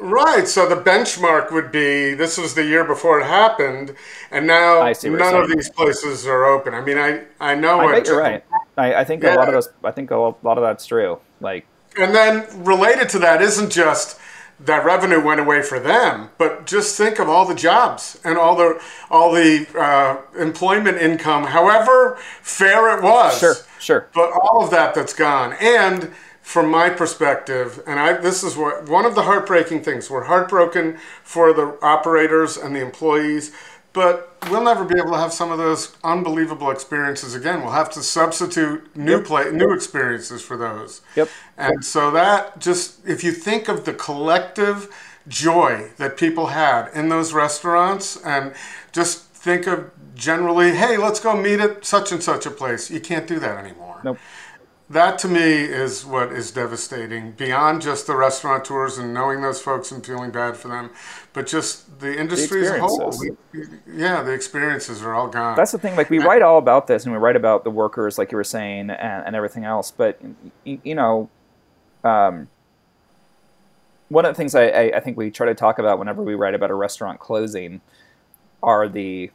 Right. 0.00 0.46
So 0.46 0.68
the 0.68 0.76
benchmark 0.76 1.50
would 1.50 1.72
be 1.72 2.14
this 2.14 2.38
was 2.38 2.54
the 2.54 2.64
year 2.64 2.84
before 2.84 3.20
it 3.20 3.26
happened, 3.26 3.96
and 4.30 4.46
now 4.46 4.84
none 5.02 5.34
of 5.34 5.50
these 5.50 5.70
places 5.70 6.24
are 6.24 6.44
open. 6.44 6.72
I 6.72 6.80
mean, 6.82 6.98
I 6.98 7.24
I 7.40 7.56
know 7.56 7.80
I 7.80 8.00
you're 8.04 8.16
right. 8.16 8.44
I, 8.76 8.94
I 8.94 9.04
think 9.04 9.24
a 9.24 9.34
lot 9.34 9.48
of 9.48 9.54
those. 9.54 9.68
I 9.82 9.90
think 9.90 10.12
a 10.12 10.16
lot 10.16 10.38
of 10.44 10.62
that's 10.62 10.86
true. 10.86 11.18
Like, 11.40 11.66
And 11.96 12.14
then 12.14 12.46
related 12.64 13.08
to 13.10 13.18
that 13.20 13.42
isn't 13.42 13.70
just 13.72 14.20
that 14.60 14.84
revenue 14.84 15.24
went 15.24 15.40
away 15.40 15.62
for 15.62 15.78
them, 15.78 16.30
but 16.36 16.66
just 16.66 16.96
think 16.96 17.18
of 17.18 17.28
all 17.28 17.46
the 17.46 17.54
jobs 17.54 18.18
and 18.24 18.36
all 18.36 18.56
the 18.56 18.82
all 19.10 19.32
the 19.32 19.66
uh, 19.78 20.20
employment 20.40 20.98
income, 20.98 21.44
however 21.44 22.18
fair 22.42 22.96
it 22.96 23.02
was. 23.02 23.38
sure, 23.38 23.54
sure. 23.78 24.08
But 24.14 24.32
all 24.32 24.64
of 24.64 24.70
that 24.70 24.94
that's 24.94 25.14
gone. 25.14 25.54
And 25.60 26.12
from 26.42 26.70
my 26.70 26.88
perspective, 26.88 27.82
and 27.86 28.00
I 28.00 28.14
this 28.14 28.42
is 28.42 28.56
what 28.56 28.88
one 28.88 29.04
of 29.04 29.14
the 29.14 29.22
heartbreaking 29.22 29.82
things. 29.82 30.10
We're 30.10 30.24
heartbroken 30.24 30.98
for 31.22 31.52
the 31.52 31.78
operators 31.82 32.56
and 32.56 32.74
the 32.74 32.80
employees, 32.80 33.52
but 33.92 34.36
we'll 34.50 34.62
never 34.62 34.84
be 34.84 34.98
able 34.98 35.12
to 35.12 35.18
have 35.18 35.32
some 35.32 35.50
of 35.50 35.58
those 35.58 35.96
unbelievable 36.04 36.70
experiences 36.70 37.34
again. 37.34 37.62
We'll 37.62 37.72
have 37.72 37.90
to 37.90 38.02
substitute 38.02 38.96
new 38.96 39.22
play 39.22 39.50
new 39.50 39.72
experiences 39.72 40.42
for 40.42 40.56
those. 40.56 41.00
Yep. 41.16 41.28
And 41.56 41.84
so 41.84 42.10
that 42.12 42.58
just 42.60 43.06
if 43.06 43.24
you 43.24 43.32
think 43.32 43.68
of 43.68 43.84
the 43.84 43.94
collective 43.94 44.88
joy 45.26 45.90
that 45.98 46.16
people 46.16 46.48
had 46.48 46.90
in 46.94 47.08
those 47.08 47.32
restaurants 47.32 48.16
and 48.24 48.54
just 48.92 49.24
think 49.24 49.66
of 49.66 49.90
generally, 50.14 50.72
hey, 50.72 50.96
let's 50.96 51.20
go 51.20 51.40
meet 51.40 51.60
at 51.60 51.84
such 51.84 52.12
and 52.12 52.22
such 52.22 52.46
a 52.46 52.50
place. 52.50 52.90
You 52.90 53.00
can't 53.00 53.26
do 53.26 53.38
that 53.38 53.64
anymore. 53.64 54.00
Nope. 54.02 54.18
That 54.90 55.18
to 55.18 55.28
me 55.28 55.40
is 55.40 56.06
what 56.06 56.32
is 56.32 56.50
devastating 56.50 57.32
beyond 57.32 57.82
just 57.82 58.06
the 58.06 58.16
restaurateurs 58.16 58.96
and 58.96 59.12
knowing 59.12 59.42
those 59.42 59.60
folks 59.60 59.92
and 59.92 60.04
feeling 60.04 60.30
bad 60.30 60.56
for 60.56 60.68
them, 60.68 60.90
but 61.34 61.46
just 61.46 62.00
the 62.00 62.18
industry 62.18 62.66
as 62.66 62.70
a 62.70 62.80
whole. 62.80 63.14
Yeah, 63.86 64.22
the 64.22 64.32
experiences 64.32 65.02
are 65.02 65.12
all 65.12 65.28
gone. 65.28 65.56
That's 65.56 65.72
the 65.72 65.78
thing. 65.78 65.94
Like 65.94 66.08
we 66.08 66.18
write 66.18 66.40
all 66.40 66.56
about 66.56 66.86
this, 66.86 67.04
and 67.04 67.12
we 67.12 67.18
write 67.18 67.36
about 67.36 67.64
the 67.64 67.70
workers, 67.70 68.16
like 68.16 68.32
you 68.32 68.36
were 68.36 68.44
saying, 68.44 68.88
and, 68.88 69.26
and 69.26 69.36
everything 69.36 69.64
else. 69.64 69.90
But 69.90 70.22
you, 70.64 70.80
you 70.82 70.94
know, 70.94 71.28
um, 72.02 72.48
one 74.08 74.24
of 74.24 74.34
the 74.34 74.38
things 74.38 74.54
I, 74.54 74.68
I, 74.68 74.96
I 74.96 75.00
think 75.00 75.18
we 75.18 75.30
try 75.30 75.46
to 75.48 75.54
talk 75.54 75.78
about 75.78 75.98
whenever 75.98 76.22
we 76.22 76.34
write 76.34 76.54
about 76.54 76.70
a 76.70 76.74
restaurant 76.74 77.20
closing 77.20 77.82
are 78.62 78.88
the 78.88 79.30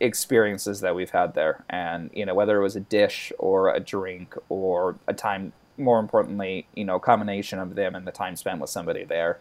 experiences 0.00 0.80
that 0.80 0.94
we've 0.94 1.10
had 1.10 1.34
there, 1.34 1.64
and 1.68 2.10
you 2.14 2.24
know 2.26 2.34
whether 2.34 2.58
it 2.58 2.62
was 2.62 2.76
a 2.76 2.80
dish 2.80 3.32
or 3.38 3.72
a 3.74 3.80
drink 3.80 4.34
or 4.48 4.96
a 5.06 5.14
time. 5.14 5.52
More 5.76 5.98
importantly, 5.98 6.66
you 6.74 6.84
know, 6.84 6.98
combination 6.98 7.58
of 7.58 7.74
them 7.74 7.94
and 7.94 8.06
the 8.06 8.12
time 8.12 8.36
spent 8.36 8.60
with 8.60 8.68
somebody 8.70 9.04
there, 9.04 9.38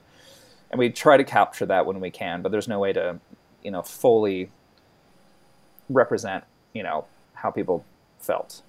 and 0.72 0.80
we 0.80 0.90
try 0.90 1.18
to 1.18 1.24
capture 1.24 1.66
that 1.66 1.86
when 1.86 2.00
we 2.00 2.10
can. 2.12 2.42
But 2.42 2.52
there's 2.54 2.68
no 2.68 2.80
way 2.80 2.94
to, 2.94 3.20
you 3.64 3.72
know, 3.72 3.82
fully 3.82 4.50
represent, 5.90 6.44
you 6.74 6.84
know, 6.84 7.06
how 7.34 7.52
people 7.52 7.84
felt. 8.20 8.62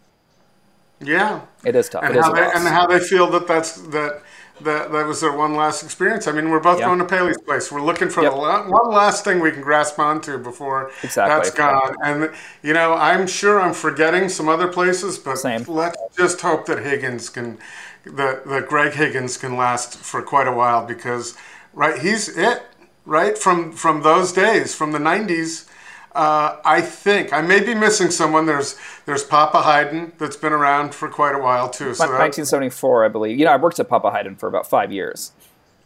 Yeah, 1.03 1.43
It 1.65 1.77
is 1.77 1.89
tough. 1.89 2.03
and 2.05 2.15
it 2.15 2.19
is 2.19 2.25
how 2.25 2.33
they 2.33 2.43
and 2.43 2.69
how 2.69 2.87
they 2.87 2.99
feel 3.01 3.31
that 3.31 3.47
that's 3.47 3.77
that. 3.89 4.23
That, 4.65 4.93
that 4.93 5.07
was 5.07 5.21
their 5.21 5.33
one 5.33 5.55
last 5.55 5.83
experience. 5.83 6.27
I 6.27 6.33
mean, 6.33 6.51
we're 6.51 6.61
both 6.61 6.79
Yeah. 6.81 6.87
going 6.87 6.99
to 6.99 7.05
Paley's 7.05 7.39
place. 7.39 7.73
We're 7.73 7.81
looking 7.81 8.09
for 8.09 8.23
Yep. 8.23 8.33
the 8.33 8.39
la- 8.39 8.63
one 8.69 8.91
last 8.93 9.25
thing 9.25 9.41
we 9.41 9.51
can 9.51 9.63
grasp 9.63 9.99
onto 9.99 10.37
before 10.39 10.91
Exactly. 11.03 11.35
that's 11.37 11.51
gone. 11.51 11.97
And 12.05 12.31
you 12.63 12.75
know, 12.75 12.95
I'm 12.95 13.27
sure 13.27 13.61
I'm 13.61 13.73
forgetting 13.75 14.29
some 14.29 14.49
other 14.49 14.69
places, 14.69 15.19
but 15.19 15.39
Same. 15.39 15.65
let's 15.67 15.97
just 16.17 16.41
hope 16.43 16.67
that 16.67 16.79
Higgins 16.81 17.29
can, 17.31 17.59
that 18.05 18.47
that 18.47 18.69
Greg 18.69 18.93
Higgins 18.93 19.37
can 19.37 19.57
last 19.57 19.97
for 19.99 20.21
quite 20.23 20.47
a 20.47 20.53
while 20.53 20.85
because, 20.85 21.35
right, 21.73 21.99
he's 21.99 22.29
it, 22.37 22.63
right 23.07 23.37
from 23.39 23.73
from 23.73 24.03
those 24.03 24.33
days, 24.33 24.75
from 24.75 24.93
the 24.93 24.99
'90s. 24.99 25.65
Uh, 26.13 26.57
I 26.65 26.81
think 26.81 27.33
I 27.33 27.41
may 27.41 27.61
be 27.61 27.75
missing 27.75 28.11
someone. 28.11 28.47
There's 28.47 28.77
there's 29.07 29.23
Papa 29.23 29.63
Haydn 29.63 30.13
that's 30.19 30.37
been 30.37 30.53
around 30.53 30.95
for 30.95 31.09
quite 31.09 31.35
a 31.35 31.39
while 31.39 31.69
too. 31.71 31.95
So 31.95 32.05
1974, 32.05 33.05
I 33.05 33.09
believe. 33.09 33.39
You 33.39 33.45
know, 33.45 33.53
I 33.53 33.57
worked 33.57 33.79
at 33.79 33.89
Papa 33.89 34.11
Haydn 34.11 34.37
for 34.37 34.49
about 34.49 34.69
five 34.69 34.91
years. 34.93 35.33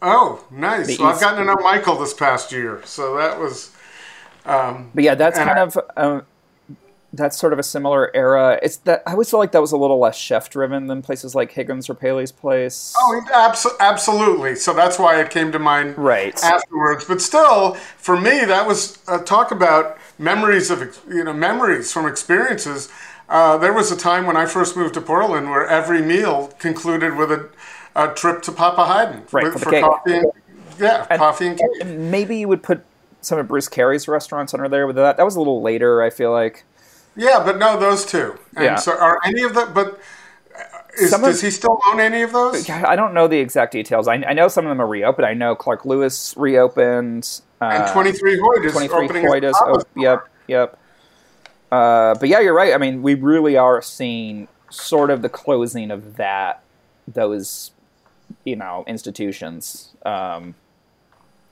oh, 0.01 0.43
nice. 0.49 0.87
The 0.87 0.97
Well, 1.03 1.13
I've 1.13 1.21
gotten 1.21 1.39
to 1.39 1.45
know 1.45 1.61
Michael 1.61 1.95
this 1.97 2.13
past 2.13 2.51
year, 2.51 2.81
so 2.85 3.15
that 3.17 3.39
was 3.39 3.71
But 4.45 5.03
yeah, 5.03 5.15
that's 5.15 5.37
kind 5.37 5.49
I- 5.59 5.61
of 5.61 5.77
um, 5.95 6.25
that's 7.13 7.37
sort 7.39 7.53
of 7.53 7.59
a 7.59 7.63
similar 7.63 8.11
era. 8.13 8.59
It's 8.61 8.75
that 8.77 9.01
I 9.07 9.11
always 9.13 9.29
felt 9.29 9.39
like 9.39 9.53
that 9.53 9.61
was 9.61 9.71
a 9.71 9.77
little 9.77 9.99
less 9.99 10.17
chef 10.17 10.49
driven 10.49 10.87
than 10.87 11.01
places 11.01 11.33
like 11.33 11.51
Higgins 11.51 11.89
or 11.89 11.93
Paley's 11.93 12.31
Place. 12.33 12.93
Oh, 12.97 13.21
abso- 13.31 13.77
absolutely. 13.79 14.55
So 14.55 14.73
that's 14.73 14.99
why 14.99 15.21
it 15.21 15.29
came 15.29 15.51
to 15.53 15.59
mind 15.59 15.97
Right. 15.97 16.41
afterwards. 16.43 17.05
But 17.05 17.21
still, 17.21 17.75
for 17.97 18.19
me, 18.19 18.43
that 18.43 18.67
was 18.67 18.97
uh, 19.07 19.19
talk 19.19 19.51
about 19.51 19.97
memories 20.17 20.69
of 20.69 20.99
you 21.09 21.23
know 21.23 21.33
memories 21.33 21.91
from 21.91 22.05
experiences. 22.07 22.89
Uh, 23.27 23.57
there 23.57 23.73
was 23.73 23.91
a 23.91 23.97
time 23.97 24.25
when 24.27 24.37
I 24.37 24.45
first 24.45 24.77
moved 24.77 24.93
to 24.93 25.01
Portland 25.01 25.49
where 25.49 25.65
every 25.67 26.01
meal 26.01 26.53
concluded 26.59 27.15
with 27.15 27.31
a, 27.31 27.49
a 27.95 28.13
trip 28.13 28.43
to 28.43 28.51
Papa 28.51 28.85
Haydn 28.85 29.23
Right, 29.31 29.45
with- 29.45 29.53
for 29.53 29.71
for 29.71 29.79
coffee. 29.81 30.13
And, 30.17 30.25
yeah, 30.79 31.05
coffee 31.17 31.47
and 31.47 31.57
cake. 31.57 31.67
And 31.81 32.11
maybe 32.11 32.37
you 32.37 32.47
would 32.47 32.61
put 32.61 32.83
some 33.21 33.39
of 33.39 33.47
Bruce 33.47 33.67
Carey's 33.67 34.07
restaurants 34.07 34.53
under 34.53 34.67
there 34.69 34.85
with 34.85 34.97
that. 34.97 35.17
That 35.17 35.23
was 35.23 35.35
a 35.35 35.39
little 35.39 35.61
later, 35.63 36.03
I 36.03 36.09
feel 36.11 36.31
like. 36.31 36.65
Yeah, 37.15 37.41
but 37.43 37.57
no, 37.57 37.79
those 37.79 38.05
two. 38.05 38.37
And 38.55 38.65
Yeah. 38.65 38.75
so 38.75 38.91
are 38.95 39.19
any 39.25 39.41
of 39.43 39.53
the 39.55 39.65
but. 39.73 39.99
uh, 40.55 40.61
Is, 40.99 41.13
of- 41.13 41.21
does 41.21 41.41
he 41.41 41.49
still 41.49 41.79
own 41.87 41.99
any 41.99 42.21
of 42.21 42.31
those? 42.33 42.69
I 42.69 42.95
don't 42.95 43.13
know 43.13 43.27
the 43.27 43.39
exact 43.39 43.71
details. 43.71 44.07
I, 44.07 44.15
I 44.15 44.33
know 44.33 44.49
some 44.49 44.65
of 44.65 44.69
them 44.69 44.81
are 44.81 44.87
reopened. 44.87 45.25
I 45.25 45.33
know 45.33 45.55
Clark 45.55 45.85
Lewis 45.85 46.35
reopened. 46.37 47.41
Uh, 47.71 47.83
And 47.83 47.93
23 47.93 48.39
Hoyt 48.39 48.65
is 48.65 48.73
23 48.73 49.05
opening 49.05 49.27
Hoyt 49.27 49.43
is. 49.43 49.55
Oh, 49.59 49.81
yep, 49.95 50.27
yep. 50.47 50.79
Uh, 51.71 52.15
but 52.15 52.29
yeah, 52.29 52.39
you're 52.39 52.53
right. 52.53 52.73
I 52.73 52.77
mean, 52.77 53.01
we 53.01 53.15
really 53.15 53.57
are 53.57 53.81
seeing 53.81 54.47
sort 54.69 55.09
of 55.09 55.21
the 55.21 55.29
closing 55.29 55.91
of 55.91 56.17
that, 56.17 56.63
those, 57.07 57.71
you 58.43 58.55
know, 58.55 58.83
institutions. 58.87 59.93
Um, 60.05 60.55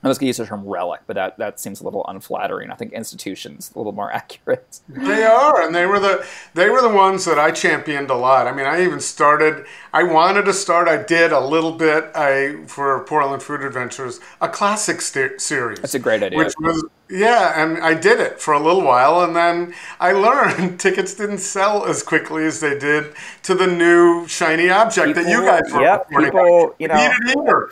I 0.04 0.08
was 0.08 0.18
going 0.18 0.26
to 0.26 0.28
use 0.28 0.36
the 0.36 0.46
term 0.46 0.64
relic, 0.64 1.00
but 1.06 1.14
that, 1.14 1.38
that 1.38 1.58
seems 1.58 1.80
a 1.80 1.84
little 1.84 2.04
unflattering. 2.06 2.70
I 2.70 2.74
think 2.74 2.92
institutions 2.92 3.72
a 3.74 3.78
little 3.78 3.92
more 3.92 4.12
accurate. 4.12 4.80
They 4.88 5.24
are, 5.24 5.62
and 5.62 5.74
they 5.74 5.86
were 5.86 5.98
the 5.98 6.26
they 6.52 6.68
were 6.68 6.82
the 6.82 6.90
ones 6.90 7.24
that 7.24 7.38
I 7.38 7.50
championed 7.50 8.10
a 8.10 8.14
lot. 8.14 8.46
I 8.46 8.52
mean, 8.52 8.66
I 8.66 8.82
even 8.82 9.00
started. 9.00 9.66
I 9.92 10.02
wanted 10.02 10.44
to 10.44 10.52
start. 10.52 10.88
I 10.88 11.02
did 11.02 11.32
a 11.32 11.40
little 11.40 11.72
bit. 11.72 12.10
I 12.14 12.64
for 12.66 13.04
Portland 13.04 13.42
Food 13.42 13.62
Adventures, 13.62 14.20
a 14.40 14.48
classic 14.48 15.00
st- 15.00 15.40
series. 15.40 15.80
That's 15.80 15.94
a 15.94 15.98
great 15.98 16.22
idea. 16.22 16.38
Which 16.38 16.52
was 16.60 16.84
yeah, 17.08 17.62
and 17.62 17.78
I 17.78 17.94
did 17.94 18.20
it 18.20 18.40
for 18.40 18.54
a 18.54 18.60
little 18.60 18.82
while, 18.82 19.22
and 19.22 19.36
then 19.36 19.74
I 20.00 20.12
learned 20.12 20.80
tickets 20.80 21.14
didn't 21.14 21.38
sell 21.38 21.86
as 21.86 22.02
quickly 22.02 22.44
as 22.44 22.60
they 22.60 22.78
did 22.78 23.14
to 23.44 23.54
the 23.54 23.66
new 23.66 24.26
shiny 24.26 24.70
object 24.70 25.14
that 25.14 25.28
you 25.28 25.42
guys 25.44 25.72
were 25.72 25.82
yep, 25.82 26.08
people, 26.08 26.74
you 26.78 26.88
know-. 26.88 27.68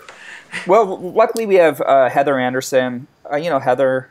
Well, 0.66 0.98
luckily 0.98 1.46
we 1.46 1.56
have 1.56 1.80
uh, 1.80 2.08
Heather 2.10 2.38
Anderson. 2.38 3.06
Uh, 3.30 3.36
you 3.36 3.50
know, 3.50 3.58
Heather. 3.58 4.08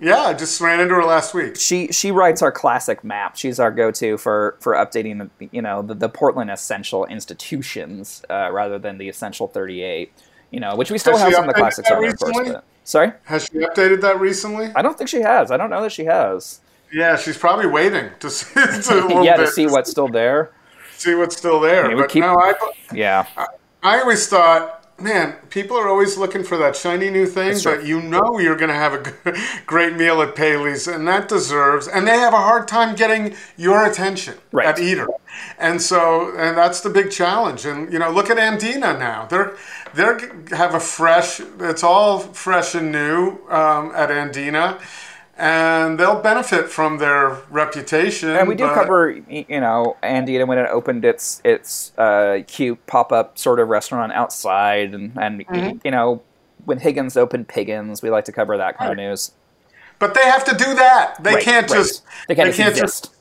Yeah, 0.00 0.18
I 0.22 0.34
just 0.34 0.60
ran 0.60 0.80
into 0.80 0.94
her 0.94 1.04
last 1.04 1.34
week. 1.34 1.56
she 1.56 1.88
she 1.92 2.10
writes 2.10 2.42
our 2.42 2.50
classic 2.50 3.04
map. 3.04 3.36
She's 3.36 3.60
our 3.60 3.70
go-to 3.70 4.18
for 4.18 4.56
for 4.60 4.74
updating 4.74 5.30
the 5.38 5.48
you 5.52 5.62
know 5.62 5.82
the, 5.82 5.94
the 5.94 6.08
Portland 6.08 6.50
essential 6.50 7.04
institutions 7.06 8.22
uh, 8.28 8.50
rather 8.52 8.78
than 8.78 8.98
the 8.98 9.08
essential 9.08 9.46
38. 9.46 10.12
You 10.50 10.60
know, 10.60 10.76
which 10.76 10.90
we 10.90 10.98
still 10.98 11.14
Has 11.16 11.22
have 11.22 11.32
some 11.34 11.48
of 11.48 11.54
the 11.54 11.60
classics 11.60 11.90
on 11.90 12.00
there, 12.00 12.10
of 12.10 12.18
course. 12.18 12.48
But, 12.48 12.64
sorry, 12.84 13.12
Has 13.24 13.44
she 13.46 13.58
updated 13.58 14.00
that 14.02 14.20
recently? 14.20 14.70
I 14.76 14.82
don't 14.82 14.96
think 14.96 15.10
she 15.10 15.20
has. 15.20 15.50
I 15.50 15.56
don't 15.56 15.70
know 15.70 15.82
that 15.82 15.90
she 15.92 16.04
has. 16.04 16.60
Yeah, 16.92 17.16
she's 17.16 17.36
probably 17.36 17.66
waiting 17.66 18.10
to 18.20 18.30
see, 18.30 18.54
to, 18.54 19.20
yeah, 19.24 19.36
to 19.36 19.42
bit 19.44 19.52
see 19.52 19.66
what's 19.66 19.90
still 19.90 20.06
there. 20.06 20.52
see 20.96 21.14
what's 21.16 21.36
still 21.36 21.58
there. 21.60 21.96
But 21.96 22.08
keep- 22.08 22.20
no, 22.22 22.36
I, 22.38 22.54
Yeah, 22.92 23.26
I 23.82 24.00
always 24.00 24.28
thought, 24.28 24.83
man, 24.98 25.34
people 25.50 25.76
are 25.76 25.88
always 25.88 26.16
looking 26.16 26.44
for 26.44 26.56
that 26.58 26.76
shiny 26.76 27.10
new 27.10 27.26
thing, 27.26 27.50
That's 27.50 27.64
but 27.64 27.84
you 27.84 28.00
know 28.00 28.38
you're 28.38 28.56
going 28.56 28.70
to 28.70 28.74
have 28.74 28.94
a 28.94 29.38
great 29.66 29.94
meal 29.94 30.22
at 30.22 30.34
Paley's, 30.34 30.86
and 30.86 31.06
that 31.08 31.28
deserves. 31.28 31.88
And 31.88 32.06
they 32.06 32.16
have 32.18 32.32
a 32.32 32.38
hard 32.38 32.68
time 32.68 32.94
getting 32.94 33.34
your 33.56 33.84
attention 33.84 34.34
Right. 34.52 34.66
at 34.66 34.78
Eater, 34.78 35.08
and 35.58 35.80
so 35.82 36.34
and 36.36 36.56
that's 36.56 36.80
the 36.80 36.90
big 36.90 37.10
challenge. 37.10 37.64
And 37.66 37.92
you 37.92 37.98
know, 37.98 38.10
look 38.10 38.30
at 38.30 38.36
Andina 38.36 38.98
now; 38.98 39.26
they're 39.26 39.56
they're 39.94 40.18
have 40.50 40.74
a 40.74 40.80
fresh. 40.80 41.40
It's 41.60 41.82
all 41.82 42.18
fresh 42.20 42.74
and 42.74 42.92
new 42.92 43.38
um, 43.48 43.92
at 43.94 44.10
Andina. 44.10 44.80
And 45.36 45.98
they'll 45.98 46.20
benefit 46.20 46.68
from 46.68 46.98
their 46.98 47.38
reputation. 47.50 48.30
and 48.30 48.46
we 48.48 48.54
do 48.54 48.64
but- 48.66 48.74
cover 48.74 49.10
you 49.28 49.60
know 49.60 49.96
Andina 50.02 50.46
when 50.46 50.58
it 50.58 50.68
opened 50.70 51.04
its 51.04 51.40
its 51.44 51.92
uh, 51.98 52.42
cute 52.46 52.84
pop 52.86 53.10
up 53.12 53.36
sort 53.36 53.58
of 53.58 53.68
restaurant 53.68 54.12
outside, 54.12 54.94
and 54.94 55.12
and 55.16 55.44
Mm-hmm. 55.46 55.78
you 55.84 55.90
know 55.90 56.22
when 56.64 56.78
Higgins 56.78 57.16
opened 57.16 57.48
Piggins, 57.48 58.00
we 58.02 58.10
like 58.10 58.24
to 58.26 58.32
cover 58.32 58.56
that 58.56 58.78
kind 58.78 58.90
of 58.92 58.96
news. 58.96 59.32
But 59.98 60.14
they 60.14 60.22
have 60.24 60.44
to 60.44 60.56
do 60.56 60.74
that. 60.74 61.22
They 61.22 61.34
Right, 61.34 61.42
can't 61.44 61.70
right. 61.70 61.76
just. 61.78 62.02
they 62.28 62.34
can't, 62.34 62.54
just. 62.54 63.14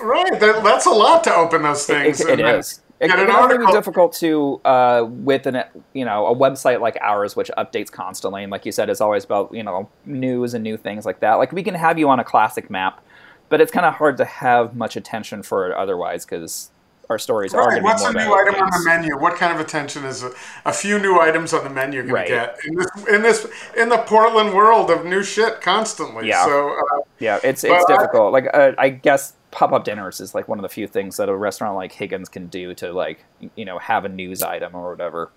Right, 0.00 0.40
that, 0.40 0.64
that's 0.64 0.86
a 0.86 0.90
lot 0.90 1.22
to 1.24 1.34
open 1.34 1.62
those 1.62 1.86
things. 1.86 2.20
It, 2.20 2.28
it 2.30 2.40
and 2.40 2.58
is. 2.58 2.79
It, 3.00 3.10
it 3.10 3.14
can 3.14 3.60
be 3.66 3.72
difficult 3.72 4.12
to 4.16 4.60
uh, 4.64 5.06
with 5.08 5.46
an 5.46 5.64
you 5.94 6.04
know 6.04 6.26
a 6.26 6.36
website 6.36 6.80
like 6.80 6.98
ours, 7.00 7.34
which 7.34 7.50
updates 7.56 7.90
constantly, 7.90 8.42
and 8.42 8.52
like 8.52 8.66
you 8.66 8.72
said, 8.72 8.90
is 8.90 9.00
always 9.00 9.24
about 9.24 9.52
you 9.54 9.62
know 9.62 9.88
news 10.04 10.52
and 10.54 10.62
new 10.62 10.76
things 10.76 11.06
like 11.06 11.20
that. 11.20 11.34
Like 11.34 11.50
we 11.52 11.62
can 11.62 11.74
have 11.74 11.98
you 11.98 12.08
on 12.10 12.20
a 12.20 12.24
classic 12.24 12.68
map, 12.68 13.02
but 13.48 13.60
it's 13.60 13.72
kind 13.72 13.86
of 13.86 13.94
hard 13.94 14.18
to 14.18 14.26
have 14.26 14.76
much 14.76 14.96
attention 14.96 15.42
for 15.42 15.66
it 15.70 15.74
otherwise 15.76 16.26
because 16.26 16.70
our 17.08 17.18
stories 17.18 17.52
are 17.54 17.58
Right, 17.66 17.70
going 17.70 17.82
to 17.82 17.84
what's 17.84 18.02
be 18.04 18.20
a 18.20 18.24
new 18.24 18.32
item 18.34 18.54
on 18.54 18.70
the 18.70 18.82
menu? 18.84 19.18
What 19.18 19.34
kind 19.36 19.52
of 19.52 19.58
attention 19.58 20.04
is 20.04 20.22
a, 20.22 20.30
a 20.64 20.72
few 20.72 20.96
new 21.00 21.18
items 21.18 21.52
on 21.52 21.64
the 21.64 21.70
menu 21.70 22.02
going 22.02 22.14
Right. 22.14 22.28
to 22.28 22.34
get 22.34 22.58
in 22.64 22.76
this 22.76 23.06
in 23.08 23.22
this 23.22 23.46
in 23.76 23.88
the 23.88 23.98
Portland 23.98 24.54
world 24.54 24.90
of 24.90 25.04
new 25.06 25.22
shit 25.24 25.60
constantly? 25.62 26.28
Yeah. 26.28 26.44
So 26.44 26.68
uh, 26.70 27.00
Yeah, 27.18 27.40
it's 27.42 27.64
it's 27.64 27.84
I- 27.88 27.96
difficult. 27.96 28.32
Like 28.32 28.46
uh, 28.54 28.72
I 28.78 28.90
guess 28.90 29.32
pop 29.50 29.72
up 29.72 29.84
dinners 29.84 30.20
is 30.20 30.34
like 30.34 30.48
one 30.48 30.58
of 30.58 30.62
the 30.62 30.68
few 30.68 30.86
things 30.86 31.16
that 31.16 31.28
a 31.28 31.36
restaurant 31.36 31.76
like 31.76 31.92
Higgins 31.92 32.28
can 32.28 32.46
do 32.46 32.74
to 32.74 32.92
like 32.92 33.24
you 33.56 33.64
know 33.64 33.78
have 33.78 34.04
a 34.04 34.08
news 34.08 34.42
item 34.42 34.74
or 34.74 34.90
whatever. 34.90 35.30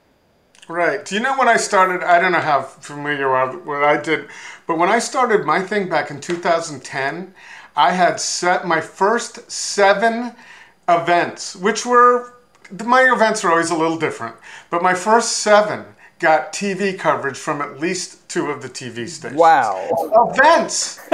Right. 0.67 1.03
Do 1.03 1.15
you 1.15 1.21
know 1.21 1.37
when 1.37 1.49
I 1.49 1.57
started? 1.57 2.03
I 2.03 2.19
don't 2.19 2.31
know 2.31 2.39
how 2.39 2.61
familiar 2.61 3.19
you 3.19 3.27
are 3.27 3.57
with 3.57 3.65
what 3.65 3.83
I 3.83 4.01
did, 4.01 4.29
but 4.65 4.77
when 4.77 4.89
I 4.89 4.99
started 4.99 5.45
my 5.45 5.61
thing 5.61 5.89
back 5.89 6.09
in 6.09 6.21
2010, 6.21 7.33
I 7.75 7.91
had 7.91 8.19
set 8.19 8.65
my 8.65 8.79
first 8.79 9.51
seven 9.51 10.33
events, 10.87 11.55
which 11.55 11.85
were 11.85 12.33
my 12.83 13.11
events 13.13 13.43
are 13.43 13.51
always 13.51 13.71
a 13.71 13.75
little 13.75 13.97
different, 13.97 14.35
but 14.69 14.81
my 14.81 14.93
first 14.93 15.37
seven 15.37 15.85
got 16.19 16.53
TV 16.53 16.97
coverage 16.97 17.37
from 17.37 17.61
at 17.61 17.79
least 17.79 18.22
two 18.33 18.49
of 18.49 18.63
the 18.63 18.69
TV 18.69 19.07
stations. 19.07 19.39
Wow. 19.39 19.87
Events. 20.33 20.97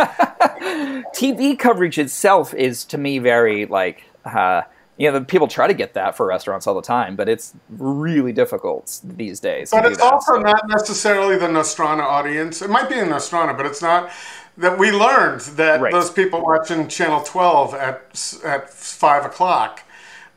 TV 1.13 1.59
coverage 1.59 1.97
itself 1.99 2.53
is 2.53 2.85
to 2.85 2.97
me 2.97 3.19
very 3.19 3.65
like 3.65 4.03
uh, 4.23 4.61
you 4.97 5.11
know 5.11 5.19
the 5.19 5.25
people 5.25 5.47
try 5.47 5.67
to 5.67 5.73
get 5.73 5.93
that 5.95 6.15
for 6.15 6.25
restaurants 6.25 6.65
all 6.65 6.75
the 6.75 6.81
time, 6.81 7.15
but 7.17 7.27
it's 7.27 7.53
really 7.69 8.31
difficult 8.31 9.01
these 9.03 9.39
days. 9.41 9.69
But 9.71 9.85
it's 9.85 9.97
that. 9.97 10.13
also 10.13 10.37
not 10.39 10.67
necessarily 10.69 11.37
the 11.37 11.47
Nostrana 11.47 12.03
audience. 12.03 12.61
It 12.61 12.69
might 12.69 12.89
be 12.89 12.97
in 12.97 13.07
Nostrana, 13.07 13.55
but 13.55 13.65
it's 13.65 13.81
not 13.81 14.09
that 14.57 14.77
we 14.77 14.91
learned 14.91 15.41
that 15.57 15.81
Right. 15.81 15.91
those 15.91 16.09
people 16.09 16.41
watching 16.41 16.87
Channel 16.87 17.21
12 17.23 17.73
at 17.73 18.41
at 18.45 18.69
five 18.69 19.25
o'clock 19.25 19.83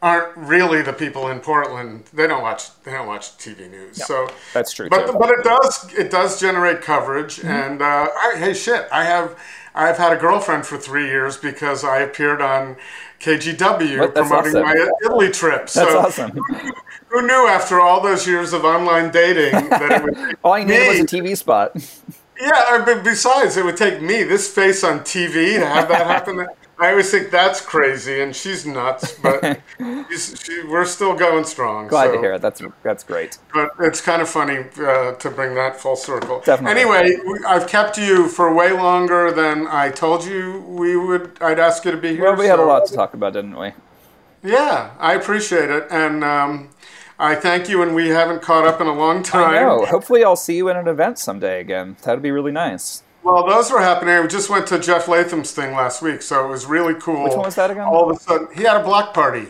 aren't 0.02 0.36
really 0.36 0.82
the 0.82 0.92
people 0.92 1.28
in 1.28 1.38
Portland. 1.40 2.04
They 2.12 2.26
don't 2.26 2.42
watch. 2.42 2.64
They 2.82 2.90
don't 2.92 3.06
watch 3.06 3.38
TV 3.38 3.70
news. 3.70 4.04
so 4.04 4.28
that's 4.52 4.72
true, 4.72 4.88
But 4.90 5.06
too. 5.06 5.16
but 5.18 5.30
it 5.30 5.44
does 5.44 5.94
it 5.94 6.10
does 6.10 6.40
generate 6.40 6.82
coverage. 6.82 7.36
Mm-hmm. 7.36 7.48
And 7.48 7.82
uh, 7.82 8.08
I, 8.14 8.34
hey, 8.36 8.52
shit, 8.52 8.88
I 8.92 9.04
have 9.04 9.38
I've 9.74 9.96
had 9.98 10.12
a 10.12 10.16
girlfriend 10.16 10.66
for 10.66 10.76
three 10.76 11.06
years 11.06 11.36
because 11.36 11.84
I 11.84 12.00
appeared 12.00 12.42
on 12.42 12.76
KGW 13.20 14.00
What? 14.00 14.14
Promoting 14.14 14.56
awesome. 14.56 14.62
my 14.64 14.90
Italy 15.04 15.30
trip. 15.30 15.60
That's 15.62 15.72
so 15.72 15.98
awesome. 16.00 16.38
who 17.08 17.22
knew 17.22 17.46
after 17.46 17.80
all 17.80 18.00
those 18.02 18.26
years 18.26 18.52
of 18.52 18.64
online 18.64 19.10
dating 19.12 19.52
that 19.70 19.90
it 19.92 20.02
would 20.02 20.36
All 20.42 20.52
I 20.54 20.64
needed 20.64 20.88
was 20.88 21.00
a 21.00 21.04
TV 21.16 21.36
spot. 21.36 21.76
Yeah, 22.40 22.82
but 22.84 23.04
besides, 23.04 23.56
it 23.56 23.64
would 23.64 23.76
take 23.76 24.02
me, 24.02 24.24
this 24.24 24.52
face 24.52 24.82
on 24.82 25.00
TV, 25.00 25.60
to 25.60 25.66
have 25.66 25.88
that 25.88 26.06
happen. 26.08 26.46
I 26.82 26.90
always 26.90 27.12
think 27.12 27.30
that's 27.30 27.60
crazy, 27.60 28.22
and 28.22 28.34
she's 28.34 28.66
nuts, 28.66 29.12
but 29.12 29.60
she's, 30.10 30.42
she, 30.44 30.64
we're 30.64 30.84
still 30.84 31.14
going 31.14 31.44
strong. 31.44 31.86
Glad 31.86 32.06
so- 32.06 32.12
to 32.14 32.18
hear 32.18 32.32
it. 32.32 32.42
That's 32.42 32.60
that's 32.82 33.04
great. 33.04 33.38
But 33.54 33.70
it's 33.78 34.00
kind 34.00 34.20
of 34.20 34.28
funny 34.28 34.64
uh, 34.80 35.12
to 35.12 35.30
bring 35.30 35.54
that 35.54 35.76
full 35.78 35.94
circle. 35.94 36.42
Definitely. 36.44 36.82
Anyway, 36.82 37.16
I've 37.46 37.68
kept 37.68 37.98
you 37.98 38.26
for 38.26 38.52
way 38.52 38.72
longer 38.72 39.30
than 39.30 39.68
I 39.68 39.90
told 39.90 40.24
you 40.24 40.60
we 40.66 40.96
would. 40.96 41.38
I'd 41.40 41.60
ask 41.60 41.84
you 41.84 41.92
to 41.92 41.96
be 41.96 42.16
here. 42.16 42.24
Well, 42.24 42.34
we 42.34 42.46
had 42.46 42.58
a 42.58 42.64
lot 42.64 42.84
to 42.86 42.94
talk 42.94 43.14
about, 43.14 43.34
didn't 43.34 43.56
we? 43.56 43.74
Yeah, 44.42 44.90
I 44.98 45.14
appreciate 45.14 45.70
it, 45.70 45.86
and 45.88 46.24
um, 46.24 46.70
I 47.16 47.36
thank 47.36 47.68
you. 47.68 47.80
And 47.82 47.94
we 47.94 48.08
haven't 48.08 48.42
caught 48.42 48.66
up 48.66 48.80
in 48.80 48.88
a 48.88 48.94
long 48.94 49.22
time. 49.22 49.54
I 49.54 49.60
know. 49.60 49.86
Hopefully, 49.86 50.24
I'll 50.24 50.34
see 50.34 50.56
you 50.56 50.68
at 50.68 50.74
an 50.74 50.88
event 50.88 51.20
someday 51.20 51.60
again. 51.60 51.96
That'd 52.02 52.22
be 52.22 52.32
really 52.32 52.50
nice. 52.50 53.04
Well, 53.22 53.46
those 53.46 53.70
were 53.70 53.80
happening. 53.80 54.20
We 54.22 54.28
just 54.28 54.50
went 54.50 54.66
to 54.68 54.78
Geoff 54.78 55.06
Latham's 55.08 55.52
thing 55.52 55.74
last 55.74 56.02
week, 56.02 56.22
so 56.22 56.44
it 56.44 56.48
was 56.48 56.66
really 56.66 56.94
cool. 56.94 57.24
Which 57.24 57.32
one 57.34 57.44
was 57.46 57.54
that 57.54 57.70
again? 57.70 57.84
All 57.84 58.10
of 58.10 58.16
a 58.16 58.20
sudden, 58.20 58.48
he 58.54 58.64
had 58.64 58.80
a 58.80 58.84
block 58.84 59.14
party, 59.14 59.46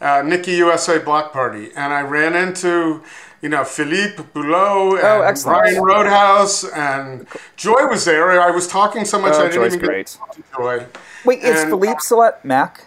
uh, 0.00 0.22
Nicky 0.24 0.52
USA 0.52 0.98
block 0.98 1.32
party, 1.32 1.70
and 1.74 1.94
I 1.94 2.02
ran 2.02 2.34
into, 2.36 3.02
you 3.40 3.48
know, 3.48 3.64
Philippe 3.64 4.22
Boulot 4.34 5.00
Oh, 5.02 5.20
and 5.20 5.24
excellent. 5.24 5.60
Ryan 5.62 5.82
Roadhouse, 5.82 6.64
and 6.64 7.26
Joy 7.56 7.86
was 7.88 8.04
there. 8.04 8.38
I 8.38 8.50
was 8.50 8.68
talking 8.68 9.06
so 9.06 9.18
much 9.18 9.32
Oh, 9.34 9.38
I 9.38 9.42
didn't 9.44 9.54
Joy's 9.54 9.74
even 9.76 9.86
great. 9.86 10.18
get 10.26 10.36
to 10.36 10.42
Joy. 10.56 10.86
Wait, 11.24 11.42
is 11.42 11.60
And- 11.62 11.70
Philippe 11.70 12.00
still 12.00 12.22
at 12.22 12.44
Mac? 12.44 12.84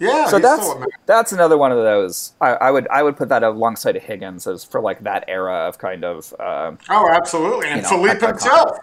Yeah, 0.00 0.26
So 0.26 0.36
he's 0.36 0.42
that's 0.44 0.62
still 0.62 0.76
a 0.76 0.80
man. 0.80 0.88
that's 1.06 1.32
another 1.32 1.58
one 1.58 1.72
of 1.72 1.78
those. 1.78 2.32
I, 2.40 2.50
I 2.50 2.70
would 2.70 2.86
I 2.88 3.02
would 3.02 3.16
put 3.16 3.30
that 3.30 3.42
alongside 3.42 3.96
of 3.96 4.02
Higgins 4.04 4.46
as 4.46 4.62
for 4.62 4.80
like 4.80 5.02
that 5.02 5.24
era 5.26 5.66
of 5.66 5.78
kind 5.78 6.04
of. 6.04 6.32
Uh, 6.38 6.72
Oh, 6.88 7.08
absolutely. 7.10 7.66
And 7.66 7.78
you 7.78 7.82
know, 7.82 7.88
Philippe 7.88 8.20
that- 8.20 8.20
that 8.20 8.28
himself. 8.28 8.78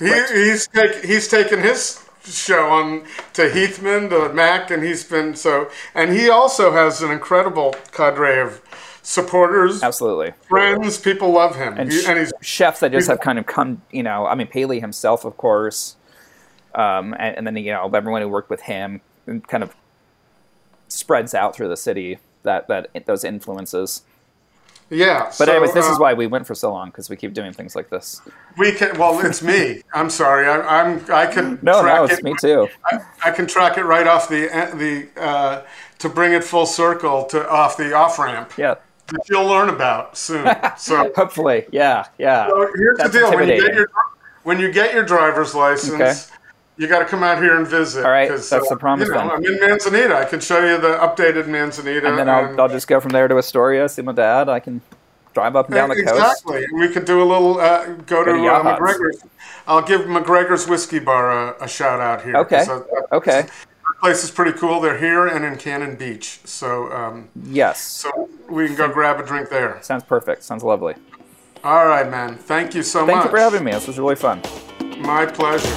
He, 0.00 0.10
Right. 0.10 0.28
he's, 0.30 0.66
take, 0.66 1.04
he's 1.04 1.28
taken 1.28 1.60
his 1.60 2.02
show 2.24 2.68
on 2.70 3.04
to 3.34 3.42
Heathman, 3.50 4.08
to 4.10 4.32
Mac, 4.34 4.70
and 4.72 4.82
he's 4.82 5.04
been 5.04 5.36
so. 5.36 5.70
And 5.94 6.10
he 6.12 6.28
also 6.28 6.72
has 6.72 7.00
an 7.02 7.10
incredible 7.12 7.74
cadre 7.92 8.40
of 8.40 8.60
supporters, 9.02 9.82
absolutely. 9.82 10.32
friends. 10.48 10.98
People 10.98 11.30
love 11.32 11.56
him. 11.56 11.74
And, 11.78 11.90
He- 11.92 12.00
sh- 12.00 12.08
and 12.08 12.18
he's 12.18 12.32
chefs 12.40 12.80
that 12.80 12.92
just 12.92 13.08
have 13.08 13.20
kind 13.20 13.38
of 13.38 13.46
come. 13.46 13.82
You 13.92 14.02
know, 14.02 14.26
I 14.26 14.34
mean, 14.34 14.46
Paley 14.48 14.80
himself, 14.80 15.24
of 15.24 15.36
course, 15.36 15.96
um, 16.74 17.14
and, 17.18 17.36
and 17.38 17.46
then 17.46 17.56
you 17.56 17.72
know 17.72 17.88
everyone 17.94 18.20
who 18.22 18.28
worked 18.28 18.50
with 18.50 18.62
him, 18.62 19.00
and 19.26 19.46
kind 19.46 19.62
of 19.62 19.74
spreads 20.88 21.34
out 21.34 21.54
through 21.54 21.68
the 21.68 21.76
city. 21.76 22.18
That 22.42 22.68
that 22.68 22.88
those 23.06 23.22
influences. 23.24 24.02
Yeah. 24.90 25.24
But 25.24 25.32
so, 25.32 25.52
anyways, 25.52 25.72
this 25.72 25.86
uh, 25.86 25.92
is 25.92 25.98
why 25.98 26.14
we 26.14 26.26
went 26.26 26.46
for 26.46 26.54
so 26.54 26.72
long 26.72 26.88
because 26.88 27.08
we 27.08 27.16
keep 27.16 27.32
doing 27.32 27.52
things 27.52 27.74
like 27.74 27.88
this. 27.90 28.20
we 28.58 28.72
can. 28.72 28.98
Well, 28.98 29.24
it's 29.24 29.42
me. 29.42 29.82
I'm 29.94 30.10
sorry. 30.10 30.46
I, 30.46 30.82
I'm. 30.82 31.04
I 31.10 31.26
can. 31.26 31.58
No, 31.62 31.82
track 31.82 31.96
no, 31.96 32.04
it's 32.04 32.18
it. 32.18 32.24
me 32.24 32.34
too. 32.40 32.68
I, 32.84 32.98
I 33.24 33.30
can 33.30 33.46
track 33.46 33.78
it 33.78 33.84
right 33.84 34.06
off 34.06 34.28
the 34.28 34.46
the 34.74 35.20
uh, 35.20 35.62
to 35.98 36.08
bring 36.08 36.32
it 36.32 36.42
full 36.44 36.66
circle 36.66 37.24
to 37.26 37.48
off 37.48 37.76
the 37.76 37.94
off 37.94 38.18
ramp. 38.18 38.52
Yeah. 38.56 38.74
That 39.08 39.28
you'll 39.28 39.46
learn 39.46 39.68
about 39.68 40.16
soon. 40.16 40.48
So. 40.76 41.12
Hopefully, 41.16 41.66
yeah, 41.72 42.06
yeah. 42.18 42.48
So 42.48 42.70
here's 42.76 42.98
That's 42.98 43.12
the 43.12 43.18
deal: 43.18 43.30
when 43.34 43.48
you 43.48 43.60
get 43.60 43.74
your 43.74 43.90
when 44.44 44.60
you 44.60 44.72
get 44.72 44.94
your 44.94 45.04
driver's 45.04 45.54
license, 45.54 45.92
Okay. 46.00 46.14
You 46.80 46.88
got 46.88 47.00
to 47.00 47.04
come 47.04 47.22
out 47.22 47.42
here 47.42 47.56
and 47.58 47.66
visit. 47.66 48.04
All 48.06 48.10
right, 48.10 48.28
that's 48.30 48.48
the 48.48 48.76
promise 48.78 49.08
You 49.08 49.14
know, 49.14 49.20
then. 49.20 49.30
I'm 49.30 49.44
in 49.44 49.60
Manzanita. 49.60 50.16
I 50.16 50.24
can 50.24 50.40
show 50.40 50.64
you 50.64 50.78
the 50.80 50.96
updated 50.96 51.46
Manzanita. 51.46 52.08
and 52.08 52.16
then 52.18 52.28
I'll, 52.28 52.58
I'll 52.62 52.68
just 52.68 52.88
go 52.88 53.00
from 53.00 53.10
there 53.10 53.28
to 53.28 53.36
Astoria, 53.36 53.86
see 53.88 54.00
my 54.02 54.12
dad. 54.12 54.48
I 54.48 54.60
can 54.60 54.80
drive 55.34 55.56
up 55.56 55.66
and 55.66 55.74
down 55.74 55.90
the 55.90 55.96
coast. 56.02 56.08
exactly. 56.42 56.64
We 56.74 56.88
could 56.88 57.04
do 57.04 57.22
a 57.22 57.28
little 57.32 57.60
uh, 57.60 57.84
go 58.06 58.24
to 58.24 58.32
to 58.32 58.46
uh, 58.48 58.78
McGregor's. 58.78 59.22
I'll 59.66 59.82
give 59.82 60.02
McGregor's 60.02 60.66
Whiskey 60.66 60.98
Bar 61.00 61.54
a, 61.58 61.64
a 61.64 61.68
shout 61.68 62.00
out 62.00 62.22
here. 62.22 62.34
Okay. 62.38 62.64
'cause 62.64 62.68
that- 62.68 62.86
that- 62.90 63.06
Okay. 63.16 63.42
that 63.42 64.00
place 64.00 64.24
is 64.24 64.30
pretty 64.30 64.58
cool. 64.58 64.80
They're 64.80 64.96
here 64.98 65.26
and 65.26 65.44
in 65.44 65.56
Cannon 65.56 65.96
Beach, 65.96 66.40
so 66.44 66.90
um, 66.92 67.28
Yes. 67.44 67.80
so 67.82 68.30
we 68.48 68.66
can 68.66 68.74
go 68.76 68.88
grab 68.88 69.20
a 69.20 69.22
drink 69.22 69.50
there. 69.50 69.78
Sounds 69.82 70.02
perfect. 70.04 70.42
Sounds 70.44 70.64
lovely. 70.64 70.94
All 71.62 71.86
right, 71.86 72.10
man. 72.10 72.36
Thank 72.36 72.74
you 72.74 72.82
so 72.82 73.04
Thank 73.04 73.16
much. 73.18 73.24
you 73.26 73.30
for 73.32 73.38
having 73.38 73.64
me. 73.64 73.72
This 73.72 73.86
was 73.86 73.98
really 73.98 74.16
fun. 74.16 74.40
My 75.00 75.26
pleasure. 75.26 75.76